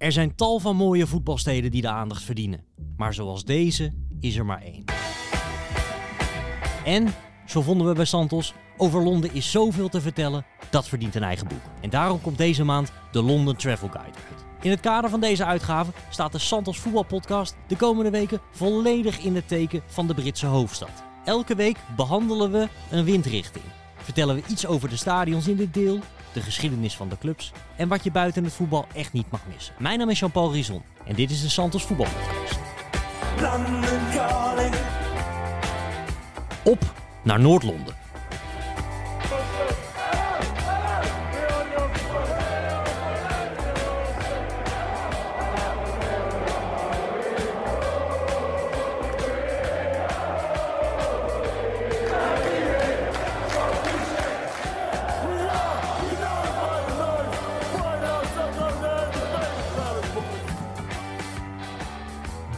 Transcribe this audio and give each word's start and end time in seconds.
Er 0.00 0.12
zijn 0.12 0.34
tal 0.34 0.58
van 0.58 0.76
mooie 0.76 1.06
voetbalsteden 1.06 1.70
die 1.70 1.82
de 1.82 1.88
aandacht 1.88 2.22
verdienen. 2.22 2.64
Maar 2.96 3.14
zoals 3.14 3.44
deze 3.44 3.92
is 4.20 4.36
er 4.36 4.46
maar 4.46 4.62
één. 4.62 4.84
En, 6.84 7.14
zo 7.46 7.62
vonden 7.62 7.86
we 7.86 7.94
bij 7.94 8.04
Santos, 8.04 8.54
over 8.76 9.02
Londen 9.02 9.34
is 9.34 9.50
zoveel 9.50 9.88
te 9.88 10.00
vertellen, 10.00 10.46
dat 10.70 10.88
verdient 10.88 11.14
een 11.14 11.22
eigen 11.22 11.48
boek. 11.48 11.60
En 11.80 11.90
daarom 11.90 12.20
komt 12.20 12.38
deze 12.38 12.64
maand 12.64 12.92
de 13.12 13.22
London 13.22 13.56
Travel 13.56 13.88
Guide 13.88 14.18
uit. 14.30 14.44
In 14.62 14.70
het 14.70 14.80
kader 14.80 15.10
van 15.10 15.20
deze 15.20 15.44
uitgave 15.44 15.90
staat 16.10 16.32
de 16.32 16.38
Santos 16.38 16.78
voetbalpodcast 16.78 17.56
de 17.66 17.76
komende 17.76 18.10
weken 18.10 18.40
volledig 18.50 19.18
in 19.18 19.34
het 19.34 19.48
teken 19.48 19.82
van 19.86 20.06
de 20.06 20.14
Britse 20.14 20.46
hoofdstad. 20.46 21.02
Elke 21.24 21.54
week 21.54 21.76
behandelen 21.96 22.50
we 22.50 22.68
een 22.90 23.04
windrichting. 23.04 23.64
Vertellen 23.96 24.34
we 24.34 24.42
iets 24.48 24.66
over 24.66 24.88
de 24.88 24.96
stadions 24.96 25.48
in 25.48 25.56
dit 25.56 25.74
deel, 25.74 25.98
de 26.32 26.40
geschiedenis 26.40 26.96
van 26.96 27.08
de 27.08 27.18
clubs 27.18 27.52
en 27.76 27.88
wat 27.88 28.04
je 28.04 28.10
buiten 28.10 28.44
het 28.44 28.52
voetbal 28.52 28.86
echt 28.94 29.12
niet 29.12 29.30
mag 29.30 29.40
missen. 29.54 29.74
Mijn 29.78 29.98
naam 29.98 30.10
is 30.10 30.18
Jean-Paul 30.18 30.52
Rizon 30.52 30.82
en 31.04 31.14
dit 31.14 31.30
is 31.30 31.40
de 31.40 31.48
Santos 31.48 31.84
voetbalpodcast. 31.84 32.58
Calling. 34.14 34.74
Op 36.62 36.94
naar 37.22 37.40
Noord-Londen. 37.40 37.99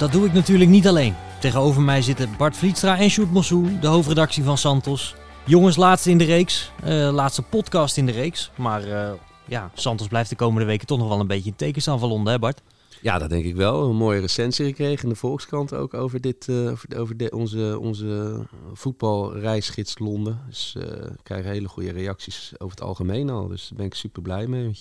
Dat 0.02 0.12
doe 0.12 0.26
ik 0.26 0.32
natuurlijk 0.32 0.70
niet 0.70 0.86
alleen. 0.86 1.14
Tegenover 1.40 1.82
mij 1.82 2.02
zitten 2.02 2.36
Bart 2.38 2.56
Vlietstra 2.56 2.98
en 2.98 3.10
Sjoerd 3.10 3.30
Mossou, 3.30 3.78
de 3.80 3.86
hoofdredactie 3.86 4.42
van 4.42 4.58
Santos. 4.58 5.14
Jongens, 5.46 5.76
laatste 5.76 6.10
in 6.10 6.18
de 6.18 6.24
reeks. 6.24 6.72
Eh, 6.82 7.12
laatste 7.12 7.42
podcast 7.42 7.96
in 7.96 8.06
de 8.06 8.12
reeks. 8.12 8.50
Maar 8.56 8.84
eh, 8.84 9.12
ja, 9.46 9.70
Santos 9.74 10.06
blijft 10.06 10.30
de 10.30 10.36
komende 10.36 10.66
weken 10.66 10.86
toch 10.86 10.98
nog 10.98 11.08
wel 11.08 11.20
een 11.20 11.26
beetje 11.26 11.50
in 11.50 11.56
teken 11.56 11.82
staan 11.82 11.98
van 11.98 12.08
Londen, 12.08 12.32
hè 12.32 12.38
Bart? 12.38 12.62
Ja, 13.00 13.18
dat 13.18 13.30
denk 13.30 13.44
ik 13.44 13.54
wel. 13.54 13.82
Een 13.82 13.96
mooie 13.96 14.20
recensie 14.20 14.66
gekregen 14.66 15.02
in 15.02 15.08
de 15.08 15.14
Volkskrant 15.14 15.74
ook 15.74 15.94
over, 15.94 16.20
dit, 16.20 16.48
eh, 16.48 16.72
over, 16.96 17.16
de, 17.16 17.30
onze, 17.30 17.78
onze 17.80 18.40
voetbalreisgids 18.72 19.98
Londen. 19.98 20.40
Dus 20.48 20.74
ik 21.12 21.20
krijg 21.22 21.44
hele 21.44 21.68
goede 21.68 21.92
reacties 21.92 22.52
over 22.58 22.76
het 22.76 22.86
algemeen 22.86 23.30
al. 23.30 23.48
Dus 23.48 23.68
daar 23.68 23.76
ben 23.76 23.86
ik 23.86 23.94
super 23.94 24.22
blij 24.22 24.46
mee. 24.46 24.72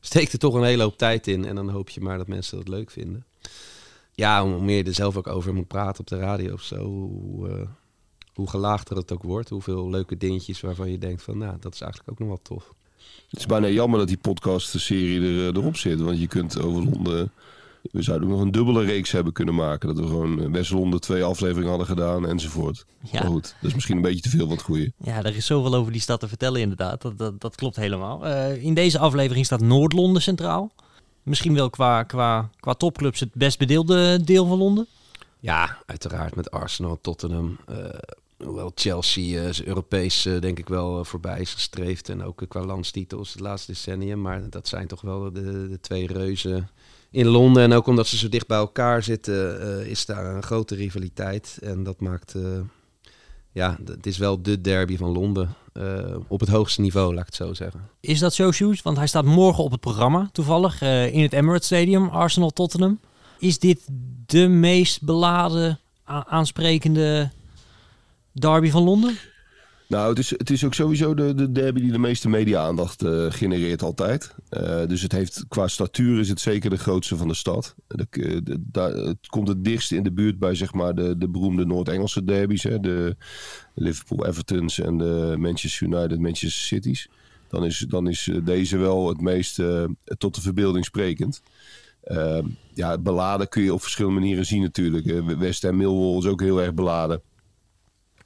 Steekt 0.00 0.32
er 0.32 0.38
toch 0.38 0.54
een 0.54 0.64
hele 0.64 0.82
hoop 0.82 0.98
tijd 0.98 1.26
in 1.26 1.44
en 1.44 1.54
dan 1.54 1.68
hoop 1.68 1.88
je 1.88 2.00
maar 2.00 2.18
dat 2.18 2.28
mensen 2.28 2.56
dat 2.56 2.68
leuk 2.68 2.90
vinden. 2.90 3.24
Ja, 4.14 4.44
hoe 4.44 4.62
meer 4.62 4.76
je 4.76 4.84
er 4.84 4.94
zelf 4.94 5.16
ook 5.16 5.26
over 5.26 5.54
moet 5.54 5.68
praten 5.68 6.00
op 6.00 6.06
de 6.06 6.18
radio 6.18 6.52
of 6.52 6.62
zo, 6.62 6.76
hoe, 6.84 7.48
eh, 7.48 7.68
hoe 8.34 8.48
gelaagder 8.48 8.96
het 8.96 9.12
ook 9.12 9.22
wordt. 9.22 9.48
Hoeveel 9.48 9.90
leuke 9.90 10.16
dingetjes 10.16 10.60
waarvan 10.60 10.90
je 10.90 10.98
denkt 10.98 11.22
van, 11.22 11.38
nou, 11.38 11.56
dat 11.60 11.74
is 11.74 11.80
eigenlijk 11.80 12.10
ook 12.10 12.18
nog 12.18 12.28
wel 12.28 12.42
tof. 12.42 12.72
Het 13.30 13.38
is 13.38 13.46
bijna 13.46 13.68
jammer 13.68 13.98
dat 13.98 14.08
die 14.08 14.18
podcast-serie 14.18 15.20
er, 15.20 15.48
eh, 15.48 15.60
erop 15.60 15.76
zit. 15.76 16.00
Want 16.00 16.20
je 16.20 16.26
kunt 16.26 16.60
over 16.60 16.84
Londen... 16.84 17.32
We 17.90 18.02
zouden 18.02 18.28
ook 18.28 18.34
nog 18.34 18.44
een 18.44 18.50
dubbele 18.50 18.84
reeks 18.84 19.10
hebben 19.10 19.32
kunnen 19.32 19.54
maken. 19.54 19.88
Dat 19.88 19.98
we 19.98 20.06
gewoon 20.06 20.52
West-Londen 20.52 21.00
twee 21.00 21.24
afleveringen 21.24 21.68
hadden 21.68 21.86
gedaan 21.86 22.26
enzovoort. 22.26 22.84
Ja. 23.10 23.22
Maar 23.22 23.30
goed, 23.30 23.54
dat 23.60 23.68
is 23.68 23.74
misschien 23.74 23.96
een 23.96 24.02
beetje 24.02 24.20
te 24.20 24.28
veel 24.28 24.46
van 24.46 24.56
het 24.56 24.62
goede. 24.62 24.92
Ja, 24.96 25.22
er 25.22 25.36
is 25.36 25.46
zoveel 25.46 25.74
over 25.74 25.92
die 25.92 26.00
stad 26.00 26.20
te 26.20 26.28
vertellen 26.28 26.60
inderdaad. 26.60 27.02
Dat, 27.02 27.18
dat, 27.18 27.40
dat 27.40 27.54
klopt 27.54 27.76
helemaal. 27.76 28.26
Eh, 28.26 28.64
in 28.64 28.74
deze 28.74 28.98
aflevering 28.98 29.44
staat 29.44 29.60
Noord-Londen 29.60 30.22
centraal. 30.22 30.72
Misschien 31.22 31.54
wel 31.54 31.70
qua, 31.70 32.02
qua, 32.02 32.50
qua 32.60 32.74
topclubs 32.74 33.20
het 33.20 33.34
best 33.34 33.58
bedeelde 33.58 34.24
deel 34.24 34.46
van 34.46 34.58
Londen. 34.58 34.86
Ja, 35.40 35.78
uiteraard 35.86 36.34
met 36.34 36.50
Arsenal, 36.50 36.98
Tottenham. 37.00 37.58
eh, 37.66 37.76
hoewel 38.44 38.72
Chelsea 38.74 39.52
zijn 39.52 39.68
Europees 39.68 40.26
eh, 40.26 40.40
denk 40.40 40.58
ik 40.58 40.68
wel 40.68 41.04
voorbij 41.04 41.40
is 41.40 41.54
gestreefd. 41.54 42.08
En 42.08 42.22
ook 42.22 42.42
qua 42.48 42.64
landstitels 42.64 43.32
het 43.32 43.40
laatste 43.40 43.72
decennium. 43.72 44.20
Maar 44.20 44.50
dat 44.50 44.68
zijn 44.68 44.86
toch 44.86 45.00
wel 45.00 45.32
de, 45.32 45.68
de 45.68 45.78
twee 45.80 46.06
reuzen 46.06 46.70
in 47.10 47.26
Londen. 47.26 47.62
En 47.62 47.72
ook 47.72 47.86
omdat 47.86 48.06
ze 48.06 48.16
zo 48.16 48.28
dicht 48.28 48.46
bij 48.46 48.58
elkaar 48.58 49.02
zitten, 49.02 49.86
is 49.86 50.06
daar 50.06 50.34
een 50.34 50.42
grote 50.42 50.74
rivaliteit. 50.74 51.58
En 51.62 51.82
dat 51.82 52.00
maakt... 52.00 52.34
ja, 53.52 53.78
het 53.84 54.06
is 54.06 54.18
wel 54.18 54.42
de 54.42 54.60
derby 54.60 54.96
van 54.96 55.10
Londen. 55.12 55.54
eh, 55.72 56.16
op 56.28 56.40
het 56.40 56.48
hoogste 56.48 56.80
niveau, 56.80 57.10
laat 57.14 57.20
ik 57.20 57.26
het 57.26 57.34
zo 57.34 57.54
zeggen. 57.54 57.88
Is 58.00 58.18
dat 58.18 58.34
zo, 58.34 58.50
Shoes? 58.52 58.82
Want 58.82 58.96
hij 58.96 59.06
staat 59.06 59.24
morgen 59.24 59.64
op 59.64 59.70
het 59.70 59.80
programma, 59.80 60.28
toevallig, 60.32 60.82
eh, 60.82 61.14
in 61.14 61.22
het 61.22 61.32
Emirates 61.32 61.66
Stadium, 61.66 62.08
Arsenal-Tottenham. 62.08 63.00
Is 63.38 63.58
dit 63.58 63.88
de 64.26 64.48
meest 64.48 65.02
beladen, 65.02 65.78
aansprekende 66.04 67.30
derby 68.32 68.70
van 68.70 68.82
Londen? 68.82 69.16
Nou, 69.92 70.08
het 70.08 70.18
is, 70.18 70.30
het 70.30 70.50
is 70.50 70.64
ook 70.64 70.74
sowieso 70.74 71.14
de, 71.14 71.34
de 71.34 71.52
derby 71.52 71.80
die 71.80 71.92
de 71.92 71.98
meeste 71.98 72.28
media-aandacht 72.28 73.02
eh, 73.02 73.26
genereert 73.28 73.82
altijd. 73.82 74.34
Eh, 74.48 74.86
dus 74.86 75.02
het 75.02 75.12
heeft, 75.12 75.44
qua 75.48 75.68
statuur 75.68 76.20
is 76.20 76.28
het 76.28 76.40
zeker 76.40 76.70
de 76.70 76.78
grootste 76.78 77.16
van 77.16 77.28
de 77.28 77.34
stad. 77.34 77.74
De, 77.86 78.58
daar- 78.60 78.94
het 78.94 79.26
komt 79.26 79.48
het 79.48 79.64
dichtst 79.64 79.92
in 79.92 80.02
de 80.02 80.12
buurt 80.12 80.38
bij 80.38 80.54
zeg 80.54 80.72
maar, 80.72 80.94
de, 80.94 81.18
de 81.18 81.28
beroemde 81.28 81.64
Noord-Engelse 81.66 82.24
derbies. 82.24 82.62
Hè, 82.62 82.80
de 82.80 83.16
Liverpool-Evertons 83.74 84.78
en 84.80 84.98
de 84.98 85.34
Manchester 85.38 85.86
United-Manchester 85.86 86.62
Cities. 86.62 87.08
Dan 87.48 87.64
is, 87.64 87.86
dan 87.88 88.08
is 88.08 88.28
eh, 88.28 88.36
deze 88.44 88.76
wel 88.76 89.08
het 89.08 89.20
meest 89.20 89.58
eh, 89.58 89.84
tot 90.18 90.34
de 90.34 90.40
verbeelding 90.40 90.84
sprekend. 90.84 91.42
Eh, 92.02 92.38
ja, 92.74 92.98
beladen 92.98 93.48
kun 93.48 93.62
je 93.62 93.74
op 93.74 93.82
verschillende 93.82 94.20
manieren 94.20 94.46
zien 94.46 94.62
natuurlijk. 94.62 95.36
West 95.38 95.62
Ham 95.62 95.76
Millwall 95.76 96.18
is 96.18 96.26
ook 96.26 96.40
heel 96.40 96.62
erg 96.62 96.74
beladen. 96.74 97.22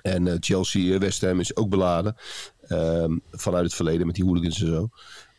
En 0.07 0.27
eh, 0.27 0.35
Chelsea, 0.41 0.95
eh, 0.95 1.01
West 1.01 1.21
Ham 1.21 1.41
is 1.41 1.57
ook 1.57 1.69
beladen. 1.69 2.17
Ehm, 2.67 3.17
vanuit 3.31 3.65
het 3.65 3.75
verleden 3.75 4.07
met 4.07 4.15
die 4.15 4.25
hooligans 4.25 4.61
en 4.61 4.67
zo. 4.67 4.89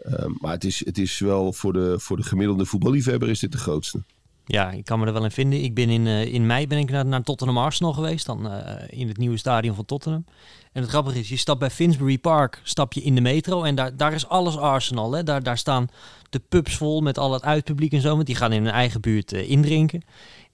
Ehm, 0.01 0.31
maar 0.39 0.51
het 0.51 0.63
is, 0.63 0.85
het 0.85 0.97
is 0.97 1.19
wel 1.19 1.53
voor 1.53 1.73
de, 1.73 1.95
voor 1.99 2.17
de 2.17 2.23
gemiddelde 2.23 2.65
voetballiefhebber 2.65 3.29
is 3.29 3.39
dit 3.39 3.51
de 3.51 3.57
grootste. 3.57 4.03
Ja, 4.45 4.71
ik 4.71 4.85
kan 4.85 4.99
me 4.99 5.05
er 5.05 5.13
wel 5.13 5.23
in 5.23 5.31
vinden. 5.31 5.63
Ik 5.63 5.73
ben 5.73 5.89
in, 5.89 6.07
eh, 6.07 6.33
in 6.33 6.45
mei 6.45 6.67
ben 6.67 6.77
ik 6.77 6.89
naar, 6.89 7.05
naar 7.05 7.23
Tottenham 7.23 7.57
Arsenal 7.57 7.93
geweest, 7.93 8.25
dan 8.25 8.51
in 8.89 9.07
het 9.07 9.17
nieuwe 9.17 9.37
stadion 9.37 9.75
van 9.75 9.85
Tottenham. 9.85 10.25
En 10.71 10.81
het 10.81 10.91
grappige 10.91 11.19
is, 11.19 11.29
je 11.29 11.37
stapt 11.37 11.59
bij 11.59 11.69
Finsbury 11.69 12.17
Park, 12.17 12.61
stap 12.63 12.93
je 12.93 13.01
in 13.01 13.15
de 13.15 13.21
metro 13.21 13.63
en 13.63 13.75
daar, 13.75 13.97
daar 13.97 14.13
is 14.13 14.27
alles 14.27 14.57
Arsenal. 14.57 15.11
Hè? 15.11 15.23
Daar, 15.23 15.43
daar 15.43 15.57
staan 15.57 15.87
de 16.29 16.39
pubs 16.49 16.75
vol 16.75 17.01
met 17.01 17.17
al 17.17 17.33
het 17.33 17.43
uitpubliek 17.43 17.91
en 17.91 18.01
zo, 18.01 18.13
want 18.15 18.25
die 18.25 18.35
gaan 18.35 18.51
in 18.51 18.63
hun 18.63 18.73
eigen 18.73 19.01
buurt 19.01 19.31
indrinken. 19.31 20.03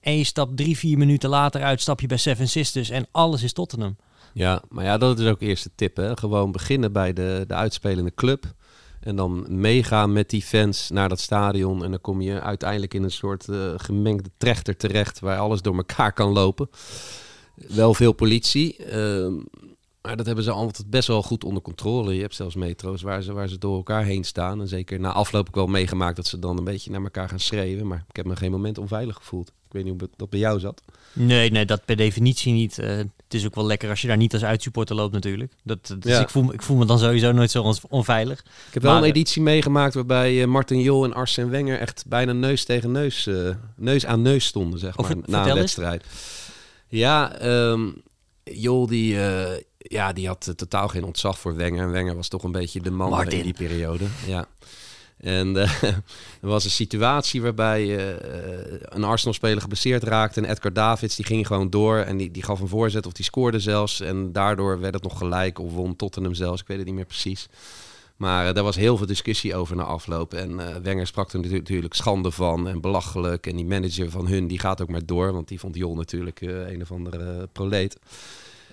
En 0.04 0.16
je 0.16 0.24
stapt 0.24 0.56
drie, 0.56 0.76
vier 0.76 0.98
minuten 0.98 1.28
later 1.28 1.62
uit, 1.62 1.80
stap 1.80 2.00
je 2.00 2.06
bij 2.06 2.16
Seven 2.16 2.48
Sisters 2.48 2.90
en 2.90 3.06
alles 3.10 3.42
is 3.42 3.52
Tottenham. 3.52 3.96
Ja, 4.32 4.62
maar 4.68 4.84
ja, 4.84 4.98
dat 4.98 5.18
is 5.18 5.26
ook 5.26 5.40
eerste 5.40 5.70
tip. 5.74 5.96
Hè? 5.96 6.16
Gewoon 6.16 6.52
beginnen 6.52 6.92
bij 6.92 7.12
de, 7.12 7.44
de 7.46 7.54
uitspelende 7.54 8.14
club. 8.14 8.54
En 9.00 9.16
dan 9.16 9.46
meegaan 9.60 10.12
met 10.12 10.30
die 10.30 10.42
fans 10.42 10.90
naar 10.90 11.08
dat 11.08 11.20
stadion. 11.20 11.84
En 11.84 11.90
dan 11.90 12.00
kom 12.00 12.20
je 12.20 12.40
uiteindelijk 12.40 12.94
in 12.94 13.02
een 13.02 13.10
soort 13.10 13.48
eh, 13.48 13.72
gemengde 13.76 14.30
trechter 14.36 14.76
terecht 14.76 15.20
waar 15.20 15.38
alles 15.38 15.62
door 15.62 15.76
elkaar 15.76 16.12
kan 16.12 16.32
lopen. 16.32 16.68
Wel 17.54 17.94
veel 17.94 18.12
politie. 18.12 18.76
ehm, 18.76 19.34
maar 20.02 20.16
dat 20.16 20.26
hebben 20.26 20.44
ze 20.44 20.50
altijd 20.50 20.90
best 20.90 21.08
wel 21.08 21.22
goed 21.22 21.44
onder 21.44 21.62
controle. 21.62 22.14
Je 22.14 22.20
hebt 22.20 22.34
zelfs 22.34 22.54
metro's 22.54 23.02
waar 23.02 23.22
ze, 23.22 23.32
waar 23.32 23.48
ze 23.48 23.58
door 23.58 23.76
elkaar 23.76 24.04
heen 24.04 24.24
staan. 24.24 24.60
En 24.60 24.68
zeker 24.68 25.00
na 25.00 25.12
afloop 25.12 25.40
heb 25.40 25.48
ik 25.48 25.60
wel 25.60 25.66
meegemaakt 25.66 26.16
dat 26.16 26.26
ze 26.26 26.38
dan 26.38 26.58
een 26.58 26.64
beetje 26.64 26.90
naar 26.90 27.02
elkaar 27.02 27.28
gaan 27.28 27.40
schreeuwen. 27.40 27.86
Maar 27.86 28.04
ik 28.08 28.16
heb 28.16 28.26
me 28.26 28.36
geen 28.36 28.50
moment 28.50 28.78
onveilig 28.78 29.16
gevoeld. 29.16 29.52
Weet 29.74 29.84
niet 29.84 30.00
hoe 30.00 30.08
dat 30.16 30.30
bij 30.30 30.38
jou 30.40 30.60
zat. 30.60 30.82
Nee, 31.12 31.50
nee, 31.50 31.64
dat 31.66 31.84
per 31.84 31.96
definitie 31.96 32.52
niet. 32.52 32.78
Eh, 32.78 32.96
het 32.96 33.34
is 33.34 33.46
ook 33.46 33.54
wel 33.54 33.66
lekker 33.66 33.88
als 33.90 34.00
je 34.00 34.06
daar 34.08 34.16
niet 34.16 34.32
als 34.32 34.44
uitsupporter 34.44 34.96
loopt 34.96 35.12
natuurlijk. 35.12 35.52
Dat, 35.62 35.86
dus 35.98 36.12
Ja. 36.12 36.20
ik, 36.20 36.28
voel, 36.30 36.42
me- 36.42 36.52
ik 36.52 36.62
voel 36.62 36.76
me 36.76 36.84
dan 36.86 36.98
sowieso 36.98 37.32
nooit 37.32 37.50
zo 37.50 37.62
on- 37.62 37.76
onveilig. 37.88 38.38
Ik 38.38 38.74
heb 38.74 38.82
wel 38.82 38.92
Maar, 38.92 39.02
een 39.02 39.08
editie 39.08 39.42
meegemaakt 39.42 39.94
waarbij 39.94 40.40
eh, 40.42 40.46
Martin 40.48 40.80
Jol 40.80 41.04
en 41.04 41.14
Arsène 41.14 41.48
Wenger 41.50 41.78
echt 41.78 42.04
bijna 42.06 42.32
neus 42.32 42.64
tegen 42.64 42.92
neus, 42.92 43.26
eh, 43.26 43.50
neus 43.76 44.06
aan 44.06 44.22
neus 44.22 44.44
stonden, 44.44 44.78
zeg 44.78 44.96
maar, 44.98 45.16
na 45.26 45.42
een 45.42 45.48
eens. 45.48 45.58
wedstrijd. 45.58 46.04
Ja, 46.88 47.38
ehm 47.38 47.88
Jol 48.44 48.86
die, 48.86 49.16
ja, 49.78 50.12
die 50.12 50.26
had 50.26 50.52
totaal 50.56 50.88
geen 50.88 51.04
ontzag 51.04 51.38
voor 51.38 51.56
Wenger. 51.56 51.82
En 51.84 51.90
Wenger 51.90 52.14
was 52.16 52.28
toch 52.28 52.42
een 52.42 52.52
beetje 52.52 52.80
de 52.80 52.90
man 52.90 53.10
Martin. 53.10 53.38
in 53.38 53.44
die 53.44 53.52
periode. 53.54 54.04
Ja. 54.26 54.46
En 55.24 55.56
eh, 55.56 55.82
er 55.82 56.48
was 56.48 56.64
een 56.64 56.70
situatie 56.70 57.42
waarbij 57.42 57.96
eh, 57.96 58.10
eh, 58.10 58.80
een 58.80 59.04
Arsenal-speler 59.04 59.60
geblesseerd 59.60 60.02
raakte. 60.02 60.40
En 60.40 60.50
Edgar 60.50 60.72
Davids 60.72 61.16
die 61.16 61.24
ging 61.24 61.46
gewoon 61.46 61.70
door. 61.70 61.96
En 61.96 62.16
die, 62.16 62.30
die 62.30 62.42
gaf 62.42 62.60
een 62.60 62.68
voorzet 62.68 63.06
of 63.06 63.12
die 63.12 63.24
scoorde 63.24 63.60
zelfs. 63.60 64.00
En 64.00 64.32
daardoor 64.32 64.80
werd 64.80 64.94
het 64.94 65.02
nog 65.02 65.18
gelijk 65.18 65.58
of 65.58 65.72
won 65.72 65.96
Tottenham 65.96 66.34
zelfs. 66.34 66.60
Ik 66.60 66.66
weet 66.66 66.76
het 66.76 66.86
niet 66.86 66.94
meer 66.94 67.04
precies. 67.04 67.48
Maar 68.16 68.54
daar 68.54 68.64
was 68.64 68.76
heel 68.76 68.96
veel 68.96 69.06
discussie 69.06 69.54
over 69.56 69.76
na 69.76 69.82
afloop. 69.82 70.34
En 70.34 70.82
Wenger 70.82 71.06
sprak 71.06 71.32
er 71.32 71.40
natu- 71.40 71.56
natuurlijk 71.56 71.94
schande 71.94 72.30
van 72.30 72.68
en 72.68 72.80
belachelijk. 72.80 73.46
En 73.46 73.56
die 73.56 73.66
manager 73.66 74.10
van 74.10 74.26
hun 74.26 74.46
die 74.46 74.58
gaat 74.58 74.82
ook 74.82 74.88
maar 74.88 75.06
door. 75.06 75.32
Want 75.32 75.48
die 75.48 75.60
vond 75.60 75.76
Jol 75.76 75.94
natuurlijk 75.94 76.40
een 76.40 76.82
of 76.82 76.92
andere 76.92 77.48
proleet. 77.52 77.98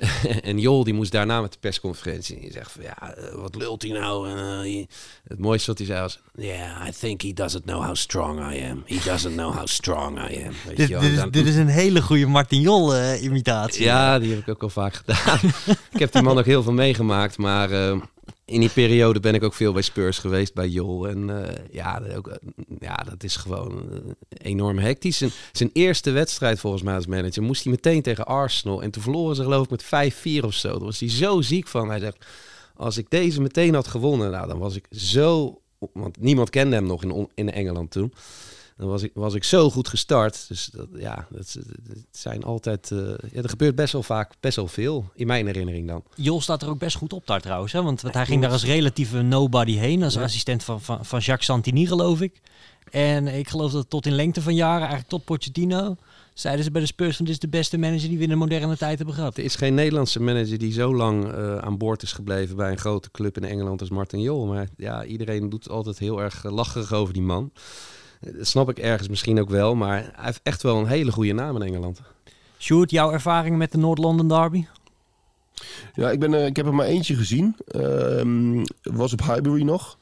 en 0.49 0.59
Jol 0.59 0.83
die 0.83 0.93
moest 0.93 1.11
daarna 1.11 1.41
met 1.41 1.51
de 1.51 1.57
persconferentie. 1.59 2.35
En 2.35 2.41
die 2.41 2.51
zegt 2.51 2.71
van 2.71 2.83
ja, 2.83 3.15
eh, 3.15 3.33
wat 3.33 3.55
lult 3.55 3.81
hij 3.81 3.91
nou? 3.91 4.29
En, 4.29 4.63
eh, 4.63 4.85
het 5.27 5.39
mooiste 5.39 5.67
wat 5.69 5.77
hij 5.77 5.87
zei 5.87 6.01
was... 6.01 6.19
Yeah, 6.35 6.87
I 6.87 6.91
think 6.99 7.21
he 7.21 7.33
doesn't 7.33 7.63
know 7.63 7.83
how 7.83 7.95
strong 7.95 8.39
I 8.53 8.63
am. 8.69 8.83
He 8.85 8.99
doesn't 9.11 9.33
know 9.33 9.53
how 9.53 9.67
strong 9.67 10.17
I 10.17 10.43
am. 10.45 10.53
Weet 10.67 10.77
Dit, 10.77 10.87
je 10.87 10.93
wel. 10.93 11.01
dit, 11.01 11.11
is, 11.11 11.17
Dan- 11.17 11.29
dit 11.29 11.45
is 11.45 11.55
een 11.55 11.67
hele 11.67 12.01
goede 12.01 12.25
Martin 12.25 12.61
Jol 12.61 12.95
eh, 12.95 13.23
imitatie. 13.23 13.83
Ja, 13.83 14.19
die 14.19 14.29
heb 14.29 14.39
ik 14.39 14.49
ook 14.49 14.63
al 14.63 14.69
vaak 14.69 14.93
gedaan. 14.93 15.39
ik 15.93 15.99
heb 15.99 16.11
die 16.11 16.21
man 16.21 16.37
ook 16.37 16.45
heel 16.45 16.63
veel 16.63 16.73
meegemaakt. 16.73 17.37
Maar 17.37 17.69
in 18.51 18.59
die 18.59 18.69
periode 18.69 19.19
ben 19.19 19.35
ik 19.35 19.43
ook 19.43 19.53
veel 19.53 19.73
bij 19.73 19.81
Spurs 19.81 20.19
geweest, 20.19 20.53
bij 20.53 20.67
Jol. 20.67 21.07
En 21.07 21.47
eh, 21.47 21.55
ja, 21.71 22.01
ook, 22.15 22.27
eh, 22.27 22.35
ja, 22.79 22.95
dat 22.95 23.23
is 23.23 23.35
gewoon 23.35 23.91
eh, 23.91 23.97
enorm 24.37 24.77
hectisch. 24.77 25.17
Zijn, 25.17 25.31
zijn 25.51 25.69
eerste 25.73 26.11
wedstrijd 26.11 26.59
volgens 26.59 26.83
mij 26.83 26.95
als 26.95 27.05
manager 27.05 27.43
moest 27.43 27.63
hij 27.63 27.71
meteen 27.71 28.01
tegen 28.01 28.25
Arsenal. 28.25 28.81
En 28.81 28.91
toen 28.91 29.03
verloren 29.03 29.35
ze 29.35 29.43
geloof 29.43 29.63
ik 29.63 29.69
met 29.69 30.13
5-4 30.13 30.43
of 30.43 30.53
zo. 30.53 30.69
Daar 30.69 30.79
was 30.79 30.99
hij 30.99 31.09
zo 31.09 31.41
ziek 31.41 31.67
van. 31.67 31.89
Hij 31.89 31.99
zegt, 31.99 32.25
als 32.75 32.97
ik 32.97 33.09
deze 33.09 33.41
meteen 33.41 33.73
had 33.73 33.87
gewonnen, 33.87 34.31
nou, 34.31 34.47
dan 34.47 34.59
was 34.59 34.75
ik 34.75 34.85
zo... 34.91 35.61
Want 35.93 36.19
niemand 36.19 36.49
kende 36.49 36.75
hem 36.75 36.85
nog 36.85 37.03
in, 37.03 37.29
in 37.35 37.51
Engeland 37.51 37.91
toen. 37.91 38.13
Dan 38.81 38.89
was 38.89 39.03
ik, 39.03 39.11
was 39.13 39.33
ik 39.33 39.43
zo 39.43 39.69
goed 39.69 39.87
gestart. 39.87 40.45
Dus 40.47 40.65
dat, 40.65 40.87
ja, 40.95 41.27
dat, 41.29 41.57
zijn 42.11 42.43
altijd. 42.43 42.91
eh, 42.91 42.97
ja, 43.31 43.41
er 43.41 43.49
gebeurt 43.49 43.75
best 43.75 43.93
wel 43.93 44.03
vaak 44.03 44.33
best 44.39 44.55
wel 44.55 44.67
veel. 44.67 45.11
In 45.15 45.27
mijn 45.27 45.45
herinnering 45.45 45.87
dan. 45.87 46.03
Jol 46.15 46.41
staat 46.41 46.61
er 46.61 46.69
ook 46.69 46.79
best 46.79 46.95
goed 46.97 47.13
op 47.13 47.27
daar 47.27 47.41
trouwens. 47.41 47.71
Hè? 47.71 47.81
Want, 47.81 48.01
want 48.01 48.13
hij 48.13 48.25
ging 48.25 48.41
daar 48.41 48.51
als 48.51 48.65
relatieve 48.65 49.21
nobody 49.21 49.75
heen. 49.75 50.03
Als 50.03 50.13
Ja. 50.13 50.21
assistent 50.23 50.63
van, 50.63 50.81
van, 50.81 51.05
van 51.05 51.19
Jacques 51.19 51.45
Santini 51.45 51.85
geloof 51.87 52.21
ik. 52.21 52.41
En 52.91 53.27
ik 53.27 53.49
geloof 53.49 53.71
dat 53.71 53.89
tot 53.89 54.05
in 54.05 54.13
lengte 54.15 54.41
van 54.41 54.55
jaren, 54.55 54.79
eigenlijk 54.79 55.09
tot 55.09 55.25
Pochettino... 55.25 55.95
zeiden 56.33 56.63
ze 56.63 56.71
bij 56.71 56.81
de 56.81 56.87
Spurs 56.87 57.15
van 57.15 57.25
dit 57.25 57.33
is 57.33 57.39
de 57.39 57.47
beste 57.47 57.77
manager 57.77 58.07
die 58.09 58.17
we 58.17 58.23
in 58.23 58.29
de 58.29 58.35
moderne 58.35 58.77
tijd 58.77 58.97
hebben 58.97 59.15
gehad. 59.15 59.37
Er 59.37 59.43
is 59.43 59.55
geen 59.55 59.73
Nederlandse 59.73 60.21
manager 60.21 60.57
die 60.57 60.73
zo 60.73 60.95
lang 60.95 61.31
eh, 61.31 61.57
aan 61.57 61.77
boord 61.77 62.03
is 62.03 62.13
gebleven 62.13 62.55
bij 62.55 62.71
een 62.71 62.77
grote 62.77 63.11
club 63.11 63.37
in 63.37 63.43
Engeland 63.43 63.79
als 63.79 63.89
Martin 63.89 64.21
Jol. 64.21 64.45
Maar 64.45 64.67
ja, 64.77 65.05
iedereen 65.05 65.49
doet 65.49 65.69
altijd 65.69 65.99
heel 65.99 66.21
erg 66.21 66.45
eh, 66.45 66.51
lacherig 66.51 66.93
over 66.93 67.13
die 67.13 67.23
man. 67.23 67.51
Eh, 68.21 68.33
Dat 68.37 68.47
snap 68.47 68.69
ik 68.69 68.77
ergens 68.79 69.07
misschien 69.09 69.39
ook 69.39 69.49
wel. 69.49 69.75
Maar 69.75 69.97
hij 69.97 70.25
heeft 70.25 70.39
echt 70.43 70.61
wel 70.63 70.77
een 70.77 70.87
hele 70.87 71.11
goede 71.11 71.33
naam 71.33 71.55
in 71.55 71.61
Engeland. 71.61 72.01
Sjoerd, 72.59 72.91
jouw 72.91 73.11
ervaring 73.11 73.57
met 73.57 73.71
de 73.71 73.77
Noord-London 73.77 74.27
Derby? 74.27 74.65
Ja, 75.93 76.09
ik, 76.11 76.19
ben, 76.19 76.33
eh, 76.33 76.45
ik 76.45 76.55
heb 76.55 76.65
er 76.65 76.73
maar 76.73 76.85
eentje 76.85 77.15
gezien. 77.15 77.55
Ehm, 77.67 78.63
was 78.83 79.13
op 79.13 79.21
Highbury 79.21 79.63
nog. 79.63 79.97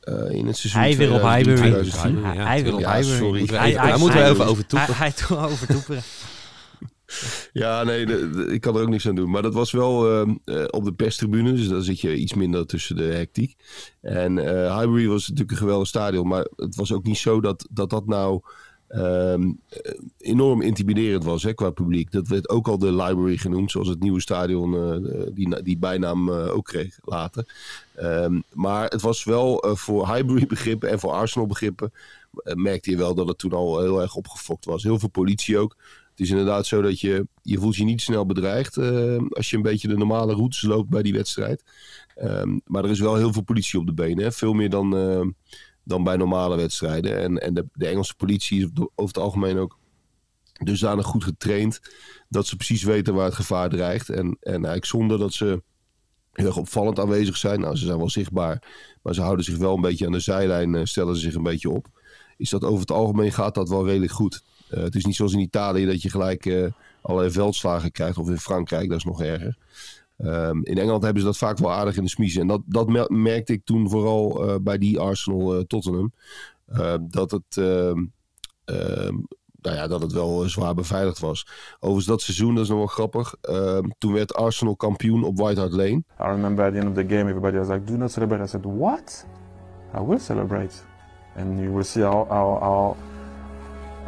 Eh, 0.00 0.30
in 0.30 0.46
het 0.46 0.56
seizoen 0.56 0.80
Hij 0.80 0.96
weer 0.96 1.12
op 1.12 1.20
2003, 1.20 1.34
Highbury. 1.36 1.80
2004. 1.80 2.46
Hij, 2.46 2.62
wil 2.62 2.72
op 2.74 2.78
Highbury. 2.78 3.16
sorry. 3.18 3.38
Moeten 3.38 3.56
we 3.56 3.62
Hij- 3.62 3.72
daar 3.72 3.98
moeten 3.98 4.18
we 4.18 4.22
hij- 4.24 4.32
even 4.32 4.46
over 4.46 4.66
toepen. 4.66 4.86
Hij, 4.94 4.96
hij 4.96 5.12
toe 5.26 5.36
over 5.36 5.66
toeperen. 5.66 6.02
Ja, 7.52 7.82
nee, 7.82 8.06
ik 8.52 8.60
kan 8.60 8.76
er 8.76 8.82
ook 8.82 8.88
niks 8.88 9.08
aan 9.08 9.14
doen. 9.14 9.30
Maar 9.30 9.42
dat 9.42 9.54
was 9.54 9.70
wel 9.70 10.10
ehm, 10.10 10.34
eh, 10.44 10.64
op 10.70 10.84
de 10.84 10.92
perstribune. 10.92 11.52
Dus 11.52 11.68
dan 11.68 11.82
zit 11.82 12.00
je 12.00 12.16
iets 12.16 12.34
minder 12.34 12.66
tussen 12.66 12.96
de 12.96 13.02
hectiek. 13.02 13.56
En 14.00 14.38
eh 14.38 14.78
Highbury 14.78 15.06
was 15.06 15.22
natuurlijk 15.22 15.50
een 15.50 15.56
geweldig 15.56 15.88
stadion. 15.88 16.28
Maar 16.28 16.46
het 16.56 16.76
was 16.76 16.92
ook 16.92 17.04
niet 17.04 17.18
zo 17.18 17.40
dat 17.40 17.66
dat, 17.70 17.90
dat 17.90 18.06
nou 18.06 18.40
ehm, 18.88 19.52
eh, 19.68 19.92
enorm 20.18 20.62
intimiderend 20.62 21.24
was 21.24 21.42
hè, 21.42 21.54
qua 21.54 21.70
publiek. 21.70 22.12
Dat 22.12 22.28
werd 22.28 22.48
ook 22.48 22.68
al 22.68 22.78
de 22.78 22.92
Library 22.92 23.36
genoemd. 23.36 23.70
Zoals 23.70 23.88
het 23.88 24.00
nieuwe 24.00 24.20
stadion 24.20 25.02
die, 25.34 25.62
die 25.62 25.78
bijnaam 25.78 26.30
ook 26.30 26.64
kreeg 26.64 26.98
later. 27.04 27.46
Ehm, 27.94 28.40
maar 28.52 28.88
het 28.88 29.00
was 29.00 29.24
wel 29.24 29.64
voor 29.74 30.14
Highbury 30.14 30.46
begrippen 30.46 30.90
en 30.90 30.98
voor 30.98 31.10
Arsenal 31.10 31.46
begrippen. 31.46 31.92
merkte 32.54 32.90
je 32.90 32.96
wel 32.96 33.14
dat 33.14 33.28
het 33.28 33.38
toen 33.38 33.52
al 33.52 33.80
heel 33.80 34.00
erg 34.00 34.14
opgefokt 34.14 34.64
was. 34.64 34.82
Heel 34.82 34.98
veel 34.98 35.08
politie 35.08 35.58
ook. 35.58 35.76
Het 36.16 36.24
is 36.24 36.30
inderdaad 36.30 36.66
zo 36.66 36.82
dat 36.82 37.00
je, 37.00 37.28
je 37.42 37.58
voelt 37.58 37.76
je 37.76 37.84
niet 37.84 38.00
snel 38.00 38.26
bedreigd 38.26 38.76
eh, 38.76 39.16
als 39.30 39.50
je 39.50 39.56
een 39.56 39.62
beetje 39.62 39.88
de 39.88 39.96
normale 39.96 40.34
routes 40.34 40.62
loopt 40.62 40.88
bij 40.88 41.02
die 41.02 41.12
wedstrijd. 41.12 41.62
Ehm, 42.14 42.58
maar 42.64 42.84
er 42.84 42.90
is 42.90 43.00
wel 43.00 43.16
heel 43.16 43.32
veel 43.32 43.42
politie 43.42 43.78
op 43.78 43.86
de 43.86 43.94
benen. 43.94 44.24
Hè? 44.24 44.32
Veel 44.32 44.52
meer 44.52 44.70
dan, 44.70 44.96
eh, 44.96 45.26
dan 45.84 46.04
bij 46.04 46.16
normale 46.16 46.56
wedstrijden. 46.56 47.18
En, 47.18 47.38
en 47.38 47.54
de, 47.54 47.66
de 47.72 47.86
Engelse 47.86 48.14
politie 48.16 48.60
is 48.60 48.68
over 48.74 49.14
het 49.14 49.18
algemeen 49.18 49.58
ook 49.58 49.78
dusdanig 50.52 51.06
goed 51.06 51.24
getraind 51.24 51.80
dat 52.28 52.46
ze 52.46 52.56
precies 52.56 52.82
weten 52.82 53.14
waar 53.14 53.24
het 53.24 53.34
gevaar 53.34 53.68
dreigt. 53.68 54.08
En, 54.08 54.36
en 54.40 54.52
eigenlijk 54.52 54.84
zonder 54.84 55.18
dat 55.18 55.32
ze 55.32 55.62
heel 56.32 56.46
erg 56.46 56.56
opvallend 56.56 56.98
aanwezig 56.98 57.36
zijn. 57.36 57.60
Nou, 57.60 57.76
ze 57.76 57.86
zijn 57.86 57.98
wel 57.98 58.10
zichtbaar, 58.10 58.62
maar 59.02 59.14
ze 59.14 59.22
houden 59.22 59.44
zich 59.44 59.56
wel 59.56 59.74
een 59.74 59.80
beetje 59.80 60.06
aan 60.06 60.12
de 60.12 60.20
zijlijn, 60.20 60.74
eh, 60.74 60.84
stellen 60.84 61.14
ze 61.14 61.20
zich 61.20 61.34
een 61.34 61.42
beetje 61.42 61.70
op. 61.70 61.86
Is 62.36 62.50
dat 62.50 62.64
over 62.64 62.80
het 62.80 62.90
algemeen 62.90 63.32
gaat 63.32 63.54
dat 63.54 63.68
wel 63.68 63.86
redelijk 63.86 64.12
goed. 64.12 64.42
Eh, 64.70 64.82
het 64.82 64.94
is 64.94 65.04
niet 65.04 65.16
zoals 65.16 65.32
in 65.32 65.38
Italië 65.40 65.86
dat 65.86 66.02
je 66.02 66.10
gelijk 66.10 66.46
eh, 66.46 66.66
allerlei 67.02 67.32
veldslagen 67.32 67.92
krijgt. 67.92 68.18
Of 68.18 68.28
in 68.28 68.38
Frankrijk, 68.38 68.88
dat 68.88 68.98
is 68.98 69.04
nog 69.04 69.22
erger. 69.22 69.56
Ehm, 70.16 70.60
in 70.62 70.78
Engeland 70.78 71.02
hebben 71.02 71.22
ze 71.22 71.28
dat 71.28 71.36
vaak 71.38 71.58
wel 71.58 71.72
aardig 71.72 71.96
in 71.96 72.02
de 72.02 72.08
smiezen. 72.08 72.40
En 72.40 72.46
dat, 72.46 72.60
dat 72.66 72.88
mer- 72.88 73.12
merkte 73.12 73.52
ik 73.52 73.64
toen 73.64 73.90
vooral 73.90 74.48
eh, 74.48 74.54
bij 74.60 74.78
die 74.78 74.98
Arsenal 74.98 75.54
eh, 75.54 75.60
Tottenham. 75.60 76.12
Eh, 76.66 76.94
dat, 77.00 77.30
het, 77.30 77.56
ehm, 77.56 78.04
ehm, 78.64 79.14
nou 79.60 79.76
ja, 79.76 79.86
dat 79.86 80.02
het 80.02 80.12
wel 80.12 80.48
zwaar 80.48 80.74
beveiligd 80.74 81.18
was. 81.18 81.46
Overigens 81.76 82.06
dat 82.06 82.22
seizoen, 82.22 82.54
dat 82.54 82.62
is 82.64 82.68
nog 82.68 82.78
wel 82.78 82.86
grappig. 82.86 83.34
Ehm, 83.40 83.88
toen 83.98 84.12
werd 84.12 84.34
Arsenal 84.34 84.76
kampioen 84.76 85.24
op 85.24 85.38
White 85.38 85.60
Hart 85.60 85.72
Lane. 85.72 86.02
I 86.20 86.24
remember 86.24 86.64
at 86.66 86.72
the 86.72 86.78
end 86.78 86.88
of 86.88 86.94
the 86.94 87.14
game, 87.14 87.28
everybody 87.28 87.56
was 87.56 87.68
like, 87.68 87.84
"Do 87.84 87.96
not 87.96 88.12
celebrate." 88.12 88.42
I 88.42 88.46
said, 88.46 88.64
"What? 88.64 89.26
I 89.94 90.00
will 90.00 90.18
celebrate, 90.18 90.74
and 91.36 91.58
you 91.58 91.72
will 91.72 91.84
see 91.84 92.02
how 92.02 92.28
how, 92.28 92.96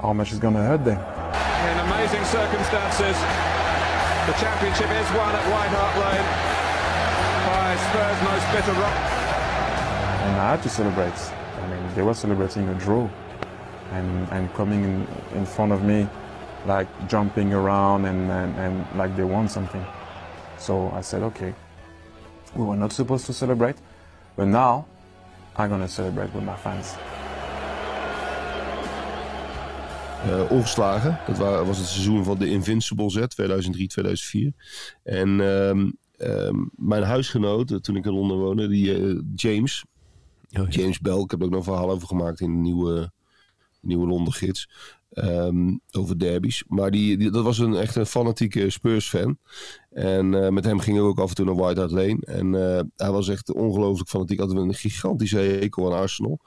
how 0.03 0.12
much 0.12 0.31
it's 0.31 0.41
gonna 0.41 0.62
hurt 0.62 0.85
them." 0.85 0.99
In 0.99 1.79
amazing 1.89 2.25
circumstances, 2.25 3.17
the 4.27 4.35
championship 4.35 4.91
is 4.91 5.09
won 5.19 5.35
at 5.35 5.45
White 5.53 5.73
Hart 5.77 5.95
Lane 6.03 6.29
by 7.49 7.77
Spurs' 7.85 8.23
most 8.23 8.47
bitter 8.53 8.77
rock. 8.81 8.97
And 10.25 10.37
I 10.37 10.50
had 10.50 10.62
to 10.62 10.69
celebrate. 10.69 11.19
I 11.62 11.67
mean, 11.69 11.95
they 11.95 12.03
were 12.03 12.15
celebrating 12.15 12.69
a 12.69 12.75
draw, 12.75 13.09
and 13.93 14.29
and 14.31 14.53
coming 14.55 14.85
in, 14.85 15.06
in 15.35 15.47
front 15.47 15.73
of 15.73 15.83
me, 15.83 16.09
like 16.67 16.89
jumping 17.09 17.53
around 17.53 18.05
and, 18.05 18.31
and 18.31 18.56
and 18.56 18.87
like 18.97 19.17
they 19.17 19.25
won 19.25 19.49
something. 19.49 19.85
So 20.59 20.93
I 20.95 21.03
said, 21.03 21.23
"Okay, 21.23 21.55
we 22.55 22.65
were 22.65 22.77
not 22.77 22.93
supposed 22.93 23.27
to 23.27 23.33
celebrate, 23.33 23.77
but 24.37 24.47
now 24.47 24.85
I'm 25.56 25.71
gonna 25.71 25.89
celebrate 25.89 26.33
with 26.35 26.45
my 26.45 26.56
fans." 26.56 26.97
Eh, 30.25 30.50
ongeslagen. 30.50 31.19
Dat 31.26 31.38
wa- 31.38 31.65
was 31.65 31.79
het 31.79 31.87
seizoen 31.87 32.25
van 32.25 32.38
de 32.38 32.49
Invincible 32.49 33.11
Z, 33.11 33.19
2003-2004. 33.29 34.53
En 35.03 35.41
ehm, 35.41 35.91
ehm, 36.17 36.56
mijn 36.75 37.03
huisgenoot, 37.03 37.70
eh, 37.70 37.76
toen 37.79 37.97
ik 37.97 38.05
in 38.06 38.12
Londen 38.12 38.37
woonde, 38.38 38.69
die 38.69 38.94
eh, 38.94 39.19
James, 39.35 39.85
James 40.69 41.00
Bell, 41.00 41.19
ik 41.20 41.31
heb 41.31 41.41
er 41.41 41.47
ook 41.47 41.53
nog 41.53 41.59
een 41.67 41.73
verhaal 41.73 41.91
over 41.91 42.09
gemaakt 42.09 42.41
in 42.41 42.53
de 42.53 42.59
nieuwe, 42.61 43.12
nieuwe 43.81 44.06
Londen 44.06 44.32
gids. 44.32 44.69
ehm, 45.09 45.76
over 45.92 46.19
derbies. 46.19 46.64
Maar 46.66 46.90
die, 46.90 47.16
die- 47.19 47.31
dat 47.31 47.45
was 47.45 47.59
een 47.59 47.75
echt 47.75 47.97
een 47.97 48.07
fanatieke 48.07 48.71
Spurs-fan. 48.71 49.38
En 49.90 50.54
met 50.54 50.64
hem 50.64 50.78
ging 50.78 50.97
ik 50.97 51.02
ook 51.02 51.19
af 51.19 51.28
en 51.28 51.35
toe 51.35 51.45
naar 51.45 51.54
White 51.54 51.81
Hart 51.81 51.92
Lane. 51.92 52.19
En 52.21 52.52
hij 52.97 53.11
was 53.11 53.28
echt 53.28 53.52
ongelooflijk 53.52 54.09
fanatiek. 54.09 54.38
Had 54.40 54.50
een 54.52 54.75
gigantische 54.75 55.38
hekel 55.38 55.92
aan 55.92 55.99
Arsenal. 56.00 56.40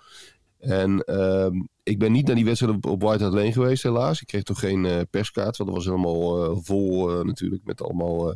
En 0.62 1.04
ehm, 1.04 1.62
ik 1.84 2.00
ben 2.00 2.12
niet 2.12 2.26
naar 2.26 2.36
die 2.36 2.46
wedstrijd 2.46 2.86
op, 2.86 3.02
White 3.02 3.24
Hart 3.24 3.36
Lane 3.36 3.52
geweest, 3.52 3.84
helaas. 3.84 4.22
Ik 4.22 4.28
kreeg 4.28 4.44
toch 4.44 4.60
geen 4.60 4.86
eh, 4.86 5.00
perskaart, 5.10 5.58
want 5.58 5.70
dat 5.70 5.78
was 5.78 5.88
helemaal 5.88 6.44
eh, 6.44 6.58
vol 6.62 7.10
eh, 7.10 7.26
natuurlijk. 7.26 7.62
Met 7.66 7.82
allemaal 7.82 8.36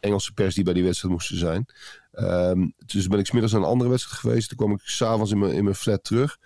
Engelse 0.00 0.32
pers 0.32 0.54
die 0.54 0.64
bij 0.64 0.74
die 0.74 0.84
wedstrijd 0.84 1.14
moesten 1.14 1.38
zijn. 1.38 1.66
Ehm, 2.12 2.68
dus 2.86 3.06
ben 3.06 3.18
ik 3.18 3.26
smiddags 3.26 3.52
naar 3.52 3.62
een 3.62 3.68
andere 3.68 3.90
wedstrijd 3.90 4.20
geweest. 4.20 4.48
Toen 4.48 4.58
kwam 4.58 4.72
ik 4.72 4.80
s'avonds 4.82 5.30
in 5.30 5.38
mijn, 5.38 5.52
in 5.52 5.64
mijn 5.64 5.76
flat 5.76 6.04
terug. 6.04 6.38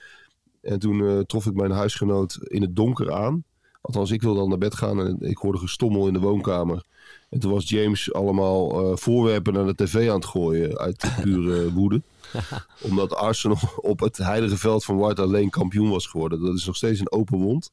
En 0.62 0.78
toen 0.78 1.26
trof 1.26 1.46
ik 1.46 1.54
mijn 1.54 1.70
huisgenoot 1.70 2.38
in 2.42 2.62
het 2.62 2.76
donker 2.76 3.12
aan. 3.12 3.44
Althans, 3.80 4.10
ik 4.10 4.22
wilde 4.22 4.38
dan 4.38 4.48
naar 4.48 4.58
bed 4.58 4.74
gaan 4.74 5.06
en 5.06 5.16
ik 5.20 5.36
hoorde 5.36 5.58
gestommel 5.58 6.06
in 6.06 6.12
de 6.12 6.18
woonkamer. 6.18 6.82
En 7.28 7.38
toen 7.38 7.52
was 7.52 7.68
James 7.68 8.12
allemaal 8.12 8.96
voorwerpen 8.96 9.52
naar 9.52 9.66
de 9.66 9.74
tv 9.74 10.08
aan 10.08 10.14
het 10.14 10.24
gooien 10.24 10.78
uit 10.78 11.12
pure 11.22 11.72
woede. 11.72 12.02
Omdat 12.90 13.14
Arsenal 13.14 13.58
op 13.76 14.00
het 14.00 14.16
heilige 14.16 14.56
veld 14.56 14.84
van 14.84 14.96
White 14.96 15.26
Lane 15.26 15.50
kampioen 15.50 15.90
was 15.90 16.06
geworden. 16.06 16.40
Dat 16.40 16.56
is 16.56 16.66
nog 16.66 16.76
steeds 16.76 17.00
een 17.00 17.12
open 17.12 17.38
wond 17.38 17.70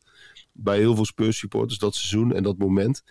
bij 0.58 0.78
heel 0.78 0.96
veel 0.96 1.06
Spurs 1.06 1.38
supporters 1.38 1.80
dat 1.80 1.96
seizoen 1.96 2.34
en 2.34 2.44
dat 2.44 2.58
moment. 2.58 3.04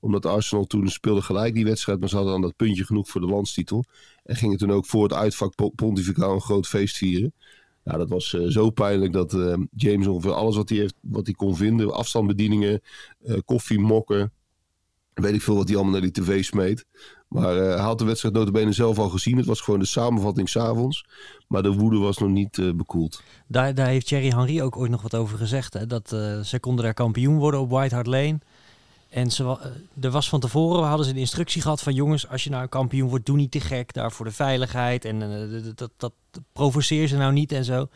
Omdat 0.00 0.26
Arsenal 0.26 0.66
toen 0.66 0.88
speelde 0.88 1.22
gelijk 1.22 1.54
die 1.54 1.64
wedstrijd, 1.64 2.00
maar 2.00 2.08
ze 2.08 2.14
hadden 2.14 2.32
dan 2.32 2.42
dat 2.42 2.56
puntje 2.56 2.84
genoeg 2.84 3.08
voor 3.08 3.20
de 3.20 3.26
landstitel. 3.26 3.84
En 4.24 4.36
gingen 4.36 4.58
toen 4.58 4.72
ook 4.72 4.86
voor 4.86 5.02
het 5.02 5.12
uitvak 5.12 5.54
Po- 5.54 5.70
Pontificaal 5.70 6.34
een 6.34 6.40
groot 6.40 6.66
feest 6.66 6.96
vieren. 6.96 7.34
Nou, 7.84 7.98
dat 7.98 8.08
was 8.08 8.34
eh, 8.34 8.46
zo 8.46 8.70
pijnlijk 8.70 9.12
dat 9.12 9.34
eh, 9.34 9.54
James 9.76 10.06
ongeveer 10.06 10.32
alles 10.32 10.56
wat 10.56 10.68
hij, 10.68 10.78
heeft, 10.78 10.94
wat 11.00 11.26
hij 11.26 11.34
kon 11.34 11.56
vinden, 11.56 11.94
afstandsbedieningen, 11.94 12.80
eh 13.24 13.38
koffie, 13.44 13.78
mokken, 13.78 14.32
weet 15.14 15.34
ik 15.34 15.42
veel 15.42 15.56
wat 15.56 15.66
hij 15.68 15.76
allemaal 15.76 16.00
naar 16.00 16.10
die 16.10 16.22
tv 16.22 16.44
smeet. 16.44 16.86
Maar 17.32 17.56
eh, 17.56 17.74
hij 17.74 17.84
had 17.84 17.98
de 17.98 18.04
wedstrijd 18.04 18.34
notabene 18.34 18.72
zelf 18.72 18.98
al 18.98 19.08
gezien. 19.08 19.36
Het 19.36 19.46
was 19.46 19.60
gewoon 19.60 19.80
de 19.80 19.86
samenvatting 19.86 20.48
s'avonds. 20.48 21.06
Maar 21.46 21.62
de 21.62 21.72
woede 21.72 21.98
was 21.98 22.18
nog 22.18 22.28
niet 22.28 22.58
eh, 22.58 22.70
bekoeld. 22.74 23.22
Daar, 23.46 23.74
daar 23.74 23.86
heeft 23.86 24.06
Thierry 24.06 24.28
Henry 24.28 24.60
ook 24.60 24.76
ooit 24.76 24.90
nog 24.90 25.02
wat 25.02 25.14
over 25.14 25.38
gezegd. 25.38 25.74
Hè? 25.74 25.86
Dat 25.86 26.12
eh, 26.12 26.40
ze 26.40 26.60
konden 26.60 26.84
daar 26.84 26.94
kampioen 26.94 27.38
worden 27.38 27.60
op 27.60 27.70
White 27.70 27.94
Hart 27.94 28.06
Lane. 28.06 28.38
En 29.08 29.30
ze, 29.30 29.58
er 30.00 30.10
was 30.10 30.28
van 30.28 30.40
tevoren, 30.40 30.88
hadden 30.88 31.06
ze 31.06 31.12
de 31.12 31.20
instructie 31.20 31.62
gehad 31.62 31.82
van 31.82 31.94
jongens, 31.94 32.28
als 32.28 32.44
je 32.44 32.50
nou 32.50 32.66
kampioen 32.66 33.08
wordt, 33.08 33.26
doe 33.26 33.36
niet 33.36 33.50
te 33.50 33.60
gek 33.60 33.92
daar 33.92 34.12
voor 34.12 34.24
de 34.24 34.32
veiligheid. 34.32 35.04
En 35.04 35.18
dat, 35.74 35.90
dat, 35.96 36.12
provoceer 36.52 37.08
ze 37.08 37.16
nou 37.16 37.32
niet 37.32 37.52
en 37.52 37.64
zo. 37.64 37.88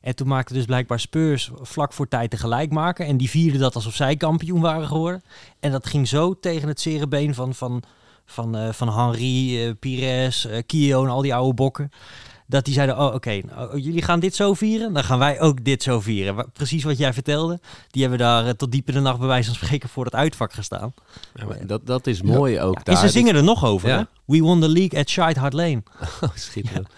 En 0.00 0.16
toen 0.16 0.28
maakte 0.28 0.52
dus 0.52 0.64
blijkbaar 0.64 1.00
Spurs 1.00 1.50
vlak 1.54 1.92
voor 1.92 2.08
tijd 2.08 2.30
tegelijk 2.30 2.70
maken. 2.70 3.06
En 3.06 3.16
die 3.16 3.30
vierden 3.30 3.60
dat 3.60 3.74
alsof 3.74 3.94
zij 3.94 4.16
kampioen 4.16 4.60
waren 4.60 4.86
geworden. 4.86 5.22
En 5.60 5.70
dat 5.70 5.86
ging 5.86 6.08
zo 6.08 6.38
tegen 6.40 6.68
het 6.68 6.80
zere 6.80 7.08
been 7.08 7.34
van, 7.34 7.54
van, 7.54 7.82
van, 8.26 8.56
eh, 8.56 8.72
van 8.72 8.98
Henri, 8.98 9.64
eh, 9.66 9.72
Pires, 9.80 10.46
eh 10.46 10.62
Kio 10.66 11.04
en 11.04 11.10
al 11.10 11.22
die 11.22 11.34
oude 11.34 11.54
bokken. 11.54 11.90
Dat 12.46 12.64
die 12.64 12.74
zeiden, 12.74 12.98
oh 12.98 13.14
oké, 13.14 13.40
nou, 13.54 13.78
jullie 13.78 14.02
gaan 14.02 14.20
dit 14.20 14.34
zo 14.34 14.54
vieren, 14.54 14.92
dan 14.92 15.04
gaan 15.04 15.18
wij 15.18 15.40
ook 15.40 15.64
dit 15.64 15.82
zo 15.82 16.00
vieren. 16.00 16.50
Precies 16.52 16.84
wat 16.84 16.98
jij 16.98 17.12
vertelde. 17.12 17.60
Die 17.90 18.00
hebben 18.02 18.18
daar 18.20 18.56
tot 18.56 18.72
diep 18.72 18.88
in 18.88 18.94
de 18.94 19.00
nacht 19.00 19.18
bij 19.18 19.26
wijze 19.28 19.46
van 19.54 19.54
spreken 19.64 19.88
voor 19.88 20.04
het 20.04 20.14
uitvak 20.14 20.52
gestaan. 20.52 20.94
Ja, 21.34 21.44
maar 21.46 21.66
dat, 21.66 21.86
dat 21.86 22.06
is 22.06 22.22
mooi 22.22 22.60
ook 22.60 22.74
Ja, 22.76 22.80
daar. 22.82 22.94
en 22.94 23.00
ze 23.00 23.08
zingen 23.08 23.34
er 23.34 23.42
nog 23.42 23.64
over, 23.64 23.88
hè? 23.88 24.02
We 24.24 24.40
won 24.40 24.60
the 24.60 24.68
league 24.68 25.00
at 25.00 25.08
Shite 25.08 25.40
Hart 25.40 25.52
Lane. 25.52 25.82
Oh, 26.22 26.28
schitterend. 26.34 26.88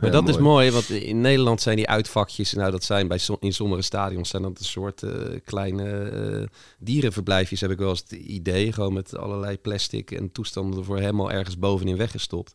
Maar 0.00 0.10
dat 0.10 0.28
is 0.28 0.38
mooi, 0.38 0.70
want 0.70 0.90
in 0.90 1.20
Nederland 1.20 1.60
zijn 1.60 1.76
die 1.76 1.88
uitvakjes, 1.88 2.52
nou 2.52 2.70
dat 2.70 2.84
zijn 2.84 3.08
bij 3.08 3.18
in 3.40 3.52
sommige 3.52 3.82
stadions 3.82 4.28
zijn 4.28 4.42
dat 4.42 4.58
een 4.58 4.64
soort 4.64 5.02
eh, 5.02 5.10
kleine 5.44 6.02
eh, 6.02 6.46
dierenverblijfjes, 6.78 7.60
heb 7.60 7.70
ik 7.70 7.78
wel 7.78 7.88
eens 7.88 8.00
het 8.00 8.12
idee. 8.12 8.72
Gewoon 8.72 8.92
met 8.92 9.16
allerlei 9.16 9.58
plastic 9.58 10.10
en 10.10 10.32
toestanden 10.32 10.78
ervoor 10.78 10.98
helemaal 10.98 11.30
ergens 11.30 11.58
bovenin 11.58 11.96
weggestopt. 11.96 12.52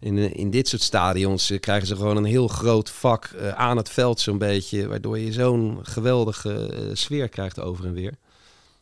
In, 0.00 0.18
eh, 0.18 0.34
in 0.34 0.50
dit 0.50 0.68
soort 0.68 0.82
stadions 0.82 1.52
krijgen 1.60 1.86
ze 1.86 1.96
gewoon 1.96 2.16
een 2.16 2.24
heel 2.24 2.48
groot 2.48 2.90
vak 2.90 3.34
aan 3.54 3.76
het 3.76 3.90
veld 3.90 4.20
zo'n 4.20 4.38
beetje, 4.38 4.86
waardoor 4.86 5.18
je 5.18 5.32
zo'n 5.32 5.78
geweldige 5.82 6.90
sfeer 6.92 7.28
krijgt 7.28 7.60
over 7.60 7.84
en 7.84 7.94
weer. 7.94 8.14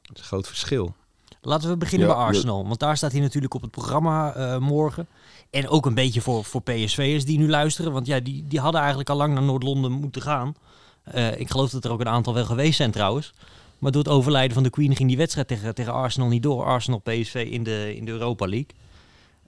Dat 0.02 0.16
is 0.16 0.22
een 0.22 0.28
groot 0.28 0.46
verschil. 0.46 0.94
Laten 1.40 1.68
we 1.68 1.76
beginnen 1.76 2.08
Ja, 2.08 2.14
bij 2.14 2.24
Arsenal. 2.24 2.66
Want 2.66 2.80
daar 2.80 2.96
staat 2.96 3.12
hij 3.12 3.20
natuurlijk 3.20 3.54
op 3.54 3.62
het 3.62 3.70
programma 3.70 4.34
eh, 4.34 4.58
morgen. 4.58 5.08
En 5.50 5.68
ook 5.68 5.86
een 5.86 5.94
beetje 5.94 6.20
voor, 6.20 6.44
voor 6.44 6.62
PSV'ers 6.62 7.24
die 7.24 7.38
nu 7.38 7.48
luisteren. 7.48 7.92
Want 7.92 8.06
ja, 8.06 8.20
die, 8.20 8.44
die 8.48 8.60
hadden 8.60 8.80
eigenlijk 8.80 9.10
al 9.10 9.16
lang 9.16 9.34
naar 9.34 9.42
Noord-Londen 9.42 9.92
moeten 9.92 10.22
gaan. 10.22 10.54
Eh, 11.02 11.40
ik 11.40 11.50
geloof 11.50 11.70
dat 11.70 11.84
er 11.84 11.90
ook 11.90 12.00
een 12.00 12.08
aantal 12.08 12.34
wel 12.34 12.44
geweest 12.44 12.76
zijn 12.76 12.90
trouwens. 12.90 13.34
Maar 13.78 13.92
door 13.92 14.02
het 14.02 14.12
overlijden 14.12 14.54
van 14.54 14.62
de 14.62 14.70
Queen 14.70 14.96
ging 14.96 15.08
die 15.08 15.18
wedstrijd 15.18 15.48
tegen, 15.48 15.74
tegen 15.74 15.92
Arsenal 15.92 16.28
niet 16.28 16.42
door. 16.42 16.64
Arsenal 16.64 16.98
PSV 16.98 17.48
in 17.50 17.62
de, 17.62 17.96
in 17.96 18.04
de 18.04 18.10
Europa 18.10 18.46
League. 18.46 18.70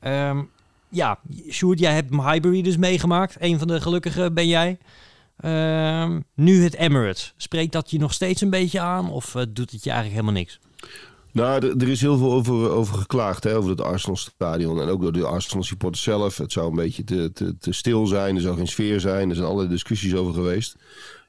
Ehm, 0.01 0.43
ja, 0.89 1.19
Sjoerd, 1.51 1.79
jij 1.79 1.95
hebt 1.95 2.11
Highbury 2.11 2.63
dus 2.63 2.77
meegemaakt. 2.77 3.37
Een 3.39 3.59
van 3.59 3.69
de 3.69 3.81
gelukkigen 3.81 4.35
ben 4.35 4.49
jij. 4.49 4.79
Ehm, 5.37 6.21
nu 6.35 6.63
het 6.63 6.75
Emirates. 6.75 7.35
Spreekt 7.37 7.73
dat 7.73 7.91
je 7.91 7.99
nog 7.99 8.13
steeds 8.13 8.41
een 8.41 8.51
beetje 8.51 8.81
aan? 8.81 9.11
Of 9.11 9.35
eh, 9.35 9.43
doet 9.49 9.71
het 9.71 9.85
je 9.85 9.91
eigenlijk 9.91 10.21
helemaal 10.21 10.41
niks? 10.41 10.61
Nou, 11.33 11.79
er, 11.79 11.89
is 11.89 12.01
heel 12.01 12.19
veel 12.19 12.33
over, 12.33 12.71
over 12.71 12.95
geklaagd, 12.95 13.45
hè, 13.45 13.57
over 13.57 13.71
het 13.71 13.81
Arsenal-stadion. 13.81 14.81
En 14.81 14.89
ook 14.89 15.03
door 15.03 15.13
de 15.13 15.27
Arsenal-supporters 15.27 16.03
zelf. 16.03 16.37
Het 16.37 16.53
zou 16.53 16.69
een 16.69 16.77
beetje 16.77 17.05
te, 17.05 17.31
te, 17.33 17.57
te 17.59 17.73
stil 17.73 18.07
zijn, 18.07 18.37
er 18.37 18.43
zou 18.43 18.57
geen 18.57 18.69
sfeer 18.69 19.01
zijn. 19.01 19.29
Er 19.29 19.35
zijn 19.35 19.47
allerlei 19.47 19.73
discussies 19.73 20.15
over 20.15 20.35
geweest. 20.35 20.77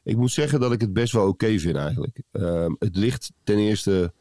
Ik 0.04 0.18
moet 0.18 0.32
zeggen 0.32 0.60
dat 0.60 0.72
ik 0.72 0.82
het 0.82 0.94
best 0.94 1.14
wel 1.14 1.28
oké 1.28 1.60
vind 1.60 1.76
eigenlijk. 1.76 2.22
Ehm, 2.32 2.74
het 2.80 2.96
ligt 2.96 3.32
ten 3.44 3.58
eerste 3.58 4.14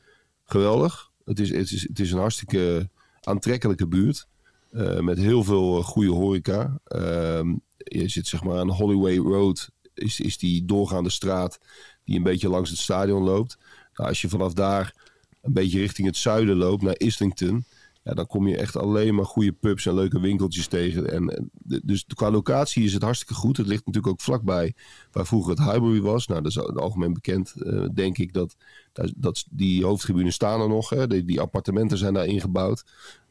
geweldig. 0.45 1.11
Het 1.25 1.41
is, 1.41 1.51
het 1.51 1.71
is, 1.71 1.83
het 1.83 2.01
is 2.01 2.13
een 2.13 2.19
hartstikke 2.19 2.89
aantrekkelijke 3.21 3.87
buurt. 3.87 4.29
eh, 4.71 4.99
met 5.01 5.19
heel 5.19 5.45
veel 5.45 5.79
eh, 5.79 5.85
goede 5.85 6.11
horeca. 6.11 6.79
Ehm, 6.85 7.55
je 7.77 8.09
zit 8.09 8.27
zeg 8.27 8.43
maar 8.43 8.59
aan 8.59 8.71
Holloway 8.71 9.17
Road. 9.17 9.71
Is, 9.95 10.21
is 10.21 10.39
die 10.39 10.65
doorgaande 10.65 11.11
straat 11.11 11.59
die 12.05 12.17
een 12.17 12.23
beetje 12.23 12.49
langs 12.49 12.71
het 12.71 12.79
stadion 12.79 13.23
loopt. 13.23 13.59
Nou, 13.95 14.09
als 14.09 14.21
je 14.21 14.29
vanaf 14.29 14.53
daar 14.53 14.95
een 15.43 15.53
beetje 15.53 15.79
richting 15.79 16.07
het 16.07 16.17
zuiden 16.17 16.57
loopt, 16.57 16.83
naar 16.83 16.99
Islington. 16.99 17.65
Ja, 18.03 18.15
dan 18.15 18.27
kom 18.27 18.49
je 18.49 18.57
echt 18.57 18.77
alleen 18.77 19.15
maar 19.15 19.25
goede 19.25 19.53
pubs 19.53 19.87
en 19.87 19.95
leuke 19.95 20.21
winkeltjes 20.21 20.67
tegen. 20.67 21.11
En, 21.13 21.51
de- 21.53 21.81
dus 21.85 22.05
qua 22.15 22.31
locatie 22.31 22.85
is 22.85 22.93
het 22.93 23.03
hartstikke 23.03 23.35
goed. 23.35 23.57
Het 23.57 23.67
ligt 23.67 23.87
natuurlijk 23.87 24.13
ook 24.13 24.21
vlakbij 24.21 24.75
waar 25.13 25.27
vroeger 25.27 25.51
het 25.51 25.65
Highbury 25.65 26.01
was. 26.01 26.27
Nou, 26.27 26.43
dat 26.43 26.51
is 26.51 26.59
al- 26.59 26.77
algemeen 26.77 27.13
bekend, 27.13 27.55
eh, 27.63 27.85
denk 27.95 28.19
ik, 28.19 28.33
dat, 28.33 28.57
dat, 28.93 29.13
dat 29.17 29.45
die 29.51 29.85
hoofdtribunes 29.85 30.35
staan 30.35 30.61
er 30.61 30.69
nog. 30.69 30.89
Hè. 30.89 31.07
Die, 31.07 31.25
die 31.25 31.41
appartementen 31.41 31.99
zijn 31.99 32.15
daar 32.15 32.27
ingebouwd. 32.27 32.85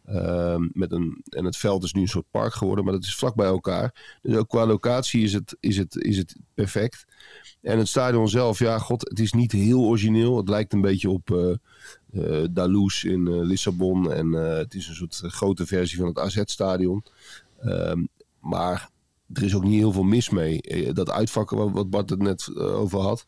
Ehm, 0.09 0.67
met 0.73 0.91
een, 0.91 1.23
en 1.29 1.45
het 1.45 1.57
veld 1.57 1.83
is 1.83 1.93
nu 1.93 2.01
een 2.01 2.07
soort 2.07 2.31
park 2.31 2.53
geworden, 2.53 2.83
maar 2.85 2.93
dat 2.93 3.03
is 3.03 3.15
vlak 3.15 3.35
bij 3.35 3.45
elkaar. 3.45 4.17
Dus 4.21 4.35
ook 4.35 4.49
qua 4.49 4.65
locatie 4.65 5.23
is 5.23 5.33
het, 5.33 5.57
is 5.59 5.77
het, 5.77 5.95
is 5.95 6.17
het 6.17 6.35
perfect. 6.53 7.05
En 7.61 7.77
het 7.77 7.87
stadion 7.87 8.29
zelf, 8.29 8.59
ja, 8.59 8.77
god, 8.79 9.09
het 9.09 9.19
is 9.19 9.33
niet 9.33 9.51
heel 9.51 9.81
origineel. 9.83 10.37
Het 10.37 10.49
lijkt 10.49 10.73
een 10.73 10.81
beetje 10.81 11.09
op 11.09 11.31
eh 11.31 11.53
eh, 12.11 12.47
Dalous 12.51 13.03
in 13.03 13.27
eh, 13.27 13.33
Lissabon. 13.33 14.11
En 14.11 14.31
het 14.31 14.73
is 14.73 14.87
een 14.87 14.95
soort 14.95 15.15
grote 15.15 15.65
versie 15.65 15.97
van 15.97 16.07
het 16.07 16.19
AZ-stadion. 16.19 17.03
Ehm, 17.59 18.05
maar 18.39 18.89
er 19.33 19.43
is 19.43 19.55
ook 19.55 19.63
niet 19.63 19.79
heel 19.79 19.91
veel 19.91 20.03
mis 20.03 20.29
mee. 20.29 20.61
Dat 20.93 21.09
uitvakken 21.09 21.71
wat- 21.71 21.89
Bart 21.89 22.09
het 22.09 22.21
net 22.21 22.55
over 22.57 22.99
had, 22.99 23.27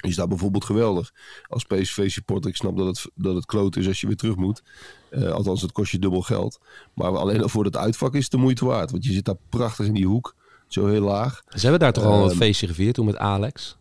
is 0.00 0.16
daar 0.16 0.28
bijvoorbeeld 0.28 0.64
geweldig. 0.64 1.12
Als 1.48 1.64
PSV-supporter, 1.64 2.50
ik 2.50 2.56
snap 2.56 2.76
dat 2.76 2.86
het, 2.86 3.10
dat 3.14 3.34
het 3.34 3.46
kloot 3.46 3.76
is 3.76 3.86
als 3.86 4.00
je 4.00 4.06
weer 4.06 4.16
terug 4.16 4.36
moet. 4.36 4.62
Eh, 5.10 5.30
althans, 5.30 5.62
het 5.62 5.72
kost 5.72 5.92
je 5.92 5.98
dubbel 5.98 6.22
geld. 6.22 6.58
Maar 6.94 7.16
alleen 7.16 7.42
al 7.42 7.48
voor 7.48 7.64
het 7.64 7.76
uitvak 7.76 8.14
is 8.14 8.22
het 8.22 8.30
de 8.30 8.36
moeite 8.36 8.64
waard. 8.64 8.90
Want 8.90 9.04
je 9.04 9.12
zit 9.12 9.24
daar 9.24 9.36
prachtig 9.48 9.86
in 9.86 9.94
die 9.94 10.06
hoek, 10.06 10.34
zo 10.66 10.86
heel 10.86 11.02
laag. 11.02 11.42
Ze 11.48 11.60
hebben 11.60 11.80
daar 11.80 11.92
toch 11.92 12.04
al 12.04 12.22
een 12.24 12.28
Ehm, 12.30 12.38
feestje 12.38 12.66
gevierd 12.66 12.94
toen 12.94 13.06
met 13.06 13.16
Alex. 13.16 13.78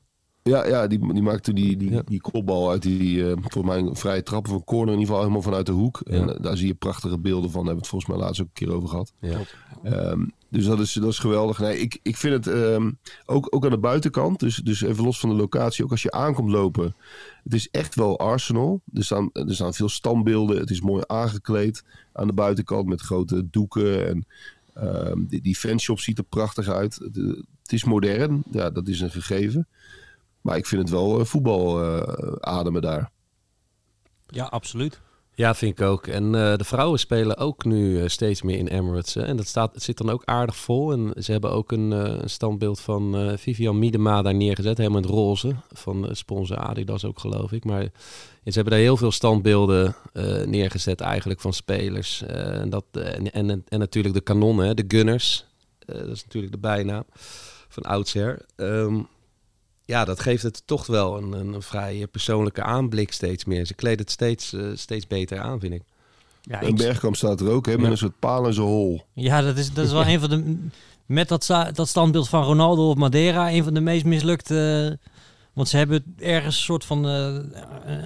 Ja, 0.50 0.68
ja 0.68 0.88
die, 0.88 1.14
die 1.14 1.22
maakte 1.22 1.54
die, 1.54 1.78
die, 1.78 1.92
Ja. 1.92 2.02
die 2.06 2.22
kopbal 2.22 2.70
uit 2.70 2.82
die, 2.82 3.30
eh 3.30 3.38
voor 3.44 3.66
mij 3.66 3.78
een 3.78 3.96
vrije 3.96 4.24
trap 4.24 4.48
of 4.48 4.54
een 4.54 4.64
corner 4.64 4.94
in 4.94 5.00
ieder 5.00 5.06
geval 5.08 5.20
helemaal 5.22 5.42
vanuit 5.42 5.66
de 5.66 5.72
hoek. 5.72 6.02
Ja. 6.04 6.14
En 6.14 6.36
eh, 6.36 6.44
daar 6.44 6.58
zie 6.58 6.68
je 6.68 6.74
prachtige 6.74 7.20
beelden 7.20 7.52
van. 7.52 7.66
Daar 7.66 7.74
hebben 7.74 7.74
we 7.74 7.80
het 7.80 7.88
volgens 7.88 8.12
mij 8.12 8.20
laatst 8.20 8.42
ook 8.42 8.48
een 8.48 8.54
keer 8.68 8.74
over 8.76 8.90
gehad. 8.90 9.14
Ja. 9.20 9.40
Ehm, 9.84 10.26
dus 10.50 10.66
dat 10.66 10.80
is, 10.80 10.94
dat 10.94 11.10
is 11.10 11.20
geweldig. 11.20 11.60
Nee, 11.60 11.80
ik, 11.80 12.00
ik 12.02 12.18
vind 12.18 12.34
het 12.46 12.56
ehm, 12.56 12.92
ook, 13.26 13.48
ook 13.56 13.64
aan 13.66 13.72
de 13.72 13.78
buitenkant, 13.80 14.40
dus, 14.40 14.56
dus 14.56 14.82
even 14.82 15.04
los 15.04 15.20
van 15.20 15.30
de 15.30 15.36
locatie, 15.36 15.84
ook 15.84 15.92
als 15.92 16.02
je 16.02 16.12
aankomt 16.12 16.50
lopen. 16.52 16.96
Het 17.44 17.54
is 17.54 17.70
echt 17.72 17.96
wel 17.96 18.20
Arsenal. 18.20 18.82
Er 18.94 19.04
staan, 19.04 19.30
er 19.34 19.56
staan 19.56 19.74
veel 19.74 19.90
standbeelden. 19.90 20.58
Het 20.58 20.70
is 20.70 20.82
mooi 20.82 21.04
aangekleed 21.08 21.84
aan 22.14 22.28
de 22.28 22.34
buitenkant 22.34 22.88
met 22.88 23.02
grote 23.02 23.50
doeken. 23.50 24.08
En 24.08 24.26
ehm, 24.74 25.26
die, 25.28 25.42
die 25.42 25.56
fanshop 25.56 26.00
ziet 26.00 26.18
er 26.18 26.24
prachtig 26.24 26.68
uit. 26.68 26.96
Het, 26.96 27.16
het 27.62 27.74
is 27.74 27.84
modern, 27.84 28.44
ja, 28.52 28.70
dat 28.70 28.88
is 28.88 29.02
een 29.02 29.12
gegeven. 29.12 29.68
Maar 30.42 30.58
ik 30.58 30.66
vind 30.66 30.82
het 30.82 30.92
wel 30.92 31.20
eh, 31.20 31.26
voetbal 31.26 31.84
eh, 31.84 32.34
ademen 32.40 32.82
daar. 32.82 33.12
Ja, 34.28 34.46
absoluut. 34.46 35.02
Ja, 35.40 35.56
vind 35.56 35.80
ik 35.80 35.86
ook. 35.86 36.08
En 36.08 36.26
eh, 36.26 36.56
de 36.56 36.64
vrouwen 36.64 37.00
spelen 37.00 37.38
ook 37.38 37.66
nu 37.66 38.10
steeds 38.10 38.42
meer 38.42 38.58
in 38.58 38.68
Emirates. 38.68 39.14
Hè? 39.14 39.22
En 39.22 39.38
dat 39.38 39.48
staat, 39.48 39.74
het 39.74 39.84
zit 39.84 39.98
dan 39.98 40.10
ook 40.10 40.22
aardig 40.26 40.56
vol. 40.56 40.92
En 40.92 41.24
ze 41.24 41.32
hebben 41.32 41.52
ook 41.52 41.72
een, 41.72 41.94
eh, 41.94 42.22
een 42.22 42.30
standbeeld 42.30 42.80
van 42.80 43.18
eh, 43.18 43.38
Vivian 43.38 43.80
Miedema 43.80 44.22
daar 44.22 44.36
neergezet. 44.36 44.78
Helemaal 44.78 44.98
in 44.98 45.06
het 45.06 45.14
roze. 45.14 45.56
Van 45.72 46.08
sponsor 46.12 46.58
Adidas 46.58 47.06
ook, 47.06 47.20
geloof 47.20 47.52
ik. 47.52 47.64
Maar 47.64 47.82
ja, 47.82 47.90
ze 48.44 48.54
hebben 48.54 48.74
daar 48.74 48.82
heel 48.82 48.98
veel 48.98 49.12
standbeelden 49.12 49.96
eh, 50.14 50.44
neergezet 50.46 51.02
eigenlijk 51.02 51.40
van 51.40 51.54
spelers. 51.54 52.22
Eh, 52.22 52.62
en, 52.62 52.70
dat, 52.70 52.86
en, 52.92 53.32
en, 53.32 53.64
en 53.68 53.80
natuurlijk 53.80 54.14
de 54.14 54.22
kanonnen, 54.22 54.66
hè, 54.66 54.74
de 54.74 54.86
Gunners. 54.88 55.46
Eh, 55.80 55.96
dat 55.96 56.10
is 56.10 56.24
natuurlijk 56.24 56.54
de 56.54 56.60
bijnaam 56.60 57.04
van 57.68 57.84
oudsher. 57.84 58.46
Ehm, 58.56 59.02
ja, 59.90 60.06
dat 60.06 60.20
geeft 60.20 60.44
het 60.44 60.62
toch 60.66 60.86
wel 60.86 61.18
een, 61.18 61.32
een, 61.32 61.54
een 61.54 61.62
vrij 61.62 62.08
persoonlijke 62.12 62.64
aanblik 62.64 63.12
steeds 63.12 63.46
meer. 63.46 63.66
Ze 63.66 63.74
kleden 63.74 64.00
het 64.00 64.12
steeds, 64.12 64.54
eh, 64.54 64.64
steeds 64.74 65.08
beter 65.08 65.40
aan, 65.40 65.60
vind 65.60 65.74
ik. 65.74 65.82
Ja, 66.42 66.62
En 66.62 66.68
ik- 66.68 66.76
Bergkamp 66.76 67.16
staat 67.16 67.42
er 67.42 67.50
ook, 67.50 67.66
hè, 67.66 67.76
met 67.76 67.86
Ja. 67.86 67.92
een 67.92 67.98
soort 67.98 68.20
paal 68.20 68.46
en 68.46 68.54
zijn 68.54 68.66
hol. 68.68 69.02
Ja, 69.14 69.42
dat 69.42 69.58
is, 69.58 69.74
dat 69.74 69.86
is 69.86 69.92
wel 69.92 70.06
een 70.14 70.20
van 70.20 70.30
de. 70.30 70.68
Met 71.06 71.28
dat, 71.28 71.46
dat 71.74 71.88
standbeeld 71.88 72.30
van 72.30 72.44
Ronaldo 72.44 72.90
op 72.90 72.98
Madeira, 72.98 73.52
een 73.52 73.64
van 73.64 73.74
de 73.74 73.80
meest 73.80 74.06
mislukte. 74.06 75.00
Want 75.54 75.68
ze 75.68 75.78
hebben 75.78 76.04
ergens 76.20 76.56
een 76.56 76.62
soort 76.64 76.86
van. 76.86 77.08
eh, 77.08 77.34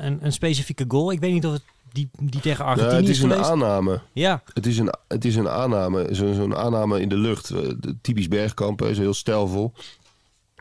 een, 0.05 0.19
een 0.21 0.33
specifieke 0.33 0.85
goal. 0.87 1.11
Ik 1.11 1.19
weet 1.19 1.31
niet 1.33 1.45
of 1.45 1.51
het 1.53 1.63
die, 1.91 2.09
die 2.19 2.41
tegen 2.41 2.65
Nou, 2.65 2.77
Argentinië 2.77 3.01
het 3.01 3.09
is 3.09 3.17
is 3.17 3.23
een 3.23 3.43
aanname. 3.43 3.99
Ja, 4.13 4.43
Het 4.53 4.65
is 4.65 4.77
een, 4.77 4.93
het 5.07 5.25
is 5.25 5.35
een 5.35 5.49
aanname, 5.49 6.15
zo- 6.15 6.33
zo'n 6.33 6.55
aanname 6.55 7.01
in 7.01 7.09
de 7.09 7.17
lucht. 7.17 7.49
Eh, 7.49 7.59
de- 7.79 7.95
Typisch 8.01 8.27
Bergkamp, 8.27 8.79
hè, 8.79 8.93
zo 8.93 9.01
heel 9.01 9.13
stijlvol. 9.13 9.73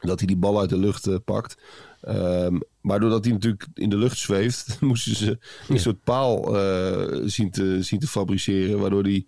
Dat 0.03 0.19
hij 0.19 0.27
die 0.27 0.37
bal 0.37 0.61
uit 0.61 0.69
de 0.69 0.79
lucht 0.79 1.07
eh, 1.07 1.17
pakt. 1.25 1.57
Ehm, 2.01 2.59
maar 2.81 3.01
doordat 3.01 3.25
hij 3.25 3.33
natuurlijk 3.33 3.67
in 3.75 3.91
de 3.91 3.97
lucht 3.97 4.19
zweeft, 4.19 4.77
moesten 4.81 5.17
ze 5.17 5.39
een 5.69 5.79
soort 5.79 6.05
paal 6.05 6.59
eh, 6.59 7.21
zien, 7.25 7.51
te, 7.51 7.83
zien 7.83 8.01
te 8.01 8.07
fabriceren. 8.07 8.79
Waardoor 8.79 9.03
die 9.03 9.27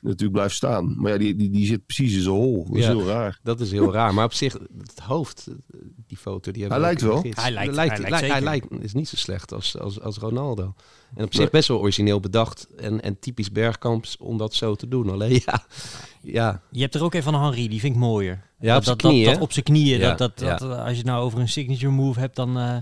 natuurlijk 0.00 0.32
blijft 0.32 0.54
staan. 0.54 1.00
Maar 1.00 1.12
ja, 1.12 1.18
die, 1.18 1.36
die, 1.36 1.50
die 1.50 1.66
zit 1.66 1.86
precies 1.86 2.14
in 2.14 2.20
zijn 2.22 2.34
hol. 2.34 2.66
Dat 2.66 2.76
is 2.76 2.84
Ja. 2.84 2.90
heel 2.90 3.06
raar. 3.06 3.38
Dat 3.42 3.60
is 3.60 3.70
heel 3.70 3.92
raar. 3.92 4.14
Maar 4.14 4.24
op 4.24 4.32
zich, 4.32 4.52
het 4.52 5.00
hoofd, 5.02 5.46
eh, 5.46 5.54
die 6.06 6.16
foto, 6.16 6.50
die 6.52 6.60
hebben 6.62 6.80
Hij 6.80 6.88
lijkt 6.88 7.02
wel. 7.02 7.22
Hij 7.22 7.50
lijkt- 7.52 7.74
lijkt, 7.74 7.76
hij 7.76 8.00
hij 8.00 8.10
lijkt 8.10 8.10
lijkt, 8.10 8.32
hij 8.34 8.42
lijkt- 8.42 8.84
is 8.84 8.92
niet 8.92 9.08
zo 9.08 9.16
slecht 9.16 9.52
als, 9.52 9.78
als, 9.78 10.00
als 10.00 10.16
Ronaldo. 10.18 10.74
En 11.14 11.24
op 11.24 11.30
zich 11.32 11.40
Nee. 11.42 11.50
best 11.50 11.68
wel 11.68 11.78
origineel 11.78 12.20
bedacht. 12.20 12.66
En, 12.76 13.02
en 13.02 13.18
typisch 13.18 13.52
Bergkamps 13.52 14.16
om 14.16 14.38
dat 14.38 14.54
zo 14.54 14.74
te 14.74 14.88
doen. 14.88 15.10
Alleen 15.10 15.40
ja, 15.46 15.64
ja, 16.22 16.62
je 16.70 16.80
hebt 16.80 16.94
er 16.94 17.02
ook 17.02 17.14
een 17.14 17.22
van 17.22 17.34
Henri, 17.42 17.68
die 17.68 17.80
vind 17.80 17.94
ik 17.94 18.00
mooier. 18.00 18.42
Ja, 18.60 18.76
op 18.76 18.84
dat, 18.84 18.84
zijn 18.84 18.96
dat, 18.96 19.06
knieën, 19.10 19.32
dat, 19.32 19.40
op 19.40 19.52
zijn 19.52 19.64
knieën. 19.64 19.98
Ja, 19.98 20.14
dat, 20.14 20.18
dat, 20.18 20.46
ja. 20.46 20.56
dat, 20.56 20.78
als 20.78 20.90
je 20.90 20.96
het 20.96 21.06
nou 21.06 21.22
over 21.24 21.38
een 21.38 21.48
signature 21.48 21.92
move 21.92 22.20
hebt, 22.20 22.36
dan. 22.36 22.58
eh, 22.58 22.76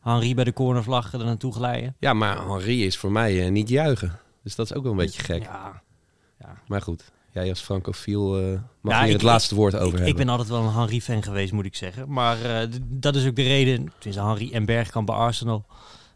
Henri 0.00 0.34
bij 0.34 0.44
de 0.44 0.52
cornervlag 0.52 1.12
er 1.12 1.24
naartoe 1.24 1.52
glijden. 1.52 1.96
Ja, 1.98 2.12
maar 2.12 2.46
Henri 2.48 2.84
is 2.84 2.96
voor 2.96 3.12
mij 3.12 3.44
eh, 3.44 3.50
niet 3.50 3.68
juichen. 3.68 4.18
Dus 4.42 4.54
dat 4.54 4.70
is 4.70 4.76
ook 4.76 4.82
wel 4.82 4.92
een 4.92 4.98
beetje 4.98 5.22
gek. 5.22 5.42
Ja, 5.42 5.82
Maar 6.66 6.82
goed, 6.82 7.04
jij 7.32 7.48
als 7.48 7.60
francofiel 7.60 8.38
eh 8.40 8.60
mag 8.80 8.92
Ja, 8.94 8.98
hier 8.98 9.06
ik- 9.06 9.12
het 9.12 9.22
laatste 9.22 9.54
woord 9.54 9.74
over 9.74 9.86
ik, 9.86 9.92
hebben. 9.92 10.08
ik 10.08 10.16
ben 10.16 10.28
altijd 10.28 10.48
wel 10.48 10.62
een 10.62 10.72
Henri-fan 10.72 11.22
geweest, 11.22 11.52
moet 11.52 11.64
ik 11.64 11.74
zeggen. 11.76 12.12
Maar 12.12 12.42
eh, 12.42 12.68
dat 12.82 13.16
is 13.16 13.26
ook 13.26 13.36
de 13.36 13.42
reden. 13.42 13.92
Tenminste, 13.98 14.24
Henri 14.26 14.52
en 14.52 14.64
Bergkamp 14.64 15.06
bij 15.06 15.16
Arsenal. 15.16 15.66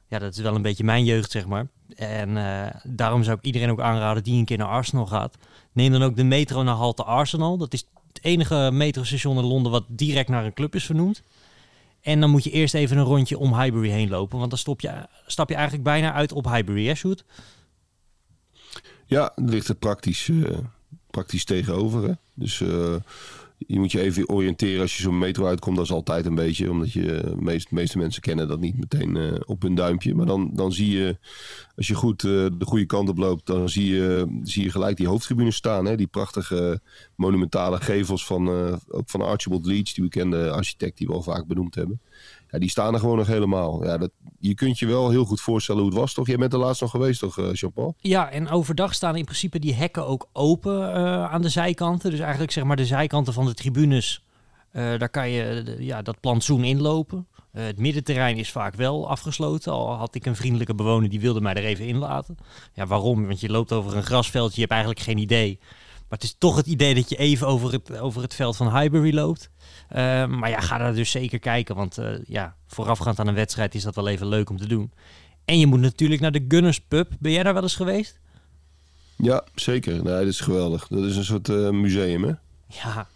Ja, 0.09 0.19
dat 0.19 0.33
is 0.37 0.41
wel 0.43 0.55
een 0.55 0.63
beetje 0.63 0.85
mijn 0.85 1.05
jeugd, 1.05 1.31
zeg 1.31 1.47
maar. 1.47 1.67
En 1.97 2.37
eh, 2.37 2.75
daarom 2.85 3.23
zou 3.23 3.37
ik 3.39 3.45
iedereen 3.45 3.71
ook 3.71 3.81
aanraden 3.81 4.23
die 4.23 4.39
een 4.39 4.45
keer 4.45 4.59
naar 4.59 4.67
Arsenal 4.69 5.07
gaat. 5.07 5.37
Neem 5.73 5.93
dan 5.93 6.03
ook 6.03 6.17
de 6.17 6.25
metro 6.25 6.63
naar 6.63 6.75
Halte 6.75 7.05
Arsenal. 7.05 7.57
Dat 7.57 7.73
is 7.73 7.85
het 8.13 8.25
enige 8.25 8.71
metrostation 8.73 9.39
in 9.39 9.45
Londen 9.45 9.73
wat 9.73 9.85
direct 9.89 10.29
naar 10.29 10.45
een 10.45 10.55
club 10.55 10.75
is 10.75 10.85
vernoemd. 10.85 11.23
En 12.01 12.21
dan 12.21 12.31
moet 12.31 12.45
je 12.45 12.51
eerst 12.51 12.75
even 12.75 12.97
een 12.99 13.05
rondje 13.05 13.39
om 13.39 13.61
Highbury 13.61 13.91
heen 13.91 14.09
lopen. 14.09 14.39
Want 14.39 14.51
dan 14.51 14.59
stop 14.59 14.81
je, 14.81 14.93
stap 15.27 15.49
je 15.49 15.55
eigenlijk 15.55 15.85
bijna 15.85 16.13
uit 16.13 16.33
op 16.33 16.45
Highbury, 16.45 16.87
hè, 16.87 16.95
Sjoerd? 16.95 17.25
Ja, 19.11 19.33
het 19.35 19.51
ligt 19.51 19.69
er 19.69 19.75
praktisch, 19.75 20.29
eh, 20.29 20.59
praktisch 21.11 21.45
tegenover. 21.45 22.03
Hè? 22.03 22.13
Dus 22.35 22.61
eh, 22.61 22.95
je 23.67 23.79
moet 23.79 23.93
je 23.93 24.01
even 24.01 24.29
oriënteren 24.29 24.81
als 24.81 24.97
je 24.97 25.03
zo'n 25.03 25.19
metro 25.19 25.47
uitkomt. 25.47 25.77
Dat 25.77 25.85
is 25.85 25.93
altijd 25.93 26.27
een 26.27 26.35
beetje, 26.35 26.71
omdat 26.71 26.93
je 26.93 27.03
de 27.03 27.35
meest, 27.39 27.71
meeste 27.71 27.99
mensen 27.99 28.23
kennen 28.23 28.49
dat 28.49 28.61
niet 28.61 28.79
meteen 28.79 29.17
eh, 29.17 29.41
op 29.47 29.63
hun 29.63 29.75
duimpje. 29.75 30.15
Maar 30.15 30.27
dan, 30.27 30.51
dan 30.53 30.73
zie 30.73 30.91
je, 30.91 31.17
als 31.77 31.87
je 31.87 31.95
goed 31.95 32.25
eh, 32.25 32.31
de 32.31 32.65
goede 32.65 32.87
kant 32.87 33.09
op 33.09 33.19
loopt, 33.19 33.47
dan 33.47 33.69
zie 33.69 33.95
je, 33.95 34.39
zie 34.43 34.63
je 34.63 34.71
gelijk 34.71 34.97
die 34.97 35.09
hoofdtribune 35.09 35.51
staan. 35.51 35.85
Hè? 35.85 35.97
Die 35.97 36.07
prachtige 36.07 36.81
monumentale 37.15 37.81
gevels 37.81 38.27
van, 38.27 38.49
eh, 38.49 38.77
van 38.89 39.21
Archibald 39.21 39.67
Leach, 39.67 39.93
die 39.93 40.05
bekende 40.05 40.51
architect 40.51 40.99
die 40.99 41.07
we 41.07 41.13
al 41.13 41.23
vaak 41.23 41.47
benoemd 41.47 41.75
hebben. 41.75 42.01
Die 42.51 42.71
staan 42.71 42.95
er 42.95 43.01
gewoon 43.01 43.17
nog 43.17 43.27
helemaal. 43.27 43.85
Ja, 43.85 43.99
dat, 43.99 44.11
je 44.39 44.55
kunt 44.55 44.79
je 44.79 44.87
wel 44.87 45.11
heel 45.11 45.25
goed 45.25 45.41
voorstellen 45.41 45.83
hoe 45.83 45.91
het 45.91 46.01
was, 46.01 46.15
toch? 46.15 46.27
Jij 46.27 46.37
bent 46.37 46.53
er 46.53 46.59
laatst 46.59 46.81
nog 46.81 46.91
geweest, 46.91 47.21
toch, 47.21 47.39
eh, 47.39 47.53
Jean-Paul? 47.53 47.95
Ja, 47.99 48.31
en 48.31 48.49
overdag 48.49 48.95
staan 48.95 49.17
in 49.17 49.25
principe 49.25 49.59
die 49.59 49.75
hekken 49.75 50.07
ook 50.07 50.29
open 50.33 50.95
eh, 50.95 51.33
aan 51.33 51.43
de 51.43 51.49
zijkanten. 51.49 52.11
Dus 52.11 52.21
eigenlijk 52.21 52.53
zeg 52.53 52.65
maar 52.65 52.77
de 52.77 52.87
zijkanten 52.87 53.33
van 53.33 53.47
de 53.47 53.55
tribunes, 53.55 54.25
eh, 54.71 54.99
daar 54.99 55.09
kan 55.09 55.31
je 55.31 55.77
ja, 55.79 56.03
dat 56.03 56.21
plantsoen 56.21 56.65
inlopen. 56.65 57.27
Het 57.51 57.79
middenterrein 57.79 58.37
is 58.37 58.51
vaak 58.51 58.75
wel 58.75 59.09
afgesloten. 59.09 59.73
Al 59.73 59.95
had 59.95 60.15
ik 60.15 60.27
een 60.27 60.37
vriendelijke 60.37 60.75
bewoner 60.75 61.09
die 61.09 61.21
wilde 61.21 61.41
mij 61.41 61.55
er 61.55 61.65
even 61.65 61.87
in 61.87 61.97
laten. 61.97 62.37
Ja, 62.75 62.87
waarom? 62.87 63.27
Want 63.27 63.41
je 63.41 63.51
loopt 63.51 63.73
over 63.73 63.97
een 63.97 64.03
grasveldje, 64.03 64.55
je 64.55 64.61
hebt 64.61 64.73
eigenlijk 64.73 65.01
geen 65.01 65.19
idee. 65.19 65.59
Maar 66.11 66.19
het 66.19 66.23
is 66.23 66.35
toch 66.39 66.57
het 66.57 66.67
idee 66.67 66.95
dat 66.95 67.09
je 67.09 67.17
even 67.17 67.47
over 67.47 67.73
het, 67.73 67.99
over 67.99 68.23
het 68.23 68.35
veld 68.35 68.57
van 68.57 68.79
Highbury 68.79 69.15
loopt. 69.15 69.51
Eh, 69.91 70.27
maar 70.27 70.51
ja, 70.51 70.61
ga 70.61 70.79
daar 70.79 70.95
dus 70.95 71.11
zeker 71.11 71.39
kijken. 71.39 71.75
Want 71.75 71.99
eh, 71.99 72.13
ja, 72.27 72.57
voorafgaand 72.67 73.19
aan 73.19 73.27
een 73.27 73.35
wedstrijd 73.35 73.75
is 73.75 73.83
dat 73.83 73.95
wel 73.95 74.09
even 74.09 74.27
leuk 74.27 74.51
om 74.51 74.57
te 74.57 74.69
doen. 74.69 74.93
En 75.45 75.59
je 75.59 75.67
moet 75.67 75.81
natuurlijk 75.81 76.21
naar 76.21 76.33
de 76.33 76.45
Gunners 76.49 76.81
Pub. 76.81 77.11
Ben 77.19 77.33
jij 77.33 77.43
daar 77.43 77.55
wel 77.55 77.63
eens 77.63 77.77
geweest? 77.77 78.21
Ja, 79.17 79.45
zeker. 79.55 79.93
Nee, 79.93 80.03
dat 80.03 80.27
is 80.27 80.41
geweldig. 80.41 80.89
Dat 80.89 81.05
is 81.05 81.17
een 81.17 81.25
soort 81.25 81.49
eh, 81.49 81.71
museum, 81.71 82.25
hè? 82.25 82.33
Ja, 82.67 83.09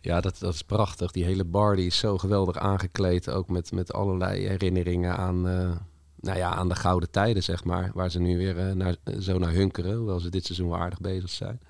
Ja, 0.00 0.20
dat, 0.20 0.38
dat 0.38 0.54
is 0.54 0.62
prachtig. 0.62 1.10
Die 1.10 1.24
hele 1.24 1.44
bar 1.44 1.76
die 1.76 1.86
is 1.86 1.98
zo 1.98 2.18
geweldig 2.18 2.58
aangekleed. 2.58 3.30
Ook 3.30 3.48
met, 3.48 3.72
met 3.72 3.92
allerlei 3.92 4.48
herinneringen 4.48 5.16
aan, 5.16 5.48
eh, 5.48 5.70
nou 6.20 6.38
ja, 6.38 6.54
aan 6.54 6.68
de 6.68 6.74
gouden 6.74 7.10
tijden, 7.10 7.42
zeg 7.42 7.64
maar. 7.64 7.90
Waar 7.94 8.10
ze 8.10 8.20
nu 8.20 8.36
weer 8.36 8.58
eh, 8.58 8.72
naar, 8.72 8.96
zo 9.20 9.38
naar 9.38 9.52
hunkeren. 9.52 9.96
Hoewel 9.96 10.20
ze 10.20 10.30
dit 10.30 10.44
seizoen 10.44 10.68
wel 10.68 10.78
aardig 10.78 11.00
bezig 11.00 11.30
zijn. 11.30 11.60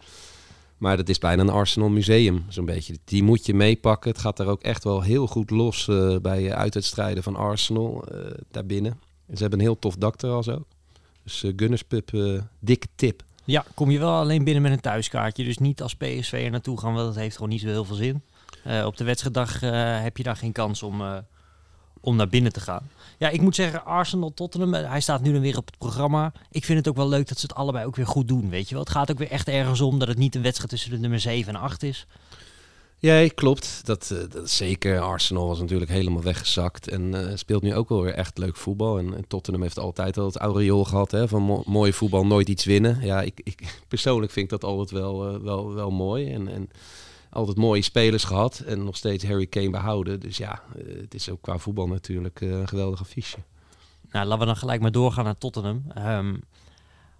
Maar 0.80 0.96
dat 0.96 1.08
is 1.08 1.18
bijna 1.18 1.42
een 1.42 1.48
Arsenal 1.50 1.88
museum, 1.88 2.44
zo'n 2.48 2.64
beetje. 2.64 2.98
Die 3.04 3.22
moet 3.22 3.46
je 3.46 3.54
meepakken. 3.54 4.10
Het 4.10 4.20
gaat 4.20 4.36
daar 4.36 4.46
ook 4.46 4.62
echt 4.62 4.84
wel 4.84 5.02
heel 5.02 5.26
goed 5.26 5.50
los 5.50 5.88
eh, 5.88 6.16
bij 6.16 6.46
eh, 6.50 6.56
uitwedstrijden 6.56 7.22
van 7.22 7.36
Arsenal 7.36 8.04
eh, 8.04 8.18
daarbinnen. 8.50 8.92
En 9.26 9.36
ze 9.36 9.40
hebben 9.40 9.58
een 9.58 9.64
heel 9.64 9.78
tof 9.78 9.96
dak 9.96 10.16
terras 10.16 10.48
ook. 10.48 10.66
Dus 11.24 11.42
eh 11.42 11.52
Gunners 11.56 11.82
Pub, 11.82 12.14
eh, 12.14 12.40
dikke 12.58 12.86
tip. 12.94 13.22
ja, 13.44 13.64
kom 13.74 13.90
je 13.90 13.98
wel 13.98 14.14
alleen 14.14 14.44
binnen 14.44 14.62
met 14.62 14.72
een 14.72 14.80
thuiskaartje. 14.80 15.44
Dus 15.44 15.58
niet 15.58 15.82
als 15.82 15.94
PSV 15.94 16.42
er 16.44 16.50
naartoe 16.50 16.78
gaan, 16.78 16.94
want 16.94 17.06
dat 17.06 17.22
heeft 17.22 17.34
gewoon 17.34 17.50
niet 17.50 17.60
zo 17.60 17.66
heel 17.66 17.84
veel 17.84 17.96
zin. 17.96 18.22
Eh, 18.64 18.86
op 18.86 18.96
de 18.96 19.04
wedstrijddag 19.04 19.62
eh, 19.62 20.02
heb 20.02 20.16
je 20.16 20.22
daar 20.22 20.36
geen 20.36 20.52
kans 20.52 20.82
om, 20.82 21.00
eh, 21.00 21.16
om 22.00 22.16
naar 22.16 22.28
binnen 22.28 22.52
te 22.52 22.60
gaan. 22.60 22.88
Ja, 23.18 23.28
ik 23.28 23.40
moet 23.40 23.54
zeggen, 23.54 23.84
Arsenal-Tottenham, 23.84 24.74
eh, 24.74 24.88
hij 24.90 25.00
staat 25.00 25.22
nu 25.22 25.32
dan 25.32 25.40
weer 25.40 25.56
op 25.56 25.66
het 25.66 25.78
programma. 25.78 26.32
Ik 26.50 26.64
vind 26.64 26.78
het 26.78 26.88
ook 26.88 26.96
wel 26.96 27.08
leuk 27.08 27.28
dat 27.28 27.38
ze 27.38 27.46
het 27.46 27.56
allebei 27.56 27.86
ook 27.86 27.96
weer 27.96 28.06
goed 28.06 28.28
doen, 28.28 28.50
weet 28.50 28.68
je 28.68 28.74
wel. 28.74 28.84
Het 28.84 28.92
gaat 28.92 29.10
ook 29.10 29.18
weer 29.18 29.30
echt 29.30 29.48
ergens 29.48 29.80
om 29.80 29.98
dat 29.98 30.08
het 30.08 30.18
niet 30.18 30.34
een 30.34 30.42
wedstrijd 30.42 30.70
tussen 30.70 30.90
de 30.90 30.98
nummer 30.98 31.20
7 31.20 31.54
en 31.54 31.60
8 31.60 31.82
is. 31.82 32.06
Ja, 32.98 33.28
klopt. 33.34 33.80
Dat, 33.84 34.10
eh, 34.10 34.18
dat 34.30 34.50
zeker. 34.50 35.00
Arsenal 35.00 35.46
was 35.46 35.58
natuurlijk 35.60 35.90
helemaal 35.90 36.22
weggezakt. 36.22 36.88
En 36.88 37.28
eh, 37.28 37.36
speelt 37.36 37.62
nu 37.62 37.74
ook 37.74 37.88
wel 37.88 38.02
weer 38.02 38.14
echt 38.14 38.38
leuk 38.38 38.56
voetbal. 38.56 38.98
En, 38.98 39.14
en 39.14 39.24
Tottenham 39.28 39.62
heeft 39.62 39.78
altijd 39.78 40.18
al 40.18 40.26
het 40.26 40.36
aureool 40.36 40.84
gehad 40.84 41.10
hè, 41.10 41.28
van 41.28 41.42
mo- 41.42 41.62
mooie 41.66 41.92
voetbal, 41.92 42.26
nooit 42.26 42.48
iets 42.48 42.64
winnen. 42.64 42.98
Ja, 43.02 43.20
ik, 43.22 43.40
ik 43.44 43.78
persoonlijk 43.88 44.32
vind 44.32 44.50
dat 44.50 44.64
altijd 44.64 44.90
wel, 44.90 45.42
wel, 45.42 45.74
wel 45.74 45.90
mooi. 45.90 46.32
En, 46.32 46.48
en 46.48 46.70
altijd 47.30 47.56
mooie 47.56 47.82
spelers 47.82 48.24
gehad. 48.24 48.58
En 48.58 48.84
nog 48.84 48.96
steeds 48.96 49.24
Harry 49.24 49.46
Kane 49.46 49.70
behouden. 49.70 50.20
Dus 50.20 50.36
ja, 50.36 50.62
eh, 50.76 51.00
het 51.00 51.14
is 51.14 51.30
ook 51.30 51.42
qua 51.42 51.58
voetbal 51.58 51.86
natuurlijk 51.86 52.40
eh, 52.40 52.50
een 52.50 52.68
geweldig 52.68 53.00
affiche. 53.00 53.38
Nou, 54.10 54.26
laten 54.26 54.40
we 54.40 54.46
dan 54.46 54.56
gelijk 54.56 54.80
maar 54.80 54.92
doorgaan 54.92 55.24
naar 55.24 55.38
Tottenham. 55.38 55.84
Ehm 55.94 56.34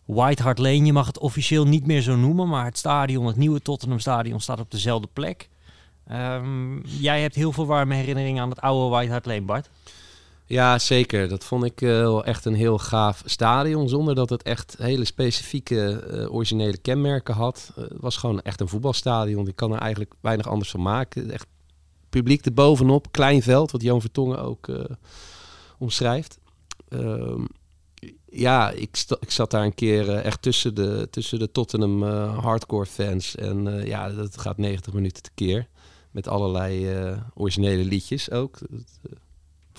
White 0.04 0.42
Hart 0.42 0.58
Lane, 0.58 0.84
je 0.84 0.92
mag 0.92 1.06
het 1.06 1.18
officieel 1.18 1.66
niet 1.66 1.86
meer 1.86 2.00
zo 2.00 2.16
noemen, 2.16 2.48
maar 2.48 2.64
het 2.64 2.78
stadion, 2.78 3.26
het 3.26 3.36
nieuwe 3.36 3.62
Tottenham 3.62 3.98
stadion, 3.98 4.40
staat 4.40 4.60
op 4.60 4.70
dezelfde 4.70 5.08
plek. 5.12 5.48
Ehm, 6.06 6.80
jij 6.82 7.20
hebt 7.20 7.34
heel 7.34 7.52
veel 7.52 7.66
warme 7.66 7.94
herinneringen 7.94 8.42
aan 8.42 8.48
het 8.48 8.60
oude 8.60 8.94
White 8.94 9.10
Hart 9.10 9.26
Lane, 9.26 9.42
Bart. 9.42 9.70
Ja, 10.50 10.78
zeker. 10.78 11.28
Dat 11.28 11.44
vond 11.44 11.64
ik 11.64 11.82
eh, 11.82 11.88
wel 11.88 12.24
echt 12.24 12.44
een 12.44 12.54
heel 12.54 12.78
gaaf 12.78 13.22
stadion. 13.24 13.88
Zonder 13.88 14.14
dat 14.14 14.30
het 14.30 14.42
echt 14.42 14.76
hele 14.78 15.04
specifieke 15.04 15.92
eh, 15.92 16.34
originele 16.34 16.78
kenmerken 16.78 17.34
had. 17.34 17.72
Eh, 17.76 17.82
Het 17.82 18.00
was 18.00 18.16
gewoon 18.16 18.40
echt 18.40 18.60
een 18.60 18.68
voetbalstadion. 18.68 19.48
Ik 19.48 19.56
kan 19.56 19.72
er 19.72 19.78
eigenlijk 19.78 20.14
weinig 20.20 20.46
anders 20.48 20.70
van 20.70 20.82
maken. 20.82 21.30
Echt 21.30 21.46
publiek 22.08 22.44
erbovenop. 22.44 23.12
Klein 23.12 23.42
veld, 23.42 23.70
wat 23.70 23.82
Jan 23.82 24.00
Vertongen 24.00 24.42
ook 24.42 24.68
omschrijft. 25.78 26.38
Ehm, 26.88 27.44
ja, 28.26 28.70
ik, 28.70 29.04
ik 29.20 29.30
zat 29.30 29.50
daar 29.50 29.64
een 29.64 29.74
keer 29.74 30.14
echt 30.14 30.42
tussen 30.42 30.74
de, 30.74 31.08
tussen 31.10 31.38
de 31.38 31.50
Tottenham 31.50 32.02
hardcore 32.38 32.86
fans. 32.86 33.34
En 33.34 33.86
ja, 33.86 34.10
dat 34.10 34.38
gaat 34.38 34.58
90 34.58 34.92
minuten 34.92 35.22
tekeer. 35.22 35.66
Met 36.10 36.28
allerlei 36.28 36.88
originele 37.34 37.84
liedjes 37.84 38.30
ook. 38.30 38.58
Dat, 38.70 39.20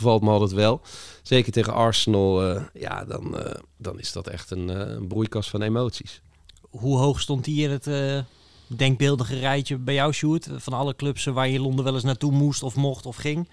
bevalt 0.01 0.21
me 0.21 0.29
altijd 0.29 0.51
wel. 0.51 0.81
Zeker 1.21 1.51
tegen 1.51 1.73
Arsenal, 1.73 2.43
eh, 2.49 2.61
ja, 2.73 3.05
dan, 3.05 3.37
eh, 3.37 3.55
dan 3.77 3.99
is 3.99 4.11
dat 4.11 4.27
echt 4.27 4.51
een, 4.51 4.69
eh, 4.69 4.93
een 4.95 5.07
broeikas 5.07 5.49
van 5.49 5.61
emoties. 5.61 6.21
Hoe 6.69 6.97
hoog 6.97 7.21
stond 7.21 7.43
die 7.45 7.63
in 7.63 7.69
het 7.71 7.87
eh, 7.87 8.19
denkbeeldige 8.67 9.39
rijtje 9.39 9.77
bij 9.77 9.93
jou, 9.93 10.13
Sjoerd? 10.13 10.47
Van 10.55 10.73
alle 10.73 10.95
clubs 10.95 11.23
waar 11.25 11.47
je 11.47 11.53
in 11.53 11.61
Londen 11.61 11.85
wel 11.85 11.93
eens 11.93 12.03
naartoe 12.03 12.31
moest 12.31 12.63
of 12.63 12.75
mocht 12.75 13.05
of 13.05 13.15
ging. 13.15 13.49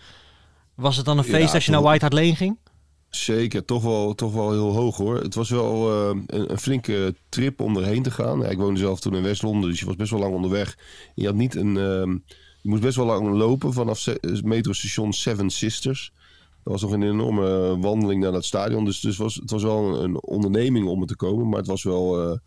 Was 0.74 0.96
het 0.96 1.04
dan 1.06 1.18
een 1.18 1.24
Ja, 1.24 1.30
feest 1.30 1.54
als 1.54 1.64
je 1.64 1.70
naar. 1.70 1.82
White 1.82 2.00
Hart 2.00 2.12
Lane 2.12 2.36
ging? 2.36 2.58
Zeker, 3.10 3.64
toch 3.64 3.82
wel, 3.82 4.14
toch 4.14 4.32
wel 4.32 4.50
heel 4.50 4.72
hoog 4.74 4.96
hoor. 4.96 5.16
Het 5.16 5.34
was 5.34 5.50
wel 5.50 5.90
eh, 5.90 6.20
een, 6.26 6.50
een 6.50 6.58
flinke 6.58 7.14
trip 7.28 7.60
om 7.60 7.76
erheen 7.76 8.02
te 8.02 8.10
gaan. 8.10 8.38
Ja, 8.40 8.46
ik 8.46 8.58
woonde 8.58 8.80
zelf 8.80 9.00
toen 9.00 9.14
in 9.16 9.22
West-Londen, 9.22 9.70
dus 9.70 9.80
je 9.80 9.86
was 9.86 9.96
best 9.96 10.10
wel 10.10 10.20
lang 10.20 10.34
onderweg. 10.34 10.78
Je 11.14 11.26
had 11.26 11.34
niet 11.34 11.54
een. 11.54 11.76
ehm, 11.76 12.10
je 12.62 12.68
moest 12.68 12.82
best 12.82 12.96
wel 12.96 13.06
lang 13.06 13.36
lopen 13.36 13.72
vanaf 13.72 14.06
metrostation 14.42 15.12
Seven 15.12 15.50
Sisters. 15.50 16.12
Dat 16.68 16.80
was 16.80 16.90
nog 16.90 17.00
een 17.00 17.08
enorme 17.08 17.78
wandeling 17.78 18.22
naar 18.22 18.32
dat 18.32 18.44
stadion. 18.44 18.84
Dus, 18.84 19.00
dus 19.00 19.16
was, 19.16 19.34
het 19.34 19.50
was 19.50 19.62
wel 19.62 19.84
een, 19.84 20.04
een 20.04 20.22
onderneming 20.22 20.86
om 20.86 21.00
er 21.00 21.06
te 21.06 21.16
komen. 21.16 21.48
Maar 21.48 21.58
het 21.58 21.66
was 21.66 21.82
wel 21.82 22.30
eh, 22.30 22.38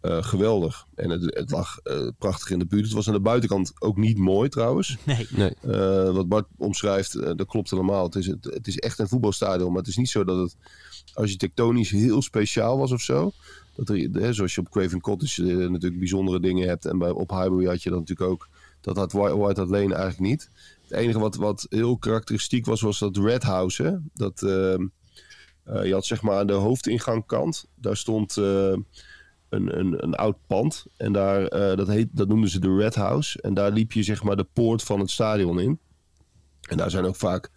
eh, 0.00 0.22
geweldig. 0.22 0.86
En 0.94 1.10
het, 1.10 1.22
het 1.24 1.50
lag 1.50 1.78
eh, 1.78 2.08
prachtig 2.18 2.50
in 2.50 2.58
de 2.58 2.66
buurt. 2.66 2.84
Het 2.84 2.92
was 2.92 3.06
aan 3.06 3.14
de 3.14 3.20
buitenkant 3.20 3.72
ook 3.78 3.96
niet 3.96 4.18
mooi 4.18 4.48
trouwens. 4.48 4.96
Nee. 5.06 5.26
Nee. 5.30 5.54
Eh, 5.62 6.10
wat 6.10 6.28
Bart 6.28 6.46
omschrijft, 6.56 7.12
dat 7.12 7.46
klopt 7.46 7.70
helemaal. 7.70 8.04
Het 8.04 8.14
is, 8.14 8.26
het, 8.26 8.44
het 8.44 8.66
is 8.66 8.78
echt 8.78 8.98
een 8.98 9.08
voetbalstadion, 9.08 9.68
maar 9.68 9.78
het 9.78 9.88
is 9.88 9.96
niet 9.96 10.08
zo 10.08 10.24
dat 10.24 10.38
het 10.38 10.56
architectonisch 11.14 11.90
heel 11.90 12.22
speciaal 12.22 12.78
was 12.78 12.92
of 12.92 13.00
zo. 13.00 13.32
Dat 13.76 13.88
er, 13.88 14.08
hè, 14.12 14.32
zoals 14.32 14.54
je 14.54 14.60
op 14.60 14.70
Craven 14.70 15.00
Cottage 15.00 15.42
natuurlijk 15.42 15.98
bijzondere 15.98 16.40
dingen 16.40 16.68
hebt. 16.68 16.84
En 16.84 16.98
bij, 16.98 17.10
op 17.10 17.30
Highbury 17.30 17.66
had 17.66 17.82
je 17.82 17.90
dat 17.90 17.98
natuurlijk 17.98 18.30
ook. 18.30 18.48
Dat 18.80 18.96
had 18.96 19.12
White, 19.12 19.36
White 19.38 19.60
Hart 19.60 19.72
Lane 19.72 19.94
eigenlijk 19.94 20.20
niet. 20.30 20.50
Het 20.88 20.98
enige 20.98 21.18
wat, 21.18 21.36
wat 21.36 21.66
heel 21.68 21.98
karakteristiek 21.98 22.66
was, 22.66 22.80
was 22.80 22.98
dat 22.98 23.16
Red 23.16 23.42
House. 23.42 24.02
Dat, 24.14 24.42
ehm, 24.42 24.86
eh, 25.64 25.84
je 25.84 25.92
had 25.92 26.06
zeg 26.06 26.22
maar 26.22 26.38
aan 26.38 26.46
de 26.46 26.52
hoofdingangkant, 26.52 27.66
daar 27.74 27.96
stond 27.96 28.36
eh, 28.36 28.72
een, 29.48 29.78
een, 29.78 30.04
een 30.04 30.14
oud 30.14 30.36
pand. 30.46 30.86
En 30.96 31.12
daar, 31.12 31.46
eh, 31.46 31.76
dat, 31.76 31.88
heet, 31.88 32.08
dat 32.12 32.28
noemden 32.28 32.50
ze 32.50 32.60
de 32.60 32.76
Red 32.76 32.94
House. 32.94 33.40
En 33.42 33.54
daar 33.54 33.70
liep 33.70 33.92
je 33.92 34.02
zeg 34.02 34.22
maar 34.22 34.36
de 34.36 34.48
poort 34.52 34.82
van 34.82 35.00
het 35.00 35.10
stadion 35.10 35.60
in. 35.60 35.78
En 36.68 36.76
daar 36.76 36.90
zijn 36.90 37.04
ook 37.04 37.16
vaak, 37.16 37.50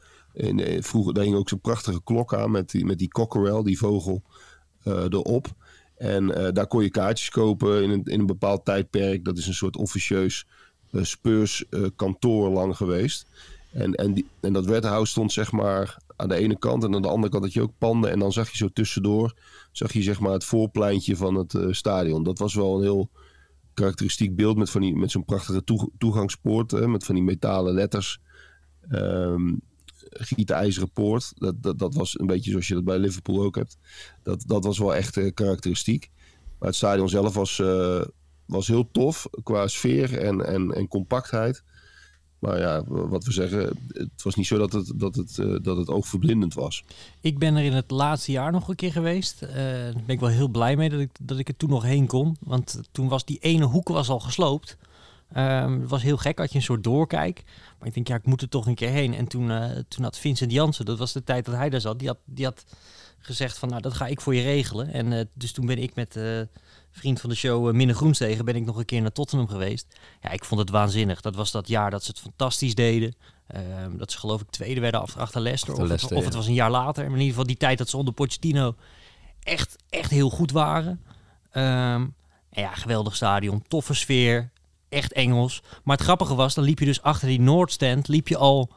vroeger, 0.80 1.14
daar 1.14 1.24
hing 1.24 1.36
ook 1.36 1.50
zo'n 1.50 1.62
prachtige 1.62 2.04
klok 2.04 2.34
aan 2.34 2.52
met 2.52 2.70
die, 2.70 2.86
met 2.86 2.98
die 2.98 3.10
cockerel, 3.10 3.64
die 3.64 3.78
vogel 3.78 4.24
erop. 4.84 5.48
En 5.96 6.28
daar 6.54 6.68
kon 6.68 6.84
je 6.84 6.90
kaartjes 6.90 7.30
kopen 7.30 7.84
in 7.84 7.90
een, 7.90 8.04
in 8.04 8.20
een 8.20 8.26
bepaald 8.26 8.66
tijdperk. 8.66 9.26
Dat 9.26 9.38
is 9.38 9.48
een 9.48 9.54
soort 9.54 9.78
officieus 9.78 10.46
Spurs 10.92 11.70
eh, 11.70 11.86
kantoor 11.96 12.50
lang 12.50 12.78
geweest. 12.78 13.26
En, 13.72 13.94
en, 13.94 14.14
die, 14.14 14.26
en 14.40 14.54
dat 14.54 14.66
Red 14.66 15.08
stond 15.08 15.32
zeg 15.32 15.52
maar 15.52 15.98
aan 16.16 16.30
de 16.30 16.36
ene 16.36 16.58
kant. 16.58 16.84
En 16.84 16.96
aan 16.96 17.02
de 17.02 17.08
andere 17.08 17.32
kant 17.32 17.44
had 17.44 17.54
je 17.54 17.62
ook 17.62 17.78
panden. 17.78 18.12
En 18.12 18.20
dan 18.20 18.32
zag 18.32 18.50
je 18.50 18.58
zo 18.58 18.70
tussendoor, 18.74 19.34
zag 19.72 19.94
je 19.94 20.02
zeg 20.02 20.20
maar 20.20 20.32
het 20.32 20.46
voorpleintje 20.46 21.16
van 21.16 21.36
het 21.36 21.54
eh, 21.54 21.68
stadion. 21.72 22.24
Dat 22.24 22.40
was 22.40 22.54
wel 22.54 22.76
een 22.76 22.82
heel 22.82 23.10
karakteristiek 23.74 24.36
beeld 24.36 24.58
met, 24.58 24.70
van 24.70 24.82
die, 24.82 24.96
met 24.96 25.12
zo'n 25.12 25.26
prachtige 25.26 25.64
toe- 25.64 25.92
toegangspoort. 25.98 26.72
Hè, 26.72 26.88
met 26.88 27.04
van 27.04 27.16
die 27.16 27.24
metalen 27.24 27.74
letters. 27.74 28.20
Ehm 28.90 29.54
gietijzeren 30.14 30.92
poort. 30.92 31.32
Dat, 31.36 31.64
dat, 31.64 31.80
dat 31.80 31.94
was 31.94 32.20
een 32.20 32.28
beetje 32.28 32.52
zoals 32.52 32.68
je 32.68 32.74
dat 32.74 32.84
bij 32.84 32.98
Liverpool 32.98 33.44
ook 33.44 33.56
hebt. 33.56 33.78
Dat, 34.24 34.44
dat 34.48 34.64
was 34.64 34.78
wel 34.78 34.96
echt 34.96 35.18
eh, 35.18 35.34
karakteristiek. 35.34 36.10
Maar 36.60 36.68
het 36.68 36.78
stadion 36.78 37.10
zelf 37.10 37.34
was, 37.34 37.60
eh, 37.60 38.02
was 38.52 38.68
heel 38.68 38.92
tof 38.92 39.28
qua 39.44 39.68
sfeer 39.68 40.18
en, 40.18 40.46
en, 40.46 40.72
en 40.72 40.88
compactheid. 40.88 41.64
Maar 42.40 42.60
ja, 42.60 42.84
wat 42.88 43.24
we 43.24 43.32
zeggen, 43.32 43.78
het 43.88 44.24
was 44.24 44.36
niet 44.36 44.48
zo 44.48 44.58
dat 44.58 44.72
het, 44.72 44.92
dat 44.96 45.16
het, 45.16 45.38
eh, 45.40 45.56
dat 45.62 45.78
het 45.78 45.90
oogverblindend 45.90 46.54
was. 46.54 46.84
Ik 47.22 47.40
ben 47.40 47.56
er 47.56 47.64
in 47.64 47.74
het 47.74 47.92
laatste 47.92 48.32
jaar 48.32 48.52
nog 48.52 48.68
een 48.68 48.76
keer 48.76 48.92
geweest. 48.92 49.40
Daar 49.40 49.94
ben 49.94 50.16
ik 50.16 50.20
wel 50.20 50.30
heel 50.30 50.48
blij 50.48 50.76
mee 50.76 50.90
dat 50.90 51.00
ik, 51.00 51.12
dat 51.22 51.38
ik 51.38 51.48
er 51.48 51.58
toen 51.58 51.70
nog 51.70 51.84
heen 51.84 52.08
kon. 52.08 52.38
Want 52.40 52.80
toen 52.92 53.08
was 53.08 53.26
die 53.26 53.38
ene 53.40 53.66
hoek 53.66 53.88
was 53.88 54.10
al 54.10 54.20
gesloopt. 54.20 54.78
Ehm, 55.34 55.80
het 55.80 55.90
was 55.90 56.02
heel 56.02 56.18
gek, 56.18 56.38
had 56.38 56.52
je 56.52 56.58
een 56.58 56.64
soort 56.64 56.84
doorkijk. 56.84 57.44
Maar 57.80 57.88
ik 57.88 57.94
denk, 57.94 58.08
ja, 58.08 58.16
ik 58.16 58.26
moet 58.26 58.42
er 58.42 58.50
toch 58.50 58.66
een 58.66 58.76
keer 58.76 58.90
heen. 58.90 59.14
En 59.14 59.28
toen, 59.28 59.52
eh, 59.52 59.70
toen 59.88 60.04
had 60.04 60.18
Vincent 60.18 60.52
Jansen, 60.52 60.86
dat 60.86 60.98
was 60.98 61.12
de 61.12 61.24
tijd 61.24 61.46
dat 61.46 61.56
hij 61.56 61.70
daar 61.70 61.82
zat, 61.82 62.00
die 62.00 62.08
had, 62.08 62.20
die 62.26 62.46
had 62.46 62.66
gezegd 63.20 63.58
van, 63.58 63.70
nou, 63.70 63.82
dat 63.82 63.94
ga 63.94 64.08
ik 64.08 64.22
voor 64.22 64.36
je 64.36 64.42
regelen. 64.42 64.94
En 64.94 65.30
dus 65.34 65.52
toen 65.52 65.66
ben 65.66 65.78
ik 65.78 65.96
met 65.96 66.20
vriend 66.92 67.22
van 67.22 67.30
de 67.30 67.36
show, 67.36 67.68
uh, 67.68 67.74
Minne 67.74 67.94
Groenstegen, 67.94 68.46
ben 68.46 68.56
ik 68.56 68.66
nog 68.66 68.78
een 68.78 68.86
keer 68.86 69.02
naar 69.02 69.12
Tottenham 69.12 69.48
geweest. 69.48 70.00
Ja, 70.22 70.30
ik 70.30 70.46
vond 70.46 70.60
het 70.60 70.70
waanzinnig. 70.70 71.22
Dat 71.22 71.36
was 71.36 71.52
dat 71.52 71.68
jaar 71.68 71.92
dat 71.92 72.04
ze 72.04 72.12
het 72.12 72.20
fantastisch 72.20 72.76
deden. 72.76 73.16
Ehm, 73.48 73.98
dat 73.98 74.12
ze 74.12 74.18
geloof 74.18 74.42
ik 74.42 74.50
tweede 74.50 74.80
werden 74.80 75.02
achter 75.02 75.42
Leicester. 75.42 75.74
Of, 75.74 75.80
Leicester, 75.80 76.18
of 76.18 76.24
het 76.24 76.34
ja. 76.34 76.40
was 76.40 76.48
een 76.48 76.54
jaar 76.54 76.72
later. 76.72 77.04
Maar 77.04 77.14
in 77.14 77.18
ieder 77.18 77.30
geval 77.30 77.48
die 77.48 77.58
tijd 77.58 77.78
dat 77.78 77.90
ze 77.90 77.98
onder 77.98 78.14
Pochettino 78.14 78.76
echt, 79.44 79.76
echt 79.90 80.12
heel 80.12 80.30
goed 80.30 80.52
waren. 80.52 81.02
Ehm, 81.52 82.08
ja, 82.52 82.74
geweldig 82.74 83.16
stadion, 83.16 83.64
toffe 83.68 83.94
sfeer, 83.94 84.52
echt 84.90 85.14
Engels. 85.14 85.62
Maar 85.84 85.96
het 85.96 86.06
grappige 86.06 86.36
was, 86.36 86.54
dan 86.54 86.64
liep 86.64 86.80
je 86.80 86.86
dus 86.86 87.02
achter 87.02 87.28
die 87.28 87.42
Noordstand, 87.42 88.08
liep 88.08 88.28
je 88.28 88.38
al 88.38 88.70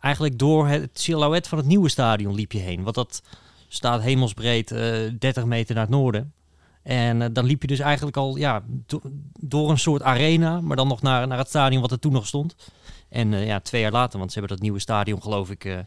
eigenlijk 0.00 0.38
door 0.38 0.66
het 0.66 0.90
silhouet 0.92 1.48
van 1.48 1.58
het 1.58 1.66
nieuwe 1.66 1.88
stadion 1.88 2.34
liep 2.34 2.52
je 2.52 2.58
heen. 2.58 2.82
Want 2.82 2.94
dat 2.94 3.22
staat 3.68 4.02
hemelsbreed 4.02 4.70
eh 4.70 5.10
30 5.18 5.44
meter 5.44 5.74
naar 5.74 5.84
het 5.84 5.94
noorden. 5.94 6.32
En 6.82 7.22
eh, 7.22 7.28
dan 7.32 7.44
liep 7.44 7.60
je 7.62 7.68
dus 7.68 7.78
eigenlijk 7.78 8.16
al 8.16 8.36
ja, 8.36 8.62
do- 8.86 9.02
door 9.40 9.70
een 9.70 9.78
soort 9.78 10.02
arena, 10.02 10.60
maar 10.60 10.76
dan 10.76 10.88
nog 10.88 11.02
naar, 11.02 11.26
naar 11.26 11.38
het 11.38 11.48
stadion 11.48 11.80
wat 11.80 11.90
er 11.90 11.98
toen 11.98 12.12
nog 12.12 12.26
stond. 12.26 12.54
En 13.08 13.34
eh, 13.34 13.46
ja, 13.46 13.60
twee 13.60 13.80
jaar 13.80 13.92
later, 13.92 14.18
want 14.18 14.32
ze 14.32 14.38
hebben 14.38 14.56
dat 14.56 14.64
nieuwe 14.64 14.80
stadion 14.80 15.22
geloof 15.22 15.50
ik 15.50 15.64
eh, 15.64 15.78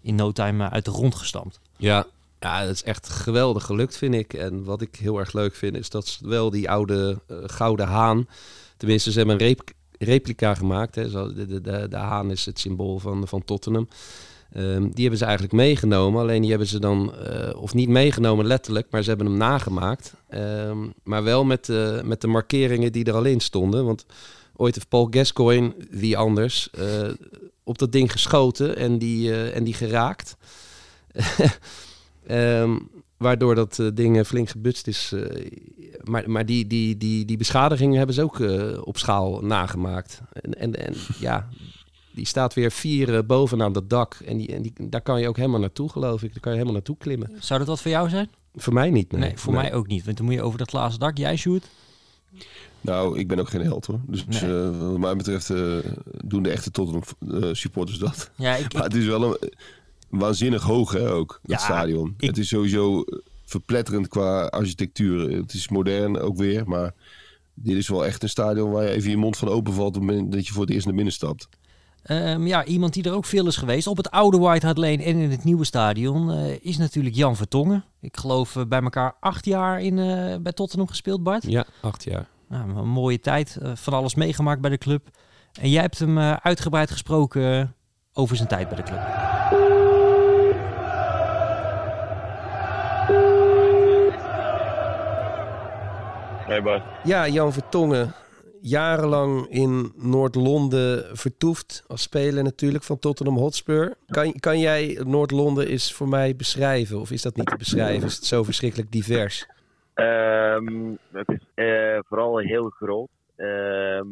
in 0.00 0.14
no 0.14 0.32
time 0.32 0.70
uit 0.70 0.84
de 0.84 0.90
grond 0.90 1.14
gestampt. 1.14 1.60
Ja, 1.76 2.06
ja, 2.40 2.64
dat 2.64 2.74
is 2.74 2.82
echt 2.82 3.08
geweldig 3.08 3.64
gelukt, 3.64 3.96
vind 3.96 4.14
ik. 4.14 4.34
En 4.34 4.64
wat 4.64 4.80
ik 4.80 4.96
heel 4.96 5.18
erg 5.18 5.32
leuk 5.32 5.54
vind, 5.54 5.76
is 5.76 5.90
dat 5.90 6.06
ze 6.06 6.28
wel 6.28 6.50
die 6.50 6.70
oude 6.70 7.20
gouden 7.46 7.86
haan... 7.86 8.26
Tenminste, 8.76 9.10
ze 9.12 9.18
hebben 9.18 9.40
een 9.40 9.46
rep- 9.46 9.70
replica 9.98 10.54
gemaakt. 10.54 10.94
Hè. 10.94 11.10
De, 11.10 11.46
de, 11.46 11.60
de, 11.60 11.86
de 11.88 11.96
haan 11.96 12.30
is 12.30 12.46
het 12.46 12.58
symbool 12.58 12.98
van, 12.98 13.28
van 13.28 13.44
Tottenham. 13.44 13.88
Ehm, 14.52 14.82
die 14.82 15.00
hebben 15.00 15.18
ze 15.18 15.24
eigenlijk 15.24 15.54
meegenomen. 15.54 16.20
Alleen 16.20 16.40
die 16.40 16.50
hebben 16.50 16.68
ze 16.68 16.78
dan, 16.78 17.14
eh, 17.14 17.62
of 17.62 17.74
niet 17.74 17.88
meegenomen 17.88 18.46
letterlijk, 18.46 18.86
maar 18.90 19.02
ze 19.02 19.08
hebben 19.08 19.26
hem 19.26 19.36
nagemaakt. 19.36 20.14
Ehm, 20.28 20.78
maar 21.02 21.22
wel 21.22 21.44
met, 21.44 21.64
de 21.64 22.00
met 22.04 22.20
de 22.20 22.26
markeringen 22.26 22.92
die 22.92 23.04
er 23.04 23.14
al 23.14 23.24
in 23.24 23.40
stonden. 23.40 23.84
Want 23.84 24.06
ooit 24.56 24.74
heeft 24.74 24.88
Paul 24.88 25.08
Gascoigne, 25.10 25.74
wie 25.90 26.16
anders, 26.16 26.70
eh, 26.70 27.08
op 27.64 27.78
dat 27.78 27.92
ding 27.92 28.12
geschoten 28.12 28.76
en 28.76 28.98
die, 28.98 29.32
eh, 29.32 29.56
en 29.56 29.64
die 29.64 29.74
geraakt. 29.74 30.36
Ehm, 32.26 32.78
waardoor 33.16 33.54
dat 33.54 33.82
ding 33.94 34.26
flink 34.26 34.48
gebutst 34.48 34.86
is. 34.86 35.14
maar 36.04 36.30
maar 36.30 36.46
die, 36.46 36.66
die, 36.66 36.96
die, 36.96 37.24
die 37.24 37.36
beschadigingen 37.36 37.96
hebben 37.96 38.14
ze 38.14 38.22
ook 38.22 38.40
op 38.84 38.98
schaal 38.98 39.40
nagemaakt. 39.40 40.20
En, 40.32 40.54
en, 40.54 40.74
en 40.74 40.94
ja, 41.18 41.48
die 42.12 42.26
staat 42.26 42.54
weer 42.54 42.70
vier 42.70 43.14
eh, 43.16 43.22
bovenaan 43.26 43.72
dat 43.72 43.90
dak. 43.90 44.14
En, 44.24 44.36
die, 44.36 44.54
en 44.54 44.62
die, 44.62 44.72
daar 44.80 45.00
kan 45.00 45.20
je 45.20 45.28
ook 45.28 45.36
helemaal 45.36 45.60
naartoe, 45.60 45.88
geloof 45.88 46.22
ik. 46.22 46.30
Daar 46.32 46.40
kan 46.40 46.50
je 46.52 46.58
helemaal 46.58 46.76
naartoe 46.78 46.96
klimmen. 46.98 47.30
Zou 47.40 47.58
dat 47.58 47.68
wat 47.68 47.80
voor 47.82 47.90
jou 47.90 48.08
zijn? 48.08 48.30
Voor 48.54 48.72
mij 48.72 48.90
niet. 48.90 49.12
Nee, 49.12 49.20
Nee, 49.20 49.32
voor 49.38 49.52
mij 49.52 49.74
ook 49.74 49.86
niet. 49.86 50.04
Want 50.04 50.16
dan 50.16 50.26
moet 50.26 50.34
je 50.34 50.42
over 50.42 50.58
dat 50.58 50.68
glazen 50.70 51.00
dak. 51.00 51.16
Jij, 51.16 51.36
Sjoerd? 51.36 51.68
Nou, 52.80 53.18
ik 53.18 53.28
ben 53.28 53.38
ook 53.38 53.48
geen 53.48 53.60
held 53.62 53.86
hoor. 53.86 54.00
Dus 54.06 54.26
Nee. 54.26 54.40
eh, 54.40 54.78
wat 54.90 54.98
mij 54.98 55.16
betreft 55.16 55.50
eh, 55.50 55.76
doen 56.24 56.42
de 56.42 56.50
echte 56.50 56.70
Tottenham 56.70 57.02
eh, 57.42 57.48
supporters 57.52 57.98
dat. 57.98 58.30
Ja, 58.36 58.54
ik, 58.56 58.72
Maar 58.72 58.82
het 58.82 58.94
is 58.94 59.06
wel 59.06 59.24
een, 59.24 59.52
waanzinnig 60.08 60.62
hoog 60.62 60.92
hè, 60.92 61.10
ook, 61.12 61.40
Ja, 61.42 61.52
het 61.52 61.60
stadion. 61.62 62.14
ik- 62.18 62.26
Het 62.26 62.38
is 62.38 62.48
sowieso 62.48 63.04
verpletterend 63.44 64.08
qua 64.08 64.44
architectuur. 64.46 65.30
Het 65.36 65.54
is 65.54 65.68
modern 65.68 66.18
ook 66.18 66.36
weer, 66.36 66.68
maar 66.68 66.94
dit 67.54 67.76
is 67.76 67.88
wel 67.88 68.04
echt 68.04 68.22
een 68.22 68.28
stadion 68.28 68.70
waar 68.70 68.84
je 68.84 68.90
even 68.90 69.10
je 69.10 69.16
mond 69.16 69.36
van 69.36 69.48
open 69.48 69.72
valt... 69.72 69.88
op 69.88 69.94
het 69.94 70.02
moment 70.02 70.32
dat 70.32 70.46
je 70.46 70.52
voor 70.52 70.62
het 70.62 70.70
eerst 70.72 70.86
naar 70.86 70.94
binnen 70.94 71.12
stapt. 71.12 71.48
Ehm, 72.02 72.46
ja, 72.46 72.64
iemand 72.64 72.92
die 72.92 73.04
er 73.04 73.14
ook 73.14 73.24
veel 73.24 73.46
is 73.46 73.56
geweest 73.56 73.86
op 73.86 73.96
het 73.96 74.10
oude 74.10 74.38
White 74.38 74.66
Hart 74.66 74.78
Lane 74.78 75.02
en 75.04 75.16
in 75.16 75.30
het 75.30 75.44
nieuwe 75.44 75.64
stadion 75.64 76.30
eh, 76.30 76.58
is 76.60 76.78
natuurlijk 76.78 77.14
Jan 77.14 77.36
Vertongen. 77.36 77.84
Ik 78.00 78.16
geloof 78.16 78.56
eh, 78.56 78.64
bij 78.64 78.82
elkaar 78.82 79.14
acht 79.20 79.44
jaar 79.44 79.80
in, 79.80 79.98
eh, 79.98 80.36
bij 80.40 80.52
Tottenham 80.52 80.88
gespeeld, 80.88 81.22
Bart. 81.22 81.42
Ja, 81.46 81.64
acht 81.80 82.04
jaar. 82.04 82.26
Nou, 82.48 82.76
een 82.76 82.88
mooie 82.88 83.20
tijd, 83.20 83.58
van 83.74 83.92
alles 83.92 84.14
meegemaakt 84.14 84.60
bij 84.60 84.70
de 84.70 84.78
club. 84.78 85.08
En 85.60 85.70
jij 85.70 85.80
hebt 85.80 85.98
hem 85.98 86.18
uitgebreid 86.18 86.90
gesproken 86.90 87.74
over 88.12 88.36
zijn 88.36 88.48
tijd 88.48 88.68
bij 88.68 88.76
de 88.76 88.82
club. 88.82 89.00
Hey 96.46 96.62
Bart. 96.62 96.82
Ja, 97.04 97.28
Jan 97.28 97.52
Vertongen. 97.52 98.14
Jarenlang 98.64 99.46
in 99.48 99.92
Noord-Londen 99.96 101.16
vertoefd 101.16 101.84
als 101.88 102.02
speler 102.02 102.44
natuurlijk 102.44 102.84
van 102.84 102.98
Tottenham 102.98 103.36
Hotspur. 103.36 103.94
Kan, 104.06 104.32
kan 104.40 104.58
jij 104.58 105.00
Noord-Londen 105.06 105.80
voor 105.80 106.08
mij 106.08 106.36
beschrijven? 106.36 107.00
Of 107.00 107.10
is 107.10 107.22
dat 107.22 107.36
niet 107.36 107.46
te 107.46 107.56
beschrijven? 107.56 108.06
Is 108.06 108.14
het 108.14 108.24
zo 108.24 108.42
verschrikkelijk 108.42 108.92
divers? 108.92 109.46
Ehm, 109.94 110.90
het 111.12 111.28
is 111.28 111.46
eh, 111.54 111.98
vooral 112.02 112.38
heel 112.38 112.68
groot. 112.68 113.08
Ehm, 113.36 114.08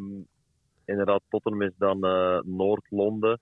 inderdaad, 0.84 1.22
Tottenham 1.28 1.62
is 1.62 1.74
dan 1.78 2.04
eh, 2.04 2.38
Noord-Londen. 2.42 3.38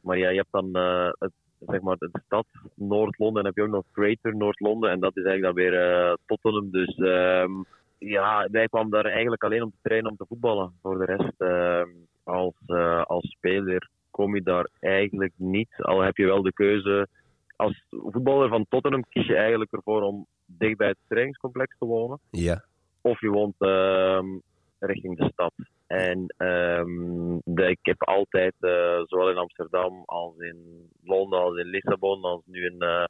Maar 0.00 0.18
ja, 0.18 0.28
je 0.28 0.36
hebt 0.36 0.52
dan 0.52 0.74
eh, 0.74 1.28
zeg 1.66 1.80
maar, 1.80 1.96
de 1.96 2.10
stad 2.26 2.46
Noord-Londen 2.74 3.44
en 3.44 3.44
dan 3.44 3.44
heb 3.44 3.56
je 3.56 3.62
ook 3.62 3.84
nog 3.84 3.84
Greater 3.92 4.36
Noord-Londen. 4.36 4.90
En 4.90 5.00
dat 5.00 5.16
is 5.16 5.24
eigenlijk 5.24 5.56
dan 5.56 5.64
weer 5.64 6.16
Tottenham. 6.26 6.70
Dus 6.70 6.94
ehm, 6.96 7.52
ja, 8.00 8.48
wij 8.50 8.66
kwamen 8.66 8.90
daar 8.90 9.04
eigenlijk 9.04 9.44
alleen 9.44 9.62
om 9.62 9.70
te 9.70 9.78
trainen, 9.82 10.10
om 10.10 10.16
te 10.16 10.26
voetballen. 10.28 10.72
Voor 10.82 10.98
de 10.98 11.04
rest, 11.04 11.40
ehm, 11.40 11.88
als, 12.24 12.54
eh, 12.66 13.02
als 13.02 13.30
speler 13.30 13.88
kom 14.10 14.34
je 14.34 14.42
daar 14.42 14.68
eigenlijk 14.80 15.32
niet. 15.36 15.74
Al 15.76 16.00
heb 16.00 16.16
je 16.16 16.26
wel 16.26 16.42
de 16.42 16.52
keuze. 16.52 17.08
Als 17.56 17.84
voetballer 17.90 18.48
van 18.48 18.66
Tottenham 18.68 19.04
kies 19.08 19.26
je 19.26 19.36
eigenlijk 19.36 19.72
ervoor 19.72 20.02
om 20.02 20.26
dicht 20.46 20.76
bij 20.76 20.88
het 20.88 20.98
trainingscomplex 21.08 21.78
te 21.78 21.84
wonen. 21.84 22.18
Ja. 22.30 22.64
Of 23.00 23.20
je 23.20 23.28
woont 23.28 23.54
ehm, 23.58 24.26
richting 24.78 25.18
de 25.18 25.30
stad. 25.32 25.52
En 25.86 26.34
ehm, 26.36 27.38
de, 27.44 27.70
ik 27.70 27.78
heb 27.82 28.02
altijd, 28.02 28.54
eh, 28.60 29.00
zowel 29.04 29.30
in 29.30 29.36
Amsterdam 29.36 30.02
als 30.06 30.38
in 30.38 30.88
Londen, 31.04 31.38
als 31.38 31.56
in 31.56 31.66
Lissabon, 31.66 32.22
als 32.22 32.42
nu 32.44 32.64
in, 32.64 32.80
eh, 32.80 33.04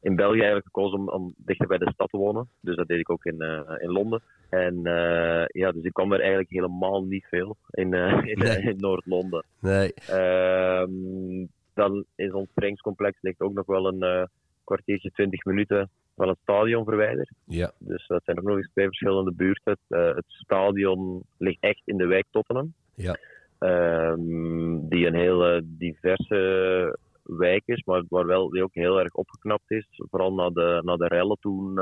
in 0.00 0.16
België 0.16 0.38
eigenlijk 0.38 0.66
gekozen 0.66 0.98
om, 0.98 1.08
om 1.08 1.34
dichter 1.36 1.66
bij 1.66 1.78
de 1.78 1.90
stad 1.92 2.10
te 2.10 2.16
wonen. 2.16 2.48
Dus 2.60 2.76
dat 2.76 2.86
deed 2.88 2.98
ik 2.98 3.10
ook 3.10 3.24
in, 3.24 3.40
eh, 3.40 3.74
in 3.78 3.90
Londen. 3.90 4.22
En 4.50 4.86
eh, 4.86 5.44
ja, 5.46 5.72
dus 5.72 5.82
ik 5.82 5.92
kwam 5.92 6.12
er 6.12 6.20
eigenlijk 6.20 6.50
helemaal 6.50 7.04
niet 7.04 7.26
veel 7.26 7.56
in, 7.70 7.94
eh, 7.94 8.24
in, 8.32 8.38
Nee. 8.38 8.62
in 8.62 8.76
Noord-Londen. 8.76 9.44
Nee. 9.60 9.94
Ehm, 9.94 11.46
dan 11.74 12.04
is 12.14 12.32
ons 12.32 12.48
trainingscomplex 12.54 13.18
ligt 13.20 13.40
ook 13.40 13.52
nog 13.52 13.66
wel 13.66 13.86
een 13.86 14.28
kwartiertje, 14.64 15.10
twintig 15.10 15.44
minuten 15.44 15.90
van 16.16 16.28
het 16.28 16.38
stadion 16.42 16.84
verwijderd. 16.84 17.30
Ja. 17.44 17.72
Dus 17.78 18.06
dat 18.06 18.24
zijn 18.24 18.38
ook 18.38 18.44
nog 18.44 18.56
eens 18.56 18.70
twee 18.72 18.86
verschillende 18.86 19.32
buurten. 19.32 19.78
Het, 19.88 20.24
stadion 20.26 21.22
ligt 21.38 21.60
echt 21.60 21.82
in 21.84 21.96
de 21.96 22.06
wijk 22.06 22.26
Tottenham. 22.30 22.72
Ja. 22.94 23.16
Ehm, 23.58 24.88
die 24.88 25.06
een 25.06 25.14
heel 25.14 25.44
eh, 25.44 25.62
diverse 25.64 26.98
wijk 27.36 27.62
is, 27.64 27.82
maar 27.84 28.02
waar 28.08 28.26
wel 28.26 28.50
die 28.50 28.62
ook 28.62 28.74
heel 28.74 29.00
erg 29.00 29.14
opgeknapt 29.14 29.70
is. 29.70 29.86
Vooral 30.10 30.34
na 30.34 30.50
de, 30.50 30.80
na 30.84 30.96
de 30.96 31.06
rellen 31.06 31.38
toen. 31.40 31.74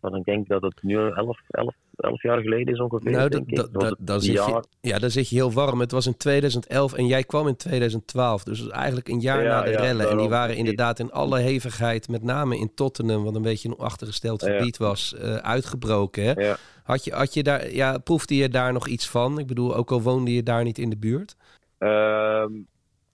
want 0.00 0.16
ik 0.16 0.24
denk 0.24 0.48
dat 0.48 0.62
het 0.62 0.82
nu 0.82 0.96
11, 1.10 1.38
11, 1.48 1.74
11 1.96 2.22
jaar 2.22 2.40
geleden 2.40 2.74
is 2.74 2.80
ongeveer. 2.80 3.10
Nou, 3.10 3.28
denk 3.28 3.48
ik. 3.48 3.56
dat, 3.72 3.96
dat, 3.98 4.24
je, 4.24 4.62
ja, 4.80 4.98
dan 4.98 5.10
zit 5.10 5.28
je 5.28 5.34
heel 5.36 5.52
warm. 5.52 5.80
Het 5.80 5.90
was 5.90 6.06
in 6.06 6.16
2011 6.16 6.92
en 6.92 7.06
jij 7.06 7.24
kwam 7.24 7.48
in 7.48 7.56
2012. 7.56 8.44
Dus 8.44 8.68
eigenlijk 8.68 9.08
een 9.08 9.20
jaar 9.20 9.42
Ja, 9.42 9.48
na 9.48 9.62
de 9.62 9.70
ja, 9.70 9.80
rellen. 9.80 10.10
En 10.10 10.16
die 10.16 10.28
waren 10.28 10.56
inderdaad 10.56 10.98
in 10.98 11.12
alle 11.12 11.38
hevigheid, 11.38 12.08
met 12.08 12.22
name 12.22 12.58
in 12.58 12.74
Tottenham, 12.74 13.24
wat 13.24 13.34
een 13.34 13.42
beetje 13.42 13.68
een 13.68 13.76
achtergesteld 13.76 14.40
Ja. 14.44 14.56
gebied 14.56 14.76
was, 14.76 15.14
eh, 15.14 15.34
uitgebroken. 15.34 16.24
Hè? 16.24 16.54
Had, 16.82 17.04
je, 17.04 17.12
had 17.12 17.34
je 17.34 17.42
daar, 17.42 17.72
ja, 17.72 17.98
proefde 17.98 18.36
je 18.36 18.48
daar 18.48 18.72
nog 18.72 18.86
iets 18.86 19.08
van? 19.08 19.38
Ik 19.38 19.46
bedoel, 19.46 19.76
ook 19.76 19.90
al 19.90 20.02
woonde 20.02 20.34
je 20.34 20.42
daar 20.42 20.64
niet 20.64 20.78
in 20.78 20.90
de 20.90 20.96
buurt. 20.98 21.36
Ehm, 21.78 22.52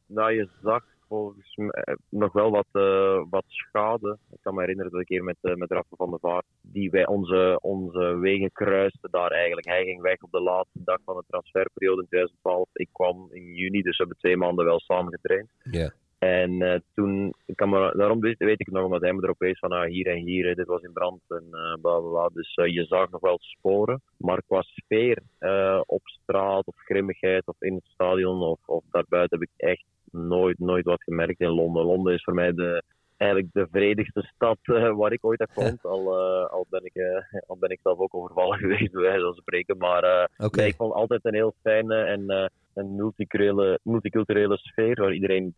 nou, 0.06 0.32
je 0.32 0.48
zag 0.62 0.82
volgens 1.12 1.56
mij 1.56 1.68
eh, 1.68 1.94
nog 2.08 2.32
wel 2.32 2.50
wat, 2.50 2.66
eh, 2.72 3.22
wat 3.30 3.44
schade. 3.46 4.18
Ik 4.30 4.38
kan 4.40 4.54
me 4.54 4.60
herinneren 4.60 4.92
dat 4.92 5.00
ik 5.00 5.06
keer 5.06 5.24
met, 5.24 5.36
uh, 5.42 5.54
met 5.54 5.70
Rafa 5.70 5.96
van 5.96 6.10
der 6.10 6.18
Vaart, 6.18 6.44
die 6.62 6.90
wij 6.90 7.06
onze, 7.06 7.58
onze 7.60 8.18
wegen 8.18 8.52
kruisten 8.52 9.10
daar 9.10 9.30
eigenlijk. 9.30 9.66
Hij 9.66 9.84
ging 9.84 10.00
weg 10.00 10.22
op 10.22 10.30
de 10.30 10.40
laatste 10.40 10.80
dag 10.84 10.98
van 11.04 11.16
de 11.16 11.24
transferperiode 11.28 12.00
in 12.00 12.08
2012. 12.08 12.68
Ik 12.72 12.88
kwam 12.92 13.28
in 13.30 13.54
juni, 13.54 13.82
dus 13.82 13.96
we 13.96 14.02
hebben 14.02 14.16
twee 14.16 14.36
maanden 14.36 14.64
wel 14.64 14.80
samen 14.80 15.12
getraind. 15.12 15.48
Ja. 15.62 15.92
En 16.22 16.62
eh, 16.62 16.80
toen, 16.94 17.34
ik 17.46 17.56
kan 17.56 17.68
me, 17.68 17.92
daarom 17.96 18.20
weet, 18.20 18.38
weet 18.38 18.60
ik 18.60 18.70
nog, 18.70 18.84
omdat 18.84 19.00
hij 19.00 19.12
me 19.12 19.22
erop 19.22 19.38
wees 19.38 19.58
van 19.58 19.72
ah, 19.72 19.88
hier 19.88 20.06
en 20.06 20.26
hier, 20.26 20.54
dit 20.54 20.66
was 20.66 20.82
in 20.82 20.92
brand 20.92 21.20
en 21.28 21.44
eh 21.50 21.80
bla 21.80 21.98
bla 21.98 22.10
bla. 22.10 22.28
Dus 22.28 22.54
eh, 22.54 22.72
je 22.74 22.84
zag 22.84 23.10
nog 23.10 23.20
wel 23.20 23.38
sporen. 23.40 24.02
Maar 24.16 24.42
qua 24.46 24.62
sfeer 24.62 25.18
eh, 25.38 25.80
op 25.86 26.00
straat 26.04 26.66
of 26.66 26.74
grimmigheid 26.76 27.46
of 27.46 27.56
in 27.58 27.74
het 27.74 27.84
stadion 27.84 28.42
of, 28.42 28.58
of 28.66 28.84
daarbuiten 28.90 29.38
heb 29.38 29.48
ik 29.48 29.66
echt 29.68 29.84
nooit, 30.12 30.58
nooit 30.58 30.84
wat 30.84 31.02
gemerkt 31.02 31.40
in 31.40 31.48
Londen. 31.48 31.84
Londen 31.84 32.14
is 32.14 32.22
voor 32.22 32.34
mij 32.34 32.52
de, 32.52 32.82
eigenlijk 33.16 33.52
de 33.52 33.66
vredigste 33.70 34.30
stad 34.34 34.58
eh, 34.76 34.96
waar 34.96 35.12
ik 35.12 35.24
ooit 35.24 35.38
heb 35.38 35.50
gewoond. 35.52 35.84
Al, 35.84 36.18
eh, 36.18 36.50
al, 36.50 36.66
ben 36.70 36.84
ik, 36.84 36.94
eh, 36.94 37.40
al 37.46 37.56
ben 37.56 37.70
ik 37.70 37.80
zelf 37.82 37.98
ook 37.98 38.14
overvallen 38.14 38.58
geweest, 38.64 38.92
bij 38.92 39.02
wijze 39.02 39.24
van 39.24 39.34
spreken. 39.34 39.76
Maar 39.76 40.30
ik 40.52 40.74
vond 40.76 40.92
altijd 40.92 41.24
een 41.24 41.34
heel 41.34 41.54
fijne 41.62 41.94
en 41.94 42.50
een 42.74 42.96
multiculturele, 42.96 43.78
multiculturele 43.82 44.56
sfeer 44.56 45.00
waar 45.00 45.12
iedereen 45.12 45.54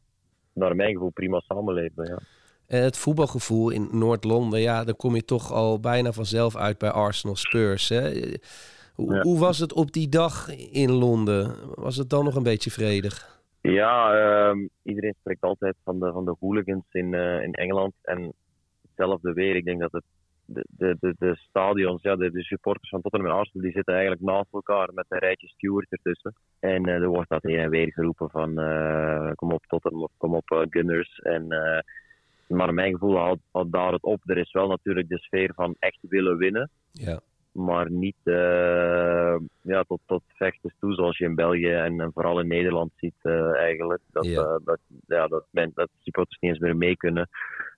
naar 0.53 0.77
mijn 0.77 0.93
gevoel 0.93 1.11
prima 1.11 1.41
samenleefde. 1.41 2.07
Ja. 2.07 2.19
En 2.67 2.83
het 2.83 2.99
voetbalgevoel 2.99 3.71
in 3.71 3.89
Noord-Londen, 3.93 4.61
ja, 4.61 4.85
dan 4.85 4.97
kom 4.97 5.15
je 5.15 5.25
toch 5.25 5.53
al 5.53 5.81
bijna 5.81 6.13
vanzelf 6.13 6.57
uit 6.57 6.79
bij 6.79 6.91
Arsenal 6.91 7.37
Spurs. 7.37 7.89
Hè? 7.89 8.33
Hoe, 8.95 9.15
Ja. 9.15 9.23
hoe 9.23 9.39
was 9.39 9.59
het 9.59 9.73
op 9.73 9.93
die 9.93 10.09
dag 10.09 10.49
in 10.57 10.91
Londen? 10.93 11.55
Was 11.75 11.97
het 11.97 12.11
dan 12.11 12.25
nog 12.25 12.35
een 12.35 12.43
beetje 12.43 12.71
vredig? 12.71 13.34
Ja, 13.73 14.15
ehm, 14.15 14.67
iedereen 14.83 15.15
spreekt 15.19 15.43
altijd 15.43 15.77
van 15.85 15.99
de, 16.01 16.13
van 16.13 16.25
de 16.25 16.37
hooligans 16.41 16.85
in, 16.91 17.15
eh, 17.15 17.43
in 17.43 17.53
Engeland. 17.53 17.93
En 18.03 18.33
hetzelfde 18.83 19.33
weer. 19.33 19.57
Ik 19.57 19.65
denk 19.65 19.81
dat 19.81 19.93
het, 19.93 20.05
de, 20.45 20.65
de, 20.69 20.97
de, 21.01 21.15
de 21.19 21.37
stadions, 21.37 22.03
ja, 22.03 22.17
de, 22.17 22.31
de 22.31 22.43
supporters 22.43 22.89
van 22.89 23.01
Tottenham 23.01 23.31
en 23.31 23.37
Arsenal, 23.37 23.63
die 23.63 23.73
zitten 23.73 23.95
eigenlijk 23.95 24.23
naast 24.25 24.53
elkaar 24.53 24.89
met 24.95 25.05
een 25.09 25.19
rijtje 25.19 25.49
stewards 25.49 25.91
ertussen. 25.91 26.35
En 26.61 26.87
eh, 26.87 26.95
er 26.95 27.09
wordt 27.09 27.29
dat 27.29 27.43
heen 27.43 27.59
en 27.59 27.71
weer 27.71 27.93
geroepen 27.93 28.31
van 28.31 28.59
eh, 28.59 29.31
kom 29.35 29.53
op 29.53 29.67
Tottenham 29.67 30.09
kom 30.17 30.35
op 30.35 30.67
Gunners. 30.71 31.19
En, 31.19 31.47
maar 32.47 32.75
mijn 32.75 32.93
gevoel 32.93 33.17
houdt 33.17 33.73
daar 33.73 33.93
het 33.93 34.03
op. 34.03 34.21
Er 34.25 34.39
is 34.39 34.53
wel 34.53 34.69
natuurlijk 34.69 35.09
de 35.09 35.19
sfeer 35.19 35.53
van 35.55 35.77
echt 35.79 35.99
willen 36.01 36.37
winnen 36.37 36.71
Ja. 36.93 37.21
Maar 37.55 37.91
niet 37.91 38.17
eh, 38.25 39.37
ja, 39.63 39.83
tot, 39.83 40.01
tot 40.07 40.23
vechten 40.29 40.75
toe, 40.81 40.95
zoals 40.95 41.19
je 41.19 41.25
in 41.25 41.35
België 41.35 41.71
en, 41.73 42.01
en 42.01 42.11
vooral 42.13 42.41
in 42.41 42.47
Nederland 42.49 42.91
ziet 42.97 43.15
eh, 43.23 43.55
eigenlijk. 43.55 44.01
Dat, 44.13 44.27
Ja. 44.27 44.43
eh, 44.43 44.57
dat, 44.65 44.79
ja, 45.07 45.27
dat, 45.27 45.45
men, 45.51 45.71
dat 45.75 45.89
supporters 45.99 46.41
niet 46.41 46.51
eens 46.51 46.61
meer 46.61 46.77
mee 46.77 46.97
kunnen 46.97 47.29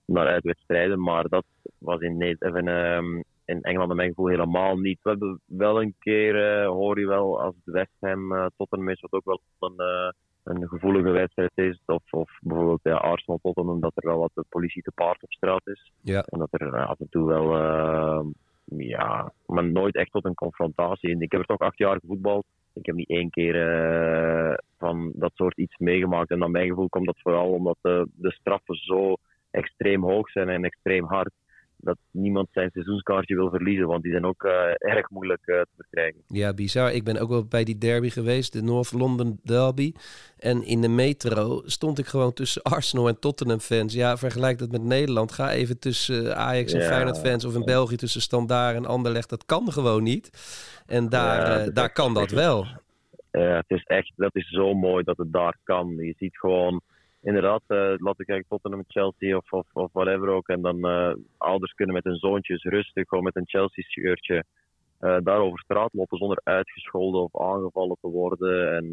naar 0.05 0.27
uitwedstrijden. 0.27 1.03
Maar 1.03 1.29
dat 1.29 1.45
was 1.79 2.01
in, 2.01 2.21
in, 2.21 2.69
ehm, 2.69 3.21
in 3.45 3.63
Engeland 3.63 3.91
in 3.91 3.97
mijn 3.97 4.09
gevoel 4.09 4.29
helemaal 4.29 4.77
niet. 4.77 4.99
We 5.03 5.11
hebben 5.11 5.41
wel 5.47 5.83
een 5.83 5.95
keer, 5.99 6.65
hoor 6.65 7.01
je 7.01 7.07
wel, 7.07 7.41
als 7.41 7.55
het 7.65 7.75
West 7.75 7.97
Ham 8.01 8.51
Tottenham 8.57 8.89
is, 8.89 9.01
wat 9.01 9.13
ook 9.13 9.25
wel 9.25 9.41
een, 9.61 10.13
een 10.45 10.69
gevoelige 10.69 11.11
wedstrijd 11.11 11.53
is. 11.55 11.81
Of, 11.87 12.03
of 12.11 12.31
bijvoorbeeld 12.41 12.81
ja, 12.83 12.95
Arsenal 12.97 13.39
Tottenham, 13.43 13.81
dat 13.81 13.93
er 13.95 14.09
wel 14.09 14.19
wat 14.19 14.31
de 14.35 14.45
politie 14.49 14.83
te 14.83 14.93
paard 14.95 15.23
op 15.23 15.33
straat 15.33 15.67
is. 15.67 15.93
Ja. 16.01 16.23
En 16.23 16.39
dat 16.39 16.49
er 16.51 16.87
af 16.87 17.01
en 17.01 17.09
toe 17.11 17.27
wel, 17.29 17.55
ja, 18.67 19.33
maar 19.47 19.65
nooit 19.65 19.95
echt 19.95 20.11
tot 20.11 20.25
een 20.25 20.35
confrontatie. 20.35 21.21
Ik 21.23 21.33
heb 21.33 21.41
er 21.41 21.47
toch 21.47 21.59
acht 21.59 21.79
jaar 21.79 21.99
gevoetbald. 22.01 22.45
Ik 22.73 22.87
heb 22.87 22.95
niet 22.95 23.09
één 23.09 23.31
keer 23.31 23.55
eh, 23.55 24.55
van 24.79 25.13
dat 25.15 25.33
soort 25.35 25.59
iets 25.59 25.77
meegemaakt. 25.77 26.31
En 26.31 26.39
naar 26.39 26.51
mijn 26.51 26.69
gevoel 26.69 26.89
komt 26.89 27.07
dat 27.07 27.21
vooral 27.21 27.53
omdat 27.53 27.79
de, 27.81 28.09
de 28.15 28.31
straffen 28.31 28.75
zo 28.75 29.17
extreem 29.51 30.03
hoog 30.03 30.31
zijn 30.31 30.49
en 30.49 30.65
extreem 30.65 31.05
hard. 31.05 31.33
Dat 31.77 31.97
niemand 32.11 32.49
zijn 32.53 32.71
seizoenskaartje 32.73 33.35
wil 33.35 33.51
verliezen, 33.51 33.87
want 33.87 34.03
die 34.03 34.13
zijn 34.13 34.25
ook 34.25 34.45
eh, 34.45 34.53
erg 34.79 35.11
moeilijk 35.11 35.47
eh, 35.47 35.61
te 35.61 35.69
verkrijgen. 35.77 36.21
Ja, 36.29 36.55
bizar. 36.55 36.93
Ik 36.93 37.05
ben 37.05 37.19
ook 37.19 37.29
wel 37.29 37.45
bij 37.45 37.65
die 37.65 37.79
derby 37.79 38.11
geweest, 38.11 38.53
de 38.53 38.63
North 38.63 38.93
London 38.93 39.41
Derby. 39.43 39.93
En 40.39 40.63
in 40.63 40.81
de 40.81 40.89
metro 40.89 41.63
stond 41.65 41.99
ik 41.99 42.07
gewoon 42.07 42.33
tussen 42.33 42.63
Arsenal 42.77 43.09
en 43.09 43.21
Tottenham 43.21 43.59
fans. 43.59 43.95
Ja, 43.95 44.17
vergelijk 44.17 44.59
dat 44.59 44.71
met 44.71 44.83
Nederland. 44.83 45.33
Ga 45.33 45.51
even 45.53 45.79
tussen 45.79 46.31
eh, 46.31 46.39
Ajax 46.39 46.73
en 46.73 46.81
Ja. 46.81 46.87
Feyenoord 46.87 47.19
fans 47.19 47.45
of 47.45 47.55
in 47.55 47.65
België 47.65 47.97
tussen 47.97 48.21
Standaard 48.21 48.77
en 48.77 48.87
Anderlecht. 48.87 49.31
Dat 49.31 49.47
kan 49.47 49.73
gewoon 49.73 50.03
niet. 50.03 50.31
En 50.87 51.09
daar, 51.09 51.65
Ja, 51.65 51.71
daar 51.71 51.93
kan 51.93 52.15
dat 52.15 52.31
wel. 52.31 52.67
Eh, 53.31 53.57
het 53.57 53.71
is 53.71 53.83
echt, 53.83 54.13
dat 54.17 54.37
is 54.37 54.49
zo 54.49 54.75
mooi 54.75 55.05
dat 55.05 55.17
het 55.17 55.33
daar 55.33 55.57
kan. 55.63 55.95
Je 55.97 56.15
ziet 56.19 56.39
gewoon, 56.39 56.81
inderdaad, 57.27 57.63
eh 57.67 57.95
laat 57.97 58.21
ik 58.21 58.27
kijken, 58.27 58.49
Tottenham, 58.49 58.85
Chelsea 58.87 59.37
of, 59.37 59.53
of, 59.53 59.67
of 59.73 59.93
whatever 59.93 60.29
ook. 60.29 60.49
En 60.49 60.63
dan 60.63 60.85
eh, 60.85 61.15
ouders 61.37 61.73
kunnen 61.73 61.95
met 61.95 62.05
hun 62.05 62.17
zoontjes 62.17 62.63
rustig, 62.63 63.09
gewoon 63.09 63.25
met 63.25 63.37
een 63.37 63.49
Chelsea-shirtje, 63.49 64.45
eh, 64.99 65.17
daar 65.23 65.41
over 65.41 65.59
straat 65.59 65.93
lopen 65.93 66.19
zonder 66.19 66.41
uitgescholden 66.45 67.23
of 67.23 67.41
aangevallen 67.41 67.97
te 68.01 68.09
worden. 68.09 68.77
En 68.77 68.93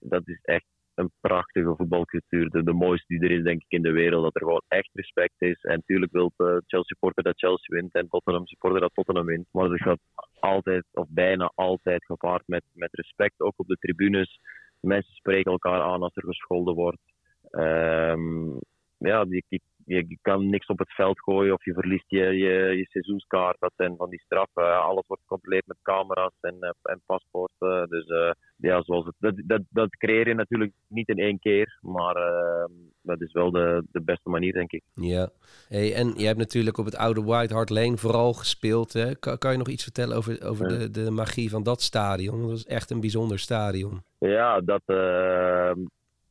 dat 0.00 0.28
is 0.28 0.38
echt 0.42 0.64
een 0.94 1.10
prachtige 1.20 1.74
voetbalcultuur. 1.76 2.50
De, 2.50 2.62
de 2.62 2.72
mooiste 2.72 3.06
die 3.06 3.28
er 3.28 3.36
is, 3.36 3.42
denk 3.42 3.62
ik, 3.62 3.70
in 3.70 3.82
de 3.82 3.92
wereld. 3.92 4.22
Dat 4.22 4.34
er 4.34 4.40
gewoon 4.40 4.62
echt 4.68 4.90
respect 4.92 5.34
is. 5.38 5.62
En 5.62 5.76
natuurlijk 5.76 6.12
wil 6.12 6.32
eh, 6.36 6.46
Chelsea 6.46 6.82
supporter 6.82 7.22
dat 7.22 7.38
Chelsea 7.38 7.76
wint 7.76 7.94
en 7.94 8.08
Tottenham 8.08 8.46
supporter 8.46 8.80
dat 8.80 8.94
Tottenham 8.94 9.26
wint. 9.26 9.46
Maar 9.50 9.68
dat 9.68 9.80
gaat 9.80 10.00
altijd, 10.40 10.84
of 10.92 11.06
bijna 11.08 11.52
altijd, 11.54 12.04
gepaard 12.04 12.42
met, 12.46 12.64
met 12.72 12.92
respect. 12.92 13.40
Ook 13.40 13.54
op 13.56 13.66
de 13.66 13.76
tribunes. 13.76 14.40
Mensen 14.80 15.14
spreken 15.14 15.52
elkaar 15.52 15.80
aan 15.80 16.02
als 16.02 16.16
er 16.16 16.24
gescholden 16.24 16.74
wordt. 16.74 17.11
Ehm, 17.52 18.50
ja, 18.98 19.24
je, 19.28 19.42
je, 19.48 19.60
je 19.84 20.18
kan 20.22 20.50
niks 20.50 20.66
op 20.66 20.78
het 20.78 20.92
veld 20.94 21.20
gooien 21.20 21.52
of 21.52 21.64
je 21.64 21.72
verliest 21.72 22.04
je, 22.06 22.18
je, 22.24 22.76
je 22.76 22.86
seizoenskaart. 22.88 23.56
Dat 23.58 23.72
zijn 23.76 23.96
van 23.96 24.10
die 24.10 24.20
straffen. 24.20 24.82
Alles 24.82 25.04
wordt 25.06 25.22
gecontroleerd 25.22 25.66
met 25.66 25.76
camera's 25.82 26.32
en, 26.40 26.56
eh, 26.60 26.70
en 26.82 27.00
paspoorten. 27.06 27.88
Dus 27.88 28.06
eh, 28.06 28.30
ja, 28.56 28.82
zoals 28.82 29.04
het, 29.04 29.14
dat, 29.18 29.34
dat, 29.46 29.60
dat 29.70 29.96
creëer 29.96 30.28
je 30.28 30.34
natuurlijk 30.34 30.72
niet 30.88 31.08
in 31.08 31.18
één 31.18 31.38
keer. 31.38 31.78
Maar 31.80 32.16
ehm, 32.16 32.72
dat 33.02 33.20
is 33.20 33.32
wel 33.32 33.50
de, 33.50 33.84
de 33.92 34.02
beste 34.02 34.28
manier, 34.30 34.52
denk 34.52 34.72
ik. 34.72 34.82
Ja. 34.94 35.28
Hey, 35.68 35.94
en 35.94 36.14
je 36.16 36.26
hebt 36.26 36.38
natuurlijk 36.38 36.78
op 36.78 36.84
het 36.84 36.96
oude 36.96 37.22
White 37.22 37.54
Hart 37.54 37.70
Lane 37.70 37.96
vooral 37.96 38.32
gespeeld. 38.32 38.92
Hè? 38.92 39.14
Kan, 39.14 39.38
kan 39.38 39.52
je 39.52 39.58
nog 39.58 39.68
iets 39.68 39.82
vertellen 39.82 40.16
over, 40.16 40.44
over 40.44 40.70
Ja. 40.70 40.78
de, 40.78 40.90
de 40.90 41.10
magie 41.10 41.50
van 41.50 41.62
dat 41.62 41.82
stadion? 41.82 42.40
Dat 42.40 42.50
was 42.50 42.64
echt 42.64 42.90
een 42.90 43.00
bijzonder 43.00 43.38
stadion. 43.38 44.02
Ja, 44.18 44.60
dat 44.60 44.82
ehm, 44.86 45.78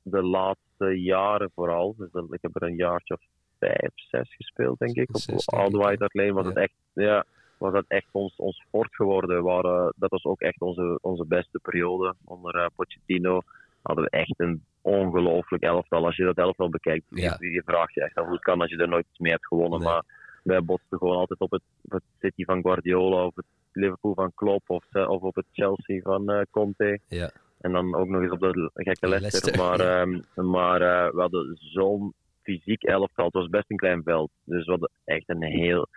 de 0.04 0.22
laatste 0.24 0.70
jaren 0.90 1.52
vooral. 1.56 1.96
Dus 1.98 2.10
ik 2.30 2.42
heb 2.42 2.56
er 2.56 2.64
een 2.64 2.76
jaartje 2.76 3.14
of 3.14 3.22
vijf, 3.60 3.92
zes 3.96 4.36
gespeeld, 4.36 4.80
denk 4.80 4.96
ik. 4.96 5.10
Op 5.10 5.18
Zes, 5.18 5.46
Hart 5.46 5.74
Lane 6.14 6.34
was 6.34 6.44
Ja. 6.44 6.50
het 6.50 6.58
echt, 6.58 6.74
ja, 6.94 7.26
was 7.58 7.74
dat 7.74 7.86
echt 7.88 8.08
ons, 8.12 8.36
ons 8.36 8.66
fort 8.70 8.96
geworden. 8.96 9.44
Waren, 9.44 9.94
dat 9.96 10.10
was 10.10 10.24
ook 10.26 10.42
echt 10.42 10.62
onze, 10.62 10.98
onze 11.02 11.26
beste 11.26 11.60
periode. 11.62 12.14
Onder 12.26 12.56
eh, 12.56 12.66
Pochettino 12.76 13.42
hadden 13.82 14.04
we 14.04 14.10
echt 14.10 14.40
een 14.40 14.64
ongelooflijk 14.82 15.64
elftal. 15.64 16.06
Als 16.06 16.16
je 16.16 16.24
dat 16.24 16.38
elftal 16.38 16.70
bekijkt, 16.70 17.06
Ja. 17.10 17.36
je, 17.40 17.52
je 17.52 17.62
vraagt 17.66 17.94
je 17.94 18.02
echt 18.04 18.16
af 18.16 18.24
hoe 18.26 18.34
het 18.34 18.44
kan 18.44 18.62
als 18.62 18.70
je 18.70 18.78
er 18.78 18.88
nooit 18.88 19.06
iets 19.10 19.20
mee 19.20 19.32
hebt 19.32 19.48
gewonnen. 19.48 19.80
Nee. 19.80 19.88
Maar 19.90 20.04
wij 20.44 20.62
botsten 20.64 20.98
gewoon 20.98 21.16
altijd 21.18 21.40
op 21.40 21.52
het, 21.52 21.62
op 21.82 21.92
het 21.92 22.04
City 22.20 22.44
van 22.46 22.62
Guardiola, 22.62 23.26
of 23.26 23.36
het 23.36 23.46
Liverpool 23.74 24.14
van 24.14 24.32
Klopp, 24.36 24.70
of, 24.70 24.86
eh, 24.92 25.10
of 25.10 25.22
op 25.22 25.36
het 25.36 25.46
Chelsea 25.52 26.02
van 26.02 26.30
eh, 26.30 26.42
Conte. 26.52 27.00
Ja. 27.08 27.32
En 27.62 27.72
dan 27.72 27.96
ook 27.96 28.08
nog 28.08 28.22
eens 28.22 28.32
op 28.32 28.40
de 28.40 28.72
gekke 28.74 29.08
Leicester. 29.08 29.58
Maar, 29.58 29.82
ja. 29.82 30.02
ehm, 30.02 30.50
maar 30.52 30.82
eh, 30.82 31.12
we 31.14 31.22
hadden 31.22 31.58
zo'n 31.60 32.14
fysiek 32.44 32.84
elftal. 32.84 33.26
Het 33.26 33.34
was 33.34 33.48
best 33.50 33.66
een 33.72 33.78
klein 33.78 34.04
veld. 34.04 34.32
Dus 34.44 34.66
we 34.66 34.72
hadden 34.72 34.90
echt 35.06 35.30
een 35.30 35.44
heel 35.44 35.88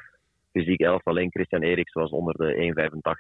fysiek 0.53 0.81
elftal. 0.81 1.12
Alleen 1.12 1.31
Christian 1.31 1.62
Eriks 1.62 1.92
was 1.92 2.11
onder 2.11 2.35
de 2.37 2.72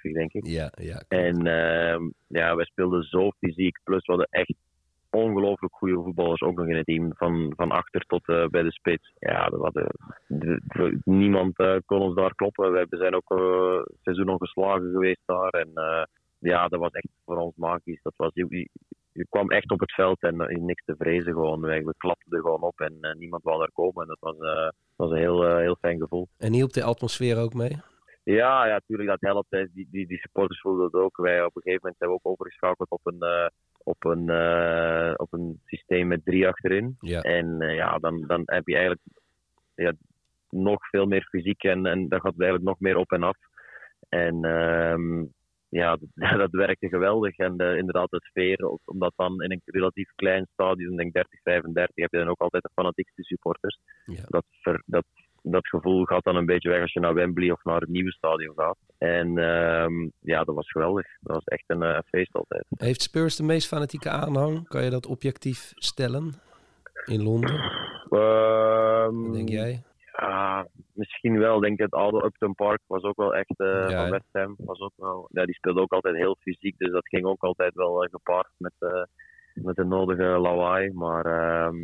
1,85 0.06 0.12
denk 0.12 0.32
ik. 0.32 0.46
Ja, 0.46 0.72
ja. 0.74 1.02
En 1.08 1.46
ehm, 1.46 2.02
ja, 2.26 2.56
wij 2.56 2.64
speelden 2.64 3.02
zo 3.02 3.30
fysiek. 3.30 3.78
Plus 3.84 4.06
we 4.06 4.12
hadden 4.12 4.28
echt 4.30 4.54
ongelooflijk 5.10 5.74
goede 5.74 5.94
voetballers 6.02 6.40
ook 6.42 6.56
nog 6.56 6.66
in 6.68 6.76
het 6.76 6.86
team. 6.86 7.12
Van, 7.16 7.52
van 7.56 7.70
achter 7.70 8.00
tot 8.00 8.28
eh, 8.28 8.46
bij 8.46 8.62
de 8.62 8.72
spits. 8.72 9.12
Ja, 9.18 9.48
dat 9.48 9.60
hadden, 9.60 9.86
de- 10.26 10.60
de- 10.66 10.98
niemand 11.04 11.58
eh, 11.58 11.76
kon 11.86 12.00
ons 12.00 12.14
daar 12.14 12.34
kloppen. 12.34 12.72
We 12.72 12.86
zijn 12.96 13.14
ook 13.14 13.30
eh 13.30 13.82
seizoen 14.02 14.28
ongeslagen 14.28 14.90
geweest 14.90 15.22
daar. 15.26 15.48
En 15.50 15.70
ja, 16.44 16.68
dat 16.68 16.80
was 16.80 16.90
echt 16.90 17.08
voor 17.24 17.36
ons 17.36 17.56
magisch. 17.56 18.02
Dat 18.02 18.12
was, 18.16 18.30
je, 18.34 18.46
je- 18.48 19.26
kwam 19.28 19.50
echt 19.50 19.70
op 19.70 19.80
het 19.80 19.92
veld 19.92 20.22
en 20.22 20.40
eh, 20.40 20.56
niks 20.62 20.84
te 20.84 20.94
vrezen 20.98 21.32
gewoon. 21.32 21.60
We 21.60 21.94
klapten 21.96 22.32
er 22.32 22.40
gewoon 22.40 22.62
op 22.62 22.80
en 22.80 22.96
eh, 23.00 23.14
niemand 23.14 23.42
wou 23.42 23.58
daar 23.58 23.72
komen. 23.72 24.02
En 24.02 24.08
dat 24.08 24.18
was, 24.20 24.34
eh, 24.36 24.62
dat 24.64 24.74
was 24.96 25.10
een 25.10 25.16
heel, 25.16 25.56
heel 25.56 25.76
fijn 25.80 25.98
gevoel. 25.98 26.28
En 26.38 26.52
hielp 26.52 26.72
de 26.72 26.82
atmosfeer 26.82 27.38
ook 27.38 27.54
mee? 27.54 27.76
Ja, 28.24 28.66
ja, 28.66 28.72
natuurlijk, 28.72 29.08
dat 29.08 29.20
helpt. 29.20 29.50
hè. 29.50 29.64
Die, 29.72 29.88
die, 29.90 30.06
die 30.06 30.18
supporters 30.18 30.60
voelden 30.60 30.84
het 30.84 30.94
ook. 30.94 31.16
Wij 31.16 31.44
op 31.44 31.56
een 31.56 31.62
gegeven 31.62 31.80
moment 31.82 31.96
zijn 31.98 32.10
we 32.10 32.16
ook 32.16 32.32
overgeschakeld 32.32 32.90
op 32.90 33.00
een, 33.04 33.50
op 33.78 34.04
een, 34.04 34.22
op 35.18 35.32
een 35.32 35.60
systeem 35.64 36.06
met 36.08 36.24
drie 36.24 36.48
achterin. 36.48 36.96
Ja. 37.00 37.20
En 37.20 37.58
ja, 37.58 37.98
dan, 37.98 38.24
dan 38.26 38.42
heb 38.44 38.66
je 38.66 38.72
eigenlijk 38.74 39.02
ja, 39.74 39.92
nog 40.50 40.88
veel 40.88 41.06
meer 41.06 41.26
fysiek 41.30 41.62
en, 41.62 41.86
en 41.86 42.08
dat 42.08 42.20
gaat 42.20 42.34
eigenlijk 42.40 42.68
nog 42.68 42.80
meer 42.80 42.96
op 42.96 43.12
en 43.12 43.22
af. 43.22 43.36
En 44.08 44.44
ehm, 44.44 45.24
ja, 45.80 45.96
dat, 45.96 46.08
dat 46.44 46.50
werkte 46.50 46.88
geweldig. 46.88 47.36
En 47.36 47.58
eh, 47.58 47.76
inderdaad, 47.76 48.10
de 48.10 48.20
sfeer, 48.22 48.78
omdat 48.84 49.12
dan 49.16 49.42
in 49.42 49.52
een 49.52 49.60
relatief 49.64 50.10
klein 50.14 50.46
stadion, 50.52 50.96
denk 50.96 51.12
30, 51.12 51.40
35, 51.42 51.94
heb 51.94 52.12
je 52.12 52.18
dan 52.18 52.28
ook 52.28 52.40
altijd 52.40 52.62
de 52.62 52.70
fanatiekste 52.74 53.22
supporters. 53.22 53.78
Ja. 54.04 54.22
Dat, 54.26 54.44
ver- 54.50 54.82
dat, 54.86 55.04
dat 55.42 55.68
gevoel 55.68 56.04
gaat 56.04 56.24
dan 56.24 56.36
een 56.36 56.46
beetje 56.46 56.68
weg 56.68 56.80
als 56.80 56.92
je 56.92 57.00
naar 57.00 57.14
Wembley 57.14 57.50
of 57.50 57.64
naar 57.64 57.80
het 57.80 57.88
nieuwe 57.88 58.12
stadion 58.12 58.54
gaat. 58.56 58.78
En 58.98 59.38
ehm, 59.38 60.08
ja, 60.20 60.44
dat 60.44 60.54
was 60.54 60.70
geweldig. 60.70 61.06
Dat 61.20 61.34
was 61.34 61.44
echt 61.44 61.64
een 61.66 61.82
eh, 61.82 61.98
feest 62.04 62.34
altijd. 62.34 62.64
Heeft 62.68 63.02
Spurs 63.02 63.36
de 63.36 63.42
meest 63.42 63.68
fanatieke 63.68 64.10
aanhang? 64.10 64.68
Kan 64.68 64.84
je 64.84 64.90
dat 64.90 65.06
objectief 65.06 65.72
stellen? 65.74 66.32
In 67.04 67.22
Londen, 67.22 67.60
Ehm, 68.10 69.22
wat 69.22 69.34
denk 69.34 69.48
jij? 69.48 69.82
Ja, 70.16 70.66
misschien 70.92 71.38
wel. 71.38 71.56
Ik 71.56 71.62
denk 71.62 71.78
het 71.78 71.92
oude 71.92 72.24
Upton 72.24 72.54
Park 72.54 72.80
was 72.86 73.02
ook 73.02 73.16
wel 73.16 73.34
echt 73.34 73.54
Ja, 73.56 73.64
hè? 73.64 73.90
van 73.90 74.10
West 74.10 74.28
Ham. 74.32 74.54
Was 74.58 74.80
ook 74.80 74.92
wel, 74.96 75.28
ja, 75.32 75.44
die 75.44 75.54
speelde 75.54 75.80
ook 75.80 75.92
altijd 75.92 76.16
heel 76.16 76.36
fysiek, 76.40 76.78
dus 76.78 76.90
dat 76.90 77.08
ging 77.08 77.24
ook 77.24 77.42
altijd 77.42 77.74
wel 77.74 78.04
eh, 78.04 78.10
gepaard 78.10 78.50
met, 78.56 78.72
eh, 78.78 79.02
met 79.54 79.76
de 79.76 79.84
nodige 79.84 80.24
lawaai. 80.24 80.92
Maar 80.92 81.26
ehm, 81.26 81.76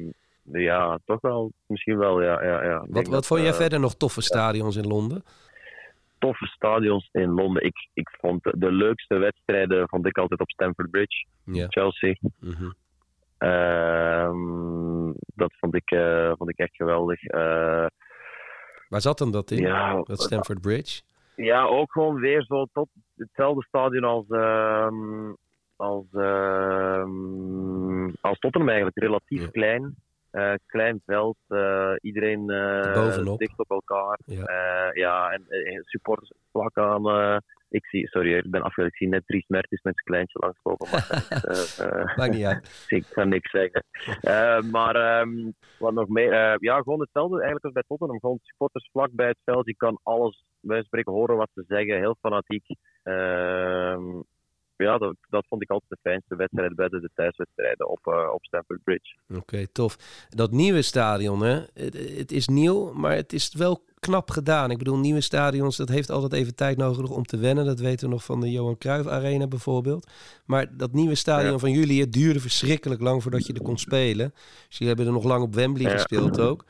ja, 0.43 0.99
toch 1.05 1.21
wel, 1.21 1.53
misschien 1.67 1.99
wel, 1.99 2.23
ja. 2.23 2.45
ja, 2.45 2.65
ja. 2.65 2.79
Wat, 2.79 2.89
wat 2.89 3.05
dat, 3.11 3.27
vond 3.27 3.41
jij 3.41 3.53
verder 3.53 3.81
nog 3.81 3.95
toffe 3.95 4.21
stadions 4.21 4.77
in 4.77 4.87
Londen? 4.87 5.23
Toffe 6.19 6.47
stadions 6.47 7.09
in 7.13 7.31
Londen. 7.31 7.65
Ik, 7.65 7.89
ik 7.95 8.11
vond 8.21 8.43
de, 8.43 8.73
leukste 8.73 9.17
wedstrijden 9.17 9.89
vond 9.89 10.07
ik 10.07 10.19
altijd 10.19 10.41
op 10.41 10.51
Stamford 10.51 10.91
Bridge, 10.91 11.27
Ja. 11.45 11.67
Chelsea. 11.69 12.15
Mhm. 12.41 12.71
Ehm, 13.39 15.13
dat 15.35 15.53
vond 15.59 15.75
ik, 15.75 15.95
vond 16.37 16.51
ik 16.51 16.59
echt 16.59 16.75
geweldig. 16.77 17.21
Waar 18.91 19.01
zat 19.01 19.19
hem 19.19 19.31
dat 19.31 19.51
in? 19.51 19.59
ja, 19.63 20.03
Dat 20.03 20.23
Stamford 20.23 20.61
Bridge? 20.61 21.01
Ja, 21.37 21.65
ook 21.65 21.93
gewoon 21.93 22.15
weer 22.21 22.43
zo 22.45 22.67
tot 22.73 22.89
hetzelfde 23.17 23.63
stadion 23.63 24.05
als, 24.05 24.25
ehm, 24.29 25.33
als, 25.77 26.05
ehm, 26.13 28.11
als 28.21 28.39
Tottenham 28.39 28.69
eigenlijk. 28.69 28.99
Relatief 28.99 29.43
Ja. 29.43 29.49
klein. 29.51 29.95
Eh, 30.31 30.53
klein 30.67 31.03
veld. 31.07 31.37
eh, 31.49 31.93
iedereen 32.01 32.51
eh, 32.51 33.37
dicht 33.37 33.59
op 33.59 33.71
elkaar. 33.71 34.19
Ja. 34.25 34.91
Ja, 34.93 35.31
en 35.31 35.45
eh, 35.49 35.81
supporters 35.83 36.33
vlak 36.53 36.77
aan. 36.79 37.43
ik 37.69 37.87
zie, 37.87 38.09
sorry, 38.09 38.37
ik 38.37 38.51
ben 38.51 38.63
afgeleid. 38.63 38.93
Ik 38.93 38.99
zie 38.99 39.09
net 39.09 39.27
Dries 39.27 39.47
Mertens 39.47 39.83
met 39.83 39.95
zijn 39.95 40.07
kleintje 40.07 40.39
langslopen. 40.39 40.89
Maar 40.91 42.15
Maakt 42.17 42.35
niet 42.35 42.45
uit. 42.45 42.85
ik 42.99 43.07
kan 43.11 43.29
niks 43.29 43.51
zeggen. 43.51 43.85
Maar 44.71 44.95
ehm, 44.97 45.51
wat 45.79 45.93
nog 45.93 46.09
meer? 46.09 46.57
ja, 46.61 46.77
gewoon 46.81 47.01
hetzelfde 47.01 47.35
eigenlijk 47.35 47.65
als 47.65 47.75
bij 47.75 47.85
Tottenham. 47.87 48.21
Gewoon 48.21 48.39
supporters 48.43 48.89
vlak 48.93 49.11
bij 49.13 49.29
het 49.29 49.39
veld. 49.45 49.67
Je 49.67 49.77
kan 49.77 50.01
alles, 50.03 50.45
wij 50.61 50.83
spreken, 50.83 51.13
horen 51.13 51.37
wat 51.37 51.51
ze 51.55 51.65
zeggen. 51.67 51.97
Heel 51.97 52.17
fanatiek. 52.21 52.65
Ja, 54.81 54.99
dat, 54.99 55.15
dat 55.29 55.45
vond 55.49 55.63
ik 55.63 55.71
altijd 55.71 55.91
de 55.91 55.99
fijnste 56.11 56.37
wedstrijd 56.37 56.75
buiten 56.75 57.01
de 57.01 57.11
thuiswedstrijden 57.15 57.89
op, 57.89 57.99
eh, 58.07 58.33
op 58.33 58.45
Stamford 58.45 58.83
Bridge. 58.85 59.15
Oké, 59.37 59.67
tof. 59.73 59.97
Dat 60.29 60.51
nieuwe 60.51 60.83
stadion, 60.83 61.43
hè? 61.43 61.61
Het, 61.75 62.17
het 62.19 62.33
is 62.33 62.49
nieuw, 62.49 62.93
maar 62.93 63.15
het 63.15 63.33
is 63.33 63.55
wel 63.55 63.85
knap 63.99 64.31
gedaan. 64.31 64.71
Ik 64.71 64.79
bedoel, 64.79 64.99
nieuwe 64.99 65.21
stadions, 65.21 65.77
dat 65.77 65.89
heeft 65.89 66.11
altijd 66.11 66.33
even 66.33 66.55
tijd 66.55 66.77
nodig 66.77 67.11
om 67.11 67.25
te 67.25 67.37
wennen. 67.37 67.65
Dat 67.65 67.81
weten 67.81 68.07
we 68.09 68.13
nog 68.15 68.25
van 68.25 68.41
de 68.41 68.51
Johan 68.51 68.79
Cruijff 68.79 69.09
Arena 69.09 69.47
bijvoorbeeld. 69.47 70.11
Maar 70.45 70.77
dat 70.77 70.93
nieuwe 70.93 71.15
stadion 71.15 71.53
Ja. 71.53 71.59
van 71.59 71.71
jullie, 71.71 72.01
het 72.01 72.13
duurde 72.13 72.41
verschrikkelijk 72.41 73.01
lang 73.01 73.23
voordat 73.23 73.47
je 73.47 73.53
er 73.53 73.63
kon 73.63 73.79
spelen. 73.79 74.31
Dus 74.69 74.79
jullie 74.79 74.87
hebben 74.87 75.07
er 75.07 75.13
nog 75.13 75.25
lang 75.25 75.43
op 75.43 75.55
Wembley 75.55 75.87
Ja. 75.87 75.93
gespeeld 75.93 76.41
ook. 76.41 76.65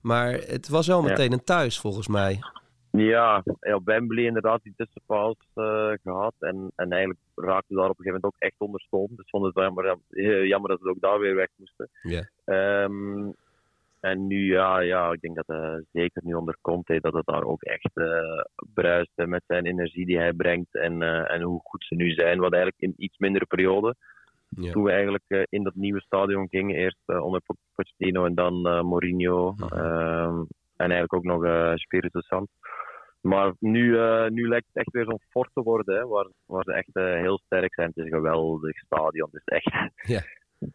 Maar 0.00 0.32
het 0.32 0.68
was 0.68 0.86
wel 0.86 1.02
meteen 1.02 1.32
een 1.32 1.44
thuis, 1.44 1.78
volgens 1.78 2.08
mij. 2.08 2.38
Ja, 2.96 3.42
op 3.60 3.84
Wembley 3.84 4.24
inderdaad 4.24 4.62
die 4.62 4.74
tussenpauze 4.76 5.38
eh, 5.54 5.92
gehad. 6.02 6.34
En, 6.38 6.72
en 6.76 6.90
eigenlijk 6.90 7.20
raakte 7.34 7.74
daar 7.74 7.88
op 7.90 7.98
een 7.98 8.04
gegeven 8.04 8.20
moment 8.20 8.24
ook 8.24 8.36
echt 8.38 8.54
onder 8.58 8.80
stoom. 8.80 9.08
Dus 9.16 9.30
vond 9.30 9.44
het 9.44 9.54
wel 9.54 9.64
jammer, 9.64 9.96
eh, 10.10 10.44
jammer 10.44 10.70
dat 10.70 10.80
we 10.80 10.90
ook 10.90 11.00
daar 11.00 11.18
weer 11.18 11.34
weg 11.34 11.48
moesten. 11.56 11.88
Ehm, 12.44 13.30
en 14.00 14.26
nu, 14.26 14.52
ja, 14.52 14.80
ja, 14.80 15.12
ik 15.12 15.20
denk 15.20 15.36
dat 15.36 15.48
eh, 15.48 15.74
zeker 15.92 16.22
nu 16.24 16.34
onder 16.34 16.56
Conte, 16.60 17.00
dat 17.00 17.12
het 17.12 17.26
daar 17.26 17.44
ook 17.44 17.62
echt 17.62 17.90
eh, 17.94 18.44
bruist 18.74 19.12
hè, 19.14 19.26
met 19.26 19.42
zijn 19.46 19.66
energie 19.66 20.06
die 20.06 20.18
hij 20.18 20.32
brengt 20.32 20.74
en, 20.74 21.02
en 21.28 21.42
hoe 21.42 21.60
goed 21.64 21.84
ze 21.84 21.94
nu 21.94 22.10
zijn. 22.10 22.38
Wat 22.38 22.52
eigenlijk 22.52 22.82
in 22.82 22.94
iets 22.96 23.18
mindere 23.18 23.46
periode. 23.46 23.94
Toen 24.72 24.82
we 24.82 24.90
eigenlijk 24.90 25.46
in 25.48 25.62
dat 25.62 25.74
nieuwe 25.74 26.00
stadion 26.00 26.48
gingen, 26.48 26.76
eerst 26.76 26.98
onder 27.06 27.40
Po- 27.40 27.54
Pochettino 27.74 28.24
en 28.24 28.34
dan 28.34 28.60
Mourinho. 28.86 29.52
Mhm. 29.52 29.62
Ehm, 29.62 30.38
en 30.76 30.90
eigenlijk 30.90 31.14
ook 31.14 31.24
nog 31.24 31.72
Spirito 31.78 32.20
Santo. 32.20 32.52
Maar 33.26 33.52
nu, 33.58 33.98
eh, 33.98 34.26
nu 34.28 34.48
lijkt 34.48 34.66
het 34.66 34.76
echt 34.76 34.90
weer 34.92 35.04
zo'n 35.04 35.20
fort 35.30 35.50
te 35.54 35.62
worden, 35.62 35.96
hè, 35.96 36.06
waar, 36.06 36.28
waar 36.46 36.64
ze 36.64 36.72
echt 36.72 36.88
eh, 36.92 37.04
heel 37.04 37.38
sterk 37.44 37.74
zijn. 37.74 37.88
Het 37.88 37.96
is 37.96 38.04
een 38.04 38.16
geweldig 38.18 38.78
stadion. 38.78 39.28
Het 39.32 39.42
is 39.44 39.54
echt, 39.56 39.90
Ja. 40.12 40.22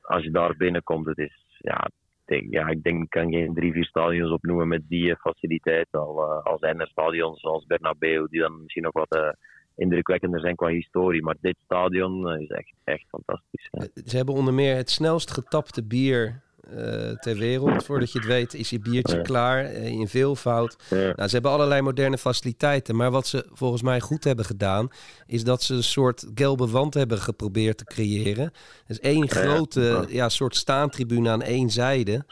als 0.01 0.23
je 0.23 0.31
daar 0.31 0.55
binnenkomt, 0.57 1.05
het 1.05 1.17
is, 1.17 1.45
ja, 1.57 1.85
ik 1.85 1.91
denk, 2.25 2.53
ja, 2.53 2.67
ik 2.67 2.83
denk, 2.83 3.03
ik 3.03 3.09
kan 3.09 3.31
geen 3.31 3.53
drie, 3.53 3.71
vier 3.71 3.85
stadions 3.85 4.31
opnoemen 4.31 4.67
met 4.67 4.81
die 4.87 5.09
eh, 5.11 5.15
faciliteit. 5.19 5.87
Al, 5.91 6.23
al 6.43 6.57
zijn 6.59 6.79
er 6.79 6.87
stadions 6.87 7.39
zoals 7.39 7.65
Bernabeu, 7.65 8.27
die 8.29 8.39
dan 8.39 8.61
misschien 8.61 8.83
nog 8.83 8.93
wat 8.93 9.35
indrukwekkender 9.75 10.39
zijn 10.39 10.55
qua 10.55 10.67
historie. 10.67 11.23
Maar 11.23 11.35
dit 11.41 11.55
stadion 11.63 12.39
is 12.39 12.49
echt, 12.49 12.73
echt 12.83 13.05
fantastisch. 13.07 13.67
ja. 13.71 13.87
Ze 14.05 14.17
hebben 14.17 14.35
onder 14.35 14.53
meer 14.53 14.75
het 14.75 14.89
snelst 14.89 15.31
getapte 15.31 15.83
bier 15.87 16.41
eh, 16.69 17.09
ter 17.09 17.37
wereld. 17.37 17.83
Voordat 17.85 18.11
je 18.11 18.17
het 18.19 18.27
weet 18.27 18.53
is 18.53 18.69
je 18.69 18.79
biertje 18.79 19.15
Ja. 19.15 19.21
klaar 19.21 19.65
eh, 19.65 19.85
in 19.85 20.07
veelvoud. 20.07 20.75
Ja. 20.89 20.95
Nou, 20.97 21.27
ze 21.27 21.33
hebben 21.33 21.51
allerlei 21.51 21.81
moderne 21.81 22.17
faciliteiten. 22.17 22.95
Maar 22.95 23.11
wat 23.11 23.27
ze 23.27 23.45
volgens 23.53 23.81
mij 23.81 23.99
goed 23.99 24.23
hebben 24.23 24.45
gedaan... 24.45 24.87
is 25.27 25.43
dat 25.43 25.63
ze 25.63 25.73
een 25.73 25.83
soort 25.83 26.25
gelbe 26.35 26.67
wand 26.67 26.93
hebben 26.93 27.17
geprobeerd 27.17 27.77
te 27.77 27.83
creëren. 27.83 28.51
Dus 28.87 28.99
één 28.99 29.29
grote 29.29 29.81
Ja. 29.81 30.05
ja, 30.09 30.29
soort 30.29 30.55
staantribune 30.55 31.29
aan 31.29 31.41
één 31.41 31.69
zijde. 31.69 32.25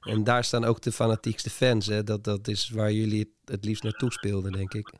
En 0.00 0.24
daar 0.24 0.44
staan 0.44 0.64
ook 0.64 0.80
de 0.80 0.92
fanatiekste 0.92 1.50
fans. 1.50 1.86
Hè. 1.86 2.04
Dat, 2.04 2.24
dat 2.24 2.48
is 2.48 2.70
waar 2.70 2.92
jullie 2.92 3.18
het, 3.18 3.50
het 3.54 3.64
liefst 3.64 3.82
naartoe 3.82 4.12
speelden, 4.12 4.52
denk 4.52 4.74
ik. 4.74 4.92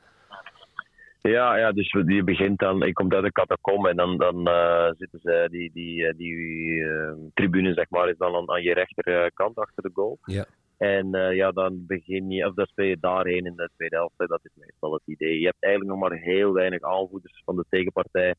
Ja, 1.29 1.57
ja, 1.57 1.73
dus 1.73 1.91
je 1.91 2.25
begint 2.25 2.59
dan, 2.59 2.79
je 2.79 2.93
komt 2.93 3.15
uit 3.15 3.25
de 3.25 3.33
catacombe 3.33 3.89
en 3.89 3.97
dan, 3.97 4.17
dan 4.17 4.47
eh, 4.47 4.91
zitten 4.99 5.21
ze, 5.23 5.47
die, 5.51 5.71
die, 5.73 6.07
eh, 6.07 6.17
die 6.17 6.85
eh, 6.85 7.13
tribune 7.35 7.73
zeg 7.73 7.91
maar, 7.91 8.09
is 8.09 8.17
dan 8.17 8.35
aan, 8.35 8.51
aan 8.51 8.63
je 8.63 8.75
rechterkant 8.75 9.57
achter 9.57 9.83
de 9.83 9.91
goal. 9.93 10.19
Ja. 10.25 10.45
En 10.79 11.11
ja, 11.35 11.51
dan 11.51 11.87
begin 11.87 12.31
je, 12.31 12.47
of 12.47 12.55
dan 12.55 12.67
speel 12.67 12.87
je 12.87 12.97
daarheen 13.01 13.47
in 13.47 13.57
de 13.57 13.71
tweede 13.77 13.97
helft. 13.97 14.15
Dat 14.17 14.45
is 14.45 14.51
meestal 14.55 14.93
het 14.93 15.03
idee. 15.05 15.39
Je 15.39 15.45
hebt 15.45 15.63
eigenlijk 15.63 15.95
nog 15.95 16.09
maar 16.09 16.19
heel 16.19 16.53
weinig 16.53 16.83
aanvoerders 16.83 17.43
van 17.45 17.57
de 17.57 17.65
tegenpartij 17.69 18.35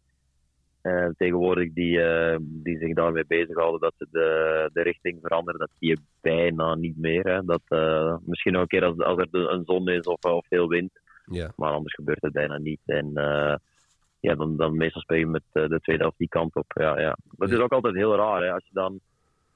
tegenwoordig 1.17 1.73
die, 1.73 1.99
die 2.39 2.77
zich 2.77 2.93
daarmee 2.93 3.25
bezighouden 3.27 3.79
dat 3.79 3.93
ze 3.97 4.07
de, 4.11 4.69
de 4.73 4.81
richting 4.81 5.17
veranderen. 5.21 5.59
Dat 5.59 5.71
zie 5.79 5.89
je 5.89 5.97
bijna 6.21 6.75
niet 6.75 6.97
meer. 6.97 7.23
Hè. 7.23 7.41
Dat, 7.45 7.61
misschien 8.25 8.53
nog 8.53 8.61
een 8.61 8.67
keer 8.67 8.85
als, 8.85 8.97
als 8.97 9.17
er 9.17 9.27
een 9.31 9.65
zon 9.65 9.89
is 9.89 10.05
of, 10.05 10.23
of 10.23 10.45
veel 10.47 10.67
wind. 10.67 10.91
Ja. 11.25 11.51
Maar 11.55 11.71
anders 11.71 11.93
gebeurt 11.93 12.21
het 12.21 12.33
bijna 12.33 12.57
niet. 12.57 12.81
En 12.85 13.11
eh, 13.17 13.55
ja, 14.19 14.35
dan, 14.35 14.57
dan 14.57 14.77
meestal 14.77 15.01
speel 15.01 15.17
je 15.17 15.27
met 15.27 15.43
eh, 15.51 15.67
de 15.67 15.79
tweede 15.81 16.01
helft 16.01 16.17
die 16.17 16.27
kant 16.27 16.55
op. 16.55 16.71
Ja, 16.75 16.99
ja. 16.99 17.17
Dat 17.31 17.51
is 17.51 17.57
ook 17.57 17.71
altijd 17.71 17.95
heel 17.95 18.15
raar. 18.15 18.41
Hè? 18.41 18.53
Als 18.53 18.63
je 18.63 18.73
dan 18.73 18.99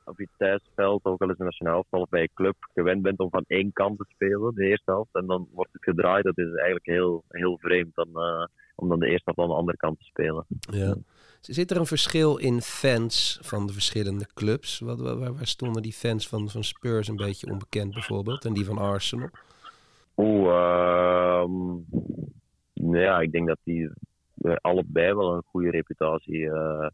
op 0.05 0.19
je 0.19 0.27
thuisveld, 0.37 1.05
ook 1.05 1.21
al 1.21 1.29
is 1.29 1.39
een 1.39 1.45
nationaal 1.45 1.75
elftal 1.75 2.01
of 2.01 2.09
bij 2.09 2.21
je 2.21 2.29
club, 2.33 2.55
gewend 2.73 3.01
bent 3.01 3.19
om 3.19 3.29
van 3.29 3.43
één 3.47 3.73
kant 3.73 3.97
te 3.97 4.05
spelen, 4.07 4.55
de 4.55 4.65
eerste 4.65 4.91
helft. 4.91 5.15
En 5.15 5.25
dan 5.25 5.47
wordt 5.53 5.73
het 5.73 5.83
gedraaid. 5.83 6.23
Dat 6.23 6.37
is 6.37 6.53
eigenlijk 6.53 6.85
heel, 6.85 7.23
heel 7.27 7.57
vreemd 7.57 7.95
dan, 7.95 8.07
eh, 8.07 8.45
om 8.75 8.89
dan 8.89 8.99
de 8.99 9.07
eerste 9.07 9.23
helft 9.25 9.39
aan 9.39 9.55
de 9.55 9.61
andere 9.61 9.77
kant 9.77 9.99
te 9.99 10.05
spelen. 10.05 10.45
Ja. 10.59 10.95
Zit 11.41 11.71
er 11.71 11.77
een 11.77 11.85
verschil 11.85 12.37
in 12.37 12.61
fans 12.61 13.39
van 13.41 13.67
de 13.67 13.73
verschillende 13.73 14.27
clubs? 14.33 14.79
Wat, 14.79 14.99
waar, 14.99 15.17
waar 15.17 15.47
stonden 15.47 15.81
die 15.81 15.93
fans 15.93 16.27
van, 16.27 16.49
van 16.49 16.63
Spurs 16.63 17.07
een 17.07 17.15
beetje 17.15 17.51
onbekend 17.51 17.93
bijvoorbeeld? 17.93 18.45
En 18.45 18.53
die 18.53 18.65
van 18.65 18.77
Arsenal? 18.77 19.29
Oeh, 20.19 20.49
ehm, 20.49 21.77
ja, 22.73 23.19
ik 23.19 23.31
denk 23.31 23.47
dat 23.47 23.59
die 23.63 23.89
eh, 24.41 24.55
allebei 24.61 25.13
wel 25.13 25.33
een 25.33 25.43
goede 25.45 25.69
reputatie 25.69 26.51
eh, 26.51 26.87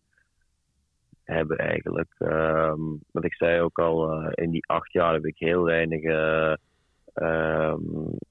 hebben 1.24 1.58
eigenlijk. 1.58 2.16
Ehm 2.18 2.82
wat 3.12 3.24
ik 3.24 3.36
zei 3.36 3.62
ook 3.62 3.80
al, 3.80 4.12
eh, 4.12 4.32
in 4.34 4.50
die 4.50 4.68
acht 4.68 4.92
jaar 4.92 5.14
heb 5.14 5.26
ik 5.26 5.38
heel 5.38 5.64
weinig 5.64 6.02
eh, 6.04 6.54
ehm, 7.14 7.82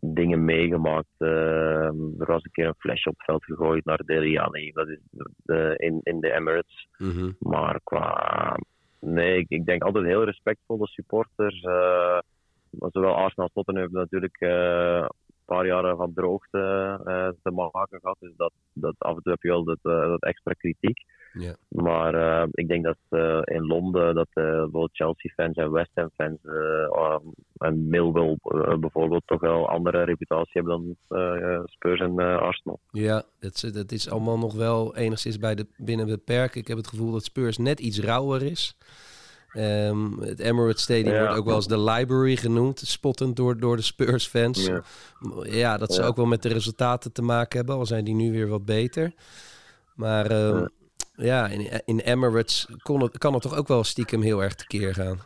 dingen 0.00 0.44
meegemaakt. 0.44 1.14
Er 1.18 2.26
was 2.26 2.44
een 2.44 2.50
keer 2.52 2.66
een 2.66 2.74
flesje 2.78 3.08
op 3.08 3.16
het 3.16 3.24
veld 3.24 3.44
gegooid 3.44 3.84
naar 3.84 4.02
Dele 4.04 4.40
Alli. 4.40 4.72
Dat 4.72 4.88
is 4.88 4.98
de, 5.36 5.74
in, 5.76 6.00
in 6.02 6.20
de 6.20 6.32
Emirates. 6.32 6.88
Mhm. 6.98 7.30
Maar 7.38 7.80
qua. 7.84 8.56
Nee, 9.00 9.38
ik, 9.38 9.46
ik 9.48 9.66
denk 9.66 9.82
altijd 9.82 10.04
heel 10.04 10.24
respectvolle 10.24 10.86
supporters. 10.86 11.60
Maar 12.78 12.90
zowel 12.92 13.14
Arsenal 13.14 13.44
als 13.44 13.52
Tottenham 13.52 13.82
hebben 13.82 14.00
natuurlijk 14.00 14.40
eh, 14.40 15.08
paar 15.44 15.66
jaren 15.66 15.96
van 15.96 16.12
droogte 16.14 16.58
eh, 17.04 17.28
te 17.42 17.50
maken 17.50 18.00
gehad. 18.00 18.16
Dus 18.20 18.32
dat, 18.36 18.52
dat 18.72 18.94
af 18.98 19.16
en 19.16 19.22
toe 19.22 19.32
heb 19.32 19.42
je 19.42 19.48
wel 19.48 19.64
dat, 19.64 19.78
eh, 19.82 20.06
dat 20.08 20.22
extra 20.22 20.52
kritiek. 20.52 20.98
Maar 21.68 22.14
ik 22.50 22.68
denk 22.68 22.84
dat 22.84 22.96
in 23.44 23.66
Londen 23.66 24.14
dat 24.14 24.28
eh, 24.32 24.44
bijvoorbeeld 24.44 24.90
Chelsea-fans 24.96 25.56
en 25.56 25.70
West 25.72 25.90
Ham-fans 25.94 26.38
eh, 26.44 27.16
en 27.56 27.88
Millwall 27.88 28.36
bijvoorbeeld 28.80 29.22
toch 29.26 29.40
wel 29.40 29.68
andere 29.68 30.04
reputatie 30.04 30.52
hebben 30.62 30.96
dan 31.08 31.66
Spurs 31.66 32.00
en 32.00 32.18
Arsenal. 32.18 32.80
Ja, 32.90 33.22
dat, 33.40 33.54
is- 33.54 33.72
dat 33.72 33.92
is 33.92 34.10
allemaal 34.10 34.38
nog 34.38 34.54
wel 34.54 34.96
enigszins 34.96 35.38
bij 35.38 35.54
de, 35.54 35.66
binnen 35.76 36.06
de 36.06 36.18
perken. 36.18 36.60
Ik 36.60 36.68
heb 36.68 36.76
het 36.76 36.86
gevoel 36.88 37.12
dat 37.12 37.24
Spurs 37.24 37.58
net 37.58 37.80
iets 37.80 38.00
rauwer 38.00 38.42
is. 38.42 38.76
Ehm, 39.54 40.18
het 40.20 40.40
Emirates 40.40 40.82
Stadium 40.82 41.12
Ja. 41.14 41.20
wordt 41.20 41.38
ook 41.38 41.44
wel 41.44 41.54
eens 41.54 41.66
de 41.68 41.80
library 41.80 42.36
genoemd, 42.36 42.78
spottend 42.78 43.36
door, 43.36 43.58
door 43.58 43.76
de 43.76 43.82
Spurs-fans. 43.82 44.66
Ja. 44.66 44.82
Ja. 45.42 45.76
dat 45.76 45.94
ze 45.94 46.02
ook 46.02 46.16
wel 46.16 46.26
met 46.26 46.42
de 46.42 46.48
resultaten 46.48 47.12
te 47.12 47.22
maken 47.22 47.58
hebben, 47.58 47.76
al 47.76 47.86
zijn 47.86 48.04
die 48.04 48.14
nu 48.14 48.32
weer 48.32 48.48
wat 48.48 48.64
beter. 48.64 49.12
Maar 49.94 50.26
ehm, 50.30 50.66
Ja. 51.16 51.46
in, 51.48 51.82
in 51.84 51.98
Emirates 51.98 52.68
kon 52.82 53.02
het, 53.02 53.18
kan 53.18 53.32
het 53.32 53.42
toch 53.42 53.56
ook 53.58 53.68
wel 53.68 53.84
stiekem 53.84 54.22
heel 54.22 54.42
erg 54.42 54.54
tekeer 54.54 54.94
gaan. 54.94 55.18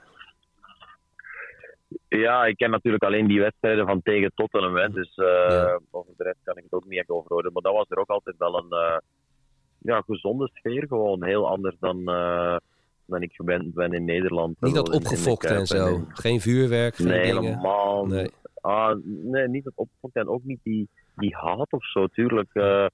Ja, 2.08 2.44
ik 2.44 2.56
ken 2.56 2.70
natuurlijk 2.70 3.04
alleen 3.04 3.26
die 3.26 3.40
wedstrijden 3.40 3.86
van 3.86 4.02
tegen 4.02 4.32
Tottenham. 4.34 4.76
Hè, 4.76 4.88
dus 4.90 5.12
Ja. 5.14 5.80
over 5.90 6.12
de 6.16 6.24
rest 6.24 6.38
kan 6.44 6.56
ik 6.56 6.62
het 6.62 6.72
ook 6.72 6.86
niet 6.86 6.98
echt 6.98 7.08
over 7.08 7.32
horen. 7.32 7.52
Maar 7.52 7.62
dat 7.62 7.72
was 7.74 7.86
er 7.88 7.98
ook 7.98 8.08
altijd 8.08 8.36
wel 8.38 8.58
een 8.58 8.70
eh, 8.70 8.96
ja, 9.78 10.02
gezonde 10.06 10.50
sfeer. 10.54 10.86
Gewoon 10.86 11.24
heel 11.24 11.48
anders 11.48 11.76
dan, 11.80 12.08
eh, 12.08 12.56
dan 13.08 13.22
ik 13.22 13.32
gewend 13.32 13.74
ben 13.74 13.92
in 13.92 14.04
Nederland. 14.04 14.60
Niet 14.60 14.74
dat 14.74 14.90
opgefokt 14.90 15.44
en 15.44 15.66
zo. 15.66 16.04
Geen 16.08 16.40
vuurwerk, 16.40 16.94
geen 16.94 17.06
Nee, 17.06 17.22
dingen. 17.22 17.42
helemaal 17.42 18.06
Nee. 18.06 18.22
niet. 18.22 18.32
Ah, 18.60 18.96
nee, 19.04 19.48
niet 19.48 19.64
dat 19.64 19.72
opgefokt 19.76 20.16
en 20.16 20.28
ook 20.28 20.44
niet 20.44 20.60
die, 20.62 20.88
die 21.16 21.34
haat 21.36 21.72
of 21.72 21.84
zo. 21.84 22.06
Tuurlijk 22.06 22.48
eh, 22.52 22.86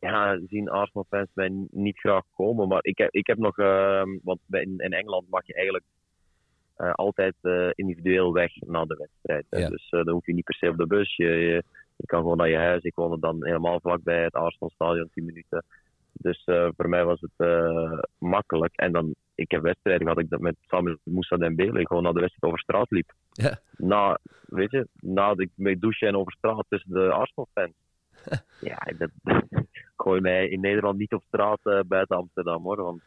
ja, 0.00 0.38
zien 0.48 0.68
Arsenal-fans 0.68 1.28
mij 1.34 1.50
niet 1.70 1.98
graag 1.98 2.22
komen. 2.36 2.68
Maar 2.68 2.78
ik 2.82 2.98
heb, 2.98 3.10
ik 3.10 3.26
heb 3.26 3.38
nog... 3.38 3.58
eh, 3.58 4.02
want 4.22 4.38
in, 4.50 4.74
in 4.76 4.92
Engeland 4.92 5.28
mag 5.30 5.46
je 5.46 5.54
eigenlijk 5.54 5.84
eh, 6.76 6.92
altijd 6.92 7.34
eh, 7.42 7.68
individueel 7.74 8.32
weg 8.32 8.52
na 8.60 8.84
de 8.84 8.96
wedstrijd. 8.98 9.46
Ja. 9.62 9.68
Dus 9.68 9.86
dan 9.90 10.08
hoef 10.10 10.26
je 10.26 10.34
niet 10.34 10.44
per 10.44 10.54
se 10.54 10.68
op 10.68 10.76
de 10.76 10.86
bus. 10.86 11.16
Je, 11.16 11.24
je, 11.26 11.62
je 11.96 12.06
kan 12.06 12.20
gewoon 12.20 12.36
naar 12.36 12.48
je 12.48 12.56
huis. 12.56 12.82
Ik 12.82 12.94
woonde 12.94 13.18
dan 13.18 13.44
helemaal 13.46 13.80
vlakbij 13.80 14.22
het 14.22 14.34
Arsenal-stadion, 14.34 15.10
10 15.14 15.24
minuten. 15.24 15.64
Dus 16.12 16.44
eh, 16.44 16.68
voor 16.76 16.88
mij 16.88 17.04
was 17.04 17.20
het 17.20 17.48
eh, 17.48 17.98
makkelijk. 18.18 18.76
En 18.76 18.92
dan, 18.92 19.14
ik 19.34 19.50
heb 19.50 19.62
wedstrijden 19.62 20.02
gehad 20.02 20.22
ik 20.22 20.30
dat 20.30 20.40
met 20.40 20.56
samen 20.60 20.90
met 20.90 21.14
Moussa 21.14 21.36
Dembele 21.36 21.86
gewoon 21.86 22.02
naar 22.02 22.12
de 22.12 22.20
wedstrijd 22.20 22.52
over 22.52 22.58
straat 22.58 22.90
liep. 22.90 23.12
Ja. 23.32 23.58
Na, 23.76 24.18
weet 24.46 24.70
je, 24.70 24.88
na 25.00 25.32
ik 25.36 25.50
mee 25.54 25.78
douchen 25.78 26.08
en 26.08 26.16
over 26.16 26.32
straat 26.32 26.64
tussen 26.68 26.92
de 26.92 27.10
Arsenal-fans. 27.10 27.74
ja, 28.70 28.78
dat, 28.98 29.10
gooi 30.02 30.20
mij 30.20 30.48
in 30.48 30.60
Nederland 30.60 30.98
niet 30.98 31.12
op 31.12 31.22
straat 31.26 31.60
eh, 31.62 31.80
buiten 31.86 32.16
Amsterdam 32.16 32.62
hoor. 32.62 32.82
Want 32.82 33.02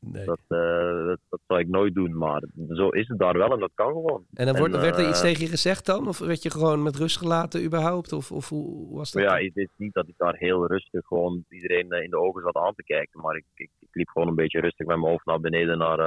Nee. 0.00 0.24
dat, 0.24 0.40
eh, 0.48 1.06
dat, 1.06 1.18
dat 1.28 1.40
zou 1.46 1.60
ik 1.60 1.68
nooit 1.68 1.94
doen. 1.94 2.16
Maar 2.18 2.42
zo 2.68 2.88
is 2.88 3.08
het 3.08 3.18
daar 3.18 3.38
wel 3.38 3.52
en 3.52 3.58
dat 3.58 3.70
kan 3.74 3.92
gewoon. 3.92 4.24
En 4.34 4.46
dan 4.46 4.56
wordt, 4.56 4.74
En, 4.74 4.80
werd 4.80 4.98
er 4.98 5.08
iets 5.08 5.20
eh, 5.22 5.26
tegen 5.26 5.44
je 5.44 5.50
gezegd 5.50 5.86
dan? 5.86 6.08
Of 6.08 6.18
werd 6.18 6.42
je 6.42 6.50
gewoon 6.50 6.82
met 6.82 6.96
rust 6.96 7.16
gelaten 7.16 7.64
überhaupt? 7.64 8.12
Of, 8.12 8.32
of 8.32 8.48
hoe 8.48 8.96
was 8.96 9.10
dat? 9.12 9.22
Ja, 9.22 9.36
het 9.36 9.56
is 9.56 9.68
niet 9.76 9.94
dat 9.94 10.08
ik 10.08 10.14
daar 10.16 10.34
heel 10.34 10.66
rustig 10.66 11.06
gewoon 11.06 11.44
iedereen 11.48 11.90
eh, 11.90 12.02
in 12.02 12.10
de 12.10 12.18
ogen 12.18 12.42
zat 12.42 12.56
aan 12.56 12.74
te 12.74 12.82
kijken. 12.82 13.20
Maar 13.20 13.36
ik, 13.36 13.44
ik, 13.54 13.70
ik 13.80 13.88
liep 13.92 14.08
gewoon 14.08 14.28
een 14.28 14.34
beetje 14.34 14.60
rustig 14.60 14.86
met 14.86 14.96
mijn 14.98 15.10
hoofd 15.10 15.26
naar 15.26 15.40
beneden 15.40 15.78
naar, 15.78 15.98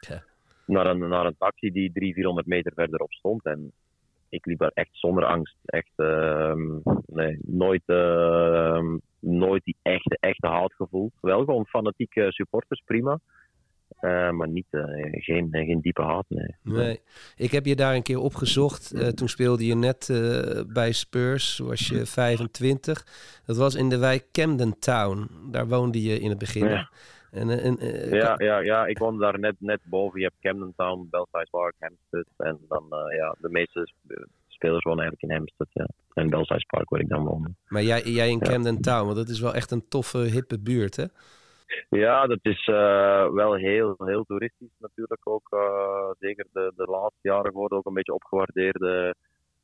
Ja. 0.00 0.22
naar, 0.66 0.86
een, 0.86 1.08
naar 1.08 1.26
een 1.26 1.36
taxi 1.38 1.70
die 1.70 1.92
300, 1.92 2.14
400 2.14 2.46
meter 2.46 2.72
verderop 2.74 3.12
stond. 3.12 3.44
En 3.44 3.72
ik 4.28 4.46
liep 4.46 4.58
daar 4.58 4.70
echt 4.74 4.90
zonder 4.92 5.24
angst. 5.24 5.56
Echt, 5.64 5.92
ehm, 5.96 6.78
nee, 7.06 7.38
nooit, 7.42 7.82
ehm, 7.86 8.96
nooit 9.20 9.64
die 9.64 9.76
echte, 9.82 10.16
echte 10.20 10.46
haat 10.46 10.74
gevoeld. 10.74 11.12
Wel 11.20 11.44
gewoon 11.44 11.66
fanatieke 11.66 12.26
supporters, 12.32 12.82
prima. 12.84 13.18
Eh, 14.00 14.30
maar 14.30 14.48
niet, 14.48 14.66
eh, 14.70 14.82
geen, 15.10 15.48
geen 15.52 15.80
diepe 15.80 16.02
haat, 16.02 16.24
nee. 16.28 16.54
Nee. 16.62 17.00
Ik 17.36 17.50
heb 17.50 17.66
je 17.66 17.76
daar 17.76 17.94
een 17.94 18.02
keer 18.02 18.18
opgezocht. 18.18 18.92
Eh, 18.92 19.08
toen 19.08 19.28
speelde 19.28 19.66
je 19.66 19.74
net 19.74 20.08
eh, 20.08 20.60
bij 20.66 20.92
Spurs. 20.92 21.58
Was 21.58 21.88
je 21.88 22.06
25. 22.06 23.06
Dat 23.46 23.56
was 23.56 23.74
in 23.74 23.88
de 23.88 23.98
wijk 23.98 24.24
Camden 24.32 24.78
Town. 24.78 25.28
Daar 25.50 25.68
woonde 25.68 26.02
je 26.02 26.20
in 26.20 26.28
het 26.28 26.38
begin. 26.38 26.68
Ja. 26.68 26.90
En, 27.30 27.50
eh, 27.50 27.64
en, 27.64 27.78
eh, 27.78 28.12
Ja, 28.12 28.34
ja, 28.38 28.58
ja, 28.58 28.86
ik 28.86 28.98
woonde 28.98 29.20
daar 29.20 29.38
net, 29.38 29.54
net 29.58 29.80
boven. 29.84 30.18
Je 30.20 30.24
hebt 30.26 30.40
Camden 30.40 30.72
Town, 30.76 31.06
Belsize 31.10 31.46
Park, 31.50 31.74
Hampstead. 31.78 32.26
En 32.36 32.58
dan, 32.68 32.86
eh, 32.90 33.16
ja, 33.16 33.34
de 33.40 33.48
meeste 33.50 33.80
sp- 33.84 34.26
spelers 34.48 34.84
wonen 34.84 35.02
eigenlijk 35.02 35.32
in 35.32 35.36
Hampstead, 35.38 35.68
ja. 35.72 35.88
En 36.14 36.30
Belsize 36.30 36.66
Park, 36.66 36.88
waar 36.88 37.00
ik 37.00 37.08
dan 37.08 37.24
woonde. 37.24 37.54
Maar 37.66 37.82
jij, 37.82 38.02
jij 38.02 38.28
in 38.30 38.38
Ja. 38.42 38.48
Camden 38.50 38.80
Town, 38.80 39.04
want 39.04 39.16
dat 39.16 39.28
is 39.28 39.40
wel 39.40 39.54
echt 39.54 39.70
een 39.70 39.88
toffe, 39.88 40.18
hippe 40.18 40.58
buurt, 40.58 40.96
hè? 40.96 41.04
Ja, 41.88 42.26
dat 42.26 42.38
is 42.42 42.66
eh, 42.66 43.28
wel 43.32 43.54
heel, 43.54 43.94
heel 43.98 44.24
toeristisch 44.24 44.74
natuurlijk 44.78 45.28
ook. 45.28 45.46
eh, 45.50 46.10
zeker 46.18 46.46
de, 46.52 46.72
de 46.76 46.84
laatste 46.84 47.28
jaren 47.28 47.50
geworden 47.52 47.78
ook 47.78 47.86
een 47.86 47.94
beetje 47.94 48.14
opgewaardeerde 48.14 49.14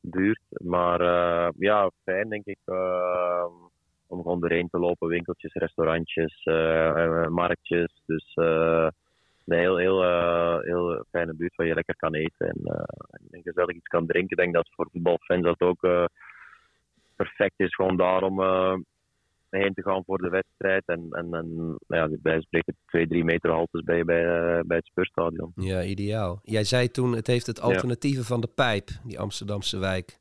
buurt. 0.00 0.40
Maar 0.50 1.00
eh, 1.00 1.48
ja, 1.58 1.90
fijn 2.04 2.28
denk 2.28 2.44
ik 2.44 2.58
om 4.08 4.22
gewoon 4.22 4.44
erheen 4.44 4.68
te 4.68 4.78
lopen. 4.78 5.08
Winkeltjes, 5.08 5.52
restaurantjes, 5.52 6.44
marktjes. 7.28 8.02
Dus 8.06 8.32
een 8.34 9.58
heel, 9.58 9.76
heel, 9.76 10.02
heel 10.60 11.04
fijne 11.10 11.34
buurt 11.34 11.54
waar 11.54 11.66
je 11.66 11.74
lekker 11.74 11.96
kan 11.96 12.14
eten 12.14 12.48
en, 12.48 12.60
en 13.30 13.42
gezellig 13.42 13.74
iets 13.74 13.88
kan 13.88 14.06
drinken. 14.06 14.30
Ik 14.30 14.42
denk 14.42 14.54
dat 14.54 14.68
voor 14.74 14.88
voetbalfans 14.92 15.42
dat 15.42 15.60
ook 15.60 15.80
perfect 17.16 17.54
is. 17.60 17.74
Gewoon 17.74 17.96
daarom 17.96 18.40
heen 19.50 19.74
te 19.74 19.82
gaan 19.82 20.04
voor 20.04 20.18
de 20.18 20.28
wedstrijd. 20.28 20.82
En, 20.86 21.06
en, 21.10 21.34
en 21.34 21.76
ja, 21.86 22.08
bij 22.22 22.40
spreken 22.40 22.76
twee, 22.86 23.06
drie 23.06 23.24
meter 23.24 23.50
haltes 23.50 23.82
bij, 23.82 24.04
bij, 24.04 24.24
eh, 24.24 24.60
bij 24.64 24.76
het 24.76 24.86
Spuurstadion. 24.86 25.52
Ja, 25.54 25.82
ideaal. 25.82 26.40
Jij 26.42 26.64
zei 26.64 26.88
toen, 26.88 27.12
het 27.12 27.26
heeft 27.26 27.46
het 27.46 27.60
alternatieve 27.60 28.24
van 28.24 28.40
de 28.40 28.50
pijp, 28.54 28.88
die 29.04 29.18
Amsterdamse 29.18 29.78
wijk. 29.78 30.18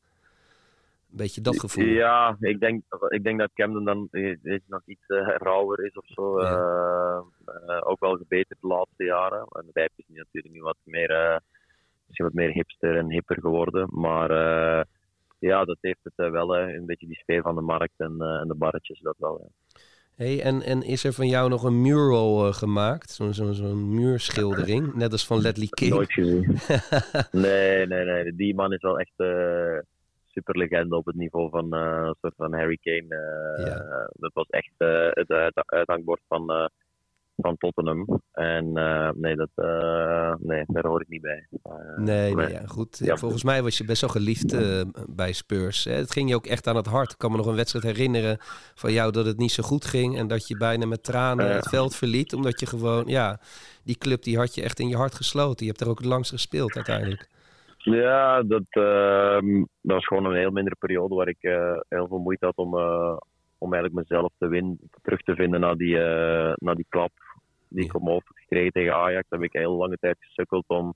Een 1.11 1.21
beetje 1.21 1.41
dat 1.41 1.59
gevoel. 1.59 1.85
Ja, 1.85 2.37
ik 2.39 2.59
denk, 2.59 2.83
ik 3.07 3.23
denk 3.23 3.39
dat 3.39 3.53
Camden 3.53 3.83
dan 3.83 4.07
eh, 4.11 4.35
is 4.43 4.61
nog 4.67 4.81
iets 4.85 5.05
eh, 5.07 5.35
rauwer 5.37 5.85
is 5.85 5.93
of 5.93 6.05
zo. 6.05 6.39
Eh, 6.39 7.19
eh, 7.45 7.81
ook 7.83 7.99
wel 7.99 8.15
gebeterd 8.15 8.61
de 8.61 8.67
laatste 8.67 9.03
jaren. 9.03 9.39
En 9.39 9.65
de 9.65 9.71
pijp 9.71 9.91
is 9.95 10.05
natuurlijk 10.07 10.53
nu 10.53 10.61
wat 10.61 10.77
meer, 10.83 11.09
eh, 11.09 11.37
misschien 12.05 12.25
wat 12.25 12.33
meer 12.33 12.51
hipster 12.51 12.97
en 12.97 13.11
hipper 13.11 13.39
geworden. 13.39 13.87
Maar 13.91 14.29
eh, 14.29 14.83
ja, 15.39 15.65
dat 15.65 15.77
heeft 15.81 15.99
het 16.03 16.13
eh, 16.15 16.31
wel. 16.31 16.57
een 16.57 16.85
beetje 16.85 17.07
die 17.07 17.17
sfeer 17.17 17.41
van 17.41 17.55
de 17.55 17.61
markt 17.61 17.93
en, 17.97 18.15
eh, 18.19 18.39
en 18.41 18.47
de 18.47 18.55
barretjes, 18.55 18.99
dat 18.99 19.15
wel. 19.17 19.39
ja. 19.41 19.79
Hey, 20.15 20.41
en, 20.41 20.61
en 20.61 20.81
is 20.81 21.03
er 21.03 21.13
van 21.13 21.27
jou 21.27 21.49
nog 21.49 21.63
een 21.63 21.81
mural 21.81 22.47
eh, 22.47 22.53
gemaakt? 22.53 23.09
Zo'n 23.09 23.33
zo, 23.33 23.51
zo'n 23.51 23.95
muurschildering, 23.95 24.93
net 24.93 25.11
als 25.11 25.27
van 25.27 25.41
Ledley 25.41 25.67
King. 25.69 25.91
Nooit 25.91 26.13
gezien. 26.13 26.57
nee, 27.45 27.87
nee, 27.87 28.05
nee. 28.05 28.35
Die 28.35 28.55
man 28.55 28.73
is 28.73 28.81
wel 28.81 28.99
echt 28.99 29.13
eh 29.15 29.77
super 30.25 30.57
legende 30.57 30.95
op 30.95 31.05
het 31.05 31.15
niveau 31.15 31.49
van 31.49 31.73
een 31.73 32.15
soort 32.21 32.33
van 32.37 32.53
Harry 32.53 32.77
Kane. 32.81 33.15
Ja. 33.57 34.09
Dat 34.13 34.33
was 34.33 34.47
echt 34.49 34.73
het 35.13 35.29
uit- 35.29 35.63
uithangbord 35.65 36.21
van, 36.27 36.69
van 37.37 37.57
Tottenham. 37.57 38.21
En 38.31 38.77
eh, 38.77 39.09
nee, 39.13 39.35
dat, 39.35 39.49
eh, 39.55 40.33
nee, 40.39 40.63
daar 40.67 40.85
hoor 40.85 41.01
ik 41.01 41.07
niet 41.07 41.21
bij. 41.21 41.47
Eh, 41.63 41.97
Nee, 41.97 42.35
nee, 42.35 42.51
ja, 42.51 42.61
goed. 42.65 42.97
Ja. 42.97 43.15
Volgens 43.15 43.43
mij 43.43 43.63
was 43.63 43.77
je 43.77 43.85
best 43.85 44.01
wel 44.01 44.09
geliefd 44.09 44.55
bij 45.15 45.33
Spurs. 45.33 45.83
Hè? 45.83 45.93
Het 45.93 46.11
ging 46.11 46.29
je 46.29 46.35
ook 46.35 46.45
echt 46.45 46.67
aan 46.67 46.75
het 46.75 46.85
hart. 46.85 47.11
Ik 47.11 47.17
kan 47.17 47.31
me 47.31 47.37
nog 47.37 47.45
een 47.45 47.55
wedstrijd 47.55 47.85
herinneren 47.85 48.37
van 48.75 48.91
jou 48.91 49.11
dat 49.11 49.25
het 49.25 49.37
niet 49.37 49.51
zo 49.51 49.63
goed 49.63 49.85
ging. 49.85 50.17
En 50.17 50.27
dat 50.27 50.47
je 50.47 50.57
bijna 50.57 50.85
met 50.85 51.03
tranen 51.03 51.55
het 51.55 51.69
veld 51.69 51.95
verliet. 51.95 52.33
Omdat 52.33 52.59
je 52.59 52.65
gewoon, 52.65 53.03
ja, 53.07 53.39
die 53.83 53.97
club 53.97 54.23
die 54.23 54.37
had 54.37 54.55
je 54.55 54.61
echt 54.61 54.79
in 54.79 54.87
je 54.87 54.95
hart 54.95 55.15
gesloten. 55.15 55.65
Je 55.65 55.71
hebt 55.71 55.83
er 55.83 55.89
ook 55.89 55.99
het 55.99 56.07
langst 56.07 56.31
gespeeld 56.31 56.75
uiteindelijk. 56.75 57.27
Ja, 57.77 58.43
dat, 58.43 58.65
ehm, 58.69 59.57
dat 59.59 59.95
was 59.95 60.05
gewoon 60.05 60.25
een 60.25 60.37
heel 60.37 60.51
mindere 60.51 60.75
periode 60.79 61.15
waar 61.15 61.27
ik 61.27 61.41
heel 61.89 62.07
veel 62.07 62.19
moeite 62.19 62.45
had 62.45 62.55
om, 62.55 62.73
om 63.57 63.73
eigenlijk 63.73 64.09
mezelf 64.09 64.31
te 64.37 64.47
win, 64.47 64.79
terug 65.01 65.21
te 65.21 65.35
vinden 65.35 65.59
na 65.59 65.75
die, 65.75 65.97
na 66.55 66.73
die 66.73 66.85
klap 66.89 67.11
die 67.67 67.91
had 67.91 68.23
gekregen 68.25 68.71
tegen 68.71 68.95
Ajax. 68.95 69.29
Daar 69.29 69.39
heb 69.39 69.49
ik 69.49 69.59
heel 69.59 69.75
lange 69.75 69.97
tijd 69.97 70.17
gesukkeld 70.19 70.63
om, 70.67 70.93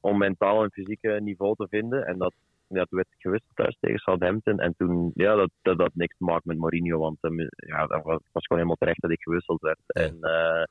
om 0.00 0.18
mentaal 0.18 0.62
en 0.62 0.70
fysiek 0.72 1.20
niveau 1.20 1.54
te 1.54 1.66
vinden. 1.70 2.06
En 2.06 2.18
dat, 2.18 2.34
ja, 2.70 2.84
toen 2.84 2.98
werd 2.98 3.08
ik 3.10 3.20
gewisseld 3.20 3.56
thuis 3.56 3.76
tegen 3.80 3.98
Southampton. 3.98 4.58
En 4.58 4.74
toen, 4.76 5.10
ja, 5.14 5.34
dat, 5.34 5.50
dat 5.62 5.78
had 5.78 5.94
niks 5.94 6.16
te 6.16 6.24
maken 6.24 6.48
met 6.48 6.58
Mourinho, 6.58 6.98
want 6.98 7.18
eh, 7.20 7.46
ja, 7.56 7.86
dat 7.86 8.02
was, 8.02 8.20
was 8.32 8.46
gewoon 8.46 8.62
helemaal 8.62 8.76
terecht 8.76 9.00
dat 9.00 9.10
ik 9.10 9.22
gewisseld 9.22 9.60
werd. 9.60 9.80
En 9.86 10.16
eh, 10.20 10.64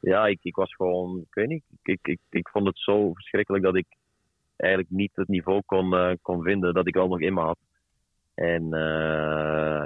ja, 0.00 0.26
ik, 0.26 0.38
ik 0.42 0.54
was 0.54 0.74
gewoon, 0.74 1.18
ik 1.18 1.34
weet 1.34 1.48
niet, 1.48 1.64
ik, 1.82 1.88
ik, 1.92 2.06
ik, 2.06 2.20
ik 2.30 2.48
vond 2.48 2.66
het 2.66 2.78
zo 2.78 3.12
verschrikkelijk 3.12 3.64
dat 3.64 3.76
ik 3.76 3.86
eigenlijk 4.56 4.90
niet 4.92 5.10
het 5.14 5.28
niveau 5.28 5.62
kon, 5.66 5.94
eh, 5.94 6.12
kon 6.22 6.42
vinden 6.42 6.74
dat 6.74 6.86
ik 6.86 6.94
wel 6.94 7.08
nog 7.08 7.20
in 7.20 7.34
me 7.34 7.40
had. 7.40 7.58
En 8.34 8.68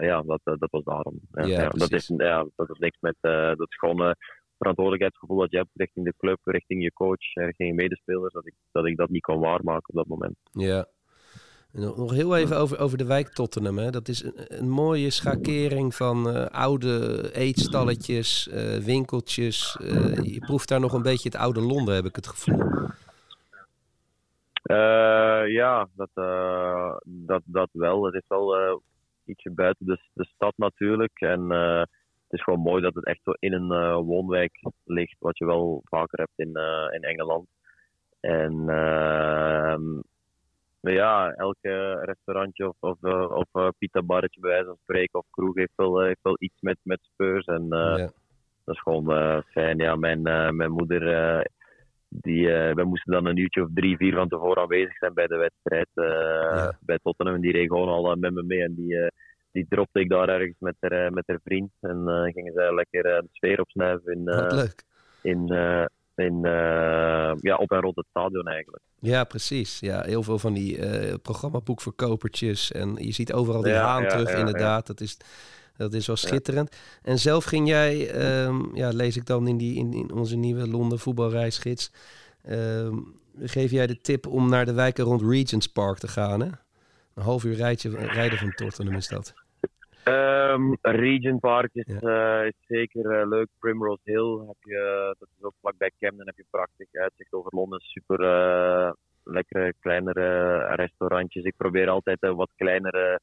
ja, 0.00 0.22
dat, 0.22 0.40
dat, 0.44 0.61
dat 0.61 0.70
was 0.70 0.84
daarom. 0.84 1.20
Ja, 1.32 1.46
Ja, 1.46 1.61
ja, 1.61 1.68
dat, 1.68 1.92
is, 1.92 2.12
ja, 2.16 2.46
dat 2.57 2.70
is 2.70 2.78
niks 2.78 2.96
met. 3.00 3.16
dat 3.20 3.66
is 3.68 3.76
gewoon 3.76 4.14
verantwoordelijkheidsgevoel 4.59 5.38
dat 5.38 5.50
je 5.50 5.57
hebt 5.57 5.70
richting 5.74 6.04
de 6.04 6.14
club, 6.18 6.38
richting 6.44 6.82
je 6.82 6.92
coach, 6.92 7.34
richting 7.34 7.68
je 7.68 7.74
medespelers. 7.74 8.32
Dat 8.32 8.46
ik 8.46 8.54
dat, 8.72 8.86
ik 8.86 8.96
dat 8.96 9.11
niet 9.11 9.22
kon 9.22 9.40
waarmaken 9.40 9.88
op 9.88 9.94
dat 9.94 10.07
moment. 10.07 10.36
Ja. 10.52 10.86
Nog 11.76 11.96
nog 11.96 12.12
heel 12.12 12.36
even 12.36 12.57
over, 12.57 12.78
over 12.78 12.98
de 12.98 13.07
wijk 13.07 13.28
Tottenham. 13.28 13.78
Hè. 13.78 13.90
Dat 13.90 14.09
is 14.09 14.22
een, 14.22 14.32
een 14.59 14.68
mooie 14.68 15.11
schakering 15.11 15.94
van 15.94 16.28
eh, 16.28 16.46
oude 16.46 17.30
eetstalletjes, 17.32 18.48
eh, 18.48 18.76
winkeltjes. 18.76 19.76
Eh, 19.80 20.34
je 20.34 20.38
proeft 20.38 20.68
daar 20.68 20.80
nog 20.80 20.92
een 20.92 21.02
beetje 21.02 21.28
het 21.28 21.38
oude 21.38 21.61
Londen, 21.61 21.94
heb 21.94 22.04
ik 22.04 22.16
het 22.16 22.26
gevoel. 22.26 22.74
Ja, 25.46 25.88
dat, 25.94 26.11
dat, 27.04 27.42
dat 27.44 27.68
wel. 27.72 28.04
Het 28.04 28.14
is 28.14 28.24
wel 28.28 28.82
ietsje 29.24 29.50
buiten 29.50 29.86
de, 29.86 29.98
de 30.12 30.24
stad 30.24 30.52
natuurlijk. 30.57 31.20
En 31.20 31.48
is 32.37 32.43
gewoon 32.43 32.61
mooi 32.61 32.82
dat 32.82 32.95
het 32.95 33.05
echt 33.07 33.20
zo 33.22 33.32
in 33.39 33.53
een 33.53 33.70
eh, 33.72 33.95
woonwijk 33.97 34.53
ligt, 34.84 35.16
wat 35.18 35.39
je 35.39 35.45
wel 35.47 35.80
vaker 35.84 36.18
hebt 36.18 36.32
in, 36.49 36.57
eh, 36.57 36.89
in 36.95 37.03
Engeland. 37.03 37.47
En 38.20 38.68
ehm, 38.68 39.82
ja, 40.80 41.30
elke 41.32 42.01
restaurantje 42.05 42.68
of, 42.68 42.76
of, 42.80 43.03
eh, 43.03 43.30
of 43.30 43.47
eh, 43.53 43.68
pita-barretje 43.78 44.41
bij 44.41 44.51
wijze 44.51 44.66
van 44.66 44.78
spreken 44.82 45.18
of 45.18 45.26
kroeg 45.30 45.55
heeft 45.55 45.72
wel, 45.76 46.01
heeft 46.01 46.22
wel 46.22 46.37
iets 46.39 46.61
met, 46.61 46.78
met 46.82 46.99
Spurs. 47.03 47.45
En 47.45 47.66
Ja. 47.70 47.97
dat 48.64 48.74
is 48.74 48.80
gewoon 48.80 49.43
fijn. 49.43 49.78
Ja, 49.78 49.97
mijn, 49.97 50.22
mijn 50.57 50.70
moeder, 50.70 51.03
die, 52.09 52.47
wij 52.49 52.84
moesten 52.84 53.12
dan 53.12 53.26
een 53.26 53.37
uurtje 53.37 53.62
of 53.62 53.68
drie, 53.74 53.97
vier 53.97 54.14
van 54.14 54.28
tevoren 54.28 54.62
aanwezig 54.62 54.97
zijn 54.97 55.14
bij 55.14 55.26
de 55.26 55.37
wedstrijd 55.37 55.89
Ja. 55.95 56.76
bij 56.80 56.99
Tottenham. 57.03 57.34
En 57.34 57.41
die 57.41 57.53
reed 57.53 57.68
gewoon 57.68 57.89
al 57.89 58.16
met 58.16 58.32
me 58.32 58.43
mee. 58.43 58.62
En 58.62 58.74
die, 58.74 59.11
die 59.57 59.66
dropte 59.68 60.00
ik 60.00 60.09
daar 60.09 60.28
ergens 60.28 60.57
met 60.59 60.76
haar, 60.80 61.07
eh, 61.07 61.11
met 61.11 61.24
haar 61.26 61.40
vriend. 61.44 61.70
En 61.80 62.09
eh, 62.09 62.32
gingen 62.32 62.52
zij 62.52 62.74
lekker 62.74 63.04
eh, 63.04 63.20
de 63.20 63.28
sfeer 63.32 63.61
opsnuiven 63.61 64.12
in, 64.12 64.24
Wat 64.24 64.52
leuk. 64.52 64.84
in, 65.22 65.48
in, 66.14 66.40
ja, 67.40 67.57
op 67.57 67.70
en 67.70 67.80
rond 67.80 67.96
het 67.96 68.07
stadion 68.11 68.46
eigenlijk. 68.48 68.82
Ja, 69.00 69.24
precies. 69.24 69.80
Ja, 69.80 70.02
heel 70.02 70.22
veel 70.22 70.38
van 70.38 70.52
die 70.52 70.78
programmaboekverkopertjes. 71.18 72.72
En 72.72 72.94
je 72.94 73.12
ziet 73.12 73.32
overal 73.32 73.62
die 73.62 73.72
Ja, 73.72 73.84
haan 73.84 74.02
ja, 74.02 74.09
terug, 74.09 74.30
ja, 74.30 74.36
inderdaad. 74.36 74.86
Dat 74.86 75.00
is, 75.00 75.16
dat 75.76 75.92
is 75.92 76.07
wel 76.07 76.16
schitterend. 76.16 76.76
En 77.02 77.18
zelf 77.18 77.44
ging 77.44 77.68
jij, 77.68 78.11
ehm, 78.11 78.76
ja, 78.76 78.88
lees 78.88 79.16
ik 79.16 79.26
dan 79.26 79.48
in, 79.48 79.57
die, 79.57 79.76
in, 79.76 79.92
in 79.92 80.12
onze 80.12 80.36
nieuwe 80.36 80.68
Londen 80.68 80.98
voetbalreisgids... 80.98 81.92
ehm, 82.42 82.96
geef 83.38 83.70
jij 83.70 83.86
de 83.86 84.00
tip 84.00 84.26
om 84.26 84.48
naar 84.48 84.64
de 84.64 84.72
wijken 84.72 85.04
rond 85.04 85.22
Regent's 85.22 85.66
Park 85.66 85.98
te 85.98 86.09
gaan, 86.09 86.40
hè? 86.40 86.50
Een 87.14 87.22
half 87.22 87.44
uur 87.44 87.57
rijtje, 87.57 87.90
rijden 87.96 88.38
van 88.38 88.52
Tottenham 88.54 88.96
is 88.96 89.09
dat. 89.09 89.34
Ehm 90.07 90.74
Regent 90.82 91.40
Park 91.40 91.70
is, 91.72 91.84
Ja. 92.00 92.40
eh, 92.40 92.46
is 92.46 92.54
zeker 92.66 93.11
eh, 93.20 93.28
leuk. 93.28 93.48
Primrose 93.59 94.00
Hill 94.04 94.38
heb 94.46 94.57
je, 94.61 95.14
dat 95.18 95.28
is 95.38 95.44
ook 95.44 95.54
vlakbij 95.61 95.90
Camden, 95.98 96.26
heb 96.26 96.36
je 96.36 96.44
prachtig 96.50 96.86
uitzicht 96.92 97.32
over 97.32 97.54
Londen. 97.54 97.80
Super 97.80 98.20
eh, 98.20 98.92
lekkere 99.24 99.72
kleinere 99.80 100.59
restaurantjes. 100.74 101.44
Ik 101.44 101.54
probeer 101.57 101.88
altijd 101.88 102.20
eh, 102.20 102.30
wat 102.34 102.50
kleinere 102.57 103.20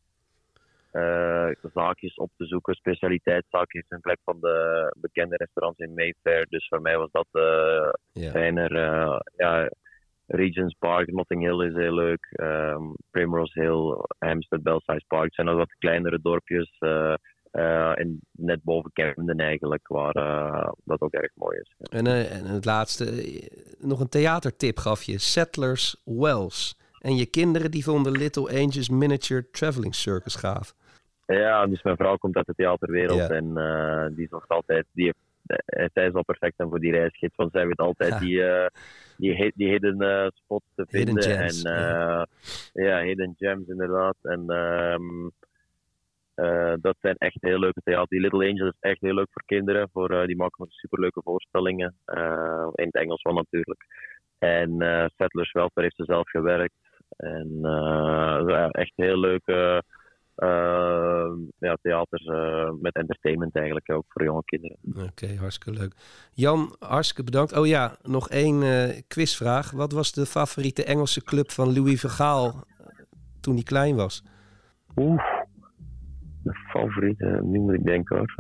eh, 0.91 1.49
zaakjes 1.73 2.15
op 2.15 2.29
te 2.37 2.45
zoeken. 2.45 2.73
Specialiteitszaakjes 2.75 3.85
in 3.89 3.99
plek 4.01 4.19
van 4.23 4.37
de 4.39 4.55
bekende 4.97 5.35
restaurants 5.35 5.79
in 5.79 5.93
Mayfair. 5.93 6.45
Dus 6.49 6.67
voor 6.67 6.81
mij 6.81 6.97
was 6.97 7.11
dat 7.11 7.27
eh 7.31 7.89
Ja. 8.11 8.31
fijner. 8.31 8.75
eh, 8.75 9.19
ja, 9.35 9.69
Regent's 10.27 10.75
Park, 10.79 11.11
Notting 11.11 11.41
Hill 11.41 11.61
is 11.67 11.73
heel 11.75 11.93
leuk. 11.93 12.27
ehm, 12.31 12.83
Primrose 13.11 13.59
Hill, 13.61 14.05
Hampstead, 14.19 14.63
Belsize 14.63 15.03
Park. 15.07 15.23
Het 15.25 15.33
zijn 15.33 15.47
nog 15.47 15.55
wat 15.55 15.75
kleinere 15.79 16.19
dorpjes. 16.21 16.75
eh, 16.79 17.13
eh, 17.51 17.99
en 17.99 18.19
net 18.31 18.63
boven 18.63 18.91
Camden 18.93 19.37
eigenlijk, 19.37 19.87
waar 19.87 20.15
eh, 20.15 20.71
dat 20.83 21.01
ook 21.01 21.13
erg 21.13 21.31
mooi 21.35 21.57
is. 21.59 21.75
En, 21.89 22.07
eh, 22.07 22.37
en 22.37 22.45
het 22.45 22.65
laatste, 22.65 23.05
eh, 23.05 23.47
nog 23.79 23.99
een 23.99 24.09
theatertip 24.09 24.77
gaf 24.77 25.03
je. 25.03 25.17
Settlers 25.19 26.01
Wells. 26.05 26.79
En 26.99 27.15
je 27.15 27.25
kinderen 27.25 27.71
die 27.71 27.83
vonden 27.83 28.11
Little 28.11 28.49
Angels 28.49 28.89
Miniature 28.89 29.49
Traveling 29.51 29.95
Circus 29.95 30.35
gaaf. 30.35 30.73
Ja, 31.25 31.65
dus 31.67 31.83
mijn 31.83 31.95
vrouw 31.97 32.17
komt 32.17 32.35
uit 32.35 32.45
de 32.45 32.53
theaterwereld 32.55 33.19
Ja. 33.19 33.27
en 33.29 33.57
eh, 33.57 34.15
die 34.15 34.27
zorgt 34.29 34.49
altijd, 34.49 34.85
die 34.91 35.05
heeft, 35.05 35.17
eh, 35.17 35.32
zij 35.93 36.05
is 36.07 36.13
al 36.13 36.23
perfect 36.23 36.57
dan 36.57 36.69
voor 36.69 36.79
die 36.79 36.91
reisgids, 36.91 37.35
want 37.35 37.51
zij 37.51 37.67
weet 37.67 37.77
altijd 37.79 38.11
Ja. 38.13 38.19
die, 38.19 38.43
eh, 38.43 38.67
die, 39.17 39.51
die 39.55 39.69
hidden 39.69 40.01
eh, 40.01 40.27
spots 40.33 40.65
te 40.75 40.85
Hidden 40.89 41.21
vinden. 41.23 41.37
gems, 41.37 41.63
en, 41.63 41.71
ja. 41.71 42.19
eh, 42.73 42.85
ja, 42.85 43.01
hidden 43.01 43.33
gems 43.37 43.67
inderdaad. 43.67 44.15
En 44.21 44.43
ehm, 44.47 45.29
eh, 46.35 46.73
dat 46.81 46.95
zijn 46.99 47.15
echt 47.17 47.37
heel 47.39 47.59
leuke 47.59 47.81
theater. 47.83 48.07
Die 48.09 48.19
Little 48.19 48.47
Angels 48.49 48.69
is 48.75 48.89
echt 48.89 49.01
heel 49.01 49.13
leuk 49.13 49.27
voor 49.31 49.43
kinderen. 49.45 49.89
Voor, 49.91 50.09
eh, 50.09 50.25
die 50.25 50.35
maken 50.35 50.65
superleuke 50.69 51.21
voorstellingen. 51.23 51.95
eh, 52.05 52.67
in 52.73 52.85
het 52.85 52.95
Engels 52.95 53.21
wel 53.21 53.33
natuurlijk. 53.33 53.85
En 54.39 54.81
eh 54.81 55.05
Settlers 55.17 55.51
Welfare 55.51 55.81
heeft 55.81 55.95
ze 55.95 56.03
zelf 56.05 56.29
gewerkt. 56.29 56.73
En 57.17 57.59
eh, 57.61 58.67
echt 58.71 58.91
heel 58.95 59.19
leuke 59.19 59.83
eh, 60.43 61.31
ja, 61.57 61.77
theaters 61.81 62.25
eh, 62.25 62.69
met 62.81 62.95
entertainment 62.95 63.55
eigenlijk 63.55 63.91
ook 63.91 64.05
voor 64.07 64.23
jonge 64.23 64.43
kinderen. 64.45 64.77
Oké, 65.09 65.35
hartstikke 65.35 65.79
leuk. 65.79 65.93
Jan, 66.33 66.75
hartstikke 66.79 67.23
bedankt. 67.23 67.57
Oh 67.57 67.67
ja, 67.67 67.95
nog 68.01 68.29
één 68.29 68.63
eh, 68.63 69.01
quizvraag. 69.07 69.71
Wat 69.71 69.91
was 69.91 70.11
de 70.11 70.25
favoriete 70.25 70.83
Engelse 70.83 71.23
club 71.23 71.51
van 71.51 71.73
Louis 71.73 72.01
van 72.01 72.09
Gaal 72.09 72.47
eh, 72.47 72.85
toen 73.41 73.53
hij 73.53 73.63
klein 73.63 73.95
was? 73.95 74.23
Oeh, 74.95 75.23
mijn 76.43 76.57
favoriete, 76.69 77.39
nu 77.43 77.59
moet 77.59 77.73
ik 77.73 77.83
denken 77.83 78.17
hoor. 78.17 78.33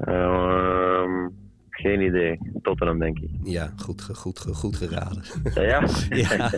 Geen 1.73 2.01
idee. 2.01 2.39
Tottenham 2.61 2.99
denk 2.99 3.19
ik. 3.19 3.29
Ja, 3.43 3.73
goed, 3.75 4.09
goed, 4.13 4.45
goed 4.53 4.75
geraden. 4.75 5.23
Ja? 5.53 5.61
Ja, 6.09 6.49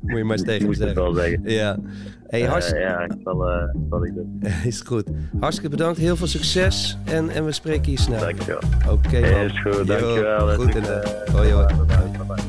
moet 0.00 0.16
je 0.16 0.24
maar 0.24 0.36
eens 0.36 0.42
tegen 0.50 0.68
het 0.68 0.76
zeggen. 0.76 1.02
wel 1.02 1.12
zeggen. 1.14 1.40
Ja, 1.44 1.78
hey, 2.26 2.42
hartstikke, 2.42 2.80
ja, 2.80 3.00
ik 3.00 3.12
zal, 3.24 3.48
eh, 3.50 3.74
zal 3.90 4.06
ik 4.06 4.14
doen. 4.14 4.42
is 4.64 4.80
goed. 4.80 5.04
Hartstikke 5.40 5.70
bedankt, 5.70 5.98
heel 5.98 6.16
veel 6.16 6.26
succes 6.26 6.98
en, 7.04 7.30
en 7.30 7.44
we 7.44 7.52
spreken 7.52 7.90
je 7.92 7.98
snel. 7.98 8.20
Dankjewel. 8.20 8.60
Oké, 8.90 9.20
man. 9.20 9.44
Is 9.44 9.60
goed, 9.60 9.86
dankjewel. 9.86 10.54
Goed, 10.54 10.74
en, 10.74 11.02
eh, 11.02 11.34
hoi, 11.34 11.52
hoi. 11.52 11.66
bye, 11.66 11.84
bye, 11.86 11.96
bye, 12.10 12.26
bye. 12.26 12.42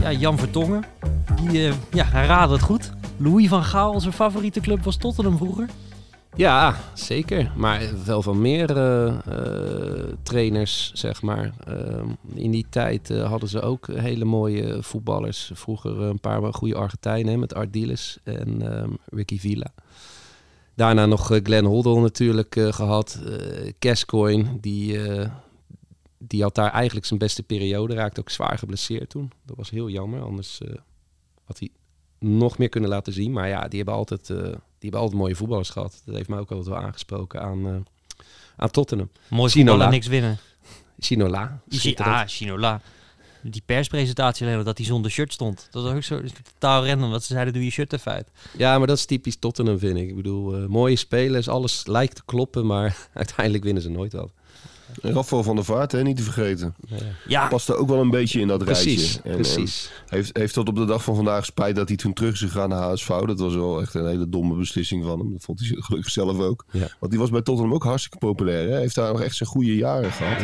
Ja, 0.00 0.12
Jan 0.12 0.38
Vertongen. 0.38 0.84
Die, 1.42 1.66
eh, 1.66 1.74
ja, 1.90 2.04
hij 2.04 2.26
raadde 2.26 2.54
het 2.54 2.62
goed. 2.62 2.92
Louis 3.16 3.48
van 3.48 3.64
Gaal, 3.64 4.00
zijn 4.00 4.12
favoriete 4.12 4.60
club 4.60 4.84
was 4.84 4.96
Tottenham 4.96 5.36
vroeger. 5.36 5.66
Ja, 6.36 6.76
zeker. 6.94 7.52
Maar 7.56 8.04
wel 8.04 8.22
van 8.22 8.40
meer 8.40 8.76
eh, 8.76 9.06
eh, 9.08 10.04
trainers, 10.22 10.92
zeg 10.94 11.22
maar. 11.22 11.54
Ehm, 11.66 12.08
in 12.34 12.50
die 12.50 12.66
tijd 12.70 13.10
eh, 13.10 13.28
hadden 13.28 13.48
ze 13.48 13.60
ook 13.60 13.86
hele 13.86 14.24
mooie 14.24 14.82
voetballers. 14.82 15.50
Vroeger 15.54 16.00
een 16.00 16.20
paar 16.20 16.54
goede 16.54 16.74
Argentijnen 16.74 17.38
met 17.38 17.54
Ardiles 17.54 18.18
en 18.24 18.62
ehm, 18.72 18.90
Ricky 19.10 19.38
Villa. 19.38 19.72
Daarna 20.74 21.06
nog 21.06 21.30
eh, 21.30 21.40
Glenn 21.42 21.66
Hoddle 21.66 22.00
natuurlijk 22.00 22.56
eh, 22.56 22.72
gehad. 22.72 23.20
Eh 23.26 23.72
Gascoigne, 23.78 24.60
die, 24.60 25.02
eh, 25.08 25.30
die 26.18 26.42
had 26.42 26.54
daar 26.54 26.70
eigenlijk 26.72 27.06
zijn 27.06 27.18
beste 27.18 27.42
periode. 27.42 27.94
Raakte 27.94 28.20
ook 28.20 28.30
zwaar 28.30 28.58
geblesseerd 28.58 29.10
toen. 29.10 29.30
Dat 29.44 29.56
was 29.56 29.70
heel 29.70 29.88
jammer, 29.88 30.22
anders 30.22 30.60
eh, 30.60 30.74
had 31.44 31.58
hij 31.58 31.68
nog 32.18 32.58
meer 32.58 32.68
kunnen 32.68 32.90
laten 32.90 33.12
zien. 33.12 33.32
Maar 33.32 33.48
ja, 33.48 33.68
die 33.68 33.76
hebben 33.76 33.94
altijd, 33.94 34.30
eh, 34.30 34.52
hebben 34.80 35.00
altijd 35.00 35.20
mooie 35.20 35.34
voetballers 35.34 35.70
gehad. 35.70 36.02
Dat 36.04 36.14
heeft 36.14 36.28
mij 36.28 36.38
ook 36.38 36.50
altijd 36.50 36.68
wel 36.68 36.78
aangesproken 36.84 37.42
aan, 37.42 37.66
eh, 37.66 38.24
aan 38.56 38.70
Tottenham. 38.70 39.10
Mooi 39.28 39.50
Sinola. 39.50 39.88
niks 39.88 40.06
winnen. 40.06 40.38
Sinola. 40.98 41.60
Ah, 41.96 42.22
Chinola. 42.26 42.80
Die 43.42 43.62
perspresentatie 43.66 44.46
alleen, 44.46 44.64
dat 44.64 44.76
hij 44.76 44.86
zonder 44.86 45.10
shirt 45.10 45.32
stond. 45.32 45.68
Dat 45.70 45.82
was 45.82 45.92
ook 45.92 46.02
zo 46.02 46.20
totaal 46.52 46.86
random. 46.86 47.10
Wat 47.10 47.24
ze 47.24 47.32
zeiden, 47.32 47.54
doe 47.54 47.64
je 47.64 47.70
shirt 47.70 47.92
even 47.92 48.12
uit. 48.12 48.28
Ja, 48.56 48.78
maar 48.78 48.86
dat 48.86 48.96
is 48.96 49.04
typisch 49.04 49.36
Tottenham, 49.36 49.78
vind 49.78 49.96
ik. 49.96 50.08
Ik 50.08 50.16
bedoel, 50.16 50.56
eh, 50.56 50.66
mooie 50.66 50.96
spelers, 50.96 51.48
alles 51.48 51.86
lijkt 51.86 52.14
te 52.14 52.22
kloppen, 52.24 52.66
maar 52.66 52.96
uiteindelijk 53.14 53.64
winnen 53.64 53.82
ze 53.82 53.90
nooit 53.90 54.12
wat. 54.12 54.30
Rafael 55.02 55.42
van 55.42 55.54
der 55.56 55.64
Vaart, 55.64 55.92
hè, 55.92 56.02
niet 56.02 56.16
te 56.16 56.22
vergeten. 56.22 56.74
Ja, 57.26 57.48
Past 57.48 57.68
er 57.68 57.76
ook 57.76 57.88
wel 57.88 58.00
een 58.00 58.10
beetje 58.10 58.40
in 58.40 58.48
dat 58.48 58.64
Precies, 58.64 58.96
rijtje. 59.12 59.20
En- 59.22 59.30
en 59.30 59.36
precies. 59.36 59.90
heeft, 60.06 60.36
heeft 60.36 60.54
tot 60.54 60.68
op 60.68 60.76
de 60.76 60.84
dag 60.84 61.02
van 61.04 61.14
vandaag 61.14 61.44
spijt 61.44 61.76
dat 61.76 61.88
hij 61.88 61.96
toen 61.96 62.12
terug 62.12 62.32
is 62.32 62.40
gegaan 62.40 62.68
naar 62.68 62.82
HSV. 62.82 63.08
Dat 63.08 63.40
was 63.40 63.54
wel 63.54 63.80
echt 63.80 63.94
een 63.94 64.06
hele 64.06 64.28
domme 64.28 64.54
beslissing 64.56 65.04
van 65.04 65.18
hem. 65.18 65.32
Dat 65.32 65.42
vond 65.44 65.60
hij 65.60 65.68
gelukkig 65.80 66.10
zelf 66.12 66.38
ook. 66.38 66.64
Ja. 66.70 66.88
Want 66.98 67.12
die 67.12 67.20
was 67.20 67.30
bij 67.30 67.42
Tottenham 67.42 67.74
ook 67.74 67.84
hartstikke 67.84 68.18
populair. 68.18 68.68
Hè? 68.70 68.78
Heeft 68.78 68.94
daar 68.94 69.12
nog 69.12 69.22
echt 69.22 69.36
zijn 69.36 69.48
goede 69.48 69.76
jaren 69.76 70.12
gehad. 70.12 70.42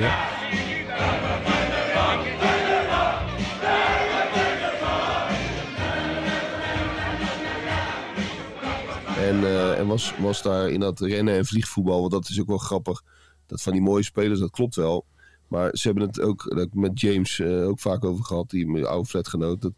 En, 9.18 9.44
eh, 9.44 9.78
en 9.78 9.86
was, 9.86 10.14
was 10.18 10.42
daar 10.42 10.68
in 10.70 10.80
dat 10.80 11.00
rennen 11.00 11.34
en 11.36 11.46
vliegvoetbal, 11.46 12.00
want 12.00 12.12
dat 12.12 12.28
is 12.28 12.40
ook 12.40 12.46
wel 12.46 12.59
grappig. 12.59 13.02
Dat 13.47 13.62
van 13.62 13.72
die 13.72 13.82
mooie 13.82 14.03
spelers, 14.03 14.40
dat 14.40 14.51
klopt 14.51 14.74
wel. 14.74 15.05
Maar 15.49 15.70
ze 15.76 15.86
hebben 15.88 16.07
het 16.07 16.20
ook 16.20 16.55
dat 16.57 16.68
met 16.74 17.01
James 17.01 17.38
eh, 17.40 17.66
ook 17.68 17.80
vaak 17.80 18.05
over 18.05 18.24
gehad, 18.24 18.51
die 18.51 18.66
mijn 18.66 18.86
oude 18.86 19.09
flatgenoot. 19.09 19.62
Dat, 19.62 19.72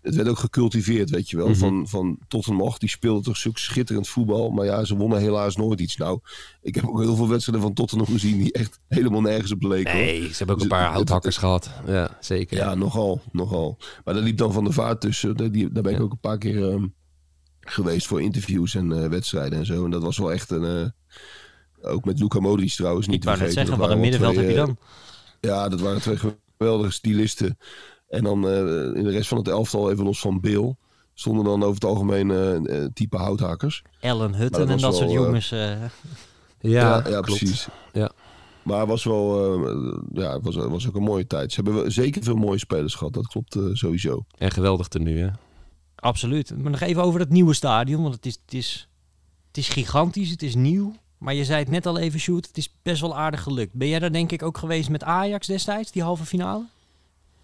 het 0.00 0.14
werd 0.14 0.28
ook 0.28 0.38
gecultiveerd, 0.38 1.10
weet 1.10 1.30
je 1.30 1.36
wel. 1.36 1.48
Mhm. 1.48 1.56
Van, 1.58 1.88
van 1.88 2.18
Tottenham, 2.28 2.62
och, 2.62 2.78
die 2.78 2.88
speelde 2.88 3.22
toch 3.22 3.36
zulk 3.36 3.58
schitterend 3.58 4.08
voetbal. 4.08 4.50
Maar 4.50 4.64
ja, 4.64 4.84
ze 4.84 4.96
wonnen 4.96 5.18
helaas 5.20 5.56
nooit 5.56 5.80
iets. 5.80 5.96
Nou, 5.96 6.20
ik 6.62 6.74
heb 6.74 6.86
ook 6.86 7.00
heel 7.00 7.16
veel 7.16 7.28
wedstrijden 7.28 7.64
van 7.64 7.74
Tottenham 7.74 8.06
gezien 8.06 8.38
die 8.38 8.52
echt 8.52 8.80
helemaal 8.88 9.20
nergens 9.20 9.52
op 9.52 9.62
leken. 9.62 9.92
hoor. 9.92 10.00
Nee, 10.02 10.20
ze 10.28 10.36
hebben 10.36 10.54
ook 10.56 10.62
een 10.62 10.68
Dus 10.68 10.76
paar 10.76 10.82
het- 10.84 10.92
houthakkers 10.92 11.36
gehad. 11.36 11.70
Ja, 11.86 12.16
zeker. 12.20 12.56
Ja, 12.56 12.74
nogal, 12.74 13.20
nogal. 13.32 13.78
Maar 14.04 14.14
daar 14.14 14.22
liep 14.22 14.36
dan 14.36 14.52
Van 14.52 14.64
de 14.64 14.72
Vaart 14.72 15.00
tussen. 15.00 15.36
Daar, 15.36 15.50
die, 15.50 15.72
daar 15.72 15.82
ben 15.82 15.92
ik 15.92 15.98
Ja. 15.98 16.04
ook 16.04 16.12
een 16.12 16.18
paar 16.20 16.38
keer 16.38 16.70
ehm, 16.70 16.86
geweest 17.60 18.06
voor 18.06 18.22
interviews 18.22 18.74
en 18.74 19.02
eh, 19.02 19.08
wedstrijden 19.08 19.58
en 19.58 19.66
zo. 19.66 19.84
En 19.84 19.90
dat 19.90 20.02
was 20.02 20.18
wel 20.18 20.32
echt 20.32 20.50
een... 20.50 20.64
eh, 20.64 20.88
ook 21.82 22.04
met 22.04 22.20
Luca 22.20 22.40
Modric 22.40 22.70
trouwens, 22.72 23.06
niet 23.06 23.14
Ik 23.16 23.20
te 23.22 23.26
wou 23.28 23.40
net 23.40 23.52
zeggen, 23.52 23.78
wat 23.78 23.90
een 23.90 24.00
middenveld 24.00 24.36
heb 24.36 24.48
je 24.48 24.54
dan? 24.54 24.68
eh, 25.40 25.50
Ja, 25.50 25.68
dat 25.68 25.80
waren 25.80 26.00
twee 26.00 26.18
geweldige 26.56 26.92
stylisten. 26.92 27.58
En 28.08 28.24
dan 28.24 28.48
eh, 28.48 28.56
in 28.94 29.04
de 29.04 29.10
rest 29.10 29.28
van 29.28 29.38
het 29.38 29.48
elftal, 29.48 29.90
even 29.90 30.04
los 30.04 30.20
van 30.20 30.40
Bill... 30.40 30.74
stonden 31.14 31.44
dan 31.44 31.62
over 31.62 31.74
het 31.74 31.84
algemeen 31.84 32.30
eh, 32.30 32.82
eh, 32.82 32.90
type 32.92 33.16
houthakkers. 33.16 33.82
Ellen 34.00 34.34
Hutten 34.34 34.60
dat 34.66 34.76
en 34.76 34.82
dat 34.82 34.94
soort 34.96 35.12
wel, 35.12 35.22
jongens. 35.24 35.50
eh, 35.50 35.82
ja, 36.60 37.08
ja, 37.08 37.20
precies. 37.20 37.68
Ja. 37.92 38.10
Maar 38.62 38.78
het 38.80 38.88
was 38.88 39.04
wel... 39.04 39.54
eh, 39.66 39.98
ja, 40.12 40.32
het 40.32 40.44
was, 40.44 40.54
het 40.54 40.68
was 40.70 40.88
ook 40.88 40.94
een 40.94 41.02
mooie 41.02 41.26
tijd. 41.26 41.52
Ze 41.52 41.60
hebben 41.62 41.82
wel 41.82 41.90
zeker 41.90 42.22
veel 42.22 42.36
mooie 42.36 42.58
spelers 42.58 42.94
gehad. 42.94 43.12
Dat 43.12 43.26
klopt 43.26 43.58
sowieso. 43.72 44.24
En 44.38 44.50
geweldig 44.50 44.88
tenue, 44.88 45.18
hè? 45.22 45.28
Absoluut. 45.94 46.58
Maar 46.58 46.70
nog 46.70 46.80
even 46.80 47.02
over 47.02 47.18
dat 47.18 47.28
nieuwe 47.28 47.54
stadion. 47.54 48.02
Want 48.02 48.14
het 48.14 48.26
is, 48.26 48.38
het, 48.44 48.54
is, 48.54 48.88
het 49.46 49.56
is 49.56 49.68
gigantisch, 49.68 50.30
het 50.30 50.42
is 50.42 50.54
nieuw. 50.54 50.94
Maar 51.18 51.34
je 51.34 51.44
zei 51.44 51.58
het 51.58 51.70
net 51.70 51.86
al 51.86 51.98
even, 51.98 52.20
Sjoerd. 52.20 52.46
Het 52.46 52.56
is 52.56 52.74
best 52.82 53.00
wel 53.00 53.16
aardig 53.16 53.42
gelukt. 53.42 53.72
Ben 53.72 53.88
jij 53.88 53.98
daar 53.98 54.12
denk 54.12 54.32
ik 54.32 54.42
ook 54.42 54.58
geweest 54.58 54.90
met 54.90 55.04
Ajax 55.04 55.46
destijds, 55.46 55.92
die 55.92 56.02
halve 56.02 56.24
finale? 56.24 56.64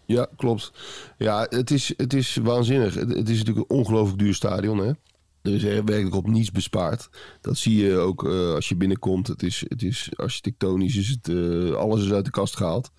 Ja, 0.06 0.28
klopt. 0.36 0.72
Ja, 1.18 1.46
het 1.48 1.70
is, 1.70 1.92
het 1.96 2.12
is 2.12 2.36
waanzinnig. 2.36 2.94
Het, 2.94 3.28
is 3.28 3.38
natuurlijk 3.38 3.70
een 3.70 3.76
ongelooflijk 3.76 4.18
duur 4.18 4.34
stadion. 4.34 4.78
Hè? 4.78 4.92
Er 5.42 5.54
is 5.54 5.62
er 5.62 5.84
werkelijk 5.84 6.14
op 6.14 6.26
niets 6.26 6.50
bespaard. 6.50 7.08
Dat 7.40 7.58
zie 7.58 7.84
je 7.84 7.96
ook 7.96 8.24
eh, 8.24 8.54
als 8.54 8.68
je 8.68 8.76
binnenkomt. 8.76 9.26
Het 9.26 9.42
is, 9.42 9.64
het 9.68 9.82
is 9.82 10.10
architectonisch, 10.16 10.96
is 10.96 11.08
het, 11.08 11.28
eh, 11.28 11.74
alles 11.74 12.04
is 12.04 12.12
uit 12.12 12.24
de 12.24 12.30
kast 12.30 12.56
gehaald. 12.56 12.90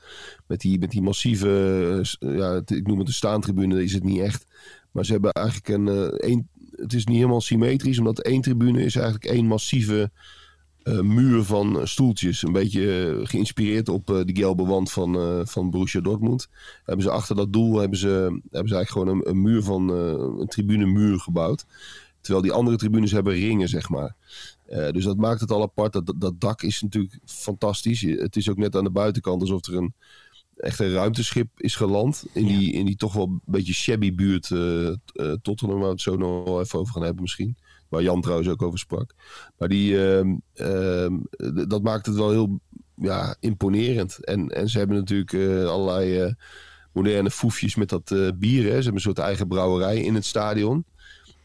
Met 0.47 0.59
die, 0.59 0.79
met 0.79 0.91
die 0.91 1.01
massieve, 1.01 2.01
eh, 2.19 2.37
ja, 2.37 2.61
ik 2.65 2.87
noem 2.87 2.99
het 2.99 3.07
een 3.07 3.13
staantribune, 3.13 3.83
is 3.83 3.93
het 3.93 4.03
niet 4.03 4.19
echt. 4.19 4.45
Maar 4.91 5.05
ze 5.05 5.11
hebben 5.11 5.31
eigenlijk 5.31 5.67
een, 5.67 6.09
één, 6.17 6.49
het 6.71 6.93
is 6.93 7.05
niet 7.05 7.17
helemaal 7.17 7.41
symmetrisch, 7.41 7.97
omdat 7.99 8.21
één 8.21 8.41
tribune 8.41 8.83
is 8.83 8.95
eigenlijk 8.95 9.25
één 9.25 9.45
massieve 9.45 10.11
muur 10.85 11.43
van 11.43 11.79
eh, 11.79 11.85
stoeltjes. 11.85 12.43
Een 12.43 12.51
beetje 12.51 13.05
eh, 13.05 13.27
geïnspireerd 13.27 13.89
op 13.89 14.09
eh 14.09 14.21
die 14.25 14.35
gelbe 14.35 14.65
wand 14.65 14.91
van, 14.91 15.15
eh, 15.15 15.39
van 15.43 15.69
Borussia 15.69 16.01
Dortmund. 16.01 16.49
Hebben 16.83 17.05
ze 17.05 17.11
achter 17.11 17.35
dat 17.35 17.53
doel 17.53 17.79
hebben 17.79 17.97
ze, 17.97 18.07
hebben 18.51 18.69
ze 18.69 18.75
eigenlijk 18.75 18.89
gewoon 18.89 19.07
een, 19.07 19.29
een 19.29 19.41
muur 19.41 19.63
van 19.63 19.89
eh, 19.89 20.39
een 20.39 20.47
tribunemuur 20.47 21.19
gebouwd. 21.19 21.65
Terwijl 22.21 22.43
die 22.43 22.53
andere 22.53 22.77
tribunes 22.77 23.11
hebben 23.11 23.33
ringen, 23.33 23.69
zeg 23.69 23.89
maar. 23.89 24.15
Eh, 24.65 24.91
dus 24.91 25.03
dat 25.03 25.17
maakt 25.17 25.41
het 25.41 25.51
al 25.51 25.61
apart. 25.61 25.93
Dat, 25.93 26.13
dat, 26.17 26.39
dak 26.39 26.61
is 26.61 26.81
natuurlijk 26.81 27.19
fantastisch. 27.25 28.01
Het 28.01 28.35
is 28.35 28.49
ook 28.49 28.57
net 28.57 28.75
aan 28.75 28.83
de 28.83 28.89
buitenkant 28.89 29.41
alsof 29.41 29.67
er 29.67 29.75
een 29.75 29.93
echt 30.55 30.79
een 30.79 30.91
ruimteschip 30.91 31.47
is 31.57 31.75
geland. 31.75 32.25
In, 32.33 32.45
die, 32.45 32.71
in 32.71 32.85
die 32.85 32.95
toch 32.95 33.13
wel 33.13 33.25
een 33.25 33.41
beetje 33.45 33.73
shabby 33.73 34.15
buurt 34.15 34.51
eh 34.51 34.87
eh, 34.87 34.95
Tottenham, 35.41 35.77
waar 35.77 35.87
we 35.87 35.93
het 35.93 36.01
zo 36.01 36.15
nog 36.15 36.59
even 36.59 36.79
over 36.79 36.93
gaan 36.93 37.03
hebben 37.03 37.21
misschien. 37.21 37.57
Waar 37.89 38.01
Jan 38.01 38.21
trouwens 38.21 38.49
ook 38.49 38.61
over 38.61 38.79
sprak. 38.79 39.13
Maar 39.57 39.69
die, 39.69 40.07
ehm, 40.07 40.35
ehm, 40.53 41.13
dat 41.67 41.83
maakt 41.83 42.05
het 42.05 42.15
wel 42.15 42.31
heel 42.31 42.59
ja, 42.95 43.35
imponerend. 43.39 44.25
En, 44.25 44.49
en 44.49 44.69
ze 44.69 44.77
hebben 44.77 44.97
natuurlijk 44.97 45.33
eh, 45.33 45.65
allerlei 45.65 46.19
eh, 46.19 46.33
moderne 46.91 47.31
foefjes 47.31 47.75
met 47.75 47.89
dat 47.89 48.11
eh, 48.11 48.27
bier. 48.35 48.63
Hè. 48.63 48.69
Ze 48.69 48.75
hebben 48.75 48.93
een 48.93 48.99
soort 48.99 49.17
eigen 49.17 49.47
brouwerij 49.47 50.01
in 50.01 50.15
het 50.15 50.25
stadion. 50.25 50.85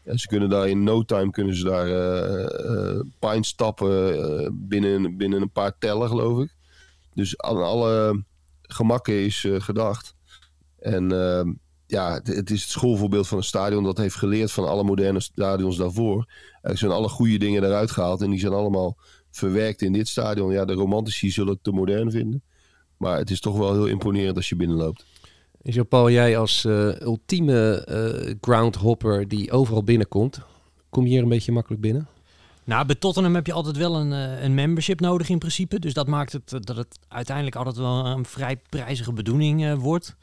En 0.03 0.19
ze 0.19 0.27
kunnen 0.27 0.49
daar 0.49 0.69
in 0.69 0.83
no 0.83 1.03
time 1.03 1.31
kunnen 1.31 1.55
ze 1.55 1.63
daar 1.63 1.87
tappen 3.55 4.23
eh, 4.23 4.49
binnen, 4.51 5.17
binnen 5.17 5.41
een 5.41 5.51
paar 5.51 5.77
tellen, 5.77 6.07
geloof 6.07 6.43
ik. 6.43 6.55
Dus 7.13 7.37
aan 7.37 7.63
alle 7.63 8.23
gemakken 8.61 9.25
is 9.25 9.47
gedacht. 9.49 10.15
En 10.79 11.11
ehm, 11.11 11.51
ja, 11.91 12.13
het, 12.13 12.27
het 12.27 12.49
is 12.49 12.61
het 12.61 12.69
schoolvoorbeeld 12.69 13.27
van 13.27 13.37
een 13.37 13.43
stadion 13.43 13.83
dat 13.83 13.97
heeft 13.97 14.15
geleerd 14.15 14.51
van 14.51 14.67
alle 14.67 14.83
moderne 14.83 15.19
stadions 15.19 15.77
daarvoor. 15.77 16.25
Er 16.61 16.77
zijn 16.77 16.91
alle 16.91 17.09
goede 17.09 17.37
dingen 17.37 17.63
eruit 17.63 17.91
gehaald 17.91 18.21
en 18.21 18.29
die 18.29 18.39
zijn 18.39 18.53
allemaal 18.53 18.97
verwerkt 19.31 19.81
in 19.81 19.93
dit 19.93 20.07
stadion. 20.07 20.51
Ja, 20.51 20.65
de 20.65 20.73
romantici 20.73 21.31
zullen 21.31 21.53
het 21.53 21.63
te 21.63 21.71
modern 21.71 22.11
vinden. 22.11 22.43
Maar 22.97 23.17
het 23.17 23.29
is 23.29 23.39
toch 23.39 23.57
wel 23.57 23.73
heel 23.73 23.87
imponerend 23.87 24.35
als 24.35 24.49
je 24.49 24.55
binnenloopt. 24.55 25.05
Jean-Paul, 25.61 26.09
jij 26.09 26.37
als 26.37 26.65
eh, 26.65 26.99
ultieme 26.99 27.83
eh, 27.85 28.35
groundhopper 28.41 29.27
die 29.27 29.51
overal 29.51 29.83
binnenkomt, 29.83 30.39
kom 30.89 31.03
je 31.03 31.09
hier 31.09 31.23
een 31.23 31.29
beetje 31.29 31.51
makkelijk 31.51 31.81
binnen? 31.81 32.07
Nou, 32.63 32.85
bij 32.85 32.95
Tottenham 32.95 33.35
heb 33.35 33.45
je 33.45 33.53
altijd 33.53 33.77
wel 33.77 33.95
een, 33.95 34.13
eh, 34.13 34.43
een 34.43 34.53
membership 34.53 34.99
nodig 34.99 35.29
in 35.29 35.39
principe. 35.39 35.79
Dus 35.79 35.93
dat 35.93 36.07
maakt 36.07 36.31
het 36.31 36.49
dat 36.49 36.75
het 36.75 36.99
uiteindelijk 37.07 37.55
altijd 37.55 37.77
wel 37.77 38.05
een 38.05 38.25
vrij 38.25 38.61
prijzige 38.69 39.13
bedoeling 39.13 39.65
eh, 39.65 39.73
wordt. 39.73 40.15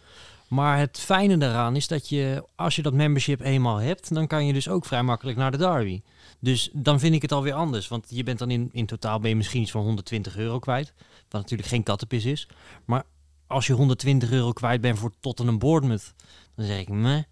Maar 0.49 0.79
het 0.79 0.99
fijne 0.99 1.37
daaraan 1.37 1.77
is 1.77 1.89
dat 1.89 2.09
je, 2.09 2.45
als 2.55 2.77
je 2.77 2.83
dat 2.83 2.93
membership 2.93 3.41
eenmaal 3.41 3.77
hebt, 3.77 4.15
dan 4.15 4.27
kan 4.27 4.47
je 4.47 4.53
dus 4.53 4.69
ook 4.69 4.85
vrij 4.85 5.03
makkelijk 5.03 5.39
naar 5.39 5.51
de 5.51 5.57
derby. 5.57 6.03
Dus 6.41 6.71
dan 6.73 7.01
vind 7.01 7.15
ik 7.15 7.23
het 7.23 7.33
alweer 7.33 7.53
anders. 7.53 7.89
Want 7.89 8.07
je 8.09 8.23
bent 8.23 8.39
dan 8.39 8.51
in, 8.51 8.69
in 8.73 8.87
totaal 8.87 9.21
ben 9.21 9.31
je 9.31 9.37
misschien 9.37 9.63
iets 9.63 9.71
van 9.71 9.83
120 9.83 10.37
euro 10.37 10.59
kwijt. 10.59 10.93
Wat 11.29 11.41
natuurlijk 11.41 11.69
geen 11.69 11.83
kattenpis 11.83 12.25
is. 12.25 12.49
Maar 12.85 13.05
als 13.47 13.67
je 13.67 13.73
120 13.73 14.31
euro 14.31 14.53
kwijt 14.53 14.81
bent 14.81 14.99
voor 14.99 15.13
Tottenham 15.21 15.59
Bournemouth, 15.59 16.15
dan 16.55 16.67
zeg 16.67 16.79
ik 16.79 16.89
meh. 16.89 17.23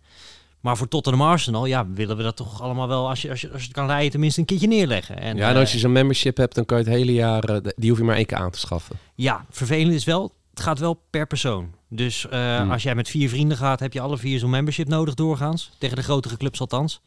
Maar 0.60 0.76
voor 0.76 0.88
Tottenham 0.88 1.22
Arsenal, 1.22 1.66
ja, 1.66 1.86
willen 1.88 2.16
we 2.16 2.22
dat 2.22 2.36
toch 2.36 2.62
allemaal 2.62 2.88
wel, 2.88 3.08
als 3.08 3.22
je, 3.22 3.30
als 3.30 3.40
je, 3.40 3.50
als 3.50 3.60
je 3.60 3.66
het 3.66 3.76
kan 3.76 3.86
rijden, 3.86 4.10
tenminste 4.10 4.40
een 4.40 4.46
keertje 4.46 4.68
neerleggen. 4.68 5.18
En, 5.18 5.36
ja, 5.36 5.50
en 5.50 5.56
als 5.56 5.68
eh, 5.68 5.74
je 5.74 5.80
zo'n 5.80 5.92
membership 5.92 6.36
hebt, 6.36 6.54
dan 6.54 6.64
kan 6.64 6.78
je 6.78 6.84
het 6.84 6.92
hele 6.92 7.12
jaar, 7.12 7.44
eh, 7.44 7.72
die 7.76 7.90
hoef 7.90 7.98
je 7.98 8.04
maar 8.04 8.16
één 8.16 8.26
keer 8.26 8.36
aan 8.36 8.50
te 8.50 8.58
schaffen. 8.58 8.96
Ja, 9.14 9.46
vervelend 9.50 9.92
is 9.92 10.04
wel, 10.04 10.32
het 10.50 10.60
gaat 10.60 10.78
wel 10.78 11.02
per 11.10 11.26
persoon. 11.26 11.74
Dus 11.88 12.28
eh, 12.28 12.56
Hmm. 12.56 12.70
als 12.70 12.82
jij 12.82 12.94
met 12.94 13.08
vier 13.08 13.28
vrienden 13.28 13.56
gaat, 13.56 13.80
heb 13.80 13.92
je 13.92 14.00
alle 14.00 14.16
vier 14.18 14.38
zo'n 14.38 14.50
membership 14.50 14.88
nodig 14.88 15.14
doorgaans. 15.14 15.70
Tegen 15.78 15.96
de 15.96 16.02
grotere 16.02 16.36
clubs 16.36 16.60
althans. 16.60 17.00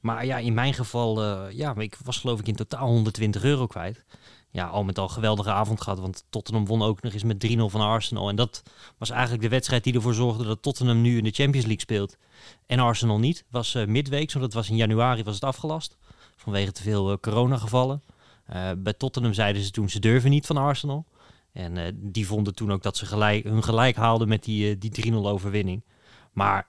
Maar 0.00 0.26
ja, 0.26 0.38
in 0.38 0.54
mijn 0.54 0.74
geval, 0.74 1.22
eh, 1.22 1.56
ja, 1.56 1.74
ik 1.76 1.98
was 2.04 2.18
geloof 2.18 2.40
ik 2.40 2.48
in 2.48 2.54
totaal 2.56 2.86
120 2.86 3.44
euro 3.44 3.66
kwijt. 3.66 4.04
Ja, 4.50 4.66
al 4.66 4.84
met 4.84 4.98
al 4.98 5.08
geweldige 5.08 5.50
avond 5.50 5.80
gehad, 5.80 5.98
want 5.98 6.24
Tottenham 6.30 6.66
won 6.66 6.82
ook 6.82 7.02
nog 7.02 7.12
eens 7.12 7.22
met 7.22 7.40
3-0 7.40 7.70
van 7.70 7.80
Arsenal. 7.80 8.28
En 8.28 8.36
dat 8.36 8.62
was 8.98 9.10
eigenlijk 9.10 9.42
de 9.42 9.48
wedstrijd 9.48 9.84
die 9.84 9.94
ervoor 9.94 10.14
zorgde 10.14 10.44
dat 10.44 10.62
Tottenham 10.62 11.00
nu 11.00 11.18
in 11.18 11.24
de 11.24 11.30
Champions 11.30 11.66
League 11.66 11.80
speelt. 11.80 12.16
En 12.66 12.78
Arsenal 12.78 13.18
niet. 13.18 13.44
was 13.50 13.74
eh 13.74 13.86
midweek, 13.86 14.30
zodat 14.30 14.52
was 14.52 14.70
in 14.70 14.76
januari 14.76 15.22
was 15.22 15.34
het 15.34 15.44
afgelast. 15.44 15.96
Vanwege 16.36 16.72
te 16.72 16.82
veel 16.82 17.20
coronagevallen. 17.20 18.02
Bij 18.76 18.92
Tottenham 18.92 19.32
zeiden 19.32 19.62
ze 19.62 19.70
toen 19.70 19.88
ze 19.88 19.98
durven 20.00 20.30
niet 20.30 20.46
van 20.46 20.56
Arsenal. 20.56 21.04
En 21.54 21.76
eh, 21.76 21.92
die 21.94 22.26
vonden 22.26 22.54
toen 22.54 22.72
ook 22.72 22.82
dat 22.82 22.96
ze 22.96 23.06
gelijk, 23.06 23.44
hun 23.44 23.62
gelijk 23.62 23.96
haalden 23.96 24.28
met 24.28 24.44
die, 24.44 24.70
eh, 24.70 24.76
die 24.78 24.90
3-0 24.90 25.28
overwinning. 25.28 25.84
Maar 26.32 26.66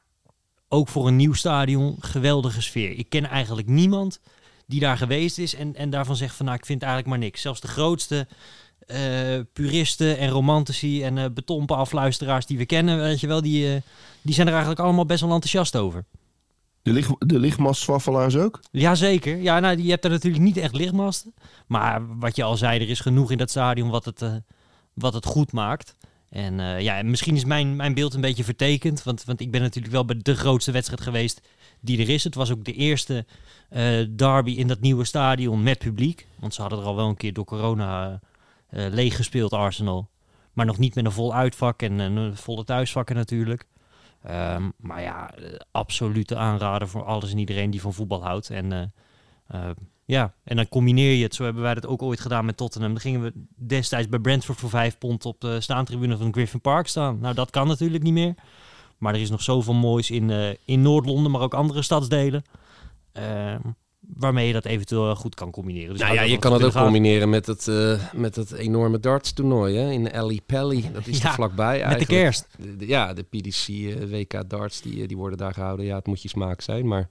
ook 0.67 0.87
voor 0.87 1.07
een 1.07 1.15
nieuw 1.15 1.33
stadion, 1.33 1.95
geweldige 1.99 2.61
sfeer. 2.61 2.91
Ik 2.91 3.09
ken 3.09 3.25
eigenlijk 3.25 3.67
niemand 3.67 4.19
die 4.65 4.79
daar 4.79 4.97
geweest 4.97 5.37
is 5.37 5.55
en, 5.55 5.75
en 5.75 5.89
daarvan 5.89 6.15
zegt 6.15 6.35
van 6.35 6.45
nou, 6.45 6.57
ik 6.57 6.65
vind 6.65 6.81
eigenlijk 6.81 7.11
maar 7.11 7.23
niks. 7.23 7.41
Zelfs 7.41 7.61
de 7.61 7.67
grootste 7.67 8.27
eh, 8.79 8.99
puristen 9.53 10.17
en 10.17 10.29
romantici 10.29 11.03
en 11.03 11.17
eh 11.17 11.25
betompen 11.33 11.75
afluisteraars 11.75 12.45
die 12.45 12.57
we 12.57 12.65
kennen, 12.65 12.99
weet 12.99 13.19
je 13.19 13.27
wel, 13.27 13.41
die, 13.41 13.81
die 14.21 14.33
zijn 14.33 14.47
er 14.47 14.53
eigenlijk 14.53 14.81
allemaal 14.81 15.05
best 15.05 15.21
wel 15.21 15.31
enthousiast 15.31 15.75
over. 15.75 16.05
De, 16.81 16.91
licht, 16.91 17.09
de 17.19 17.39
lichtmastzwaffelaars 17.39 18.35
ook? 18.35 18.59
Jazeker. 18.71 19.37
Ja, 19.37 19.59
nou, 19.59 19.81
je 19.81 19.89
hebt 19.89 20.05
er 20.05 20.11
natuurlijk 20.11 20.43
niet 20.43 20.57
echt 20.57 20.75
lichtmasten. 20.75 21.33
Maar 21.67 22.17
wat 22.19 22.35
je 22.35 22.43
al 22.43 22.57
zei, 22.57 22.79
er 22.79 22.89
is 22.89 22.99
genoeg 22.99 23.31
in 23.31 23.37
dat 23.37 23.49
stadion 23.49 23.89
wat 23.89 24.05
het, 24.05 24.21
wat 24.95 25.13
het 25.13 25.25
goed 25.25 25.51
maakt. 25.51 25.95
En 26.29 26.59
eh, 26.59 26.81
ja, 26.81 27.03
misschien 27.03 27.35
is 27.35 27.45
mijn, 27.45 27.75
mijn 27.75 27.93
beeld 27.93 28.13
een 28.13 28.21
beetje 28.21 28.43
vertekend. 28.43 29.03
Want, 29.03 29.23
want 29.23 29.39
ik 29.39 29.51
ben 29.51 29.61
natuurlijk 29.61 29.93
wel 29.93 30.05
bij 30.05 30.19
de 30.21 30.35
grootste 30.35 30.71
wedstrijd 30.71 31.01
geweest 31.01 31.41
die 31.79 31.99
er 31.99 32.09
is. 32.09 32.23
Het 32.23 32.35
was 32.35 32.51
ook 32.51 32.63
de 32.63 32.73
eerste 32.73 33.25
eh, 33.69 34.05
derby 34.15 34.51
in 34.51 34.67
dat 34.67 34.79
nieuwe 34.79 35.05
stadion 35.05 35.63
met 35.63 35.77
publiek. 35.77 36.27
Want 36.39 36.53
ze 36.53 36.61
hadden 36.61 36.79
er 36.79 36.85
al 36.85 36.95
wel 36.95 37.07
een 37.07 37.17
keer 37.17 37.33
door 37.33 37.45
corona 37.45 38.19
eh 38.69 38.85
leeg 38.89 39.15
gespeeld, 39.15 39.53
Arsenal. 39.53 40.09
Maar 40.53 40.65
nog 40.65 40.77
niet 40.77 40.95
met 40.95 41.05
een 41.05 41.11
vol 41.11 41.33
uitvak 41.33 41.81
en 41.81 41.99
een 41.99 42.37
volle 42.37 42.63
thuisvakken 42.63 43.15
natuurlijk. 43.15 43.65
Ehm, 44.23 44.69
maar 44.77 45.01
ja, 45.01 45.33
absolute 45.71 46.35
aanrader 46.35 46.87
voor 46.87 47.03
alles 47.03 47.31
en 47.31 47.37
iedereen 47.37 47.69
die 47.69 47.81
van 47.81 47.93
voetbal 47.93 48.23
houdt. 48.23 48.49
En 48.49 48.93
ja, 50.05 50.33
en 50.43 50.55
dan 50.55 50.67
combineer 50.69 51.13
je 51.13 51.23
het. 51.23 51.35
Zo 51.35 51.43
hebben 51.43 51.61
wij 51.63 51.73
dat 51.73 51.87
ook 51.87 52.01
ooit 52.01 52.19
gedaan 52.19 52.45
met 52.45 52.57
Tottenham. 52.57 52.91
Dan 52.91 53.01
gingen 53.01 53.21
we 53.21 53.33
destijds 53.55 54.09
bij 54.09 54.19
Brentford 54.19 54.57
voor 54.59 54.69
vijf 54.69 54.97
pond 54.97 55.25
op 55.25 55.41
de 55.41 55.61
staantribune 55.61 56.17
van 56.17 56.33
Griffin 56.33 56.61
Park 56.61 56.87
staan. 56.87 57.19
Nou, 57.19 57.35
dat 57.35 57.49
kan 57.49 57.67
natuurlijk 57.67 58.03
niet 58.03 58.13
meer. 58.13 58.33
Maar 58.97 59.13
er 59.13 59.21
is 59.21 59.29
nog 59.29 59.41
zoveel 59.41 59.73
moois 59.73 60.11
in, 60.11 60.29
eh, 60.29 60.49
in 60.65 60.81
Noord-Londen, 60.81 61.31
maar 61.31 61.41
ook 61.41 61.53
andere 61.53 61.81
stadsdelen. 61.81 62.43
Ehm, 63.11 63.59
waarmee 63.99 64.47
je 64.47 64.53
dat 64.53 64.65
eventueel 64.65 65.15
goed 65.15 65.35
kan 65.35 65.51
combineren. 65.51 65.89
Dus 65.91 66.01
nou 66.01 66.13
ja, 66.13 66.21
je 66.21 66.37
kan 66.39 66.53
het 66.53 66.63
ook 66.63 66.71
combineren 66.71 67.29
met 67.29 67.45
het, 67.45 67.67
eh, 67.67 67.99
met 68.13 68.35
het 68.35 68.51
enorme 68.51 68.99
darts 68.99 69.33
toernooi 69.33 69.75
hè? 69.77 69.91
in 69.91 70.11
Ellie 70.11 70.41
Pelly. 70.45 70.89
Dat 70.93 71.07
is 71.07 71.17
Ja, 71.21 71.27
er 71.27 71.33
vlakbij 71.33 71.71
Met 71.71 71.77
de 71.79 71.83
eigenlijk. 71.85 72.21
kerst. 72.21 72.47
De- 72.57 72.75
de- 72.75 72.87
ja, 72.87 73.13
de 73.13 73.23
PDC 73.23 73.67
eh, 73.67 74.09
WK 74.09 74.49
darts, 74.49 74.81
die, 74.81 75.07
die 75.07 75.17
worden 75.17 75.37
daar 75.37 75.53
gehouden. 75.53 75.85
Ja, 75.85 75.95
het 75.95 76.07
moet 76.07 76.21
je 76.21 76.29
smaak 76.29 76.61
zijn, 76.61 76.87
maar 76.87 77.07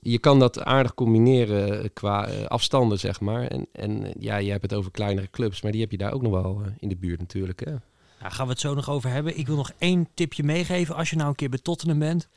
je 0.00 0.18
kan 0.18 0.38
dat 0.38 0.64
aardig 0.64 0.94
combineren 0.94 1.82
eh, 1.82 1.88
qua 1.92 2.26
eh, 2.26 2.46
afstanden, 2.46 2.98
zeg 2.98 3.20
maar. 3.20 3.46
En, 3.46 3.66
en 3.72 4.04
eh, 4.04 4.12
ja, 4.18 4.36
je 4.36 4.50
hebt 4.50 4.62
het 4.62 4.74
over 4.74 4.90
kleinere 4.90 5.30
clubs, 5.30 5.62
maar 5.62 5.72
die 5.72 5.80
heb 5.80 5.90
je 5.90 5.96
daar 5.96 6.12
ook 6.12 6.22
nog 6.22 6.32
wel 6.32 6.62
in 6.78 6.88
de 6.88 6.96
buurt 6.96 7.20
natuurlijk. 7.20 7.64
Hè? 7.64 7.74
Gaan 8.18 8.46
we 8.46 8.52
het 8.52 8.60
zo 8.60 8.74
nog 8.74 8.90
over 8.90 9.10
hebben. 9.10 9.38
Ik 9.38 9.46
wil 9.46 9.56
nog 9.56 9.72
één 9.78 10.08
tipje 10.14 10.42
meegeven. 10.42 10.94
Als 10.94 11.10
je 11.10 11.16
nou 11.16 11.28
een 11.28 11.34
keer 11.34 11.48
bij 11.48 11.58
Tottenham 11.58 11.98
bent. 11.98 12.28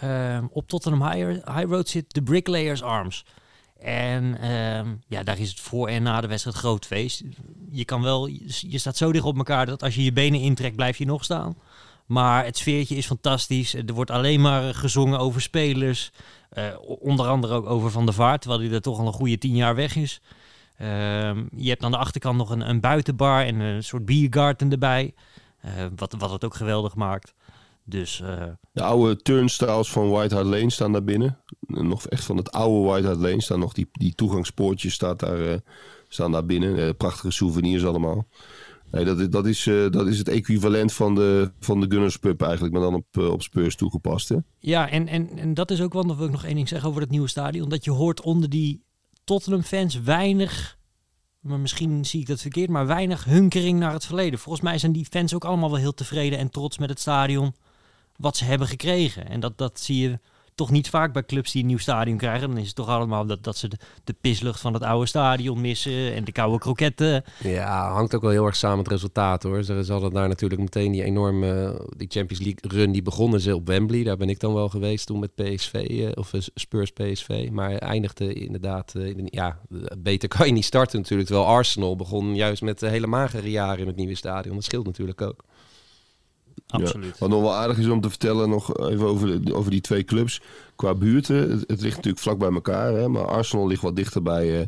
Ehm, 0.00 0.46
op 0.50 0.68
Tottenham 0.68 1.10
High, 1.10 1.54
High 1.56 1.70
Road 1.70 1.88
zit 1.88 2.14
de 2.14 2.22
Bricklayers 2.22 2.82
Arms. 2.82 3.24
En 3.78 4.40
ehm, 4.40 4.94
ja, 5.06 5.22
daar 5.22 5.38
is 5.38 5.48
het 5.48 5.60
voor 5.60 5.88
en 5.88 6.02
na 6.02 6.20
de 6.20 6.26
wedstrijd 6.26 6.56
groot 6.56 6.86
feest. 6.86 7.22
Je 7.70 7.84
kan 7.84 8.02
wel, 8.02 8.26
je 8.26 8.78
staat 8.78 8.96
zo 8.96 9.12
dicht 9.12 9.24
op 9.24 9.36
elkaar 9.36 9.66
dat 9.66 9.82
als 9.82 9.94
je 9.94 10.04
je 10.04 10.12
benen 10.12 10.40
intrekt, 10.40 10.76
blijf 10.76 10.98
je 10.98 11.06
nog 11.06 11.24
staan. 11.24 11.56
Maar 12.06 12.44
het 12.44 12.58
sfeertje 12.58 12.96
is 12.96 13.06
fantastisch. 13.06 13.74
Er 13.74 13.94
wordt 13.94 14.10
alleen 14.10 14.40
maar 14.40 14.74
gezongen 14.74 15.18
over 15.18 15.40
spelers. 15.40 16.12
Eh, 16.50 16.64
onder 16.80 17.26
andere 17.26 17.54
ook 17.54 17.66
over 17.66 17.90
Van 17.90 18.04
der 18.04 18.14
Vaart, 18.14 18.40
terwijl 18.40 18.62
hij 18.62 18.72
er 18.72 18.80
toch 18.80 18.98
al 18.98 19.06
een 19.06 19.12
goede 19.12 19.38
tien 19.38 19.56
jaar 19.56 19.74
weg 19.74 19.96
is. 19.96 20.20
Ehm, 20.76 21.44
je 21.56 21.68
hebt 21.68 21.82
aan 21.82 21.90
de 21.90 21.96
achterkant 21.96 22.36
nog 22.36 22.50
een, 22.50 22.68
een 22.68 22.80
buitenbar 22.80 23.44
en 23.44 23.60
een 23.60 23.84
soort 23.84 24.04
biergarten 24.04 24.70
erbij. 24.70 25.14
Eh, 25.60 25.72
wat, 25.96 26.14
wat 26.18 26.30
het 26.30 26.44
ook 26.44 26.54
geweldig 26.54 26.94
maakt. 26.94 27.34
Dus 27.84 28.20
eh, 28.20 28.44
De 28.72 28.82
oude 28.82 29.16
turnstiles 29.16 29.90
van 29.90 30.10
White 30.10 30.34
Hart 30.34 30.46
Lane 30.46 30.70
staan 30.70 30.92
daar 30.92 31.04
binnen. 31.04 31.38
En 31.66 31.88
Nog 31.88 32.06
echt 32.06 32.24
van 32.24 32.36
het 32.36 32.52
oude 32.52 32.88
White 32.88 33.06
Hart 33.06 33.20
Lane 33.20 33.42
staan 33.42 33.58
nog 33.58 33.72
die, 33.72 33.88
die 33.92 34.14
toegangspoortjes 34.14 34.94
staat 34.94 35.18
daar, 35.18 35.60
staan 36.08 36.32
daar 36.32 36.46
binnen. 36.46 36.96
Prachtige 36.96 37.30
souvenirs 37.30 37.84
allemaal. 37.84 38.26
Nee, 38.90 39.04
dat, 39.04 39.18
is, 39.20 39.28
dat, 39.28 39.46
is, 39.46 39.66
eh, 39.66 39.90
dat 39.90 40.06
is 40.06 40.18
het 40.18 40.28
equivalent 40.28 40.92
van 40.92 41.14
de, 41.14 41.52
van 41.60 41.80
de 41.80 41.86
Gunners 41.90 42.16
Pub 42.16 42.42
eigenlijk, 42.42 42.72
maar 42.72 42.82
dan 42.82 42.94
op, 42.94 43.06
eh, 43.10 43.30
op 43.30 43.42
Spurs 43.42 43.76
toegepast. 43.76 44.28
Hè? 44.28 44.36
ja, 44.58 44.88
en, 44.88 45.08
en, 45.08 45.38
en 45.38 45.54
dat 45.54 45.70
is 45.70 45.80
ook 45.80 45.92
wel, 45.92 46.06
dan 46.06 46.16
wil 46.16 46.26
ik 46.26 46.32
nog 46.32 46.44
één 46.44 46.54
ding 46.54 46.68
zeggen 46.68 46.88
over 46.88 47.00
het 47.00 47.10
nieuwe 47.10 47.28
stadion. 47.28 47.68
Dat 47.68 47.84
je 47.84 47.90
hoort 47.90 48.20
onder 48.20 48.48
die 48.48 48.82
Tottenham-fans 49.24 50.00
weinig, 50.00 50.78
maar 51.40 51.60
misschien 51.60 52.04
zie 52.04 52.20
ik 52.20 52.26
dat 52.26 52.40
verkeerd, 52.40 52.70
maar 52.70 52.86
weinig 52.86 53.24
hunkering 53.24 53.78
naar 53.78 53.92
het 53.92 54.06
verleden. 54.06 54.38
Volgens 54.38 54.64
mij 54.64 54.78
zijn 54.78 54.92
die 54.92 55.06
fans 55.10 55.34
ook 55.34 55.44
allemaal 55.44 55.70
wel 55.70 55.78
heel 55.78 55.94
tevreden 55.94 56.38
en 56.38 56.50
trots 56.50 56.78
met 56.78 56.88
het 56.88 57.00
stadion 57.00 57.54
wat 58.16 58.36
ze 58.36 58.44
hebben 58.44 58.66
gekregen. 58.66 59.28
En 59.28 59.40
dat, 59.40 59.58
dat 59.58 59.80
zie 59.80 59.98
je 60.08 60.18
toch 60.60 60.70
niet 60.70 60.88
vaak 60.88 61.12
bij 61.12 61.24
clubs 61.24 61.52
die 61.52 61.62
een 61.62 61.68
nieuw 61.68 61.78
stadion 61.78 62.16
krijgen. 62.16 62.48
Dan 62.48 62.58
is 62.58 62.66
het 62.66 62.76
toch 62.76 62.88
allemaal 62.88 63.26
dat, 63.26 63.44
dat 63.44 63.56
ze 63.56 63.68
de, 63.68 63.76
de 64.04 64.14
pislucht 64.20 64.60
van 64.60 64.74
het 64.74 64.82
oude 64.82 65.06
stadion 65.06 65.60
missen 65.60 66.14
en 66.14 66.24
de 66.24 66.32
koude 66.32 66.58
kroketten. 66.58 67.24
Ja, 67.38 67.92
hangt 67.92 68.14
ook 68.14 68.22
wel 68.22 68.30
heel 68.30 68.46
erg 68.46 68.56
samen 68.56 68.76
met 68.76 68.86
het 68.86 68.94
resultaat 68.94 69.42
hoor. 69.42 69.62
Ze 69.62 69.84
hadden 69.88 70.12
daar 70.12 70.28
natuurlijk 70.28 70.60
meteen 70.60 70.92
die 70.92 71.02
enorme 71.02 71.80
die 71.96 72.08
Champions 72.10 72.44
League 72.44 72.80
run. 72.80 72.92
Die 72.92 73.02
begonnen 73.02 73.40
ze 73.40 73.54
op 73.54 73.66
Wembley. 73.66 74.02
Daar 74.02 74.16
ben 74.16 74.28
ik 74.28 74.40
dan 74.40 74.54
wel 74.54 74.68
geweest 74.68 75.06
toen 75.06 75.18
met 75.18 75.34
PSV 75.34 75.74
eh, 75.74 76.10
of 76.14 76.32
eh, 76.32 76.40
Spurs 76.54 76.90
PSV. 76.90 77.48
Maar 77.52 77.74
eindigde 77.74 78.32
inderdaad, 78.32 78.94
eh, 78.94 79.14
ja, 79.24 79.58
beter 79.98 80.28
kan 80.28 80.46
je 80.46 80.52
niet 80.52 80.64
starten 80.64 80.98
natuurlijk. 80.98 81.28
Terwijl 81.28 81.48
Arsenal 81.48 81.96
begon 81.96 82.34
juist 82.34 82.62
met 82.62 82.80
hele 82.80 83.06
magere 83.06 83.50
jaren 83.50 83.78
in 83.78 83.86
het 83.86 83.96
nieuwe 83.96 84.14
stadion. 84.14 84.54
Dat 84.54 84.64
scheelt 84.64 84.86
natuurlijk 84.86 85.22
ook. 85.22 85.44
Absoluut. 86.70 87.18
Wat 87.18 87.28
nog 87.28 87.40
wel 87.40 87.54
aardig 87.54 87.78
is 87.78 87.86
om 87.86 88.00
te 88.00 88.08
vertellen, 88.08 88.48
nog 88.48 88.88
even 88.88 89.06
over, 89.06 89.44
de, 89.44 89.54
over 89.54 89.70
die 89.70 89.80
twee 89.80 90.04
clubs. 90.04 90.40
Qua 90.76 90.94
buurten, 90.94 91.50
het, 91.50 91.64
het 91.66 91.80
ligt 91.80 91.96
natuurlijk 91.96 92.22
vlak 92.22 92.38
bij 92.38 92.52
elkaar. 92.52 92.92
Hè, 92.92 93.08
maar 93.08 93.26
Arsenal 93.26 93.66
ligt 93.66 93.82
wat 93.82 93.96
dichter 93.96 94.22
bij, 94.22 94.60
eh, 94.60 94.66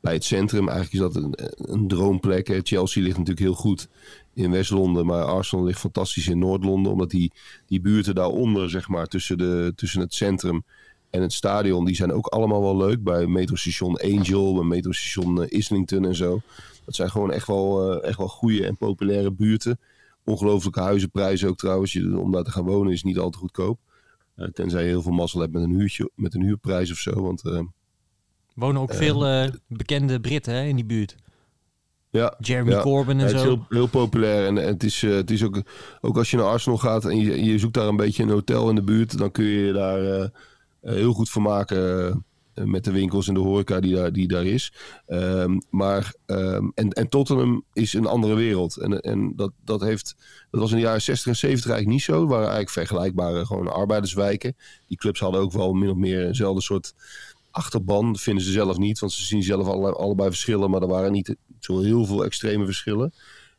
bij 0.00 0.12
het 0.12 0.24
centrum. 0.24 0.68
Eigenlijk 0.68 0.92
is 0.92 1.12
dat 1.12 1.24
een, 1.24 1.34
een 1.56 1.88
droomplek. 1.88 2.46
Hè. 2.46 2.60
Chelsea 2.62 3.02
ligt 3.02 3.18
natuurlijk 3.18 3.46
heel 3.46 3.54
goed 3.54 3.88
in 4.34 4.50
West-Londen. 4.50 5.06
Maar 5.06 5.24
Arsenal 5.24 5.64
ligt 5.64 5.78
fantastisch 5.78 6.28
in 6.28 6.38
Noord-Londen. 6.38 6.92
Omdat 6.92 7.10
die, 7.10 7.32
die 7.66 7.80
buurten 7.80 8.14
daaronder, 8.14 8.70
zeg 8.70 8.88
maar, 8.88 9.06
tussen, 9.06 9.38
de, 9.38 9.72
tussen 9.76 10.00
het 10.00 10.14
centrum 10.14 10.64
en 11.10 11.22
het 11.22 11.32
stadion... 11.32 11.84
die 11.84 11.96
zijn 11.96 12.12
ook 12.12 12.26
allemaal 12.26 12.62
wel 12.62 12.76
leuk. 12.76 13.02
Bij 13.02 13.26
metrostation 13.26 13.96
Angel, 13.96 14.54
bij 14.54 14.64
metrostation 14.64 15.42
eh, 15.42 15.58
Islington 15.58 16.04
en 16.04 16.14
zo. 16.14 16.40
Dat 16.84 16.94
zijn 16.94 17.10
gewoon 17.10 17.32
echt 17.32 17.46
wel, 17.46 17.92
eh, 17.92 18.08
echt 18.08 18.18
wel 18.18 18.28
goede 18.28 18.66
en 18.66 18.76
populaire 18.76 19.32
buurten 19.32 19.78
ongelooflijke 20.24 20.80
huizenprijzen 20.80 21.48
ook 21.48 21.58
trouwens. 21.58 21.92
Je, 21.92 22.18
om 22.18 22.32
daar 22.32 22.44
te 22.44 22.50
gaan 22.50 22.64
wonen 22.64 22.92
is 22.92 23.02
niet 23.02 23.18
al 23.18 23.30
te 23.30 23.38
goedkoop. 23.38 23.78
Eh, 24.34 24.48
tenzij 24.48 24.82
je 24.82 24.88
heel 24.88 25.02
veel 25.02 25.12
mazzel 25.12 25.40
hebt 25.40 25.52
met 25.52 25.62
een, 25.62 25.74
huurtje, 25.74 26.10
met 26.14 26.34
een 26.34 26.42
huurprijs 26.42 26.90
of 26.90 26.98
zo. 26.98 27.22
Want 27.22 27.44
eh, 27.44 27.60
Wonen 28.54 28.82
ook 28.82 28.94
veel 28.94 29.26
eh, 29.26 29.50
bekende 29.66 30.20
Britten 30.20 30.54
hè, 30.54 30.64
in 30.64 30.76
die 30.76 30.84
buurt. 30.84 31.16
ja, 32.10 32.34
Jeremy 32.38 32.70
ja. 32.70 32.80
Corbyn 32.80 33.20
en 33.20 33.20
Ja, 33.20 33.26
het 33.26 33.34
is 33.34 33.42
zo. 33.42 33.48
heel, 33.48 33.66
heel 33.68 33.88
populair. 33.88 34.46
En, 34.46 34.58
en 34.58 34.66
het 34.66 34.82
is, 34.82 35.02
het 35.02 35.30
is 35.30 35.44
ook, 35.44 35.62
ook 36.00 36.16
als 36.16 36.30
je 36.30 36.36
naar 36.36 36.46
Arsenal 36.46 36.78
gaat 36.78 37.04
en 37.04 37.18
je, 37.18 37.44
je 37.44 37.58
zoekt 37.58 37.74
daar 37.74 37.88
een 37.88 37.96
beetje 37.96 38.22
een 38.22 38.28
hotel 38.28 38.68
in 38.68 38.74
de 38.74 38.82
buurt, 38.82 39.18
dan 39.18 39.30
kun 39.30 39.44
je 39.44 39.66
je 39.66 39.72
daar 39.72 40.30
heel 40.84 41.12
goed 41.12 41.30
vermaken 41.30 42.08
eh, 42.08 42.16
met 42.54 42.84
de 42.84 42.92
winkels 42.92 43.28
en 43.28 43.34
de 43.34 43.40
horeca 43.40 43.80
die 43.80 43.94
daar, 43.94 44.12
die 44.12 44.28
daar 44.28 44.44
is. 44.44 44.72
Ehm, 45.06 45.58
maar, 45.70 46.14
ehm, 46.26 46.68
en, 46.74 46.90
en 46.90 47.08
Tottenham 47.08 47.64
is 47.72 47.92
een 47.92 48.06
andere 48.06 48.34
wereld. 48.34 48.76
En, 48.76 49.00
en 49.00 49.32
dat, 49.36 49.52
dat, 49.64 49.80
heeft, 49.80 50.16
dat 50.50 50.60
was 50.60 50.70
in 50.70 50.76
de 50.76 50.82
jaren 50.82 51.02
60 51.02 51.26
en 51.26 51.36
70 51.36 51.70
eigenlijk 51.70 51.98
niet 51.98 52.06
zo. 52.06 52.20
Het 52.20 52.30
waren 52.30 52.50
eigenlijk 52.50 52.70
vergelijkbare 52.70 53.46
gewoon 53.46 53.72
arbeiderswijken. 53.72 54.56
Die 54.86 54.96
clubs 54.98 55.20
hadden 55.20 55.40
ook 55.40 55.52
wel 55.52 55.72
min 55.72 55.90
of 55.90 55.96
meer 55.96 56.26
eenzelfde 56.26 56.62
soort 56.62 56.94
achterban. 57.50 58.12
Dat 58.12 58.20
vinden 58.20 58.44
ze 58.44 58.52
zelf 58.52 58.76
niet, 58.76 58.98
want 58.98 59.12
ze 59.12 59.24
zien 59.24 59.42
zelf 59.42 59.66
alle, 59.66 59.92
allebei 59.92 60.28
verschillen. 60.28 60.70
Maar 60.70 60.82
er 60.82 60.88
waren 60.88 61.12
niet 61.12 61.36
zo 61.60 61.80
heel 61.80 62.04
veel 62.04 62.24
extreme 62.24 62.64
verschillen. 62.64 63.12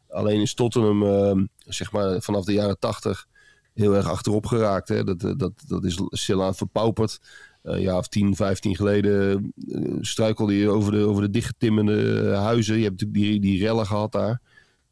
Alleen 0.09 0.41
is 0.41 0.53
Tottenham, 0.53 1.03
ehm, 1.03 1.45
zeg 1.57 1.91
maar, 1.91 2.21
vanaf 2.21 2.45
de 2.45 2.53
jaren 2.53 2.79
80 2.79 3.27
heel 3.73 3.95
erg 3.95 4.09
achterop 4.09 4.45
geraakt. 4.45 4.87
Hè. 4.87 5.03
Dat, 5.03 5.23
eh, 5.23 5.31
dat, 5.37 5.51
dat 5.67 5.83
is 5.83 6.01
stilaan 6.09 6.55
verpauperd. 6.55 7.19
Een 7.66 7.82
jaar 7.82 7.97
of 7.97 8.07
10, 8.07 8.36
15 8.36 8.76
geleden 8.76 9.53
eh, 9.68 9.82
struikelde 10.01 10.57
je 10.57 10.70
over 10.70 10.91
de, 10.91 11.05
over 11.05 11.22
de 11.22 11.30
dichtgetimmerde 11.30 12.30
eh, 12.30 12.43
huizen. 12.43 12.78
Je 12.78 12.84
hebt 12.84 13.01
natuurlijk 13.01 13.32
die, 13.32 13.39
die 13.39 13.63
rellen 13.63 13.86
gehad 13.86 14.11
daar. 14.11 14.41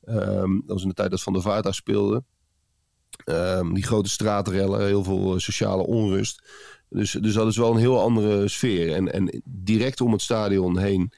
Ehm, 0.05 0.51
dat 0.51 0.63
was 0.65 0.82
in 0.82 0.88
de 0.88 0.93
tijd 0.93 1.09
dat 1.09 1.21
Van 1.21 1.34
der 1.34 1.41
Vaart 1.41 1.63
daar 1.63 1.74
speelde. 1.74 2.24
Ehm, 3.26 3.74
die 3.74 3.84
grote 3.84 4.09
straatrellen, 4.09 4.86
heel 4.86 5.03
veel 5.03 5.34
eh, 5.34 5.39
sociale 5.39 5.86
onrust. 5.86 6.43
Dus, 6.89 7.11
dus 7.11 7.34
dat 7.34 7.47
is 7.47 7.57
wel 7.57 7.71
een 7.71 7.78
heel 7.78 8.01
andere 8.01 8.47
sfeer. 8.47 8.93
En, 8.93 9.13
en 9.13 9.41
direct 9.45 10.01
om 10.01 10.11
het 10.11 10.21
stadion 10.21 10.78
heen 10.78 11.11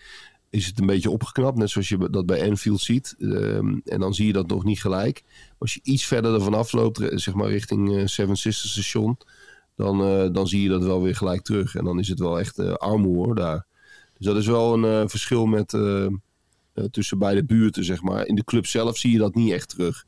is 0.49 0.65
het 0.65 0.79
een 0.79 0.85
beetje 0.85 1.09
opgeknapt. 1.09 1.57
Net 1.57 1.69
zoals 1.69 1.89
je 1.89 2.09
dat 2.09 2.25
bij 2.25 2.49
Anfield 2.49 2.81
ziet. 2.81 3.15
Ehm, 3.19 3.77
en 3.85 3.99
dan 3.99 4.13
zie 4.13 4.27
je 4.27 4.33
dat 4.33 4.47
nog 4.47 4.63
niet 4.63 4.81
gelijk. 4.81 5.23
Als 5.57 5.73
je 5.73 5.79
iets 5.83 6.05
verder 6.05 6.33
ervan 6.33 6.53
afloopt, 6.53 6.99
eh, 6.99 7.17
zeg 7.17 7.33
maar 7.33 7.49
richting 7.49 7.97
eh, 7.97 8.05
Seven 8.05 8.35
Sisters 8.35 8.71
station... 8.71 9.17
Dan, 9.75 10.01
eh, 10.01 10.27
dan 10.31 10.47
zie 10.47 10.61
je 10.61 10.69
dat 10.69 10.83
wel 10.83 11.01
weer 11.01 11.15
gelijk 11.15 11.41
terug. 11.41 11.75
En 11.75 11.83
dan 11.83 11.99
is 11.99 12.07
het 12.07 12.19
wel 12.19 12.39
echt 12.39 12.59
eh 12.59 12.73
armoe 12.73 13.15
hoor, 13.15 13.35
daar. 13.35 13.65
Dus 14.17 14.25
dat 14.25 14.35
is 14.35 14.47
wel 14.47 14.73
een 14.73 15.01
eh, 15.01 15.09
verschil 15.09 15.45
met, 15.45 15.77
tussen 16.91 17.19
beide 17.19 17.45
buurten, 17.45 17.83
zeg 17.83 18.01
maar. 18.01 18.25
In 18.25 18.35
de 18.35 18.43
club 18.43 18.65
zelf 18.65 18.97
zie 18.97 19.11
je 19.11 19.17
dat 19.17 19.35
niet 19.35 19.51
echt 19.51 19.69
terug. 19.69 20.05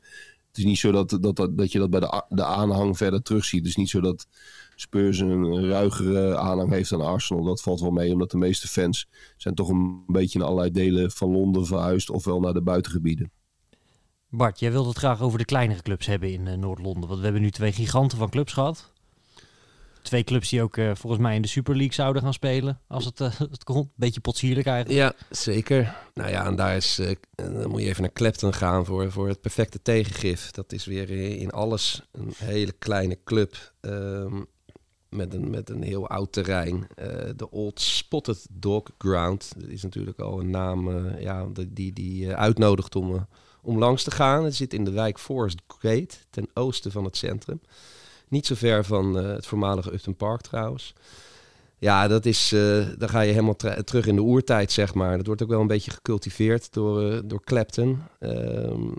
Het 0.48 0.58
is 0.58 0.64
niet 0.64 0.78
zo 0.78 0.92
dat, 0.92 1.18
dat, 1.20 1.36
dat, 1.36 1.58
dat 1.58 1.72
je 1.72 1.78
dat 1.78 1.90
bij 1.90 2.00
de, 2.00 2.22
de 2.28 2.44
aanhang 2.44 2.96
verder 2.96 3.22
terug 3.22 3.44
ziet. 3.44 3.58
Het 3.58 3.68
is 3.68 3.76
niet 3.76 3.88
zo 3.88 4.00
dat 4.00 4.26
Spurs 4.74 5.18
een 5.18 5.68
ruigere 5.68 6.36
aanhang 6.36 6.70
heeft 6.70 6.90
dan 6.90 7.00
Arsenal. 7.00 7.44
Dat 7.44 7.62
valt 7.62 7.80
wel 7.80 7.90
mee, 7.90 8.12
omdat 8.12 8.30
de 8.30 8.36
meeste 8.36 8.68
fans 8.68 9.08
zijn 9.36 9.54
toch 9.54 9.68
een 9.68 10.02
beetje 10.06 10.38
in 10.38 10.44
allerlei 10.44 10.70
delen 10.70 11.10
van 11.10 11.30
Londen 11.30 11.66
verhuisd. 11.66 12.10
Ofwel 12.10 12.40
naar 12.40 12.52
de 12.52 12.62
buitengebieden. 12.62 13.30
Bart, 14.30 14.58
jij 14.58 14.72
wilde 14.72 14.88
het 14.88 14.98
graag 14.98 15.20
over 15.20 15.38
de 15.38 15.44
kleinere 15.44 15.82
clubs 15.82 16.06
hebben 16.06 16.32
in 16.32 16.60
Noord-Londen. 16.60 17.08
Want 17.08 17.18
we 17.18 17.24
hebben 17.24 17.42
nu 17.42 17.50
twee 17.50 17.72
giganten 17.72 18.18
van 18.18 18.30
clubs 18.30 18.52
gehad. 18.52 18.92
Twee 20.02 20.24
clubs 20.24 20.48
die 20.48 20.62
ook 20.62 20.76
eh, 20.76 20.90
volgens 20.94 21.22
mij 21.22 21.34
in 21.34 21.42
de 21.42 21.48
Super 21.48 21.76
League 21.76 21.94
zouden 21.94 22.22
gaan 22.22 22.32
spelen. 22.32 22.80
Als 22.86 23.04
het, 23.04 23.20
eh, 23.20 23.38
het 23.50 23.64
kon. 23.64 23.90
Beetje 23.94 24.20
potsierlijk 24.20 24.66
eigenlijk. 24.66 24.98
Ja, 24.98 25.34
zeker. 25.36 25.96
Nou 26.14 26.30
ja, 26.30 26.46
en 26.46 26.56
daar 26.56 26.76
is, 26.76 26.98
eh, 26.98 27.14
dan 27.34 27.70
moet 27.70 27.80
je 27.80 27.88
even 27.88 28.02
naar 28.02 28.12
Clapton 28.12 28.54
gaan 28.54 28.84
voor, 28.84 29.12
voor 29.12 29.28
het 29.28 29.40
perfecte 29.40 29.82
tegengif. 29.82 30.50
Dat 30.50 30.72
is 30.72 30.84
weer 30.84 31.10
in 31.40 31.50
alles 31.50 32.02
een 32.12 32.32
hele 32.36 32.72
kleine 32.72 33.18
club 33.24 33.72
ehm, 33.80 34.42
met, 35.08 35.34
een, 35.34 35.50
met 35.50 35.70
een 35.70 35.82
heel 35.82 36.08
oud 36.08 36.32
terrein. 36.32 36.86
De 37.36 37.50
Old 37.50 37.80
Spotted 37.80 38.46
Dog 38.50 38.82
Ground. 38.98 39.52
Dat 39.56 39.68
is 39.68 39.82
natuurlijk 39.82 40.18
al 40.18 40.40
een 40.40 40.50
naam 40.50 41.08
ja, 41.18 41.46
die, 41.68 41.92
die, 41.92 42.34
uitnodigt 42.34 42.96
om, 42.96 43.26
om 43.62 43.78
langs 43.78 44.02
te 44.02 44.10
gaan. 44.10 44.44
Het 44.44 44.54
zit 44.54 44.74
in 44.74 44.84
de 44.84 44.90
wijk 44.90 45.18
Forest 45.18 45.62
Gate, 45.66 46.14
ten 46.30 46.48
oosten 46.54 46.92
van 46.92 47.04
het 47.04 47.16
centrum. 47.16 47.60
Niet 48.28 48.46
zo 48.46 48.54
ver 48.54 48.84
van 48.84 49.18
eh, 49.18 49.26
het 49.26 49.46
voormalige 49.46 49.92
Upton 49.92 50.16
Park 50.16 50.40
trouwens. 50.40 50.94
Ja, 51.80 52.08
dat 52.08 52.26
is, 52.26 52.52
eh, 52.52 52.86
dan 52.98 53.08
ga 53.08 53.20
je 53.20 53.30
helemaal 53.32 53.56
terug 53.84 54.06
in 54.06 54.14
de 54.14 54.22
oertijd, 54.22 54.72
zeg 54.72 54.94
maar. 54.94 55.16
Dat 55.16 55.26
wordt 55.26 55.42
ook 55.42 55.48
wel 55.48 55.60
een 55.60 55.66
beetje 55.66 55.90
gecultiveerd 55.90 56.72
door, 56.72 57.10
eh, 57.10 57.18
door 57.24 57.44
Clapton. 57.44 58.02
Ehm, 58.18 58.32
eh, 58.32 58.92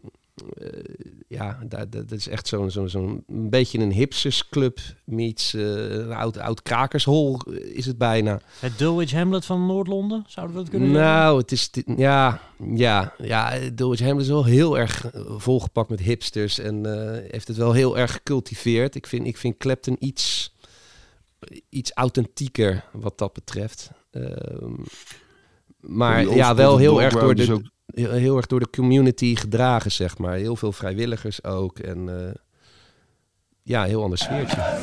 ja, 1.28 1.60
dat, 1.68 1.92
dat 1.92 2.12
is 2.12 2.28
echt 2.28 2.48
zo'n 2.48 2.72
zo'n 2.72 2.90
zo'n 2.90 3.24
een 3.28 3.50
beetje 3.50 3.80
een 3.80 3.92
hipstersclub 3.92 4.80
meets 5.06 5.54
eh, 5.54 5.64
een 5.90 6.12
oud, 6.14 6.38
oud 6.38 6.62
krakershol 6.62 7.40
eh, 7.42 7.76
is 7.78 7.86
het 7.86 7.98
bijna. 7.98 8.42
Het 8.60 8.78
Dulwich 8.78 9.12
Hamlet 9.12 9.46
van 9.46 9.66
Noord-Londen, 9.66 10.24
zouden 10.28 10.56
we 10.56 10.62
dat 10.62 10.72
kunnen 10.72 10.90
zeggen? 10.90 11.08
Nou, 11.10 11.38
het 11.38 11.52
is 11.52 11.70
ja, 11.98 12.42
ja, 12.74 13.14
ja. 13.18 13.54
Dulwich 13.74 14.00
Hamlet 14.00 14.22
is 14.26 14.32
wel 14.32 14.46
heel 14.46 14.78
erg 14.78 15.12
eh, 15.12 15.22
volgepakt 15.38 15.90
met 15.90 16.00
hipsters 16.00 16.60
en 16.60 16.86
eh, 16.86 17.32
heeft 17.32 17.48
het 17.48 17.58
wel 17.58 17.72
heel 17.74 17.98
erg 17.98 18.12
gecultiveerd. 18.12 18.96
Ik 18.96 19.08
vind, 19.08 19.28
ik 19.28 19.38
vind 19.38 19.58
Clapton 19.58 19.96
iets, 20.00 20.54
iets 21.70 21.92
authentieker 21.94 22.84
wat 22.92 23.18
dat 23.18 23.34
betreft. 23.34 23.90
Ehm, 24.12 24.74
maar 25.80 26.26
ja, 26.36 26.56
wel 26.56 26.78
heel 26.78 27.02
erg 27.02 27.14
door 27.14 27.36
de, 27.36 27.54
ook- 27.54 27.62
heel, 28.08 28.38
erg 28.38 28.48
door 28.48 28.60
de 28.60 28.70
community 28.70 29.36
gedragen, 29.36 29.92
zeg 29.92 30.18
maar. 30.18 30.36
Heel 30.36 30.56
veel 30.56 30.72
vrijwilligers 30.72 31.44
ook 31.44 31.80
en 31.80 32.28
eh, 32.28 32.34
ja, 33.64 33.84
heel 33.84 34.04
ander 34.04 34.18
sfeertje. 34.18 34.78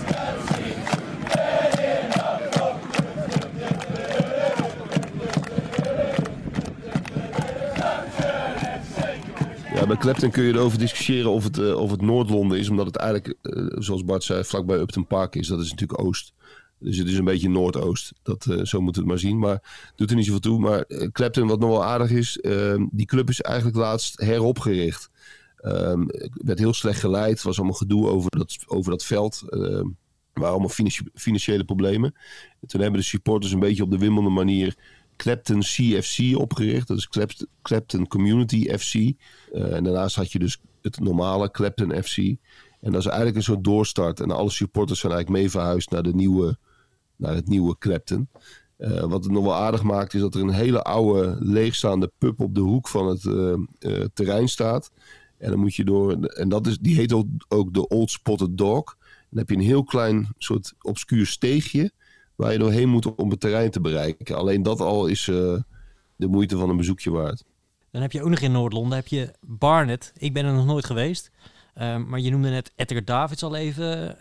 Bij 9.87 9.97
Clapton 9.97 10.31
kun 10.31 10.43
je 10.43 10.53
erover 10.53 10.79
discussiëren 10.79 11.31
of 11.31 11.45
het, 11.45 11.59
eh, 11.59 11.77
of 11.77 11.91
het 11.91 12.01
Noord-Londen 12.01 12.59
is. 12.59 12.69
Omdat 12.69 12.87
het 12.87 12.97
eigenlijk, 12.97 13.35
eh, 13.43 13.67
zoals 13.75 14.05
Bart 14.05 14.25
zei, 14.25 14.45
vlakbij 14.45 14.79
Upton 14.79 15.07
Park 15.07 15.35
is. 15.35 15.49
Dat 15.49 15.61
is 15.61 15.71
natuurlijk 15.71 16.01
Oost. 16.01 16.33
Dus 16.79 16.99
het 16.99 17.09
is 17.09 17.19
een 17.19 17.25
beetje 17.25 17.49
Noordoost. 17.49 18.13
Dat, 18.23 18.47
eh, 18.47 18.65
zo 18.65 18.81
moet 18.81 18.97
het 18.97 19.05
maar 19.07 19.19
zien. 19.19 19.39
Maar 19.39 19.91
doet 19.97 20.11
er 20.11 20.17
niet 20.17 20.25
zoveel 20.25 20.41
toe. 20.41 20.59
Maar 20.61 20.81
eh, 20.81 21.09
Clapton, 21.13 21.47
wat 21.47 21.61
nog 21.61 21.71
wel 21.71 21.85
aardig 21.85 22.11
is. 22.11 22.41
eh, 22.41 22.83
die 22.91 23.07
club 23.07 23.29
is 23.29 23.41
eigenlijk 23.41 23.77
laatst 23.77 24.21
heropgericht. 24.21 25.11
Ehm, 25.57 26.01
het 26.07 26.31
werd 26.45 26.59
heel 26.59 26.73
slecht 26.73 27.01
geleid. 27.01 27.43
Was 27.43 27.57
allemaal 27.57 27.77
gedoe 27.77 28.09
over 28.09 28.31
dat, 28.39 28.57
over 28.67 28.91
dat 28.91 29.05
veld. 29.05 29.43
Ehm, 29.49 29.63
er 30.33 30.43
waren 30.43 30.51
allemaal 30.51 30.69
financi- 30.69 31.09
financiële 31.15 31.65
problemen. 31.65 32.15
En 32.61 32.69
toen 32.69 32.81
hebben 32.81 33.01
de 33.01 33.07
supporters 33.07 33.53
een 33.53 33.61
beetje 33.61 33.83
op 33.83 33.91
de 33.91 33.99
wimmelende 33.99 34.31
manier 34.35 34.77
Clapton 35.17 35.61
CFC 35.61 36.37
opgericht. 36.39 36.89
Dat 36.89 36.97
is 36.97 37.09
Clapt- 37.09 37.47
Clapton 37.63 38.07
Community 38.07 38.77
FC. 38.79 38.95
Eh, 38.95 39.75
en 39.75 39.85
daarnaast 39.85 40.17
had 40.17 40.33
je 40.33 40.39
dus 40.39 40.59
het 40.83 41.01
normale 41.01 41.51
Clapton 41.51 42.03
FC. 42.03 42.17
En 42.81 42.93
dat 42.93 43.01
is 43.01 43.07
eigenlijk 43.07 43.37
een 43.37 43.43
soort 43.43 43.65
doorstart. 43.65 44.21
En 44.21 44.31
alle 44.31 44.51
supporters 44.51 45.01
zijn 45.01 45.13
eigenlijk 45.13 45.43
mee 45.43 45.51
verhuisd 45.51 45.91
naar, 45.91 46.03
de 46.03 46.15
nieuwe, 46.15 46.59
naar 47.17 47.35
het 47.35 47.49
nieuwe 47.49 47.79
Clapton. 47.79 48.29
Eh, 48.77 49.01
wat 49.01 49.25
het 49.25 49.33
nog 49.33 49.45
wel 49.45 49.55
aardig 49.55 49.83
maakt 49.83 50.15
is 50.15 50.21
dat 50.21 50.35
er 50.35 50.41
een 50.41 50.51
hele 50.51 50.83
oude 50.83 51.37
leegstaande 51.41 52.13
pub 52.19 52.41
op 52.41 52.55
de 52.55 52.61
hoek 52.61 52.89
van 52.89 53.07
het 53.07 53.25
eh, 53.25 53.53
eh, 53.53 54.05
terrein 54.15 54.49
staat. 54.49 54.91
En 55.39 55.51
dan 55.51 55.59
moet 55.59 55.75
je 55.75 55.85
door, 55.85 56.13
en 56.13 56.49
dat 56.49 56.67
is, 56.67 56.79
die 56.79 56.97
heet 56.97 57.13
ook, 57.49 57.75
de 57.75 57.89
Old 57.89 58.11
Spotted 58.11 58.59
Dog. 58.59 58.97
Dan 59.31 59.39
heb 59.39 59.49
je 59.49 59.55
een 59.55 59.61
heel 59.61 59.85
klein 59.85 60.29
soort 60.39 60.75
obscuur 60.81 61.27
steegje 61.27 61.91
waar 62.35 62.53
je 62.53 62.59
doorheen 62.59 62.89
moet 62.89 63.15
om 63.15 63.31
het 63.31 63.41
terrein 63.41 63.71
te 63.71 63.81
bereiken. 63.81 64.37
Alleen 64.37 64.63
dat 64.63 64.81
al 64.81 65.07
is 65.07 65.25
de 66.17 66.27
moeite 66.29 66.57
van 66.57 66.69
een 66.69 66.77
bezoekje 66.77 67.11
waard. 67.11 67.45
Dan 67.91 68.03
heb 68.03 68.13
je 68.13 68.23
ook 68.23 68.29
nog 68.29 68.39
in 68.39 68.53
Noord-Londen 68.53 68.97
heb 68.97 69.07
je 69.07 69.33
Barnet. 69.41 70.13
Ik 70.17 70.33
ben 70.33 70.45
er 70.45 70.53
nog 70.53 70.67
nooit 70.67 70.85
geweest. 70.85 71.31
Ehm, 71.75 72.09
maar 72.09 72.21
je 72.21 72.31
noemde 72.31 72.49
net 72.49 72.73
Edgar 72.77 73.05
Davids 73.05 73.43
al 73.43 73.55
even. 73.55 74.17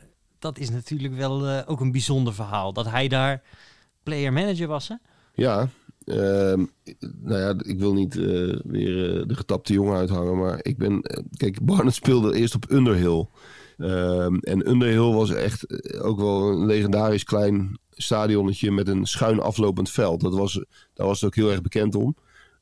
Dat 0.45 0.59
is 0.59 0.69
natuurlijk 0.69 1.15
wel 1.15 1.47
eh, 1.47 1.61
ook 1.65 1.79
een 1.79 1.91
bijzonder 1.91 2.33
verhaal. 2.33 2.73
Dat 2.73 2.89
hij 2.89 3.07
daar 3.07 3.43
player-manager 4.03 4.67
was, 4.67 4.87
hè? 4.87 4.95
Ja, 5.33 5.69
ehm, 6.03 6.65
nou 7.21 7.39
ja, 7.39 7.53
ik 7.57 7.79
wil 7.79 7.93
niet 7.93 8.15
eh, 8.15 8.59
weer 8.63 9.19
eh, 9.19 9.27
de 9.27 9.35
getapte 9.35 9.73
jongen 9.73 9.97
uithangen, 9.97 10.37
maar 10.37 10.59
ik 10.61 10.77
ben... 10.77 11.01
kijk, 11.37 11.65
Barnet 11.65 11.93
speelde 11.93 12.35
eerst 12.35 12.55
op 12.55 12.71
Underhill. 12.71 13.27
Ehm, 13.77 14.35
en 14.35 14.69
Underhill 14.69 15.13
was 15.13 15.29
echt 15.29 15.65
ook 16.01 16.17
wel 16.17 16.51
een 16.51 16.65
legendarisch 16.65 17.23
klein 17.23 17.79
stadionnetje 17.89 18.71
met 18.71 18.87
een 18.87 19.05
schuin 19.05 19.39
aflopend 19.39 19.89
veld. 19.89 20.21
Dat 20.21 20.35
was, 20.35 20.53
daar 20.93 21.07
was 21.07 21.21
het 21.21 21.29
ook 21.29 21.35
heel 21.35 21.51
erg 21.51 21.61
bekend 21.61 21.95
om. 21.95 22.15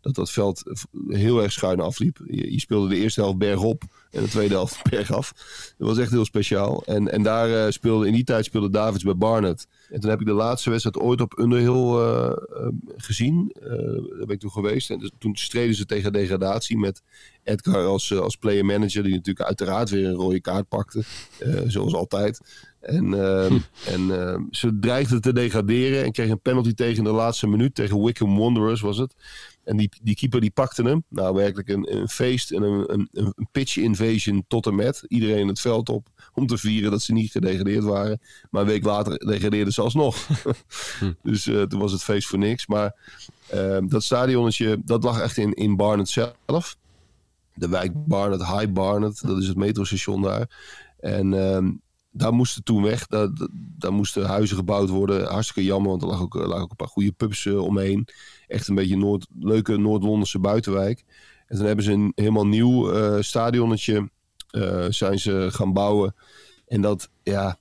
Dat 0.04 0.16
dat 0.16 0.32
veld 0.32 0.64
heel 1.08 1.42
erg 1.42 1.52
schuin 1.52 1.80
afliep. 1.80 2.20
Je, 2.26 2.52
je 2.52 2.60
speelde 2.60 2.88
de 2.88 2.96
eerste 2.96 3.22
helft 3.22 3.38
bergop 3.38 3.84
en 4.12 4.24
de 4.24 4.30
tweede 4.30 4.54
helft 4.54 4.84
bergaf. 4.90 5.34
Dat 5.78 5.88
was 5.88 5.98
echt 5.98 6.12
heel 6.12 6.26
speciaal. 6.26 6.84
En, 6.86 7.12
en 7.12 7.24
daar 7.24 7.66
eh, 7.66 7.72
speelde, 7.72 8.08
in 8.08 8.14
die 8.14 8.24
tijd 8.24 8.46
speelde 8.46 8.70
Davids 8.70 9.04
bij 9.04 9.16
Barnet. 9.16 9.68
En 9.94 10.00
toen 10.00 10.10
heb 10.10 10.20
ik 10.20 10.26
de 10.26 10.34
laatste 10.34 10.70
wedstrijd 10.70 11.00
ooit 11.00 11.22
op 11.22 11.40
Underhill 11.40 11.98
eh, 11.98 12.26
eh, 12.28 12.68
gezien. 12.98 13.56
Eh, 13.62 13.70
daar 14.18 14.26
ben 14.26 14.30
ik 14.30 14.40
toen 14.40 14.52
geweest. 14.52 14.90
En 14.90 15.00
dus, 15.00 15.12
toen 15.18 15.36
streden 15.36 15.76
ze 15.76 15.86
tegen 15.86 16.14
degradatie 16.14 16.78
met 16.78 17.02
Edgar 17.44 17.86
als, 17.86 18.12
eh, 18.12 18.20
als 18.20 18.36
player 18.36 18.66
manager. 18.66 19.04
Die 19.04 19.14
natuurlijk 19.14 19.46
uiteraard 19.46 19.90
weer 19.90 20.08
een 20.08 20.14
rode 20.14 20.42
kaart 20.42 20.68
pakte. 20.68 21.04
zoals 21.68 21.94
altijd. 21.94 22.40
En, 22.84 23.14
ehm, 23.14 23.58
en 23.86 24.22
ehm, 24.22 24.42
ze 24.52 24.80
dreigden 24.80 25.22
te 25.22 25.34
degraderen 25.34 26.04
en 26.04 26.12
kregen 26.12 26.32
een 26.32 26.42
penalty 26.42 26.74
tegen 26.74 26.98
in 26.98 27.04
de 27.04 27.10
laatste 27.10 27.48
minuut. 27.48 27.76
Tegen 27.76 28.04
Wickham 28.04 28.38
Wanderers 28.38 28.82
was 28.82 28.98
het. 28.98 29.16
En 29.64 29.78
die, 29.78 29.90
die 30.02 30.16
keeper 30.16 30.42
die 30.42 30.52
pakte 30.52 30.84
hem. 30.84 31.04
Nou, 31.10 31.36
werkelijk 31.36 31.70
een, 31.70 31.96
een 31.96 32.10
feest 32.10 32.52
en 32.52 32.64
een, 32.64 32.94
een, 32.94 33.08
een 33.12 33.48
pitch 33.52 33.78
invasion 33.78 34.46
tot 34.48 34.66
en 34.66 34.76
met. 34.76 35.04
Iedereen 35.08 35.48
het 35.48 35.60
veld 35.60 35.90
op 35.90 36.08
om 36.34 36.48
te 36.48 36.58
vieren 36.58 36.92
dat 36.92 37.02
ze 37.02 37.14
niet 37.14 37.32
gedegradeerd 37.32 37.84
waren. 37.84 38.20
Maar 38.50 38.62
een 38.62 38.68
week 38.68 38.84
later 38.84 39.18
degradeerden 39.18 39.74
ze 39.74 39.82
alsnog. 39.84 40.28
dus 41.24 41.48
eh, 41.48 41.62
toen 41.62 41.80
was 41.80 41.92
het 41.92 42.04
feest 42.04 42.28
voor 42.28 42.40
niks. 42.40 42.68
Maar 42.68 42.96
ehm, 43.50 43.88
dat 43.88 44.04
stadionnetje, 44.04 44.82
dat 44.86 45.04
lag 45.04 45.22
echt 45.22 45.38
in, 45.38 45.54
in 45.54 45.76
Barnet 45.76 46.10
zelf. 46.10 46.78
De 47.54 47.70
wijk 47.70 47.92
Barnet, 48.06 48.46
High 48.46 48.72
Barnet, 48.72 49.22
dat 49.22 49.38
is 49.38 49.48
het 49.48 49.58
metrostation 49.58 50.22
daar. 50.22 50.50
En 51.00 51.34
ehm, 51.34 51.72
daar 52.12 52.34
moesten 52.34 52.64
toen 52.64 52.84
weg. 52.84 53.08
Daar, 53.08 53.30
daar- 53.78 53.94
moesten 53.94 54.26
huizen 54.26 54.58
gebouwd 54.58 54.90
worden. 54.90 55.28
Hartstikke 55.28 55.64
jammer, 55.64 55.90
want 55.90 56.02
er 56.02 56.08
lag 56.08 56.22
ook, 56.22 56.34
lagen 56.34 56.64
ook 56.64 56.70
een 56.70 56.76
paar 56.76 56.88
goede 56.88 57.12
pubs 57.12 57.46
eh, 57.46 57.58
omheen. 57.58 58.08
Echt 58.48 58.68
een 58.68 58.76
beetje 58.76 58.98
Noord, 58.98 59.28
leuke 59.40 59.78
Noord-Londense 59.78 60.40
buitenwijk. 60.40 61.04
En 61.48 61.58
toen 61.58 61.66
hebben 61.66 61.86
ze 61.86 61.92
een 61.92 62.12
helemaal 62.16 62.48
nieuw 62.48 62.92
eh 62.92 63.22
stadionnetje 63.22 64.10
zijn 64.90 65.20
ze 65.20 65.48
gaan 65.52 65.74
bouwen. 65.74 66.16
En 66.68 66.82
dat, 66.82 67.10
ja, 67.24 67.60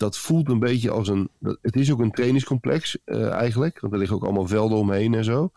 dat 0.00 0.18
voelt 0.18 0.48
een 0.48 0.58
beetje 0.58 0.90
als 0.90 1.08
een... 1.08 1.30
Het 1.62 1.76
is 1.76 1.92
ook 1.92 2.00
een 2.00 2.10
trainingscomplex 2.10 2.98
eh, 3.04 3.30
eigenlijk. 3.30 3.80
Want 3.80 3.92
er 3.92 3.98
liggen 3.98 4.16
ook 4.16 4.24
allemaal 4.24 4.46
velden 4.46 4.78
omheen 4.78 5.14
en 5.14 5.24
zo. 5.24 5.52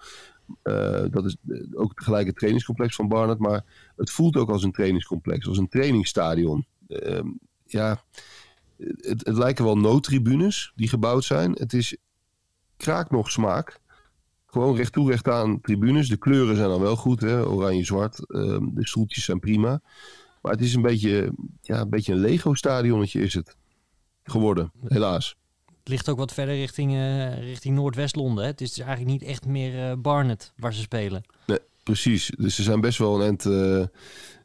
Eh, 0.61 1.03
dat 1.09 1.25
is 1.25 1.35
eh, 1.47 1.61
ook 1.73 1.93
tegelijk 1.93 2.27
het 2.27 2.35
trainingscomplex 2.35 2.95
van 2.95 3.07
Barnet. 3.07 3.39
Maar 3.39 3.63
het 3.95 4.11
voelt 4.11 4.35
ook 4.35 4.49
als 4.49 4.63
een 4.63 4.71
trainingscomplex. 4.71 5.47
Als 5.47 5.57
een 5.57 5.67
trainingsstadion. 5.67 6.65
Ehm, 6.87 7.27
ja, 7.65 8.03
het, 8.97 9.27
lijken 9.27 9.65
wel 9.65 9.77
noodtribunes 9.77 10.71
die 10.75 10.89
gebouwd 10.89 11.23
zijn. 11.23 11.51
Het 11.51 11.73
is 11.73 11.97
kraak 12.77 13.11
nog 13.11 13.31
smaak. 13.31 13.79
Gewoon 14.45 14.75
recht 14.75 14.93
toe, 14.93 15.09
recht 15.09 15.27
aan 15.27 15.61
tribunes. 15.61 16.09
De 16.09 16.17
kleuren 16.17 16.55
zijn 16.55 16.69
dan 16.69 16.81
wel 16.81 16.95
goed, 16.95 17.21
hè? 17.21 17.45
oranje-zwart. 17.45 18.29
Ehm, 18.29 18.65
de 18.73 18.87
stoeltjes 18.87 19.25
zijn 19.25 19.39
prima. 19.39 19.81
Maar 20.41 20.51
het 20.51 20.61
is 20.61 20.73
een 20.73 20.81
beetje, 20.81 21.33
ja, 21.61 21.81
een 21.81 21.89
beetje 21.89 22.13
een 22.13 22.19
Lego-stadionnetje 22.19 23.21
is 23.21 23.33
het 23.33 23.55
geworden, 24.23 24.71
helaas. 24.87 25.35
Het 25.65 25.91
ligt 25.91 26.09
ook 26.09 26.17
wat 26.17 26.33
verder 26.33 26.55
richting, 26.55 26.93
eh, 26.93 27.39
richting 27.39 27.75
Noordwest-Londen. 27.75 28.45
Het 28.45 28.61
is 28.61 28.73
dus 28.73 28.85
eigenlijk 28.85 29.19
niet 29.19 29.29
echt 29.29 29.45
meer 29.45 29.89
eh, 29.89 29.97
Barnet 29.97 30.53
waar 30.57 30.73
ze 30.73 30.81
spelen. 30.81 31.23
Nee, 31.45 31.59
precies. 31.83 32.31
Dus 32.37 32.55
ze 32.55 32.63
zijn 32.63 32.81
best 32.81 32.97
wel 32.97 33.15
een 33.15 33.21
eind 33.21 33.45
eh, 33.45 33.83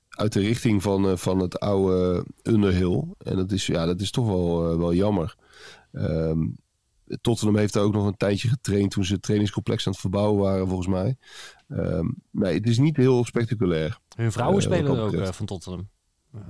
uit 0.08 0.32
de 0.32 0.40
richting 0.40 0.82
van, 0.82 1.18
van 1.18 1.38
het 1.38 1.60
oude 1.60 2.24
Underhill. 2.42 3.04
En 3.18 3.36
dat 3.36 3.52
is, 3.52 3.66
ja, 3.66 3.86
dat 3.86 4.00
is 4.00 4.10
toch 4.10 4.26
wel, 4.26 4.78
wel 4.78 4.94
jammer. 4.94 5.36
Ehm, 5.92 6.46
Tottenham 7.20 7.56
heeft 7.56 7.72
daar 7.72 7.82
ook 7.82 7.92
nog 7.92 8.06
een 8.06 8.16
tijdje 8.16 8.48
getraind 8.48 8.90
toen 8.90 9.04
ze 9.04 9.12
het 9.12 9.22
trainingscomplex 9.22 9.86
aan 9.86 9.92
het 9.92 10.00
verbouwen 10.00 10.42
waren, 10.42 10.66
volgens 10.66 10.88
mij. 10.88 11.16
Ehm, 11.68 12.06
nee, 12.30 12.54
het 12.54 12.66
is 12.66 12.78
niet 12.78 12.96
heel 12.96 13.24
spectaculair. 13.24 13.98
Hun 14.16 14.32
vrouwen 14.32 14.62
spelen 14.62 14.96
er 14.96 15.02
ook 15.02 15.34
van 15.34 15.46
Tottenham, 15.46 15.88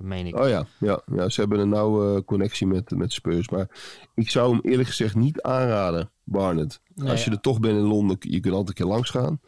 meen 0.01 0.27
ik. 0.27 0.39
Oh 0.39 0.49
ja, 0.49 0.67
ja, 0.79 1.03
ja, 1.15 1.29
ze 1.29 1.41
hebben 1.41 1.59
een 1.59 1.69
nauwe 1.69 2.25
connectie 2.25 2.67
met, 2.67 2.91
met 2.91 3.13
Spurs. 3.13 3.49
Maar 3.49 3.69
ik 4.15 4.31
zou 4.31 4.53
hem 4.53 4.61
eerlijk 4.63 4.89
gezegd 4.89 5.15
niet 5.15 5.43
aanraden, 5.43 6.11
Barnet. 6.25 6.81
Nee, 6.95 7.11
Als 7.11 7.25
je 7.25 7.31
ja. 7.31 7.37
er 7.37 7.43
toch 7.43 7.61
bent 7.61 7.77
in 7.79 7.85
Londen, 7.85 8.17
je 8.21 8.41
kunt 8.41 8.55
altijd 8.55 8.69
een 8.69 8.85
keer 8.85 8.95
langs 8.95 9.11
gaan. 9.11 9.41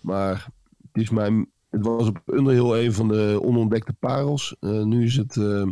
Maar 0.00 0.48
het, 0.92 1.02
is 1.02 1.10
mijn, 1.10 1.50
het 1.70 1.86
was 1.86 2.06
op 2.06 2.22
Underhill 2.26 2.84
een 2.84 2.92
van 2.92 3.08
de 3.08 3.40
onontdekte 3.42 3.92
parels. 3.92 4.56
Eh, 4.60 4.82
nu 4.82 5.04
is 5.04 5.16
het 5.16 5.36
eh, 5.36 5.66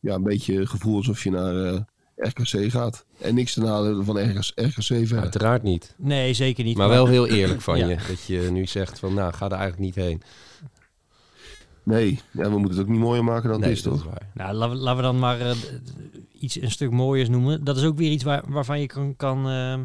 ja, 0.00 0.14
een 0.14 0.22
beetje 0.22 0.58
het 0.58 0.68
gevoel 0.68 0.96
alsof 0.96 1.24
je 1.24 1.30
naar 1.30 1.64
eh, 1.64 1.80
RKC 2.16 2.70
gaat. 2.70 3.04
En 3.20 3.34
niks 3.34 3.52
te 3.52 3.60
nadelen 3.60 4.04
van 4.04 4.18
RKC, 4.18 4.52
RKC 4.54 4.82
verder. 4.82 5.20
Uiteraard 5.20 5.62
niet. 5.62 5.94
Nee, 5.96 6.34
zeker 6.34 6.64
niet. 6.64 6.76
Maar 6.76 6.88
wel 6.88 7.06
heel 7.06 7.26
eerlijk 7.26 7.60
van 7.60 7.78
Ja. 7.78 7.88
je. 7.88 7.96
Dat 8.08 8.24
je 8.26 8.48
nu 8.52 8.66
zegt 8.66 8.98
van 8.98 9.14
nou, 9.14 9.32
ga 9.32 9.44
er 9.46 9.52
eigenlijk 9.52 9.80
niet 9.80 9.94
heen. 9.94 10.22
Nee, 11.88 12.20
ja, 12.30 12.42
we 12.50 12.58
moeten 12.58 12.70
het 12.78 12.86
ook 12.86 12.92
niet 12.92 13.00
mooier 13.00 13.24
maken 13.24 13.48
dan 13.50 13.60
Nee, 13.60 13.68
het 13.68 13.78
is, 13.78 13.84
toch? 13.84 14.04
is. 14.04 14.10
Nou, 14.34 14.52
laten 14.54 14.76
we, 14.76 14.82
laten 14.82 14.96
we 14.96 15.02
dan 15.02 15.18
maar 15.18 15.40
eh, 15.40 15.50
iets 16.38 16.60
een 16.60 16.70
stuk 16.70 16.90
mooiers 16.90 17.28
noemen. 17.28 17.64
Dat 17.64 17.76
is 17.76 17.84
ook 17.84 17.96
weer 17.96 18.10
iets 18.10 18.24
waar, 18.24 18.42
waarvan 18.48 18.80
je 18.80 18.86
kan, 18.86 19.16
kan, 19.16 19.48
eh, 19.48 19.78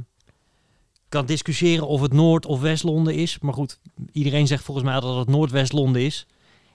kan 1.10 1.26
discussiëren 1.26 1.88
of 1.88 2.02
het 2.02 2.14
Noord- 2.14 2.46
of 2.46 2.62
West-Londen 2.62 3.16
is. 3.16 3.40
Maar 3.40 3.54
goed, 3.54 3.80
iedereen 4.12 4.48
zegt 4.48 4.64
volgens 4.64 4.86
mij 4.86 5.00
dat 5.00 5.18
het 5.18 5.28
Noordwest-Londen 5.28 6.02
is. 6.02 6.26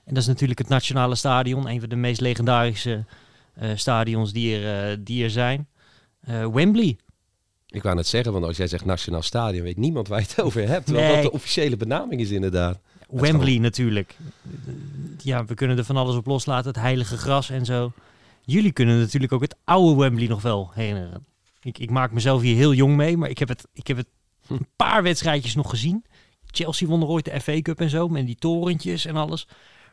En 0.04 0.14
dat 0.14 0.22
is 0.22 0.28
natuurlijk 0.28 0.58
het 0.58 0.68
Nationale 0.68 1.14
Stadion, 1.14 1.68
een 1.68 1.80
van 1.80 1.88
de 1.88 1.96
meest 1.96 2.20
legendarische 2.20 3.04
eh, 3.54 3.70
stadions 3.74 4.32
die 4.32 4.56
er, 4.58 4.90
eh, 4.90 4.96
die 5.00 5.24
er 5.24 5.30
zijn. 5.30 5.68
Eh, 6.20 6.46
Wembley. 6.46 6.96
Ik 7.66 7.82
wou 7.82 7.94
net 7.94 8.06
zeggen, 8.06 8.32
want 8.32 8.44
als 8.44 8.56
jij 8.56 8.66
zegt 8.66 8.84
Nationaal 8.84 9.22
Stadion, 9.22 9.62
weet 9.64 9.76
niemand 9.76 10.08
waar 10.08 10.20
je 10.20 10.26
het 10.28 10.40
over 10.42 10.68
hebt. 10.68 10.84
Terwijl 10.86 11.06
Nee. 11.06 11.14
dat 11.22 11.30
de 11.30 11.32
officiële 11.36 11.76
benaming 11.76 12.20
is 12.20 12.30
inderdaad. 12.30 12.80
Wembley 13.08 13.58
natuurlijk. 13.58 14.16
Ja, 15.18 15.44
we 15.44 15.54
kunnen 15.54 15.78
er 15.78 15.84
van 15.84 15.96
alles 15.96 16.16
op 16.16 16.26
loslaten. 16.26 16.70
Het 16.70 16.80
heilige 16.80 17.16
gras 17.16 17.50
en 17.50 17.64
zo. 17.64 17.92
Jullie 18.44 18.72
kunnen 18.72 18.98
natuurlijk 18.98 19.32
ook 19.32 19.40
het 19.40 19.56
oude 19.64 20.00
Wembley 20.00 20.26
nog 20.26 20.42
wel 20.42 20.70
herinneren. 20.74 21.26
Ik, 21.62 21.78
ik 21.78 21.90
maak 21.90 22.12
mezelf 22.12 22.40
hier 22.40 22.56
heel 22.56 22.74
jong 22.74 22.96
mee, 22.96 23.16
maar 23.16 23.30
ik 23.30 23.38
heb 23.38 23.48
het, 23.48 23.66
ik 23.72 23.86
heb 23.86 23.96
het 23.96 24.06
een 24.48 24.66
paar 24.76 25.02
wedstrijdjes 25.02 25.54
nog 25.54 25.70
gezien. 25.70 26.04
Chelsea 26.46 26.88
won 26.88 27.02
er 27.02 27.08
ooit 27.08 27.24
de 27.24 27.40
FA 27.40 27.60
Cup 27.60 27.80
en 27.80 27.90
zo, 27.90 28.08
met 28.08 28.26
die 28.26 28.36
torentjes 28.36 29.04
en 29.04 29.16
alles. 29.16 29.48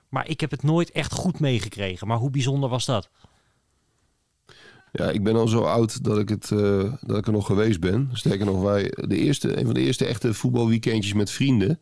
Maar 0.09 0.30
ik 0.30 0.39
heb 0.39 0.51
het 0.51 0.63
nooit 0.63 0.91
echt 0.91 1.11
goed 1.11 1.39
meegekregen. 1.39 2.07
Maar 2.07 2.18
hoe 2.18 2.30
bijzonder 2.30 2.70
was 2.70 2.86
dat? 2.86 3.09
Ja, 4.91 5.09
ik 5.09 5.24
ben 5.24 5.36
al 5.36 5.47
zo 5.47 5.61
oud 5.61 6.03
dat 6.03 6.18
ik, 6.18 6.30
het, 6.30 6.51
eh, 6.51 6.93
dat 7.01 7.18
ik 7.18 7.26
er 7.26 7.32
nog 7.32 7.45
geweest 7.45 7.80
ben. 7.80 8.09
Sterker 8.13 8.45
nog, 8.45 8.61
wij, 8.61 8.93
de 8.95 9.18
eerste, 9.18 9.57
een 9.57 9.66
van 9.66 9.74
de 9.74 9.80
eerste 9.80 10.05
echte 10.05 10.34
voetbalweekendjes 10.34 11.13
met 11.13 11.32
vrienden. 11.32 11.80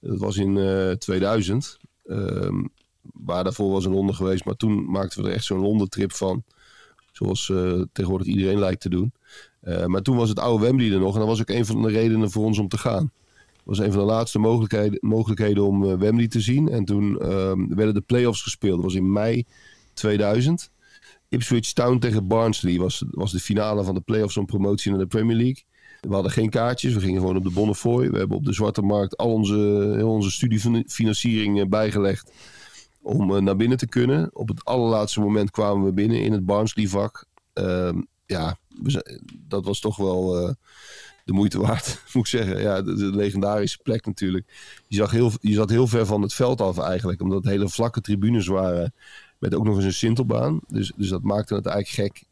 Dat 0.00 0.18
was 0.18 0.36
in 0.36 0.58
eh 0.58 0.90
2000. 0.90 1.78
Ehm, 2.04 2.64
waar 3.12 3.44
daarvoor 3.44 3.70
was 3.70 3.84
in 3.84 3.92
Londen 3.92 4.14
geweest. 4.14 4.44
Maar 4.44 4.56
toen 4.56 4.90
maakten 4.90 5.22
we 5.22 5.28
er 5.28 5.34
echt 5.34 5.44
zo'n 5.44 5.60
Londen-trip 5.60 6.12
van. 6.12 6.42
Zoals 7.12 7.50
eh, 7.50 7.82
tegenwoordig 7.92 8.28
iedereen 8.28 8.58
lijkt 8.58 8.80
te 8.80 8.88
doen. 8.88 9.12
Eh, 9.60 9.84
maar 9.84 10.02
toen 10.02 10.16
was 10.16 10.28
het 10.28 10.38
oude 10.38 10.64
Wembley 10.64 10.92
er 10.92 10.98
nog. 10.98 11.12
En 11.12 11.18
dat 11.18 11.28
was 11.28 11.40
ook 11.40 11.50
een 11.50 11.66
van 11.66 11.82
de 11.82 11.88
redenen 11.88 12.30
voor 12.30 12.44
ons 12.44 12.58
om 12.58 12.68
te 12.68 12.78
gaan. 12.78 13.10
Dat 13.52 13.76
was 13.76 13.78
een 13.78 13.92
van 13.92 14.00
de 14.00 14.12
laatste 14.12 14.38
mogelijkheden, 15.00 15.64
om 15.64 15.98
Wembley 15.98 16.28
te 16.28 16.40
zien. 16.40 16.68
En 16.68 16.84
toen 16.84 17.20
ehm, 17.20 17.74
werden 17.74 17.94
de 17.94 18.00
play-offs 18.00 18.42
gespeeld. 18.42 18.74
Dat 18.74 18.84
was 18.84 18.94
in 18.94 19.12
mei 19.12 19.44
2000. 19.94 20.70
Ipswich 21.28 21.72
Town 21.72 21.98
tegen 21.98 22.26
Barnsley 22.26 22.78
was, 22.78 23.04
was 23.10 23.32
de 23.32 23.40
finale 23.40 23.84
van 23.84 23.94
de 23.94 24.00
play-offs 24.00 24.36
om 24.36 24.46
promotie 24.46 24.90
naar 24.90 25.00
de 25.00 25.06
Premier 25.06 25.36
League. 25.36 25.64
We 26.06 26.14
hadden 26.14 26.32
geen 26.32 26.50
kaartjes, 26.50 26.94
we 26.94 27.00
gingen 27.00 27.20
gewoon 27.20 27.36
op 27.36 27.44
de 27.44 27.50
Bonnefoy. 27.50 28.10
We 28.10 28.18
hebben 28.18 28.36
op 28.36 28.44
de 28.44 28.52
Zwarte 28.52 28.82
Markt 28.82 29.16
al 29.16 29.32
onze, 29.32 29.54
heel 29.96 30.10
onze 30.10 30.30
studiefinanciering 30.30 31.60
eh, 31.60 31.66
bijgelegd 31.66 32.32
om 33.02 33.34
eh, 33.34 33.42
naar 33.42 33.56
binnen 33.56 33.78
te 33.78 33.86
kunnen. 33.86 34.30
Op 34.32 34.48
het 34.48 34.64
allerlaatste 34.64 35.20
moment 35.20 35.50
kwamen 35.50 35.84
we 35.84 35.92
binnen 35.92 36.20
in 36.20 36.32
het 36.32 36.46
Barnsley-vak. 36.46 37.24
Ehm, 37.52 38.00
ja, 38.26 38.58
dat 39.48 39.64
was 39.64 39.80
toch 39.80 39.96
wel 39.96 40.38
eh, 40.38 40.54
de 41.24 41.32
moeite 41.32 41.60
waard, 41.60 42.02
moet 42.12 42.24
ik 42.24 42.30
zeggen. 42.30 42.60
Ja, 42.60 42.82
de, 42.82 42.94
de 42.94 43.16
legendarische 43.16 43.78
plek 43.82 44.06
natuurlijk. 44.06 44.46
Je, 44.86 44.96
zag 44.96 45.10
heel, 45.10 45.32
je 45.40 45.54
zat 45.54 45.70
heel 45.70 45.86
ver 45.86 46.06
van 46.06 46.22
het 46.22 46.34
veld 46.34 46.60
af 46.60 46.78
eigenlijk, 46.78 47.20
omdat 47.20 47.38
het 47.38 47.52
hele 47.52 47.68
vlakke 47.68 48.00
tribunes 48.00 48.46
waren. 48.46 48.94
Met 49.38 49.54
ook 49.54 49.64
nog 49.64 49.76
eens 49.76 49.84
een 49.84 49.92
sintelbaan. 49.92 50.60
Dus, 50.68 50.92
dus 50.96 51.08
dat 51.08 51.22
maakte 51.22 51.54
het 51.54 51.66
eigenlijk 51.66 52.14
gek. 52.14 52.24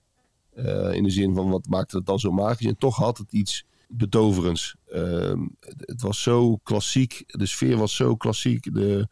Eh, 0.55 0.93
in 0.93 1.03
de 1.03 1.11
zin 1.11 1.35
van 1.35 1.51
wat 1.51 1.67
maakte 1.69 1.97
het 1.97 2.07
dan 2.07 2.19
zo 2.19 2.31
magisch. 2.33 2.67
En 2.67 2.79
toch 2.79 2.97
had 2.97 3.19
het 3.19 3.33
iets 3.33 3.65
betoverends. 3.89 4.77
Ehm, 4.87 5.47
het, 5.61 6.03
was 6.03 6.23
zo 6.23 6.57
klassiek. 6.57 7.25
De 7.27 7.47
sfeer 7.47 7.77
was 7.77 7.97
zo 7.97 8.17
klassiek. 8.17 8.75
De 8.75 9.09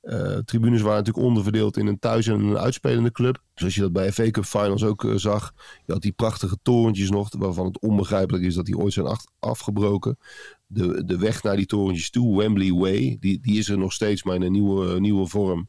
eh, 0.00 0.36
tribunes 0.36 0.80
waren 0.80 0.98
natuurlijk 0.98 1.26
onderverdeeld 1.26 1.76
in 1.76 1.86
een 1.86 1.98
thuis- 1.98 2.26
en 2.26 2.40
een 2.40 2.58
uitspelende 2.58 3.12
club. 3.12 3.42
Zoals 3.54 3.74
je 3.74 3.80
dat 3.80 3.92
bij 3.92 4.12
FA 4.12 4.30
Cup 4.30 4.44
Finals 4.44 4.84
ook 4.84 5.04
eh, 5.04 5.14
zag. 5.14 5.54
Je 5.86 5.92
had 5.92 6.02
die 6.02 6.12
prachtige 6.12 6.58
torentjes 6.62 7.10
nog. 7.10 7.28
Waarvan 7.38 7.66
het 7.66 7.80
onbegrijpelijk 7.80 8.44
is 8.44 8.54
dat 8.54 8.66
die 8.66 8.78
ooit 8.78 8.92
zijn 8.92 9.16
afgebroken. 9.38 10.18
De, 10.66 11.04
de 11.04 11.18
weg 11.18 11.42
naar 11.42 11.56
die 11.56 11.66
torentjes 11.66 12.10
toe, 12.10 12.36
Wembley 12.36 12.72
Way. 12.72 13.16
Die, 13.20 13.40
die 13.40 13.58
is 13.58 13.68
er 13.68 13.78
nog 13.78 13.92
steeds, 13.92 14.22
maar 14.22 14.34
in 14.34 14.42
een 14.42 14.52
nieuwe, 14.52 15.00
nieuwe 15.00 15.26
vorm 15.26 15.68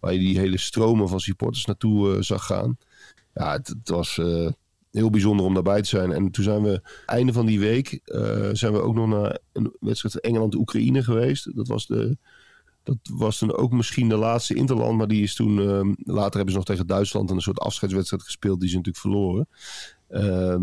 waar 0.00 0.12
je 0.12 0.18
die 0.18 0.38
hele 0.38 0.58
stromen 0.58 1.08
van 1.08 1.20
supporters 1.20 1.64
naartoe 1.64 2.22
zag 2.22 2.46
gaan. 2.46 2.76
Ja, 3.34 3.52
het, 3.52 3.74
was 3.84 4.18
eh, 4.18 4.48
heel 4.90 5.10
bijzonder 5.10 5.46
om 5.46 5.54
daarbij 5.54 5.82
te 5.82 5.88
zijn. 5.88 6.12
En 6.12 6.30
toen 6.30 6.44
zijn 6.44 6.62
we, 6.62 6.80
einde 7.06 7.32
van 7.32 7.46
die 7.46 7.60
week, 7.60 8.00
eh, 8.04 8.48
zijn 8.52 8.72
we 8.72 8.82
ook 8.82 8.94
nog 8.94 9.08
naar 9.08 9.38
een 9.52 9.76
wedstrijd 9.80 10.20
Engeland-Oekraïne 10.20 11.02
geweest. 11.02 11.56
Dat 11.56 11.68
was, 11.68 11.86
de, 11.86 12.16
dat 12.82 12.96
was 13.12 13.38
toen 13.38 13.56
ook 13.56 13.72
misschien 13.72 14.08
de 14.08 14.16
laatste 14.16 14.54
interland, 14.54 14.98
maar 14.98 15.08
die 15.08 15.22
is 15.22 15.34
toen, 15.34 15.58
eh, 15.58 16.14
later 16.14 16.34
hebben 16.34 16.50
ze 16.50 16.56
nog 16.56 16.64
tegen 16.64 16.86
Duitsland 16.86 17.30
een 17.30 17.40
soort 17.40 17.58
afscheidswedstrijd 17.58 18.22
gespeeld, 18.22 18.60
die 18.60 18.68
ze 18.68 18.76
natuurlijk 18.76 19.04
verloren. 19.04 19.48
Ehm, 20.08 20.62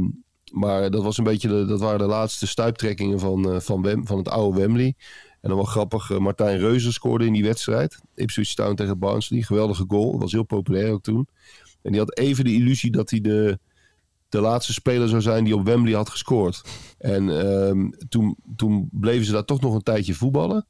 maar 0.51 0.91
dat, 0.91 1.03
was 1.03 1.18
een 1.18 1.24
beetje 1.24 1.47
de, 1.47 1.65
dat 1.65 1.80
waren 1.80 1.99
de 1.99 2.05
laatste 2.05 2.47
stuiptrekkingen 2.47 3.20
van, 3.20 3.51
eh, 3.51 3.59
van, 3.59 4.01
van 4.03 4.18
het 4.18 4.30
oude 4.30 4.59
Wembley. 4.59 4.95
En 5.41 5.49
dan 5.49 5.57
wel 5.57 5.68
grappig, 5.68 6.20
Martijn 6.20 6.57
Reuzen 6.57 6.93
scoorde 6.93 7.26
in 7.26 7.34
die 7.34 7.43
wedstrijd. 7.43 7.99
Ipswich 8.15 8.53
Town 8.53 8.76
tegen 8.76 8.99
Barnsley. 8.99 9.41
Geweldige 9.41 9.86
goal. 9.88 10.11
Dat 10.11 10.22
was 10.22 10.32
heel 10.32 10.43
populair 10.43 10.91
ook 10.91 11.03
toen. 11.03 11.28
En 11.88 11.93
die 11.93 12.01
had 12.01 12.17
even 12.17 12.43
de 12.43 12.53
illusie 12.53 12.91
dat 12.91 13.09
hij 13.09 13.21
de, 13.21 13.59
de 14.29 14.39
laatste 14.39 14.73
speler 14.73 15.07
zou 15.09 15.21
zijn 15.21 15.43
die 15.43 15.55
op 15.55 15.65
Wembley 15.65 15.93
had 15.93 16.09
gescoord. 16.09 16.61
En 16.97 17.29
ehm, 17.41 17.89
toen, 18.09 18.35
toen 18.55 18.89
bleven 18.91 19.25
ze 19.25 19.31
daar 19.31 19.45
toch 19.45 19.61
nog 19.61 19.73
een 19.73 19.83
tijdje 19.83 20.13
voetballen. 20.13 20.65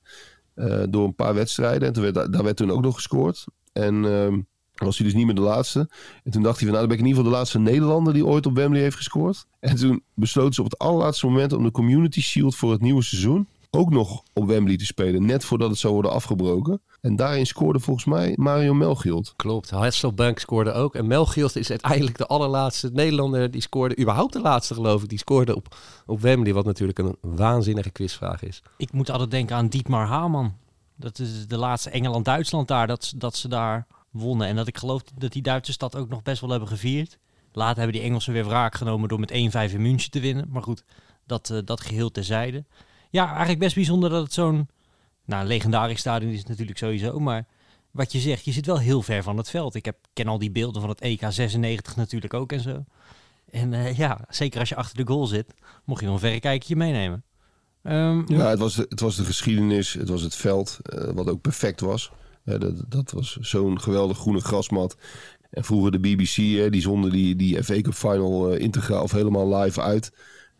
eh, 0.54 0.84
door 0.90 1.06
een 1.06 1.16
paar 1.16 1.34
wedstrijden. 1.34 1.94
En 1.94 2.02
werd, 2.02 2.14
daar- 2.14 2.32
daar 2.32 2.44
werd 2.44 2.58
toen 2.58 2.72
ook 2.72 2.82
nog 2.82 2.96
gescoord. 2.96 3.46
En 3.74 4.06
ehm, 4.06 4.40
was 4.76 4.98
hij 4.98 5.06
dus 5.08 5.16
niet 5.16 5.26
meer 5.26 5.36
de 5.36 5.42
laatste. 5.42 5.90
En 6.24 6.32
toen 6.32 6.44
dacht 6.44 6.60
hij 6.60 6.68
van, 6.70 6.78
nou 6.78 6.80
dan 6.80 6.88
ben 6.88 6.98
ik 6.98 7.00
in 7.04 7.08
ieder 7.08 7.18
geval 7.18 7.32
de 7.32 7.38
laatste 7.38 7.60
Nederlander 7.60 8.14
die 8.14 8.26
ooit 8.26 8.46
op 8.46 8.56
Wembley 8.56 8.82
heeft 8.82 8.96
gescoord. 8.96 9.46
En 9.60 9.76
toen 9.76 10.04
besloten 10.14 10.54
ze 10.54 10.62
op 10.64 10.70
het 10.70 10.80
allerlaatste 10.80 11.26
moment 11.26 11.54
om 11.54 11.64
de 11.64 11.72
Community 11.72 12.22
Shield 12.22 12.56
voor 12.56 12.72
het 12.72 12.82
nieuwe 12.82 13.04
seizoen 13.04 13.48
ook 13.70 13.90
nog 13.90 14.24
op 14.34 14.48
Wembley 14.48 14.78
te 14.78 14.86
spelen. 14.86 15.26
Net 15.26 15.46
voordat 15.46 15.70
het 15.70 15.80
zou 15.80 15.94
worden 15.94 16.12
afgebroken. 16.12 16.82
En 17.02 17.16
daarin 17.16 17.46
scoorde 17.46 17.80
volgens 17.80 18.06
mij 18.06 18.34
Mario 18.36 18.74
Melchild. 18.74 19.34
Klopt, 19.36 19.70
Hasselbank 19.70 20.40
scoorde 20.40 20.72
ook. 20.72 20.96
En 20.96 21.08
Melchior 21.08 21.52
is 21.54 21.70
uiteindelijk 21.70 22.18
de 22.18 22.28
allerlaatste 22.28 22.90
Nederlander 22.94 23.52
die 23.52 23.62
scoorde. 23.62 24.00
Überhaupt 24.00 24.34
de 24.34 24.42
laatste 24.42 24.74
geloof 24.74 25.04
ik, 25.04 25.10
die 25.10 25.18
scoorde 25.18 25.56
op, 25.56 25.76
op 26.06 26.22
Wembley. 26.22 26.54
Wat 26.54 26.66
natuurlijk 26.66 27.00
een 27.00 27.16
waanzinnige 27.22 27.90
quizvraag 27.90 28.44
is. 28.44 28.62
Ik 28.78 28.92
moet 28.92 29.10
altijd 29.10 29.32
denken 29.32 29.56
aan 29.56 29.68
Dietmar 29.68 30.08
Hamann. 30.08 30.54
Dat 30.96 31.20
is 31.20 31.48
de 31.48 31.58
laatste 31.58 31.90
Engeland-Duitsland 31.90 32.68
daar, 32.68 32.88
dat, 32.88 33.14
dat 33.16 33.36
ze 33.36 33.48
daar 33.48 33.88
wonnen. 34.12 34.48
En 34.48 34.56
dat 34.56 34.68
ik 34.68 34.78
geloof 34.78 35.04
dat 35.18 35.32
die 35.32 35.42
Duitsers 35.42 35.78
dat 35.78 35.96
ook 35.96 36.10
nog 36.10 36.24
best 36.24 36.42
wel 36.42 36.50
hebben 36.50 36.68
gevierd. 36.70 37.18
Later 37.52 37.78
hebben 37.78 37.96
die 37.96 38.06
Engelsen 38.06 38.34
weer 38.34 38.46
wraak 38.46 38.76
genomen 38.76 39.10
door 39.10 39.20
met 39.20 39.32
1-5 39.32 39.34
in 39.74 39.82
München 39.82 40.12
te 40.12 40.20
winnen. 40.20 40.46
Maar 40.50 40.64
goed, 40.64 40.84
dat, 41.26 41.50
eh, 41.50 41.60
dat 41.66 41.82
geheel 41.82 42.12
terzijde. 42.12 42.66
Ja, 43.10 43.28
eigenlijk 43.28 43.60
best 43.60 43.76
bijzonder 43.76 44.10
dat 44.10 44.24
het 44.24 44.34
zo'n... 44.34 44.68
Nou, 45.28 45.42
een 45.42 45.48
legendarisch 45.48 46.00
stadion 46.00 46.32
is 46.32 46.40
het 46.40 46.48
natuurlijk 46.48 46.78
sowieso, 46.78 47.20
maar... 47.20 47.46
Wat 47.92 48.12
je 48.12 48.20
zegt, 48.20 48.46
je 48.46 48.52
zit 48.52 48.66
wel 48.66 48.80
heel 48.80 49.02
ver 49.02 49.24
van 49.24 49.38
het 49.38 49.50
veld. 49.50 49.76
Ik 49.76 49.86
heb, 49.86 49.98
ken 50.14 50.28
al 50.28 50.38
die 50.38 50.52
beelden 50.52 50.82
van 50.82 50.90
het 50.90 51.02
EK 51.02 51.22
96 51.30 51.96
natuurlijk 51.96 52.34
ook 52.34 52.52
en 52.52 52.60
zo. 52.60 52.84
En 53.52 53.74
eh, 53.74 53.98
ja, 53.98 54.20
zeker 54.30 54.60
als 54.60 54.70
je 54.70 54.76
achter 54.76 54.98
de 54.98 55.12
goal 55.12 55.26
zit, 55.26 55.54
mocht 55.86 56.00
je 56.00 56.06
wel 56.06 56.16
een 56.16 56.22
verrekijkertje 56.22 56.76
meenemen. 56.76 57.24
Ehm, 57.84 58.34
Ja, 58.34 58.50
het 58.50 58.60
was, 58.60 58.76
de, 58.76 58.86
het 58.90 59.00
was 59.00 59.16
de 59.16 59.24
geschiedenis, 59.24 59.94
het 59.94 60.10
was 60.10 60.22
het 60.22 60.36
veld, 60.36 60.80
eh, 60.82 61.12
wat 61.14 61.30
ook 61.30 61.42
perfect 61.42 61.80
was. 61.80 62.12
Eh, 62.44 62.60
dat, 62.60 62.84
dat 62.88 63.12
was 63.12 63.38
zo'n 63.42 63.82
geweldig 63.82 64.18
groene 64.18 64.42
grasmat. 64.42 64.98
En 65.50 65.64
vroeger 65.64 65.92
de 65.92 66.00
BBC, 66.00 66.36
hè, 66.36 66.70
die 66.70 66.82
zonden 66.82 67.12
die, 67.12 67.36
die 67.36 67.64
FA 67.64 67.82
Cup 67.82 67.94
Final 67.94 68.54
integraal 68.54 69.04
of 69.04 69.12
helemaal 69.12 69.56
live 69.56 69.82
uit. 69.82 70.12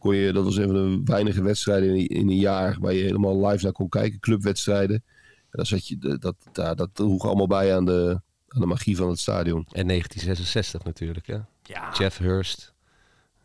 Kon 0.08 0.16
je, 0.16 0.34
dat 0.34 0.44
was 0.44 0.56
een 0.56 0.66
van 0.66 0.74
de 0.74 1.02
weinige 1.04 1.42
wedstrijden 1.42 1.96
in, 1.96 2.08
in 2.08 2.30
een 2.30 2.38
jaar 2.38 2.78
waar 2.80 2.94
je 2.94 3.04
helemaal 3.04 3.48
live 3.48 3.64
naar 3.64 3.74
kon 3.74 3.90
kijken. 3.90 4.20
Clubwedstrijden. 4.20 4.96
En 4.96 5.50
dan 5.50 5.66
zat 5.66 5.88
je, 5.88 5.98
dat, 5.98 6.36
dat, 6.52 6.78
dat 6.78 6.90
droeg 6.94 7.26
allemaal 7.26 7.48
bij 7.48 7.76
aan 7.76 7.86
de, 7.86 8.22
aan 8.48 8.62
de 8.62 8.68
magie 8.68 8.98
van 8.98 9.10
het 9.10 9.20
stadion. 9.20 9.66
En 9.72 9.88
1966 9.88 10.84
natuurlijk. 10.84 11.28
Hè? 11.28 11.38
ja, 11.64 11.92
Jeff 11.94 12.18
Hurst, 12.18 12.74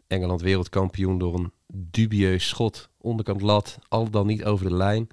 Engeland 0.06 0.40
wereldkampioen 0.40 1.18
door 1.18 1.34
een 1.34 1.52
dubieus 1.66 2.48
schot. 2.48 2.88
Onderkant 3.00 3.40
lat, 3.40 3.78
al 3.88 4.10
dan 4.10 4.26
niet 4.26 4.44
over 4.44 4.68
de 4.68 4.74
lijn. 4.74 5.08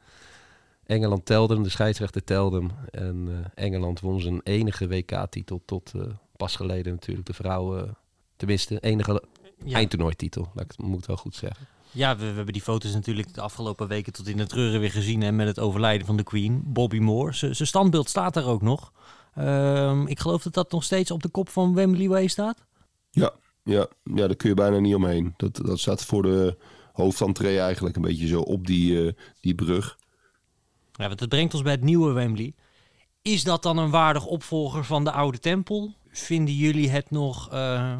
Engeland 0.85 1.25
telde 1.25 1.53
hem, 1.53 1.63
de 1.63 1.69
scheidsrechter 1.69 2.23
telde 2.23 2.57
hem. 2.57 2.71
En 2.91 3.27
eh, 3.55 3.65
Engeland 3.65 3.99
won 3.99 4.21
zijn 4.21 4.41
enige 4.43 4.87
WK-titel 4.87 5.61
tot 5.65 5.91
eh, 5.95 6.01
pas 6.37 6.55
geleden 6.55 6.93
natuurlijk. 6.93 7.27
De 7.27 7.33
vrouwen, 7.33 7.97
tenminste, 8.35 8.79
enige 8.79 9.23
ja. 9.65 9.75
eindtoernooititel. 9.75 10.51
Dat 10.53 10.77
moet 10.77 10.99
ik 10.99 11.05
wel 11.05 11.17
goed 11.17 11.35
zeggen. 11.35 11.67
Ja, 11.91 12.17
we, 12.17 12.25
we 12.25 12.35
hebben 12.35 12.53
die 12.53 12.61
foto's 12.61 12.93
natuurlijk 12.93 13.33
de 13.33 13.41
afgelopen 13.41 13.87
weken 13.87 14.13
tot 14.13 14.27
in 14.27 14.39
het 14.39 14.49
treuren 14.49 14.79
weer 14.79 14.91
gezien. 14.91 15.23
En 15.23 15.35
met 15.35 15.47
het 15.47 15.59
overlijden 15.59 16.07
van 16.07 16.17
de 16.17 16.23
Queen, 16.23 16.61
Bobby 16.65 16.99
Moore. 16.99 17.33
Zijn 17.33 17.55
standbeeld 17.55 18.09
staat 18.09 18.33
daar 18.33 18.45
ook 18.45 18.61
nog. 18.61 18.91
Ehm, 19.35 20.07
ik 20.07 20.19
geloof 20.19 20.43
dat 20.43 20.53
dat 20.53 20.71
nog 20.71 20.83
steeds 20.83 21.11
op 21.11 21.23
de 21.23 21.29
kop 21.29 21.49
van 21.49 21.73
Wembley 21.73 22.07
Way 22.07 22.27
staat. 22.27 22.65
Ja, 23.11 23.33
ja, 23.63 23.87
ja, 24.03 24.27
daar 24.27 24.35
kun 24.35 24.49
je 24.49 24.55
bijna 24.55 24.79
niet 24.79 24.95
omheen. 24.95 25.33
Dat, 25.37 25.55
dat 25.55 25.79
staat 25.79 26.05
voor 26.05 26.21
de 26.23 26.57
hoofdentree 26.93 27.59
eigenlijk 27.59 27.95
een 27.95 28.01
beetje 28.01 28.27
zo 28.27 28.41
op 28.41 28.67
die, 28.67 29.05
eh, 29.05 29.13
die 29.41 29.55
brug. 29.55 29.97
Ja, 30.91 31.07
want 31.07 31.19
het 31.19 31.29
brengt 31.29 31.53
ons 31.53 31.63
bij 31.63 31.71
het 31.71 31.83
nieuwe 31.83 32.11
Wembley. 32.11 32.53
Is 33.21 33.43
dat 33.43 33.63
dan 33.63 33.77
een 33.77 33.89
waardig 33.89 34.25
opvolger 34.25 34.83
van 34.83 35.03
de 35.03 35.11
oude 35.11 35.39
tempel? 35.39 35.93
Vinden 36.11 36.53
jullie 36.53 36.89
het 36.89 37.11
nog 37.11 37.51
eh, 37.51 37.99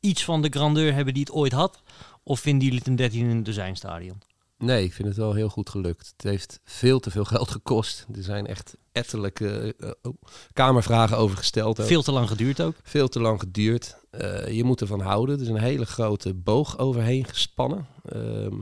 iets 0.00 0.24
van 0.24 0.42
de 0.42 0.48
grandeur 0.48 0.94
hebben 0.94 1.14
die 1.14 1.22
het 1.22 1.32
ooit 1.32 1.52
had? 1.52 1.82
Of 2.22 2.40
vinden 2.40 2.62
jullie 2.62 2.78
het 2.78 2.88
een 2.88 2.96
13 2.96 3.20
in 3.20 3.30
een 3.30 3.42
dozijn 3.42 3.76
stadion? 3.76 4.22
Nee, 4.58 4.84
ik 4.84 4.92
vind 4.92 5.08
het 5.08 5.16
wel 5.16 5.34
heel 5.34 5.48
goed 5.48 5.70
gelukt. 5.70 6.12
Het 6.16 6.22
heeft 6.22 6.60
veel 6.64 7.00
te 7.00 7.10
veel 7.10 7.24
geld 7.24 7.50
gekost. 7.50 8.06
Er 8.14 8.22
zijn 8.22 8.46
echt 8.46 8.76
ettelijke 8.92 9.74
eh, 9.78 9.90
oh, 10.02 10.14
kamervragen 10.52 11.16
over 11.16 11.36
gesteld. 11.36 11.80
ook. 11.80 11.86
Veel 11.86 12.02
te 12.02 12.12
lang 12.12 12.28
geduurd 12.28 12.60
ook. 12.62 12.74
Veel 12.82 13.08
te 13.08 13.20
lang 13.20 13.40
geduurd. 13.40 13.96
Eh, 14.10 14.48
je 14.48 14.64
moet 14.64 14.80
ervan 14.80 15.00
houden. 15.00 15.36
Er 15.36 15.42
is 15.42 15.48
een 15.48 15.58
hele 15.58 15.86
grote 15.86 16.34
boog 16.34 16.78
overheen 16.78 17.24
gespannen. 17.24 17.86
ehm, 18.04 18.54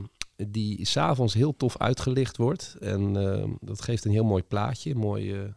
die 0.47 0.85
s'avonds 0.85 1.33
heel 1.33 1.55
tof 1.57 1.77
uitgelicht 1.77 2.37
wordt. 2.37 2.75
En 2.79 3.17
ehm, 3.17 3.49
dat 3.59 3.81
geeft 3.81 4.05
een 4.05 4.11
heel 4.11 4.23
mooi 4.23 4.43
plaatje. 4.43 4.95
Mooie, 4.95 5.55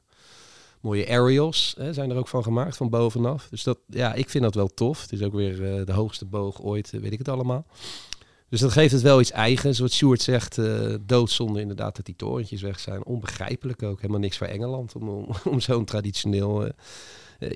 mooie 0.82 1.08
aerials 1.08 1.74
hè, 1.78 1.92
zijn 1.92 2.10
er 2.10 2.16
ook 2.16 2.28
van 2.28 2.42
gemaakt, 2.42 2.76
van 2.76 2.90
bovenaf. 2.90 3.46
Dus 3.50 3.62
dat, 3.62 3.78
ja, 3.86 4.14
ik 4.14 4.28
vind 4.28 4.44
dat 4.44 4.54
wel 4.54 4.68
tof. 4.68 5.02
Het 5.02 5.12
is 5.12 5.22
ook 5.22 5.32
weer 5.32 5.78
eh, 5.78 5.86
de 5.86 5.92
hoogste 5.92 6.24
boog 6.24 6.62
ooit, 6.62 6.92
eh, 6.92 7.00
weet 7.00 7.12
ik 7.12 7.18
het 7.18 7.28
allemaal. 7.28 7.66
Dus 8.48 8.60
dat 8.60 8.72
geeft 8.72 8.92
het 8.92 9.02
wel 9.02 9.20
iets 9.20 9.30
eigens. 9.30 9.78
Wat 9.78 9.92
Stuart 9.92 10.22
zegt, 10.22 10.58
eh 10.58 10.94
doodzonde 11.06 11.60
inderdaad 11.60 11.96
dat 11.96 12.04
die 12.04 12.16
torentjes 12.16 12.62
weg 12.62 12.80
zijn. 12.80 13.04
Onbegrijpelijk 13.04 13.82
ook. 13.82 14.00
Helemaal 14.00 14.20
niks 14.20 14.36
voor 14.36 14.46
Engeland 14.46 14.94
om, 14.94 15.08
om, 15.44 15.60
zo'n 15.60 15.84
traditioneel 15.84 16.68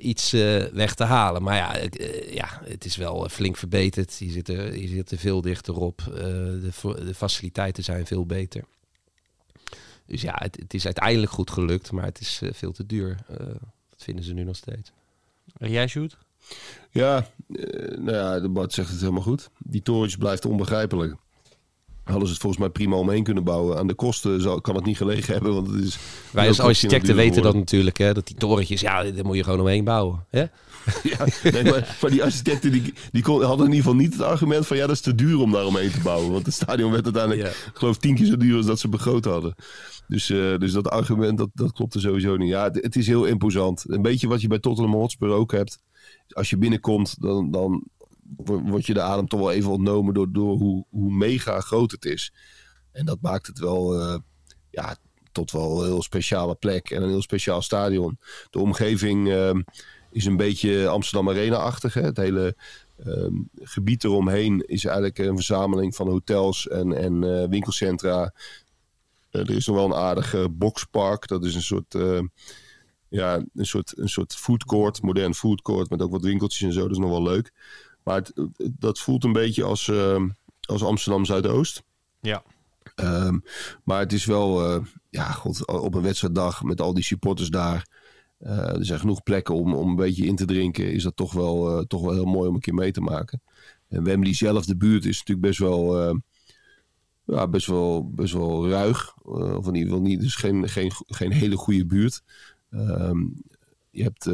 iets 0.01 0.31
weg 0.73 0.95
te 0.95 1.05
halen. 1.05 1.43
Maar 1.43 1.57
ja, 1.57 1.77
ja, 2.31 2.61
het 2.65 2.85
is 2.85 2.97
wel 2.97 3.29
flink 3.29 3.57
verbeterd. 3.57 4.19
Je 4.19 4.31
zit 4.31 4.49
er, 4.49 4.79
je 4.79 5.05
er 5.09 5.19
veel 5.19 5.41
dichter 5.41 5.75
op. 5.75 6.03
De 6.11 7.15
faciliteiten 7.15 7.85
zijn 7.85 8.07
veel 8.07 8.27
beter. 8.27 8.65
Dus 10.07 10.21
ja, 10.23 10.35
het, 10.39 10.57
het 10.57 10.75
is 10.75 10.85
uiteindelijk 10.85 11.33
goed 11.33 11.51
gelukt, 11.51 11.93
maar 11.93 12.05
het 12.05 12.21
is 12.21 12.41
eh, 12.43 12.49
veel 12.53 12.73
te 12.73 12.87
duur. 12.87 13.17
Eh, 13.29 13.37
dat 13.91 14.03
vinden 14.03 14.25
ze 14.25 14.33
nu 14.33 14.45
nog 14.45 14.57
steeds. 14.57 14.93
En 15.59 15.71
jij, 15.71 15.87
Sjoerd? 15.87 16.17
Ja, 16.91 17.31
eh, 17.49 17.99
nou 17.99 18.17
ja, 18.17 18.41
de 18.41 18.49
Bart 18.49 18.73
zegt 18.73 18.91
het 18.91 19.01
helemaal 19.01 19.23
goed. 19.23 19.51
Die 19.59 19.83
torentje 19.83 20.19
blijft 20.19 20.45
onbegrijpelijk. 20.45 21.15
Hadden 22.03 22.27
ze 22.27 22.33
het 22.33 22.43
volgens 22.43 22.63
mij 22.63 22.71
prima 22.71 22.97
omheen 22.97 23.23
kunnen 23.23 23.45
bouwen. 23.45 23.79
Aan 23.79 23.87
de 23.87 23.95
kosten 23.95 24.41
zal, 24.41 24.61
kan 24.61 24.75
het 24.75 24.85
niet 24.85 24.97
gelegen 24.97 25.33
hebben, 25.35 25.55
want 25.55 25.67
het 25.67 25.85
is... 25.85 25.99
Wij 26.31 26.49
als 26.49 26.61
architecten 26.61 27.17
weten 27.17 27.43
dat 27.43 27.55
natuurlijk, 27.55 27.97
hè, 27.97 28.15
dat 28.15 28.27
die 28.27 28.37
torentjes, 28.37 28.81
ja, 28.81 29.03
daar 29.03 29.25
moet 29.25 29.37
je 29.37 29.45
gewoon 29.45 29.61
omheen 29.61 29.85
bouwen. 29.85 30.25
Hè? 30.31 30.45
Ja, 31.03 31.27
nee, 31.51 31.65
maar, 31.65 31.97
maar 32.01 32.11
die 32.11 32.23
architecten 32.25 32.73
die, 32.73 32.95
die 33.11 33.23
kon, 33.23 33.43
hadden 33.43 33.67
in 33.67 33.73
ieder 33.73 33.85
geval 33.85 34.01
niet 34.05 34.13
het 34.13 34.23
argument 34.23 34.67
van... 34.67 34.77
ja, 34.77 34.87
dat 34.87 34.95
is 34.95 35.01
te 35.01 35.15
duur 35.15 35.39
om 35.41 35.53
daar 35.53 35.65
omheen 35.67 35.91
te 35.91 36.01
bouwen. 36.01 36.33
Want 36.33 36.47
het 36.47 36.55
stadion 36.55 36.91
werd 36.93 37.05
uiteindelijk, 37.05 37.43
Ja. 37.43 37.49
ik 37.71 37.71
geloof, 37.75 37.97
tien 37.99 38.15
keer 38.15 38.27
zo 38.27 38.37
duur 38.37 38.57
als 38.57 38.67
dat 38.67 38.79
ze 38.79 38.89
begroot 38.89 39.25
hadden. 39.25 39.55
Dus, 40.09 40.31
eh, 40.31 40.59
dus 40.59 40.73
dat 40.73 40.89
argument, 40.89 41.39
dat, 41.39 41.49
dat 41.55 41.73
klopte 41.73 42.01
sowieso 42.01 42.37
niet. 42.37 42.49
Ja, 42.49 42.63
het, 42.65 42.75
het 42.83 42.97
is 42.97 43.07
heel 43.07 43.25
imposant. 43.25 43.85
Een 43.89 44.03
beetje 44.03 44.29
wat 44.29 44.41
je 44.41 44.49
bij 44.49 44.59
Tottenham 44.59 44.95
Hotspur 44.95 45.29
ook 45.31 45.53
hebt. 45.53 45.79
Als 46.29 46.51
je 46.51 46.57
binnenkomt, 46.59 47.21
dan, 47.23 47.51
dan 47.51 47.85
wo- 48.37 48.63
wordt 48.63 48.87
je 48.87 48.95
de 48.95 49.01
adem 49.03 49.29
toch 49.29 49.41
wel 49.41 49.53
even 49.53 49.71
ontnomen... 49.71 50.15
door, 50.15 50.33
door 50.33 50.57
hoe, 50.59 50.85
hoe 50.91 51.13
mega 51.13 51.61
groot 51.61 51.91
het 51.91 52.05
is. 52.05 52.33
En 52.93 53.05
dat 53.07 53.19
maakt 53.21 53.47
het 53.47 53.59
wel... 53.59 54.01
eh, 54.01 54.19
ja, 54.71 54.97
tot 55.33 55.51
wel 55.51 55.81
een 55.81 55.87
heel 55.87 56.03
speciale 56.03 56.55
plek 56.55 56.91
en 56.91 57.03
een 57.03 57.09
heel 57.09 57.23
speciaal 57.23 57.63
stadion. 57.63 58.19
De 58.51 58.59
omgeving 58.59 59.29
ehm, 59.31 59.61
is 60.17 60.25
een 60.25 60.37
beetje 60.37 60.89
Amsterdam 60.89 61.29
Arena-achtig. 61.29 61.95
hè. 61.95 62.03
Het 62.03 62.17
hele 62.17 62.57
ehm, 63.05 63.35
gebied 63.61 64.05
eromheen 64.05 64.61
is 64.67 64.85
eigenlijk 64.85 65.19
een 65.19 65.35
verzameling 65.35 65.95
van 65.95 66.09
hotels 66.09 66.69
en, 66.69 66.93
en 66.93 67.25
eh, 67.25 67.49
winkelcentra. 67.49 68.33
Eh, 69.37 69.41
er 69.41 69.57
is 69.57 69.67
nog 69.67 69.77
wel 69.77 69.85
een 69.85 69.95
aardig 69.95 70.35
eh, 70.35 70.45
boxpark. 70.51 71.29
Dat 71.29 71.45
is 71.45 71.55
een 71.55 71.63
soort, 71.63 71.95
eh, 71.95 72.21
ja, 73.09 73.45
een 73.55 73.67
soort, 73.67 73.99
een 73.99 74.09
soort 74.09 74.35
foodcourt, 74.35 75.03
modern 75.03 75.35
foodcourt 75.35 75.91
met 75.91 76.03
ook 76.03 76.11
wat 76.11 76.23
winkeltjes 76.23 76.63
en 76.63 76.73
zo. 76.73 76.81
Dat 76.81 76.91
is 76.91 76.99
nog 76.99 77.11
wel 77.11 77.23
leuk. 77.23 77.53
Maar 78.03 78.17
het, 78.17 78.33
dat 78.57 78.99
voelt 78.99 79.25
een 79.25 79.33
beetje 79.33 79.65
als, 79.65 79.89
ehm, 79.89 80.29
als 80.61 80.83
Amsterdam 80.83 81.25
Zuidoost. 81.25 81.83
Ja. 82.21 82.43
Ehm, 82.95 83.39
maar 83.85 83.99
het 83.99 84.13
is 84.13 84.25
wel, 84.25 84.83
ja, 85.11 85.31
god, 85.31 85.67
op 85.67 85.95
een 85.95 86.03
wedstrijddag 86.03 86.63
met 86.63 86.81
al 86.81 86.95
die 86.95 87.05
supporters 87.05 87.49
daar. 87.49 87.87
Eh, 88.39 88.77
er 88.77 88.85
zijn 88.85 88.99
genoeg 88.99 89.23
plekken 89.23 89.55
om, 89.55 89.75
om 89.75 89.89
een 89.89 89.97
beetje 89.97 90.27
in 90.27 90.37
te 90.37 90.45
drinken. 90.45 90.93
Is 90.93 91.03
dat 91.03 91.17
toch 91.17 91.33
wel, 91.33 91.79
eh, 91.79 91.85
toch 91.85 92.03
wel 92.03 92.13
heel 92.13 92.25
mooi 92.25 92.49
om 92.49 92.55
een 92.55 92.61
keer 92.61 92.75
mee 92.75 92.93
te 92.93 93.01
maken. 93.01 93.43
En 93.89 94.05
Wembley 94.05 94.35
zelf, 94.35 94.67
de 94.67 94.77
buurt, 94.77 95.05
is 95.05 95.19
natuurlijk 95.19 95.47
best 95.47 95.59
wel, 95.59 96.01
eh, 96.01 96.15
ja, 97.25 97.49
best 97.49 97.67
wel, 97.67 98.11
best 98.11 98.33
wel 98.33 98.69
ruig. 98.69 99.15
Eh, 99.25 99.57
of 99.57 99.67
in 99.67 99.75
ieder 99.75 99.89
geval 99.89 100.07
niet, 100.07 100.21
dus 100.21 100.35
geen, 100.35 100.69
geen, 100.69 100.91
geen 101.07 101.33
hele 101.33 101.57
goede 101.57 101.87
buurt. 101.87 102.23
Ehm, 102.71 103.25
je 103.91 104.03
hebt, 104.03 104.27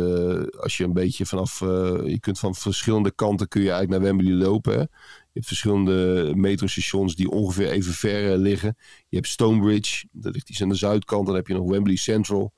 als 0.61 0.77
je 0.77 0.85
een 0.85 0.93
beetje 0.93 1.27
vanaf, 1.27 1.61
je 1.61 2.17
kunt 2.21 2.39
van 2.39 2.55
verschillende 2.55 3.11
kanten 3.11 3.49
kun 3.49 3.63
je 3.63 3.71
eigenlijk 3.71 4.03
naar 4.03 4.13
Wembley 4.13 4.47
lopen. 4.47 4.73
Je 4.73 4.89
hebt 5.33 5.47
verschillende 5.47 6.33
metrostations 6.35 7.17
die 7.17 7.31
ongeveer 7.31 7.71
even 7.71 7.93
ver 7.93 8.39
liggen. 8.39 8.77
Je 9.09 9.17
hebt 9.17 9.29
Stonebridge, 9.29 10.07
dat 10.13 10.35
ligt 10.35 10.51
iets 10.51 10.63
aan 10.63 10.69
de 10.69 10.75
zuidkant. 10.75 11.27
Dan 11.27 11.35
heb 11.35 11.47
je 11.47 11.55
nog 11.55 11.71
Wembley 11.71 11.97
Central. 11.97 12.53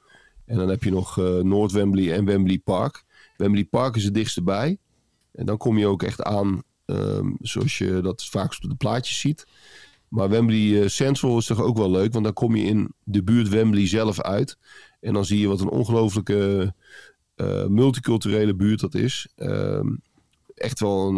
En 0.46 0.56
dan 0.56 0.68
heb 0.68 0.82
je 0.84 0.90
nog 0.90 1.18
eh 1.18 1.38
Noord 1.38 1.72
Wembley 1.72 2.12
en 2.12 2.24
Wembley 2.24 2.58
Park. 2.58 3.04
Wembley 3.36 3.64
Park 3.64 3.96
is 3.96 4.04
het 4.04 4.14
dichtste 4.14 4.42
bij. 4.42 4.78
En 5.32 5.46
dan 5.46 5.56
kom 5.56 5.78
je 5.78 5.86
ook 5.86 6.02
echt 6.02 6.22
aan, 6.22 6.62
ehm, 6.84 7.30
zoals 7.40 7.78
je 7.78 8.00
dat 8.00 8.24
vaak 8.24 8.58
op 8.62 8.68
de 8.68 8.74
plaatjes 8.74 9.20
ziet. 9.20 9.46
Maar 10.08 10.28
Wembley 10.28 10.82
eh, 10.82 10.88
Central 10.88 11.38
is 11.38 11.46
toch 11.46 11.62
ook 11.62 11.76
wel 11.76 11.90
leuk, 11.90 12.12
want 12.12 12.24
dan 12.24 12.32
kom 12.32 12.56
je 12.56 12.64
in 12.64 12.92
de 13.04 13.22
buurt 13.22 13.48
Wembley 13.48 13.86
zelf 13.86 14.20
uit. 14.20 14.58
En 15.00 15.12
dan 15.12 15.24
zie 15.24 15.40
je 15.40 15.48
wat 15.48 15.60
een 15.60 15.68
ongelooflijke 15.68 16.74
eh, 17.34 17.66
multiculturele 17.66 18.54
buurt 18.54 18.80
dat 18.80 18.94
is. 18.94 19.28
Ehm, 19.36 19.88
echt 20.54 20.80
wel 20.80 21.08
een, 21.08 21.16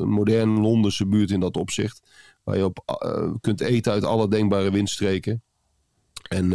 een 0.00 0.08
modern 0.08 0.60
Londense 0.60 1.06
buurt 1.06 1.30
in 1.30 1.40
dat 1.40 1.56
opzicht. 1.56 2.02
Waar 2.44 2.56
je 2.56 2.64
op 2.64 2.78
kunt 3.40 3.60
eten 3.60 3.92
uit 3.92 4.04
alle 4.04 4.28
denkbare 4.28 4.70
windstreken. 4.70 5.42
En 6.28 6.52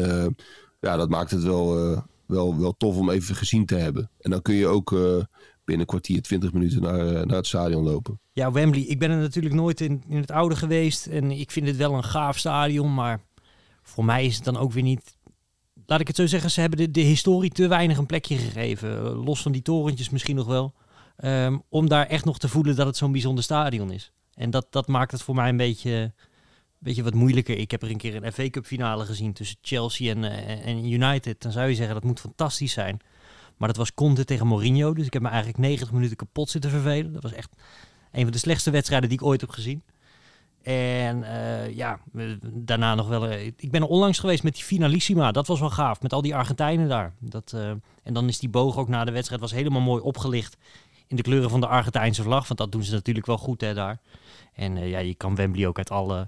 ja, 0.84 0.96
dat 0.96 1.10
maakt 1.10 1.32
het 1.32 1.44
wel, 1.44 1.92
eh, 1.92 2.02
wel, 2.26 2.60
wel 2.60 2.74
tof 2.78 2.98
om 2.98 3.10
even 3.10 3.36
gezien 3.36 3.66
te 3.66 3.76
hebben. 3.76 4.10
En 4.20 4.32
dan 4.32 4.42
kun 4.42 4.56
je 4.56 4.68
ook 4.68 4.94
eh, 4.94 5.24
binnen 5.64 5.86
kwartier, 5.86 6.22
twintig 6.22 6.54
minuten 6.54 6.82
naar, 6.82 7.08
eh, 7.08 7.26
naar 7.26 7.38
het 7.38 7.48
stadion 7.48 7.84
lopen. 7.84 8.20
Ja, 8.32 8.52
Wembley. 8.52 8.82
Ik 8.82 9.00
ben 9.00 9.12
er 9.12 9.18
natuurlijk 9.18 9.56
nooit 9.56 9.82
in, 9.82 10.04
in 10.08 10.18
het 10.18 10.32
oude 10.32 10.56
geweest. 10.56 11.08
En 11.08 11.32
ik 11.32 11.52
vind 11.52 11.68
het 11.68 11.76
wel 11.76 11.94
een 11.94 12.04
gaaf 12.04 12.38
stadion. 12.38 12.94
Maar 12.94 13.22
voor 13.84 14.06
mij 14.06 14.26
is 14.26 14.36
het 14.36 14.46
dan 14.46 14.58
ook 14.58 14.72
weer 14.72 14.84
niet... 14.84 15.18
Laat 15.86 16.00
ik 16.00 16.08
het 16.08 16.16
zo 16.16 16.26
zeggen, 16.26 16.52
ze 16.52 16.60
hebben 16.60 16.80
de, 16.80 16.92
de 16.92 17.02
historie 17.02 17.52
te 17.52 17.68
weinig 17.68 17.98
een 17.98 18.06
plekje 18.06 18.38
gegeven. 18.38 19.02
Los 19.02 19.42
van 19.42 19.52
die 19.52 19.62
torentjes 19.62 20.10
misschien 20.10 20.36
nog 20.36 20.48
wel. 20.48 20.74
Ehm, 21.16 21.58
om 21.70 21.90
daar 21.90 22.06
echt 22.06 22.26
nog 22.26 22.40
te 22.40 22.48
voelen 22.48 22.76
dat 22.76 22.86
het 22.86 22.98
zo'n 22.98 23.12
bijzonder 23.12 23.44
stadion 23.44 23.92
is. 23.92 24.12
En 24.34 24.50
dat, 24.50 24.68
dat 24.70 24.88
maakt 24.88 25.12
het 25.12 25.22
voor 25.22 25.36
mij 25.36 25.50
een 25.50 25.58
beetje, 25.58 26.14
beetje 26.84 27.04
wat 27.04 27.14
moeilijker. 27.14 27.58
Ik 27.58 27.72
heb 27.72 27.82
er 27.82 27.90
een 27.90 27.98
keer 27.98 28.24
een 28.24 28.32
FA 28.32 28.50
Cup 28.50 28.66
finale 28.66 29.06
gezien 29.06 29.34
tussen 29.34 29.58
Chelsea 29.62 30.16
en, 30.16 30.24
eh, 30.24 30.68
en 30.68 30.92
United. 30.92 31.42
Dan 31.42 31.52
zou 31.52 31.68
je 31.68 31.76
zeggen 31.76 31.94
dat 31.94 32.04
moet 32.04 32.20
fantastisch 32.20 32.72
zijn. 32.72 33.00
Maar 33.58 33.68
dat 33.68 33.78
was 33.78 33.94
Conte 33.94 34.26
tegen 34.26 34.48
Mourinho. 34.48 34.94
Dus 34.94 35.06
ik 35.06 35.14
heb 35.14 35.22
me 35.22 35.28
eigenlijk 35.28 35.58
90 35.58 35.92
minuten 35.92 36.16
kapot 36.16 36.50
zitten 36.50 36.70
vervelen. 36.70 37.14
Dat 37.14 37.24
was 37.24 37.34
echt 37.34 37.50
een 38.12 38.24
van 38.24 38.32
de 38.32 38.38
slechtste 38.38 38.72
wedstrijden 38.72 39.10
die 39.10 39.18
ik 39.18 39.26
ooit 39.26 39.42
heb 39.42 39.50
gezien. 39.50 39.84
En 40.62 41.24
eh, 41.24 41.76
ja, 41.76 42.00
daarna 42.42 42.96
nog 42.96 43.08
wel. 43.08 43.28
eh, 43.28 43.46
ik 43.46 43.72
ben 43.72 43.82
er 43.82 43.88
onlangs 43.88 44.20
geweest 44.20 44.44
met 44.44 44.54
die 44.54 44.64
finalissima. 44.64 45.32
Dat 45.32 45.48
was 45.48 45.60
wel 45.60 45.70
gaaf. 45.70 46.02
Met 46.02 46.14
al 46.14 46.22
die 46.22 46.36
Argentijnen 46.36 46.88
daar. 46.88 47.14
Dat, 47.20 47.54
en 48.04 48.14
dan 48.14 48.28
is 48.28 48.40
die 48.40 48.50
boog 48.50 48.78
ook 48.78 48.88
na 48.88 49.06
de 49.06 49.12
wedstrijd 49.12 49.42
was 49.42 49.52
helemaal 49.52 49.82
mooi 49.82 50.02
opgelicht. 50.02 50.58
In 51.08 51.16
de 51.16 51.22
kleuren 51.22 51.50
van 51.50 51.60
de 51.60 51.68
Argentijnse 51.68 52.24
vlag. 52.24 52.48
Want 52.48 52.60
dat 52.60 52.72
doen 52.72 52.84
ze 52.84 52.94
natuurlijk 52.94 53.26
wel 53.26 53.38
goed 53.38 53.62
hè, 53.62 53.74
daar. 53.74 54.00
En 54.54 54.88
ja, 54.88 55.00
je 55.00 55.16
kan 55.16 55.36
Wembley 55.36 55.68
ook 55.68 55.78
uit 55.78 55.92
alle 55.92 56.28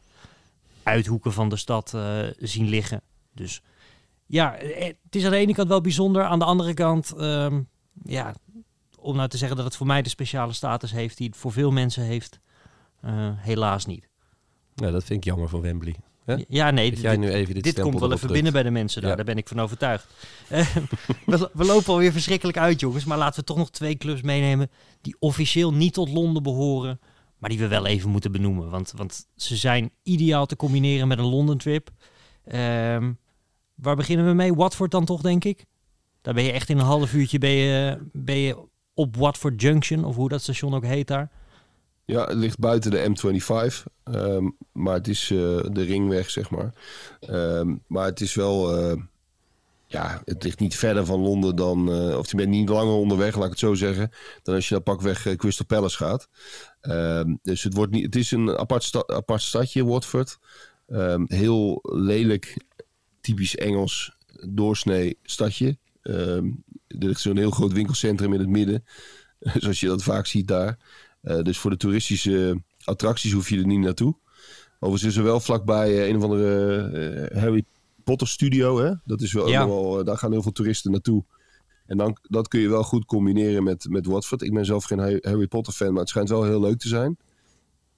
uithoeken 0.86 1.34
van 1.34 1.50
de 1.50 1.56
stad 1.56 1.94
eh, 1.94 2.20
zien 2.38 2.70
liggen. 2.70 3.02
Dus 3.34 3.62
ja, 4.26 4.56
eh, 4.56 4.86
het 4.86 5.16
is 5.16 5.26
aan 5.26 5.32
de 5.32 5.38
ene 5.38 5.54
kant 5.54 5.68
wel 5.68 5.82
bijzonder. 5.82 6.24
Aan 6.24 6.40
de 6.40 6.46
andere 6.46 6.74
kant, 6.74 7.14
ehm, 7.18 7.62
ja, 8.04 8.36
om 9.00 9.16
nou 9.16 9.30
te 9.30 9.38
zeggen 9.38 9.58
dat 9.58 9.66
het 9.66 9.76
voor 9.76 9.88
mij 9.88 10.02
de 10.02 10.10
speciale 10.10 10.54
status 10.54 10.92
heeft 10.92 11.18
die 11.18 11.28
het 11.28 11.38
voor 11.38 11.52
veel 11.52 11.72
mensen 11.72 12.04
heeft, 12.04 12.40
eh, 13.02 13.30
helaas 13.36 13.86
niet. 13.86 14.08
Ja, 14.76 14.92
dat 14.92 15.04
vind 15.04 15.20
ik 15.20 15.26
jammer 15.26 15.50
van 15.50 15.62
Wembley. 15.62 15.96
Hè? 16.26 16.36
Ja, 16.48 16.72
nee, 16.72 16.90
Dat 16.90 17.00
jij 17.00 17.18
nu 17.18 17.30
even 17.30 17.54
dit, 17.54 17.64
dit 17.64 17.80
komt 17.80 18.00
wel 18.00 18.12
even 18.12 18.32
binnen 18.32 18.54
bij 18.54 18.64
de 18.64 18.72
mensen 18.72 19.02
daar. 19.02 19.10
Ja. 19.10 19.16
Daar 19.16 19.26
ben 19.26 19.38
ik 19.38 19.48
van 19.48 19.62
overtuigd. 19.62 20.08
We, 21.26 21.50
we 21.54 21.66
lopen 21.66 21.94
alweer 21.94 22.12
verschrikkelijk 22.12 22.58
uit, 22.58 22.80
jongens. 22.80 23.06
Maar 23.06 23.18
laten 23.18 23.40
we 23.40 23.46
toch 23.46 23.58
nog 23.58 23.72
twee 23.72 23.98
clubs 23.98 24.22
meenemen 24.22 24.70
die 25.02 25.16
officieel 25.20 25.74
niet 25.74 25.94
tot 25.94 26.10
Londen 26.10 26.44
behoren. 26.44 27.00
Die 27.48 27.60
we 27.60 27.68
wel 27.68 27.86
even 27.86 28.10
moeten 28.10 28.32
benoemen. 28.32 28.70
Want, 28.70 28.94
want 28.96 29.28
ze 29.36 29.56
zijn 29.56 29.92
ideaal 30.04 30.46
te 30.46 30.56
combineren 30.56 31.08
met 31.08 31.18
een 31.18 31.26
London 31.30 31.58
trip. 31.58 31.90
Ehm, 32.44 33.14
waar 33.76 33.96
beginnen 33.96 34.26
we 34.26 34.34
mee? 34.34 34.54
Watford 34.54 34.92
dan 34.92 35.06
toch, 35.06 35.22
denk 35.22 35.44
ik? 35.44 35.66
Daar 36.22 36.34
ben 36.34 36.44
je 36.44 36.52
echt 36.52 36.70
in 36.70 36.78
een 36.78 36.86
half 36.86 37.14
uurtje 37.14 37.38
ben 37.38 37.50
je, 37.50 37.98
ben 38.12 38.38
je 38.38 38.58
op 38.94 39.16
Watford 39.16 39.62
Junction. 39.62 40.04
Of 40.04 40.16
hoe 40.16 40.30
dat 40.30 40.42
station 40.42 40.74
ook 40.76 40.86
heet 40.86 41.08
daar. 41.08 41.32
Ja, 42.06 42.26
het 42.26 42.38
ligt 42.38 42.60
buiten 42.60 42.92
de 42.92 43.10
M25. 43.10 43.84
ehm, 44.04 44.50
maar 44.72 44.94
het 44.94 45.08
is 45.08 45.32
eh, 45.32 45.38
de 45.72 45.84
ringweg, 45.84 46.30
zeg 46.30 46.50
maar. 46.50 46.74
Ehm, 47.20 47.76
maar 47.88 48.06
het 48.06 48.22
is 48.22 48.34
wel... 48.36 48.78
eh, 48.78 49.02
ja, 49.96 50.22
het 50.26 50.44
ligt 50.44 50.60
niet 50.60 50.76
verder 50.76 51.06
van 51.06 51.20
Londen 51.20 51.56
dan... 51.56 51.92
eh, 51.92 52.18
of 52.18 52.32
je 52.32 52.38
bent 52.38 52.50
niet 52.50 52.70
langer 52.70 52.94
onderweg, 52.94 53.36
laat 53.36 53.44
ik 53.44 53.50
het 53.50 53.60
zo 53.60 53.74
zeggen... 53.74 54.12
dan 54.44 54.56
als 54.56 54.68
je 54.68 54.74
naar 54.74 54.84
pakweg 54.84 55.26
eh, 55.26 55.36
Crystal 55.36 55.66
Palace 55.66 55.98
gaat. 55.98 56.30
Ehm, 56.82 57.36
dus 57.42 57.64
het, 57.64 57.74
wordt 57.74 57.92
niet, 57.92 58.06
het 58.06 58.16
is 58.16 58.32
een 58.32 58.58
apart, 58.58 58.84
sta- 58.84 59.08
apart 59.08 59.42
stadje, 59.42 59.86
Watford. 59.86 60.38
Ehm, 60.88 61.24
heel 61.28 61.80
lelijk, 61.84 62.58
typisch 63.22 63.56
Engels, 63.56 64.18
doorsnee 64.50 65.18
stadje. 65.24 65.78
Ehm, 66.02 66.46
er 66.88 67.08
ligt 67.08 67.22
zo'n 67.22 67.38
heel 67.38 67.52
groot 67.52 67.74
winkelcentrum 67.74 68.34
in 68.34 68.40
het 68.40 68.50
midden. 68.50 68.86
Zoals 69.62 69.80
je 69.80 69.88
dat 69.88 70.04
vaak 70.04 70.26
ziet 70.26 70.48
daar. 70.48 70.78
Eh, 71.22 71.42
dus 71.42 71.58
voor 71.58 71.72
de 71.72 71.78
toeristische 71.78 72.62
attracties 72.84 73.32
hoef 73.32 73.50
je 73.50 73.58
er 73.58 73.66
niet 73.66 73.80
naartoe. 73.80 74.16
Overigens 74.80 75.12
is 75.12 75.18
er 75.18 75.24
wel 75.24 75.40
vlakbij 75.40 76.10
een 76.10 76.16
of 76.16 76.24
andere 76.24 77.30
Harry 77.34 77.66
Potter 78.06 78.28
studio. 78.28 78.78
Hè? 78.80 78.92
Dat 79.06 79.22
is 79.22 79.34
wel, 79.34 79.48
Ja. 79.50 79.68
wel, 79.68 80.00
eh, 80.00 80.06
daar 80.06 80.18
gaan 80.18 80.32
heel 80.32 80.42
veel 80.42 80.52
toeristen 80.52 80.92
naartoe. 80.92 81.24
En 81.86 81.98
dan, 81.98 82.18
dat 82.22 82.48
kun 82.48 82.60
je 82.60 82.70
wel 82.70 82.84
goed 82.84 83.06
combineren 83.06 83.64
met, 83.64 83.86
met 83.90 84.06
Watford. 84.06 84.42
Ik 84.42 84.54
ben 84.54 84.66
zelf 84.66 84.84
geen 84.84 85.00
Harry- 85.00 85.48
Potter 85.48 85.74
fan, 85.74 85.92
maar 85.92 86.00
het 86.00 86.10
schijnt 86.10 86.30
wel 86.30 86.44
heel 86.44 86.60
leuk 86.60 86.78
te 86.80 86.88
zijn. 86.88 87.18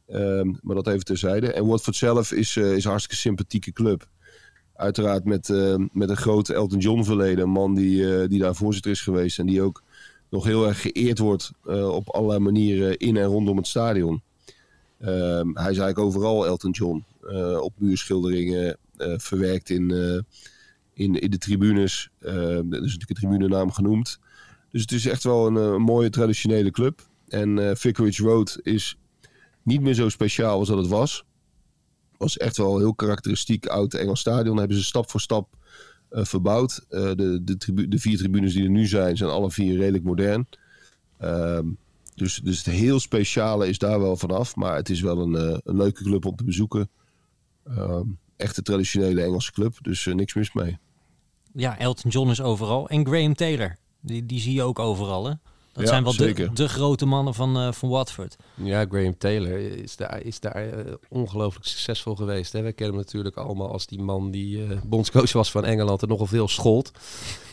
Ehm, 0.08 0.54
maar 0.62 0.76
dat 0.76 0.88
even 0.88 1.04
terzijde. 1.06 1.54
En 1.54 1.66
Watford 1.66 1.96
zelf 1.96 2.32
is, 2.32 2.56
eh, 2.56 2.72
is 2.76 2.84
een 2.84 2.90
hartstikke 2.90 3.22
sympathieke 3.22 3.72
club. 3.72 4.08
Uiteraard 4.76 5.24
met, 5.26 5.50
eh, 5.50 5.76
met 5.92 6.10
een 6.10 6.18
groot 6.18 6.50
Elton 6.50 6.80
John 6.80 7.04
verleden. 7.04 7.44
Een 7.44 7.50
man 7.50 7.76
die, 7.76 8.16
eh, 8.22 8.28
die 8.30 8.40
daar 8.40 8.56
voorzitter 8.56 8.92
is 8.92 9.02
geweest. 9.02 9.40
En 9.40 9.46
die 9.46 9.62
ook 9.62 9.84
nog 10.30 10.44
heel 10.46 10.68
erg 10.68 10.82
geëerd 10.82 11.20
wordt 11.20 11.52
op 11.92 12.10
allerlei 12.10 12.40
manieren 12.40 12.98
in 12.98 13.18
en 13.18 13.26
rondom 13.26 13.58
het 13.58 13.68
stadion. 13.68 14.22
Ehm, 15.00 15.48
hij 15.54 15.72
is 15.72 15.78
eigenlijk 15.78 16.00
overal 16.00 16.46
Elton 16.46 16.72
John. 16.72 17.04
op 17.62 17.74
muurschilderingen, 17.78 18.78
verwerkt 18.98 19.70
in, 19.70 19.92
eh, 19.92 20.20
in, 20.94 21.16
in 21.16 21.30
de 21.30 21.38
tribunes. 21.38 22.10
Eh, 22.20 22.34
er 22.58 22.64
is 22.64 22.70
natuurlijk 22.70 23.10
een 23.10 23.16
tribunenaam 23.16 23.72
genoemd. 23.72 24.20
Dus 24.72 24.82
het 24.82 24.92
is 24.92 25.06
echt 25.06 25.24
wel 25.24 25.48
een, 25.48 25.58
eh, 25.58 25.76
mooie 25.76 26.10
traditionele 26.10 26.72
club. 26.72 27.08
En 27.28 27.60
eh 27.70 27.76
Vicarage 27.76 28.24
Road 28.24 28.60
is 28.64 28.98
niet 29.64 29.82
meer 29.82 29.94
zo 29.94 30.10
speciaal 30.10 30.60
als 30.60 30.68
dat 30.68 30.78
het 30.78 30.88
was. 30.88 31.26
Was 32.18 32.38
echt 32.38 32.58
wel 32.58 32.78
heel 32.78 32.96
karakteristiek 32.96 33.66
oud 33.66 33.94
Engels 33.94 34.20
stadion. 34.20 34.58
Hebben 34.58 34.78
ze 34.78 34.84
stap 34.84 35.10
voor 35.10 35.22
stap 35.22 35.58
eh, 36.10 36.24
verbouwd. 36.24 36.86
Eh, 36.90 37.12
de, 37.16 37.44
de, 37.44 37.88
de 37.88 38.00
vier 38.00 38.18
tribunes 38.18 38.54
die 38.54 38.64
er 38.64 38.70
nu 38.70 38.86
zijn, 38.86 39.18
zijn 39.18 39.30
alle 39.30 39.52
vier 39.52 39.78
redelijk 39.78 40.04
modern. 40.04 40.48
Ehm, 41.18 41.66
dus, 42.16 42.40
dus 42.44 42.58
het 42.58 42.76
heel 42.76 43.00
speciale 43.00 43.68
is 43.68 43.78
daar 43.78 44.00
wel 44.00 44.18
vanaf. 44.18 44.56
Maar 44.56 44.76
het 44.76 44.90
is 44.90 45.02
wel 45.02 45.18
een, 45.18 45.36
eh, 45.36 45.58
een 45.64 45.78
leuke 45.78 46.04
club 46.04 46.26
om 46.26 46.36
te 46.36 46.44
bezoeken. 46.44 46.90
Echt 48.38 48.58
een 48.58 48.64
traditionele 48.64 49.22
Engelse 49.24 49.52
club. 49.52 49.78
Dus 49.82 50.08
eh, 50.08 50.14
niks 50.14 50.34
mis 50.34 50.54
mee. 50.54 50.78
Ja, 51.54 51.78
Elton 51.80 52.12
John 52.12 52.30
is 52.30 52.42
overal. 52.42 52.90
En 52.90 53.06
Graham 53.08 53.34
Taylor, 53.36 53.76
die, 54.02 54.26
die 54.26 54.40
zie 54.40 54.54
je 54.54 54.64
ook 54.64 54.80
overal, 54.80 55.26
hè? 55.26 55.34
Dat 55.74 55.86
Ja, 55.86 55.92
zijn 55.92 56.04
wel 56.04 56.16
de, 56.16 56.50
de 56.54 56.68
grote 56.70 57.06
mannen 57.06 57.34
van, 57.34 57.58
eh, 57.58 57.72
van 57.72 57.90
Watford. 57.90 58.36
Ja, 58.54 58.86
Graham 58.90 59.18
Taylor 59.18 59.58
is 59.60 59.96
daar, 59.96 60.22
is 60.22 60.40
daar 60.40 60.56
eh, 60.56 60.94
ongelooflijk 61.10 61.66
succesvol 61.66 62.16
geweest. 62.16 62.54
Hè? 62.54 62.62
We 62.62 62.72
kennen 62.74 62.96
hem 62.96 63.04
natuurlijk 63.06 63.36
allemaal 63.36 63.72
als 63.72 63.86
die 63.88 64.02
man 64.02 64.32
die 64.32 64.64
eh, 64.64 64.78
bondscoach 64.86 65.32
was 65.34 65.52
van 65.52 65.66
Engeland 65.66 66.02
en 66.02 66.08
nogal 66.08 66.26
veel 66.26 66.48
schold. 66.48 66.92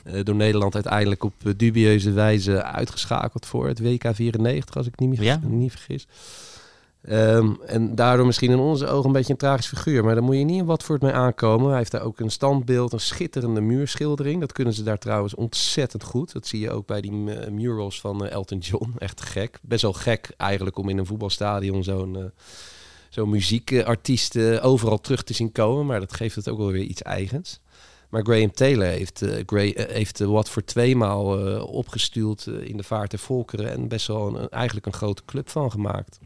Eh, 0.05 0.21
door 0.25 0.35
Nederland 0.35 0.75
uiteindelijk 0.75 1.25
op 1.25 1.35
dubieuze 1.57 2.11
wijze 2.13 2.63
uitgeschakeld 2.63 3.47
voor 3.47 3.67
het 3.69 3.79
WK 3.81 4.11
94, 4.15 4.77
als 4.77 4.87
ik 4.87 4.99
niet, 4.99 5.09
meer, 5.09 5.23
Ja. 5.23 5.41
niet 5.43 5.71
vergis. 5.71 6.07
Ehm, 7.05 7.53
en 7.67 7.95
daardoor 7.95 8.27
misschien 8.27 8.51
in 8.51 8.59
onze 8.59 8.87
ogen 8.87 9.07
een 9.07 9.13
beetje 9.13 9.33
een 9.33 9.39
tragisch 9.39 9.67
figuur. 9.67 10.05
Maar 10.05 10.15
daar 10.15 10.23
moet 10.25 10.37
je 10.37 10.45
niet 10.45 10.59
in 10.59 10.65
Watford 10.65 11.03
mee 11.03 11.13
aankomen. 11.13 11.69
Hij 11.69 11.79
heeft 11.79 11.91
daar 11.91 12.03
ook 12.03 12.21
een 12.21 12.31
standbeeld, 12.31 12.93
een 12.93 13.01
schitterende 13.01 13.61
muurschildering. 13.61 14.41
Dat 14.41 14.53
kunnen 14.53 14.75
ze 14.75 14.83
daar 14.83 14.99
trouwens 14.99 15.35
ontzettend 15.35 16.03
goed. 16.05 16.33
Dat 16.33 16.47
zie 16.47 16.61
je 16.61 16.71
ook 16.71 16.87
bij 16.87 17.01
die 17.01 17.13
murals 17.51 18.01
van 18.01 18.25
eh, 18.25 18.31
Elton 18.33 18.59
John. 18.59 18.93
Echt 18.99 19.21
gek. 19.23 19.59
Best 19.63 19.83
wel 19.83 19.93
gek 19.93 20.31
eigenlijk 20.37 20.79
om 20.79 20.89
in 20.89 20.99
een 20.99 21.07
voetbalstadion 21.07 21.85
zo'n 21.85 22.17
eh, 22.17 22.25
zo'n 23.09 23.29
muziekartiest 23.31 24.37
eh, 24.37 24.65
overal 24.65 25.01
terug 25.01 25.23
te 25.23 25.35
zien 25.35 25.53
komen. 25.53 25.87
Maar 25.87 26.01
dat 26.01 26.15
geeft 26.15 26.35
het 26.37 26.49
ook 26.49 26.59
wel 26.59 26.71
weer 26.71 26.83
iets 26.83 27.03
eigens. 27.03 27.61
Maar 28.11 28.23
Graham 28.23 28.53
Taylor 28.53 28.87
heeft, 28.87 29.23
eh, 29.23 29.43
Gra- 29.47 29.59
eh, 29.73 29.95
heeft 29.95 30.21
eh 30.21 31.65
opgestuurd 31.67 32.47
in 32.47 32.77
de 32.77 32.83
vaart 32.83 33.11
der 33.11 33.21
volkeren. 33.21 33.71
En 33.73 33.89
best 33.89 34.07
wel 34.07 34.37
een- 34.39 34.49
eigenlijk 34.49 34.87
een 34.87 34.93
grote 34.93 35.23
club 35.25 35.49
van 35.49 35.71
gemaakt. 35.71 36.19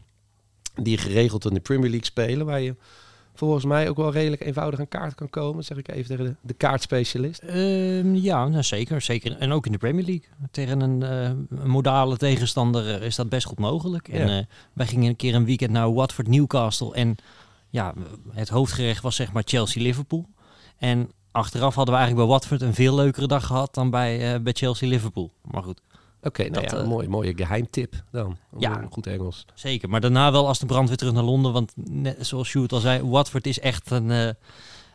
Die 0.81 0.97
geregeld 0.97 1.45
in 1.45 1.53
de 1.53 1.59
Premier 1.59 1.89
League 1.89 2.05
spelen. 2.05 2.45
Waar 2.45 2.61
je 2.61 2.75
volgens 3.39 3.65
mij 3.65 3.89
ook 3.89 3.97
wel 3.97 4.11
redelijk 4.11 4.45
eenvoudig 4.45 4.79
aan 4.79 4.87
kaart 4.87 5.15
kan 5.15 5.29
komen. 5.29 5.63
Zeg 5.63 5.77
ik 5.77 5.87
even 5.87 6.07
tegen 6.07 6.25
de, 6.25 6.35
de 6.41 6.53
kaartspecialist. 6.53 7.41
Ehm, 7.41 8.15
ja, 8.15 8.47
nou, 8.47 8.63
zeker, 8.63 9.01
zeker. 9.01 9.37
En 9.37 9.51
ook 9.51 9.65
in 9.65 9.71
de 9.71 9.77
Premier 9.77 10.05
League. 10.05 10.27
Tegen 10.51 10.81
een, 10.81 11.03
eh, 11.03 11.59
een 11.61 11.69
modale 11.69 12.17
tegenstander 12.17 12.95
eh, 12.95 13.05
is 13.05 13.15
dat 13.15 13.29
best 13.29 13.45
goed 13.45 13.59
mogelijk. 13.59 14.07
En 14.07 14.37
eh, 14.37 14.45
wij 14.73 14.87
gingen 14.87 15.09
een 15.09 15.15
keer 15.15 15.35
een 15.35 15.45
weekend 15.45 15.71
naar 15.71 15.93
Watford 15.93 16.27
Newcastle. 16.27 16.93
En 16.93 17.15
ja, 17.69 17.93
het 18.33 18.49
hoofdgerecht 18.49 19.01
was 19.01 19.15
zeg 19.15 19.31
maar 19.31 19.43
Chelsea-Liverpool. 19.45 20.25
En 20.77 21.11
achteraf 21.31 21.75
hadden 21.75 21.93
we 21.93 21.99
eigenlijk 21.99 22.29
bij 22.29 22.37
Watford 22.37 22.61
een 22.61 22.73
veel 22.73 22.95
leukere 22.95 23.27
dag 23.27 23.45
gehad 23.45 23.73
dan 23.73 23.89
bij, 23.89 24.41
bij 24.41 24.53
Chelsea-Liverpool. 24.53 25.31
Maar 25.51 25.63
goed, 25.63 25.81
Oké, 26.23 26.41
nou 26.41 26.53
Dat, 26.53 26.63
ja, 26.63 26.77
eh, 26.77 26.83
een 26.83 26.89
mooie, 26.89 27.07
mooie 27.07 27.33
geheimtip 27.35 28.03
dan. 28.11 28.37
Ja. 28.57 28.69
Ja. 28.69 28.87
Goed 28.91 29.07
Engels. 29.07 29.45
zeker. 29.53 29.89
Maar 29.89 30.01
daarna 30.01 30.31
wel 30.31 30.47
als 30.47 30.59
de 30.59 30.65
brand 30.65 30.87
weer 30.87 30.97
terug 30.97 31.13
naar 31.13 31.23
Londen. 31.23 31.53
Want 31.53 31.73
net 31.75 32.27
zoals 32.27 32.47
Sjoerd 32.47 32.71
al 32.71 32.79
zei, 32.79 33.03
Watford 33.03 33.47
is 33.47 33.59
echt 33.59 33.91
een, 33.91 34.11
eh, 34.11 34.29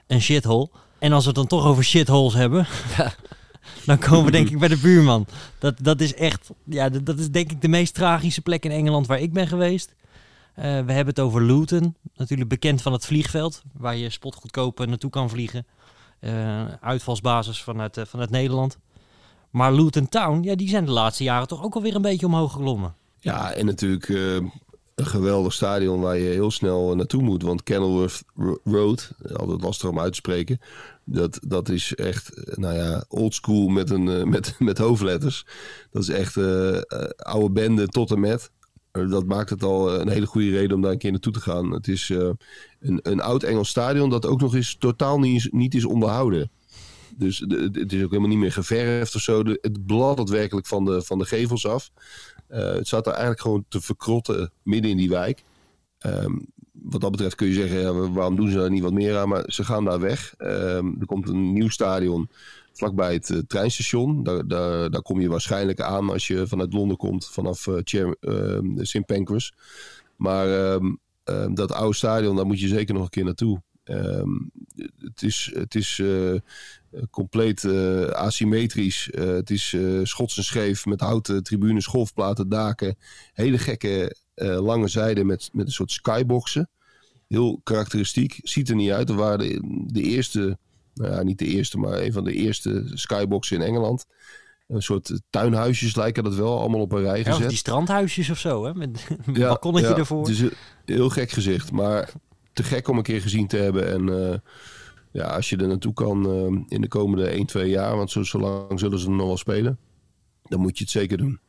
een 0.06 0.20
shithole. 0.20 0.68
En 0.98 1.12
als 1.12 1.22
we 1.22 1.28
het 1.28 1.38
dan 1.38 1.46
toch 1.46 1.64
over 1.64 1.84
shitholes 1.84 2.34
hebben... 2.34 2.66
dan 3.86 3.98
komen 3.98 4.24
we 4.24 4.30
denk 4.30 4.48
ik 4.48 4.58
bij 4.58 4.68
de 4.68 4.78
buurman. 4.78 5.26
Dat, 5.58 5.74
dat 5.82 6.00
is 6.00 6.14
echt... 6.14 6.50
Ja, 6.64 6.88
dat, 6.88 7.06
dat 7.06 7.18
is 7.18 7.30
denk 7.30 7.50
ik 7.50 7.60
de 7.60 7.68
meest 7.68 7.94
tragische 7.94 8.40
plek 8.40 8.64
in 8.64 8.70
Engeland 8.70 9.06
waar 9.06 9.20
ik 9.20 9.32
ben 9.32 9.46
geweest. 9.46 9.94
Eh, 10.54 10.64
we 10.64 10.92
hebben 10.92 11.06
het 11.06 11.20
over 11.20 11.42
Luton. 11.42 11.96
Natuurlijk 12.16 12.48
bekend 12.48 12.82
van 12.82 12.92
het 12.92 13.06
vliegveld. 13.06 13.62
Waar 13.72 13.96
je 13.96 14.10
spotgoedkoop 14.10 14.86
naartoe 14.86 15.10
kan 15.10 15.30
vliegen. 15.30 15.66
Eh, 16.20 16.64
uitvalsbasis 16.80 17.62
vanuit, 17.62 17.96
eh, 17.96 18.04
vanuit 18.04 18.30
Nederland. 18.30 18.78
Maar 19.54 19.72
Luton 19.72 20.08
Town, 20.08 20.42
ja, 20.42 20.54
die 20.54 20.68
zijn 20.68 20.84
de 20.84 20.90
laatste 20.90 21.24
jaren 21.24 21.48
toch 21.48 21.62
ook 21.62 21.74
alweer 21.74 21.94
een 21.94 22.02
beetje 22.02 22.26
omhoog 22.26 22.52
geklommen. 22.52 22.94
Ja, 23.18 23.52
en 23.52 23.66
natuurlijk 23.66 24.08
eh, 24.08 24.34
een 24.34 25.06
geweldig 25.06 25.52
stadion 25.52 26.00
waar 26.00 26.18
je 26.18 26.28
heel 26.28 26.50
snel 26.50 26.90
eh, 26.90 26.96
naartoe 26.96 27.22
moet. 27.22 27.42
Want 27.42 27.62
Kenilworth 27.62 28.22
Ro- 28.36 28.58
Road, 28.64 29.12
eh, 29.22 29.34
altijd 29.34 29.62
lastig 29.62 29.88
om 29.88 30.00
uit 30.00 30.10
te 30.10 30.16
spreken. 30.16 30.60
Dat, 31.04 31.38
dat 31.46 31.68
is 31.68 31.94
echt, 31.94 32.56
nou 32.56 32.74
ja, 32.74 33.04
oldschool 33.08 33.68
met, 33.68 33.90
een, 33.90 34.28
met, 34.28 34.54
met 34.58 34.78
hoofdletters. 34.78 35.46
Dat 35.90 36.02
is 36.02 36.08
echt 36.08 36.36
oude 37.16 37.50
bende 37.50 37.88
tot 37.88 38.10
en 38.10 38.20
met. 38.20 38.50
Dat 38.90 39.26
maakt 39.26 39.50
het 39.50 39.62
al 39.62 40.00
een 40.00 40.08
hele 40.08 40.26
goede 40.26 40.50
reden 40.50 40.76
om 40.76 40.82
daar 40.82 40.92
een 40.92 40.98
keer 40.98 41.10
naartoe 41.10 41.32
te 41.32 41.40
gaan. 41.40 41.70
Het 41.70 41.88
is 41.88 42.08
een, 42.80 42.98
een 43.02 43.20
oud 43.20 43.42
Engels 43.42 43.68
stadion 43.68 44.10
dat 44.10 44.26
ook 44.26 44.40
nog 44.40 44.54
eens 44.54 44.76
totaal 44.78 45.18
niet 45.18 45.52
niet 45.52 45.74
is 45.74 45.84
onderhouden. 45.84 46.50
Dus 47.16 47.38
het 47.38 47.92
is 47.92 48.02
ook 48.02 48.10
helemaal 48.10 48.28
niet 48.28 48.38
meer 48.38 48.52
geverfd 48.52 49.14
of 49.14 49.20
zo. 49.20 49.42
Het 49.44 49.86
bladdert 49.86 50.28
werkelijk 50.28 50.66
van 50.66 50.84
de, 50.84 51.02
van 51.02 51.18
de 51.18 51.24
gevels 51.24 51.66
af. 51.66 51.90
Eh, 52.46 52.72
het 52.72 52.86
staat 52.86 53.06
er 53.06 53.12
eigenlijk 53.12 53.40
gewoon 53.40 53.64
te 53.68 53.80
verkrotten 53.80 54.52
midden 54.62 54.90
in 54.90 54.96
die 54.96 55.08
wijk. 55.08 55.42
Ehm, 55.98 56.32
wat 56.72 57.00
dat 57.00 57.10
betreft 57.10 57.34
kun 57.34 57.46
je 57.46 57.54
zeggen, 57.54 58.12
waarom 58.12 58.36
doen 58.36 58.50
ze 58.50 58.56
daar 58.56 58.70
niet 58.70 58.82
wat 58.82 58.92
meer 58.92 59.16
aan? 59.16 59.28
Maar 59.28 59.44
ze 59.46 59.64
gaan 59.64 59.84
daar 59.84 60.00
weg. 60.00 60.34
Ehm, 60.36 60.86
er 61.00 61.06
komt 61.06 61.28
een 61.28 61.52
nieuw 61.52 61.68
stadion 61.68 62.28
vlakbij 62.72 63.12
het 63.12 63.30
eh, 63.30 63.38
treinstation. 63.38 64.22
Daar, 64.22 64.46
daar, 64.46 64.90
daar 64.90 65.02
kom 65.02 65.20
je 65.20 65.28
waarschijnlijk 65.28 65.80
aan 65.80 66.10
als 66.10 66.26
je 66.26 66.46
vanuit 66.46 66.72
Londen 66.72 66.96
komt, 66.96 67.28
vanaf 67.28 67.66
eh, 67.66 67.74
Chair- 67.84 68.16
ehm, 68.20 68.84
St. 68.84 69.06
Pancras. 69.06 69.54
Maar 70.16 70.78
dat 71.54 71.72
oude 71.72 71.96
stadion, 71.96 72.36
daar 72.36 72.46
moet 72.46 72.60
je 72.60 72.68
zeker 72.68 72.94
nog 72.94 73.02
een 73.02 73.10
keer 73.10 73.24
naartoe. 73.24 73.62
Het 74.98 75.22
is, 75.22 75.50
het 75.54 75.74
is 75.74 75.98
eh, 75.98 76.34
compleet 77.10 77.64
eh, 77.64 78.04
asymmetrisch. 78.06 79.10
Eh, 79.10 79.26
het 79.26 79.50
is 79.50 79.72
eh, 79.72 80.00
schots 80.02 80.36
en 80.36 80.44
scheef 80.44 80.86
met 80.86 81.00
houten 81.00 81.42
tribunes, 81.42 81.86
golfplaten, 81.86 82.48
daken. 82.48 82.96
Hele 83.32 83.58
gekke 83.58 84.16
eh, 84.34 84.60
lange 84.60 84.88
zijden 84.88 85.26
met, 85.26 85.48
met 85.52 85.66
een 85.66 85.72
soort 85.72 85.90
skyboxen. 85.90 86.68
Heel 87.28 87.60
karakteristiek. 87.62 88.40
Ziet 88.42 88.68
er 88.68 88.74
niet 88.74 88.90
uit. 88.90 89.08
Er 89.08 89.16
waren 89.16 89.38
de, 89.38 89.84
de 89.86 90.02
eerste, 90.02 90.58
nou 90.94 91.12
ja, 91.12 91.22
niet 91.22 91.38
de 91.38 91.46
eerste, 91.46 91.78
maar 91.78 91.98
een 91.98 92.12
van 92.12 92.24
de 92.24 92.32
eerste 92.32 92.90
skyboxen 92.94 93.56
in 93.56 93.62
Engeland. 93.62 94.06
Een 94.68 94.82
soort 94.82 95.20
tuinhuisjes 95.30 95.96
lijken 95.96 96.24
dat 96.24 96.34
wel, 96.34 96.60
allemaal 96.60 96.80
op 96.80 96.92
een 96.92 97.02
rij 97.02 97.18
Ja, 97.18 97.32
gezet. 97.32 97.48
die 97.48 97.58
strandhuisjes 97.58 98.30
of 98.30 98.38
zo, 98.38 98.64
hè? 98.64 98.74
Met 98.74 99.06
een 99.26 99.32
balkonnetje 99.32 99.90
ja, 99.90 99.96
ervoor. 99.96 100.20
Het 100.20 100.30
is 100.30 100.40
een 100.40 100.52
heel 100.84 101.08
gek 101.08 101.30
gezicht, 101.30 101.72
maar 101.72 102.12
te 102.52 102.62
gek 102.62 102.88
om 102.88 102.96
een 102.96 103.02
keer 103.02 103.20
gezien 103.20 103.46
te 103.46 103.56
hebben. 103.56 103.92
En 103.92 104.30
eh, 104.32 104.38
ja, 105.14 105.24
als 105.24 105.50
je 105.50 105.56
er 105.56 105.68
naartoe 105.68 105.92
kan 105.92 106.26
eh, 106.26 106.64
in 106.68 106.80
de 106.80 106.88
komende 106.88 107.26
1, 107.26 107.46
2 107.46 107.68
jaar, 107.68 107.96
want 107.96 108.10
zo, 108.10 108.22
zo 108.22 108.38
lang 108.38 108.80
zullen 108.80 108.98
ze 108.98 109.10
nog 109.10 109.26
wel 109.26 109.36
spelen, 109.36 109.78
dan 110.42 110.60
moet 110.60 110.78
je 110.78 110.84
het 110.84 110.92
zeker 110.92 111.16
doen. 111.16 111.40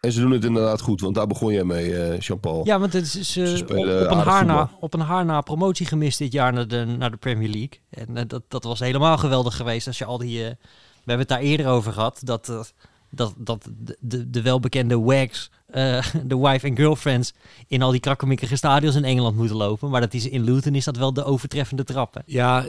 En 0.00 0.12
ze 0.12 0.20
doen 0.20 0.30
het 0.30 0.44
inderdaad 0.44 0.80
goed, 0.80 1.00
want 1.00 1.14
daar 1.14 1.26
begon 1.26 1.52
jij 1.52 1.64
mee, 1.64 1.96
eh 1.96 2.20
Jean-Paul. 2.20 2.66
Ja, 2.66 2.78
want 2.78 2.92
het 2.92 3.14
is 3.14 3.36
eh, 3.36 3.44
Ze 3.44 3.50
op, 3.50 3.56
spelen 3.68 4.10
op, 4.10 4.10
een 4.10 4.24
haar 4.24 4.44
na, 4.44 4.70
op 4.80 4.94
een 4.94 5.00
haar 5.00 5.24
na 5.24 5.40
promotie 5.40 5.86
gemist 5.86 6.18
dit 6.18 6.32
jaar 6.32 6.52
naar 6.52 6.68
de, 6.68 6.84
naar 6.84 7.10
de 7.10 7.16
Premier 7.16 7.48
League. 7.48 7.80
En 7.90 8.16
eh, 8.16 8.24
dat, 8.26 8.42
dat 8.48 8.64
was 8.64 8.80
helemaal 8.80 9.18
geweldig 9.18 9.56
geweest 9.56 9.86
als 9.86 9.98
je 9.98 10.04
al 10.04 10.18
die... 10.18 10.38
we 10.38 10.56
hebben 10.96 11.18
het 11.18 11.28
daar 11.28 11.40
eerder 11.40 11.66
over 11.66 11.92
gehad, 11.92 12.20
dat, 12.24 12.72
dat, 13.10 13.34
dat 13.36 13.68
de, 13.78 13.96
de, 14.00 14.30
de 14.30 14.42
welbekende 14.42 14.98
Wags 14.98 15.50
eh, 15.72 16.06
de 16.24 16.38
wife 16.38 16.66
en 16.66 16.76
girlfriends 16.76 17.32
in 17.68 17.82
al 17.82 17.90
die 17.90 18.00
krakkemikkige 18.00 18.56
stadions 18.56 18.96
in 18.96 19.04
Engeland 19.04 19.36
moeten 19.36 19.56
lopen. 19.56 19.90
Maar 19.90 20.00
dat 20.00 20.14
is, 20.14 20.28
in 20.28 20.44
Luton 20.44 20.74
is 20.74 20.84
dat 20.84 20.96
wel 20.96 21.12
de 21.12 21.24
overtreffende 21.24 21.84
trappen. 21.84 22.22
Ja, 22.26 22.64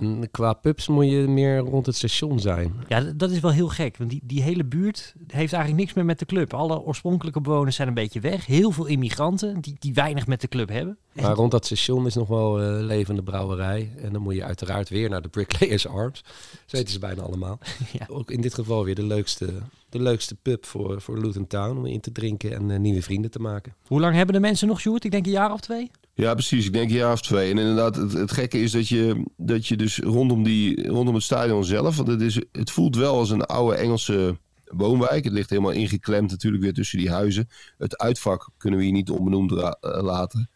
en 0.00 0.28
qua 0.30 0.52
pubs 0.52 0.88
moet 0.88 1.10
je 1.10 1.16
meer 1.16 1.58
rond 1.58 1.86
het 1.86 1.96
station 1.96 2.40
zijn. 2.40 2.72
Ja, 2.88 3.00
dat 3.00 3.30
is 3.30 3.40
wel 3.40 3.50
heel 3.50 3.68
gek. 3.68 3.96
Want 3.96 4.10
die, 4.10 4.20
die 4.24 4.42
hele 4.42 4.64
buurt 4.64 5.14
heeft 5.26 5.52
eigenlijk 5.52 5.82
niks 5.82 5.92
meer 5.92 6.04
met 6.04 6.18
de 6.18 6.26
club. 6.26 6.54
Alle 6.54 6.80
oorspronkelijke 6.80 7.40
bewoners 7.40 7.76
zijn 7.76 7.88
een 7.88 7.94
beetje 7.94 8.20
weg. 8.20 8.46
Heel 8.46 8.70
veel 8.70 8.86
immigranten 8.86 9.60
die, 9.60 9.76
die 9.78 9.94
weinig 9.94 10.26
met 10.26 10.40
de 10.40 10.48
club 10.48 10.68
hebben. 10.68 10.98
Maar 11.12 11.34
rond 11.34 11.50
dat 11.50 11.66
station 11.66 12.06
is 12.06 12.14
nog 12.14 12.28
wel 12.28 12.60
eh, 12.60 12.84
levende 12.84 13.22
brouwerij. 13.22 13.92
En 13.96 14.12
dan 14.12 14.22
moet 14.22 14.34
je 14.34 14.44
uiteraard 14.44 14.88
weer 14.88 15.10
naar 15.10 15.22
de 15.22 15.28
Bricklayers 15.28 15.86
Arms. 15.86 16.24
Zo 16.66 16.76
heten 16.76 16.92
ze 16.92 16.98
bijna 16.98 17.22
allemaal. 17.22 17.58
Ja. 17.92 18.06
Ook 18.08 18.30
in 18.30 18.40
dit 18.40 18.54
geval 18.54 18.84
weer 18.84 18.94
de 18.94 19.06
leukste, 19.06 19.52
de 19.88 20.02
leukste 20.02 20.34
pub 20.34 20.66
voor, 20.66 21.00
voor 21.00 21.18
Luton 21.18 21.46
Town. 21.46 21.76
Om 21.76 21.86
in 21.86 22.00
te 22.00 22.12
drinken 22.12 22.52
en 22.52 22.70
eh, 22.70 22.78
nieuwe 22.78 23.02
vrienden 23.02 23.30
te 23.30 23.38
maken. 23.38 23.74
Hoe 23.86 24.00
lang 24.00 24.14
hebben 24.14 24.34
de 24.34 24.40
mensen 24.40 24.68
nog, 24.68 24.80
Sjoerd? 24.80 25.04
Ik 25.04 25.10
denk 25.10 25.26
een 25.26 25.32
jaar 25.32 25.52
of 25.52 25.60
twee? 25.60 25.90
Ja, 26.14 26.32
precies. 26.34 26.66
Ik 26.66 26.72
denk 26.72 26.90
een 26.90 26.96
jaar 26.96 27.12
of 27.12 27.22
twee. 27.22 27.50
En 27.50 27.58
inderdaad, 27.58 27.96
het, 27.96 28.12
het 28.12 28.32
gekke 28.32 28.60
is 28.60 28.72
dat 28.72 28.88
je, 28.88 29.24
dat 29.36 29.66
je 29.66 29.76
dus 29.76 29.98
rondom, 29.98 30.42
die, 30.42 30.88
rondom 30.88 31.14
het 31.14 31.24
stadion 31.24 31.64
zelf... 31.64 31.96
Want 31.96 32.08
het, 32.08 32.20
is, 32.20 32.40
het 32.52 32.70
voelt 32.70 32.96
wel 32.96 33.16
als 33.16 33.30
een 33.30 33.44
oude 33.44 33.76
Engelse 33.76 34.36
woonwijk. 34.64 35.24
Het 35.24 35.32
ligt 35.32 35.50
helemaal 35.50 35.70
ingeklemd 35.70 36.30
natuurlijk 36.30 36.62
weer 36.62 36.72
tussen 36.72 36.98
die 36.98 37.10
huizen. 37.10 37.48
Het 37.78 37.98
uitvak 37.98 38.48
kunnen 38.56 38.78
we 38.78 38.84
hier 38.84 38.94
niet 38.94 39.10
onbenoemd 39.10 39.52
eh, 39.52 39.72
laten. 39.80 40.50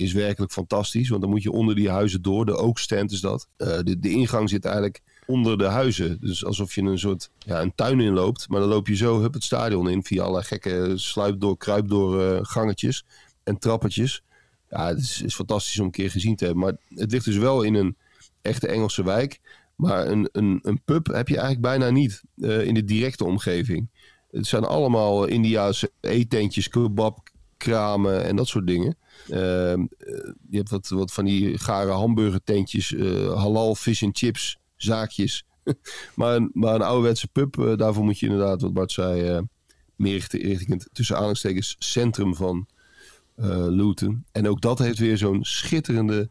Is 0.00 0.12
werkelijk 0.12 0.52
fantastisch. 0.52 1.08
Want 1.08 1.20
dan 1.20 1.30
moet 1.30 1.42
je 1.42 1.52
onder 1.52 1.74
die 1.74 1.90
huizen 1.90 2.22
door. 2.22 2.46
De 2.46 2.56
oakstand 2.56 3.12
is 3.12 3.20
dat. 3.20 3.48
Eh, 3.56 3.78
de, 3.82 3.98
de 3.98 4.10
ingang 4.10 4.48
zit 4.48 4.64
eigenlijk 4.64 5.00
onder 5.26 5.58
de 5.58 5.64
huizen. 5.64 6.18
Dus 6.20 6.44
alsof 6.44 6.74
je 6.74 6.82
een 6.82 6.98
soort 6.98 7.30
ja, 7.38 7.60
een 7.60 7.74
tuin 7.74 8.00
inloopt. 8.00 8.48
Maar 8.48 8.60
dan 8.60 8.68
loop 8.68 8.86
je 8.86 8.96
zo 8.96 9.20
hup 9.20 9.34
het 9.34 9.44
stadion 9.44 9.90
in. 9.90 10.04
Via 10.04 10.22
alle 10.22 10.42
gekke 10.42 10.92
sluip 10.94 11.40
door, 11.40 11.56
kruip 11.56 11.88
door 11.88 12.22
eh, 12.22 12.38
gangetjes 12.42 13.04
en 13.42 13.58
trappetjes. 13.58 14.22
Ja, 14.70 14.86
het 14.86 14.98
is, 14.98 15.22
is 15.22 15.34
fantastisch 15.34 15.78
om 15.78 15.84
een 15.84 15.90
keer 15.90 16.10
gezien 16.10 16.36
te 16.36 16.44
hebben. 16.44 16.62
Maar 16.62 16.76
het 16.94 17.10
ligt 17.10 17.24
dus 17.24 17.36
wel 17.36 17.62
in 17.62 17.74
een 17.74 17.96
echte 18.42 18.66
Engelse 18.66 19.04
wijk. 19.04 19.40
Maar 19.76 20.06
een, 20.06 20.28
een, 20.32 20.58
een 20.62 20.80
pub 20.84 21.06
heb 21.06 21.28
je 21.28 21.38
eigenlijk 21.38 21.66
bijna 21.66 21.90
niet 21.90 22.22
eh, 22.36 22.64
in 22.64 22.74
de 22.74 22.84
directe 22.84 23.24
omgeving. 23.24 23.88
Het 24.30 24.46
zijn 24.46 24.64
allemaal 24.64 25.24
Indiaanse 25.24 25.90
eetentjes, 26.00 26.68
kebabkramen 26.68 28.24
en 28.24 28.36
dat 28.36 28.48
soort 28.48 28.66
dingen. 28.66 28.96
Ehm, 29.30 29.80
eh, 29.98 30.32
je 30.50 30.56
hebt 30.56 30.70
wat, 30.70 30.88
wat 30.88 31.12
van 31.12 31.24
die 31.24 31.58
gare 31.58 31.90
hamburgertentjes, 31.90 32.94
eh 32.94 33.34
halal 33.34 33.74
fish 33.74 34.02
and 34.02 34.18
chips, 34.18 34.58
zaakjes. 34.76 35.44
maar, 36.14 36.36
een, 36.36 36.50
maar 36.52 36.74
een 36.74 36.82
ouderwetse 36.82 37.28
pub, 37.28 37.58
eh, 37.58 37.76
daarvoor 37.76 38.04
moet 38.04 38.18
je 38.18 38.26
inderdaad, 38.26 38.60
wat 38.60 38.72
Bart 38.72 38.92
zei, 38.92 39.46
meer 39.96 40.12
richting, 40.12 40.68
het 40.68 40.88
tussen 40.92 41.14
aanhalingstekens 41.14 41.76
centrum 41.78 42.34
van 42.34 42.66
Luton. 43.68 44.24
En 44.32 44.48
ook 44.48 44.60
dat 44.60 44.78
heeft 44.78 44.98
weer 44.98 45.16
zo'n 45.16 45.44
schitterende 45.44 46.30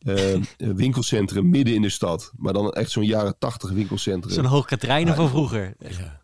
eh, 0.00 0.40
winkelcentrum 0.56 1.50
midden 1.50 1.74
in 1.74 1.82
de 1.82 1.88
stad. 1.88 2.32
Maar 2.36 2.52
dan 2.52 2.72
echt 2.72 2.90
zo'n 2.90 3.04
jaren 3.04 3.34
tachtig 3.38 3.70
winkelcentrum. 3.70 4.34
Zo'n 4.34 4.44
hoog 4.44 4.66
Katrijnen 4.66 5.14
van 5.14 5.28
vroeger. 5.28 5.74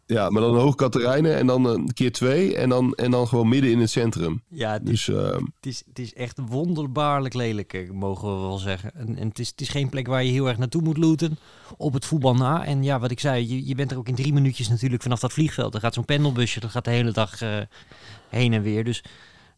Ja, 0.06 0.30
maar 0.30 0.42
dan 0.42 0.54
een 0.54 0.60
hoog 0.60 0.74
Katerijnen 0.74 1.36
en 1.36 1.46
dan 1.46 1.64
een 1.64 1.92
keer 1.92 2.12
twee. 2.12 2.56
En 2.56 2.68
dan, 2.68 2.94
en 2.94 3.10
dan 3.10 3.28
gewoon 3.28 3.48
midden 3.48 3.70
in 3.70 3.80
het 3.80 3.90
centrum. 3.90 4.42
Ja, 4.48 4.72
het 4.72 4.88
is, 4.88 5.04
Dus 5.04 5.16
eh, 5.16 5.32
het 5.32 5.66
is, 5.66 5.82
het 5.88 5.98
is 5.98 6.14
echt 6.14 6.38
wonderbaarlijk 6.48 7.34
lelijk, 7.34 7.88
mogen 7.92 8.34
we 8.34 8.40
wel 8.40 8.58
zeggen. 8.58 8.94
En, 8.94 9.16
en 9.16 9.28
het, 9.28 9.38
is, 9.38 9.48
het 9.48 9.60
is 9.60 9.68
geen 9.68 9.88
plek 9.88 10.06
waar 10.06 10.24
je 10.24 10.32
heel 10.32 10.48
erg 10.48 10.58
naartoe 10.58 10.82
moet 10.82 10.96
looten 10.96 11.38
op 11.76 11.92
het 11.92 12.04
voetbal 12.04 12.34
na. 12.34 12.64
En 12.64 12.82
ja, 12.82 12.98
wat 12.98 13.10
ik 13.10 13.20
zei, 13.20 13.48
je, 13.48 13.66
je 13.66 13.74
bent 13.74 13.90
er 13.90 13.98
ook 13.98 14.08
in 14.08 14.14
drie 14.14 14.32
minuutjes 14.32 14.68
natuurlijk 14.68 15.02
vanaf 15.02 15.20
dat 15.20 15.32
vliegveld. 15.32 15.74
Er 15.74 15.80
gaat 15.80 15.94
zo'n 15.94 16.04
pendelbusje, 16.04 16.60
dat 16.60 16.70
gaat 16.70 16.84
de 16.84 16.90
hele 16.90 17.12
dag 17.12 17.40
eh, 17.40 17.58
heen 18.28 18.52
en 18.52 18.62
weer. 18.62 18.84
Dus 18.84 19.02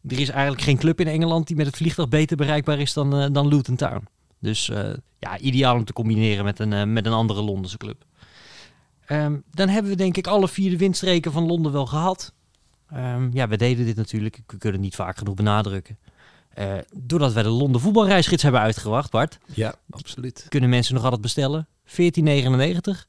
er 0.07 0.19
is 0.19 0.29
eigenlijk 0.29 0.61
geen 0.61 0.77
club 0.77 0.99
in 0.99 1.07
Engeland 1.07 1.47
die 1.47 1.55
met 1.55 1.65
het 1.65 1.77
vliegtuig 1.77 2.09
beter 2.09 2.37
bereikbaar 2.37 2.79
is 2.79 2.93
dan, 2.93 3.19
eh, 3.19 3.27
dan 3.31 3.47
Luton 3.47 3.75
Town. 3.75 4.07
Dus 4.39 4.69
eh, 4.69 4.89
ja, 5.19 5.37
ideaal 5.37 5.75
om 5.75 5.85
te 5.85 5.93
combineren 5.93 6.45
met 6.45 6.59
een, 6.59 6.73
eh, 6.73 6.83
met 6.83 7.05
een 7.05 7.13
andere 7.13 7.41
Londense 7.41 7.77
club. 7.77 8.05
Ehm, 9.05 9.37
dan 9.51 9.67
hebben 9.67 9.91
we 9.91 9.97
denk 9.97 10.17
ik 10.17 10.27
alle 10.27 10.47
vier 10.47 10.69
de 10.69 10.77
windstreken 10.77 11.31
van 11.31 11.45
Londen 11.45 11.71
wel 11.71 11.85
gehad. 11.85 12.33
Ehm, 12.89 13.29
ja, 13.33 13.47
we 13.47 13.57
deden 13.57 13.85
dit 13.85 13.95
natuurlijk. 13.95 14.35
We 14.35 14.57
kunnen 14.57 14.71
het 14.71 14.81
niet 14.81 14.95
vaak 14.95 15.17
genoeg 15.17 15.35
benadrukken. 15.35 15.97
Doordat 16.95 17.33
wij 17.33 17.43
de 17.43 17.49
Londen 17.49 17.81
voetbalreisgids 17.81 18.43
hebben 18.43 18.61
uitgebracht, 18.61 19.11
Bart, 19.11 19.37
Ja, 19.53 19.75
absoluut. 19.89 20.45
kunnen 20.49 20.69
mensen 20.69 20.93
nog 20.93 21.03
altijd 21.03 21.21
bestellen. 21.21 21.67
14,99. 21.83 23.07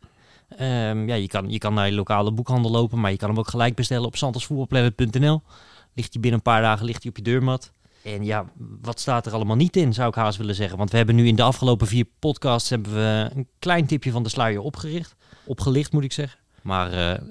Ehm, 0.56 1.08
ja, 1.08 1.14
je 1.14 1.26
kan, 1.26 1.50
je 1.50 1.58
kan 1.58 1.74
naar 1.74 1.86
je 1.86 1.94
lokale 1.94 2.32
boekhandel 2.32 2.70
lopen, 2.70 3.00
maar 3.00 3.10
je 3.10 3.16
kan 3.16 3.28
hem 3.28 3.38
ook 3.38 3.48
gelijk 3.48 3.74
bestellen 3.74 4.06
op 4.06 4.16
santosvoetbalplanet.nl. 4.16 5.42
Ligt 5.94 6.12
hij 6.12 6.20
binnen 6.20 6.40
een 6.40 6.52
paar 6.52 6.62
dagen 6.62 6.86
ligt 6.86 7.02
hij 7.02 7.10
op 7.10 7.16
je 7.16 7.22
deurmat. 7.22 7.72
En 8.04 8.24
ja, 8.24 8.44
wat 8.80 9.00
staat 9.00 9.26
er 9.26 9.32
allemaal 9.32 9.56
niet 9.56 9.76
in, 9.76 9.94
zou 9.94 10.08
ik 10.08 10.14
haast 10.14 10.38
willen 10.38 10.54
zeggen. 10.54 10.78
Want 10.78 10.90
we 10.90 10.96
hebben 10.96 11.14
nu 11.14 11.26
in 11.26 11.36
de 11.36 11.42
afgelopen 11.42 11.86
vier 11.86 12.06
podcasts 12.18 12.70
hebben 12.70 12.92
we 12.92 13.30
een 13.34 13.48
klein 13.58 13.86
tipje 13.86 14.10
van 14.10 14.22
de 14.22 14.28
sluier 14.28 14.60
opgericht. 14.60 15.16
Opgelicht, 15.44 15.92
moet 15.92 16.04
ik 16.04 16.12
zeggen. 16.12 16.40
Maar 16.62 16.92
eh, 16.92 17.22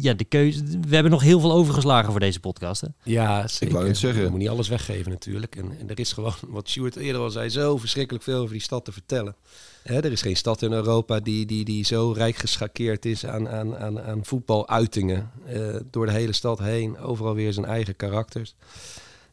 ja, 0.00 0.14
de 0.14 0.24
keuze. 0.24 0.62
We 0.88 0.94
hebben 0.94 1.12
nog 1.12 1.22
heel 1.22 1.40
veel 1.40 1.52
overgeslagen 1.52 2.10
voor 2.10 2.20
deze 2.20 2.40
podcast. 2.40 2.80
Hè? 2.80 2.88
Ja, 3.02 3.48
zeker. 3.48 3.74
wou 3.74 3.86
net 3.86 3.96
zeggen. 3.96 4.22
Je 4.22 4.30
moet 4.30 4.38
niet 4.38 4.48
alles 4.48 4.68
weggeven 4.68 5.10
natuurlijk. 5.10 5.56
En, 5.56 5.78
en 5.78 5.90
er 5.90 6.00
is 6.00 6.12
gewoon, 6.12 6.34
wat 6.48 6.68
Stuart 6.68 6.96
eerder 6.96 7.22
al 7.22 7.30
zei, 7.30 7.48
zo 7.48 7.76
verschrikkelijk 7.76 8.24
veel 8.24 8.38
over 8.38 8.52
die 8.52 8.62
stad 8.62 8.84
te 8.84 8.92
vertellen. 8.92 9.36
Hè, 9.82 9.96
er 9.96 10.12
is 10.12 10.22
geen 10.22 10.36
stad 10.36 10.62
in 10.62 10.72
Europa 10.72 11.20
die, 11.20 11.46
die, 11.46 11.64
die 11.64 11.84
zo 11.84 12.12
rijk 12.12 12.36
geschakeerd 12.36 13.04
is 13.04 13.26
aan, 13.26 13.48
aan, 13.48 13.76
aan, 13.76 14.00
aan 14.00 14.24
voetbaluitingen. 14.24 15.30
Eh, 15.46 15.76
door 15.90 16.06
de 16.06 16.12
hele 16.12 16.32
stad 16.32 16.58
heen, 16.58 16.98
overal 16.98 17.34
weer 17.34 17.52
zijn 17.52 17.66
eigen 17.66 17.96
karakters. 17.96 18.54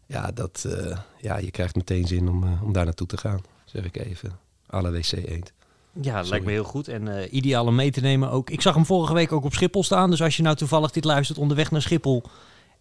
Ja, 0.06 0.31
dat, 0.31 0.65
eh, 0.68 0.98
ja 1.19 1.38
je 1.38 1.52
krijgt 1.52 1.76
meteen 1.76 2.07
zin 2.07 2.30
om, 2.30 2.43
eh, 2.43 2.64
om 2.64 2.73
daar 2.73 2.85
naartoe 2.85 3.07
te 3.07 3.18
gaan, 3.18 3.41
zeg 3.65 3.85
ik 3.85 3.98
even. 3.98 4.39
Alle 4.68 4.91
WC 4.91 5.11
eend. 5.11 5.53
Ja, 6.01 6.15
dat 6.15 6.30
lijkt 6.30 6.45
me 6.45 6.51
heel 6.51 6.63
goed. 6.63 6.88
En 6.88 7.18
eh, 7.18 7.34
ideaal 7.34 7.65
om 7.65 7.76
mee 7.76 7.91
te 7.91 8.01
nemen 8.01 8.31
ook. 8.31 8.49
Ik 8.49 8.61
zag 8.61 8.73
hem 8.76 8.85
vorige 8.85 9.13
week 9.13 9.31
ook 9.31 9.43
op 9.43 9.53
Schiphol 9.53 9.84
staan. 9.84 10.09
Dus 10.09 10.22
als 10.22 10.38
je 10.38 10.43
nou 10.43 10.55
toevallig 10.55 10.91
dit 10.91 11.03
luistert 11.03 11.39
onderweg 11.39 11.72
naar 11.72 11.81
Schiphol 11.81 12.23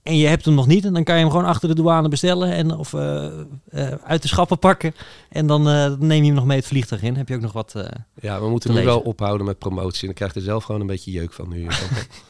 en 0.03 0.17
je 0.17 0.27
hebt 0.27 0.45
hem 0.45 0.55
nog 0.55 0.67
niet, 0.67 0.83
dan 0.83 1.05
kan 1.05 1.15
je 1.15 1.21
hem 1.21 1.31
gewoon 1.31 1.45
achter 1.45 1.69
de 1.69 1.75
douane 1.75 2.09
bestellen 2.09 2.53
en 2.53 2.77
of 2.77 2.95
eh, 2.95 3.27
eh, 3.71 3.93
uit 4.05 4.23
de 4.23 4.29
schappen 4.29 4.59
pakken. 4.59 4.95
En 5.29 5.47
dan 5.47 5.69
eh, 5.69 5.93
neem 5.99 6.21
je 6.21 6.27
hem 6.27 6.35
nog 6.35 6.45
mee 6.45 6.57
het 6.57 6.67
vliegtuig 6.67 7.03
in. 7.03 7.17
Heb 7.17 7.29
je 7.29 7.35
ook 7.35 7.41
nog 7.41 7.53
wat. 7.53 7.75
Ja, 8.21 8.41
we 8.41 8.49
moeten 8.49 8.71
Te 8.71 8.79
nu 8.79 8.85
wel 8.85 9.01
ophouden 9.01 9.47
met 9.47 9.59
promotie. 9.59 10.01
En 10.01 10.07
dan 10.07 10.15
krijg 10.15 10.33
je 10.33 10.39
er 10.39 10.45
zelf 10.45 10.65
gewoon 10.65 10.81
een 10.81 10.87
beetje 10.87 11.11
jeuk 11.11 11.33
van 11.33 11.49
nu. 11.49 11.67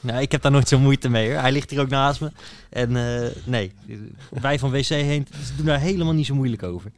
Nou, 0.01 0.21
ik 0.21 0.33
heb 0.33 0.43
daar 0.43 0.53
nooit 0.53 0.69
zo 0.69 0.79
moeite 0.79 1.09
mee 1.09 1.31
hoor. 1.31 1.41
Hij 1.41 1.53
ligt 1.53 1.71
hier 1.71 1.81
ook 1.81 1.89
naast 1.89 2.21
me. 2.21 2.31
En 2.71 2.93
nee, 3.45 3.73
wij 4.41 4.59
van 4.59 4.71
WC 4.71 4.87
heen 4.87 5.27
doen 5.57 5.67
daar 5.67 5.81
helemaal 5.81 6.15
niet 6.15 6.27
zo 6.27 6.35
moeilijk 6.35 6.63
over. 6.63 6.93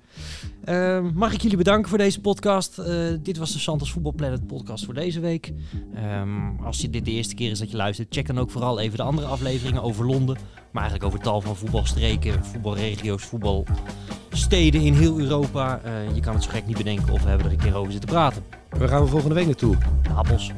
Ehm, 0.65 1.11
mag 1.15 1.33
ik 1.33 1.41
jullie 1.41 1.57
bedanken 1.57 1.89
voor 1.89 1.99
deze 1.99 2.21
podcast. 2.21 2.79
Eh, 2.79 2.95
dit 3.23 3.37
was 3.37 3.53
de 3.53 3.59
Santos 3.59 3.93
Voetbal 3.93 4.13
Planet 4.13 4.47
podcast 4.47 4.85
voor 4.85 4.95
deze 4.95 5.21
week. 5.21 5.53
Ehm, 5.95 6.65
als 6.65 6.81
je 6.81 6.91
dit 6.91 7.05
de 7.05 7.11
eerste 7.11 7.35
keer 7.35 7.51
is 7.51 7.59
dat 7.59 7.71
je 7.71 7.77
luistert, 7.77 8.15
check 8.15 8.27
dan 8.27 8.39
ook 8.39 8.51
vooral 8.51 8.81
even 8.81 8.97
de 8.97 9.03
andere 9.03 9.27
afleveringen 9.27 9.83
over 9.83 10.07
Londen. 10.07 10.37
Maar 10.71 10.83
eigenlijk 10.83 11.13
over 11.13 11.25
tal 11.25 11.41
van 11.41 11.57
voetbalstreken, 11.57 12.45
voetbalregio's, 12.45 13.23
voetbalsteden 13.23 14.81
in 14.81 14.95
heel 14.95 15.19
Europa. 15.19 15.81
Eh, 15.85 16.15
je 16.15 16.21
kan 16.21 16.35
het 16.35 16.43
zo 16.43 16.51
gek 16.51 16.67
niet 16.67 16.77
bedenken 16.77 17.13
of 17.13 17.23
we 17.23 17.29
hebben 17.29 17.47
er 17.47 17.53
een 17.53 17.59
keer 17.59 17.77
over 17.77 17.93
zitten 17.93 18.11
praten. 18.11 18.43
Waar 18.71 18.89
gaan 18.89 19.03
we 19.03 19.09
volgende 19.09 19.35
week 19.35 19.47
naartoe? 19.47 19.77
Napels. 20.09 20.51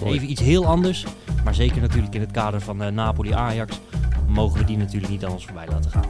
Mooi. 0.00 0.14
Even 0.14 0.30
iets 0.30 0.40
heel 0.40 0.66
anders. 0.66 1.06
Maar 1.44 1.54
zeker 1.54 1.80
natuurlijk 1.80 2.14
in 2.14 2.20
het 2.20 2.30
kader 2.30 2.60
van 2.60 2.82
eh, 2.82 2.92
Napoli-Ajax. 2.92 3.80
Mogen 4.28 4.58
we 4.58 4.64
die 4.64 4.76
natuurlijk 4.76 5.12
niet 5.12 5.24
aan 5.24 5.32
ons 5.32 5.44
voorbij 5.44 5.66
laten 5.68 5.90
gaan. 5.90 6.08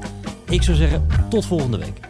Ik 0.48 0.62
zou 0.62 0.76
zeggen, 0.76 1.06
tot 1.28 1.46
volgende 1.46 1.78
week. 1.78 2.00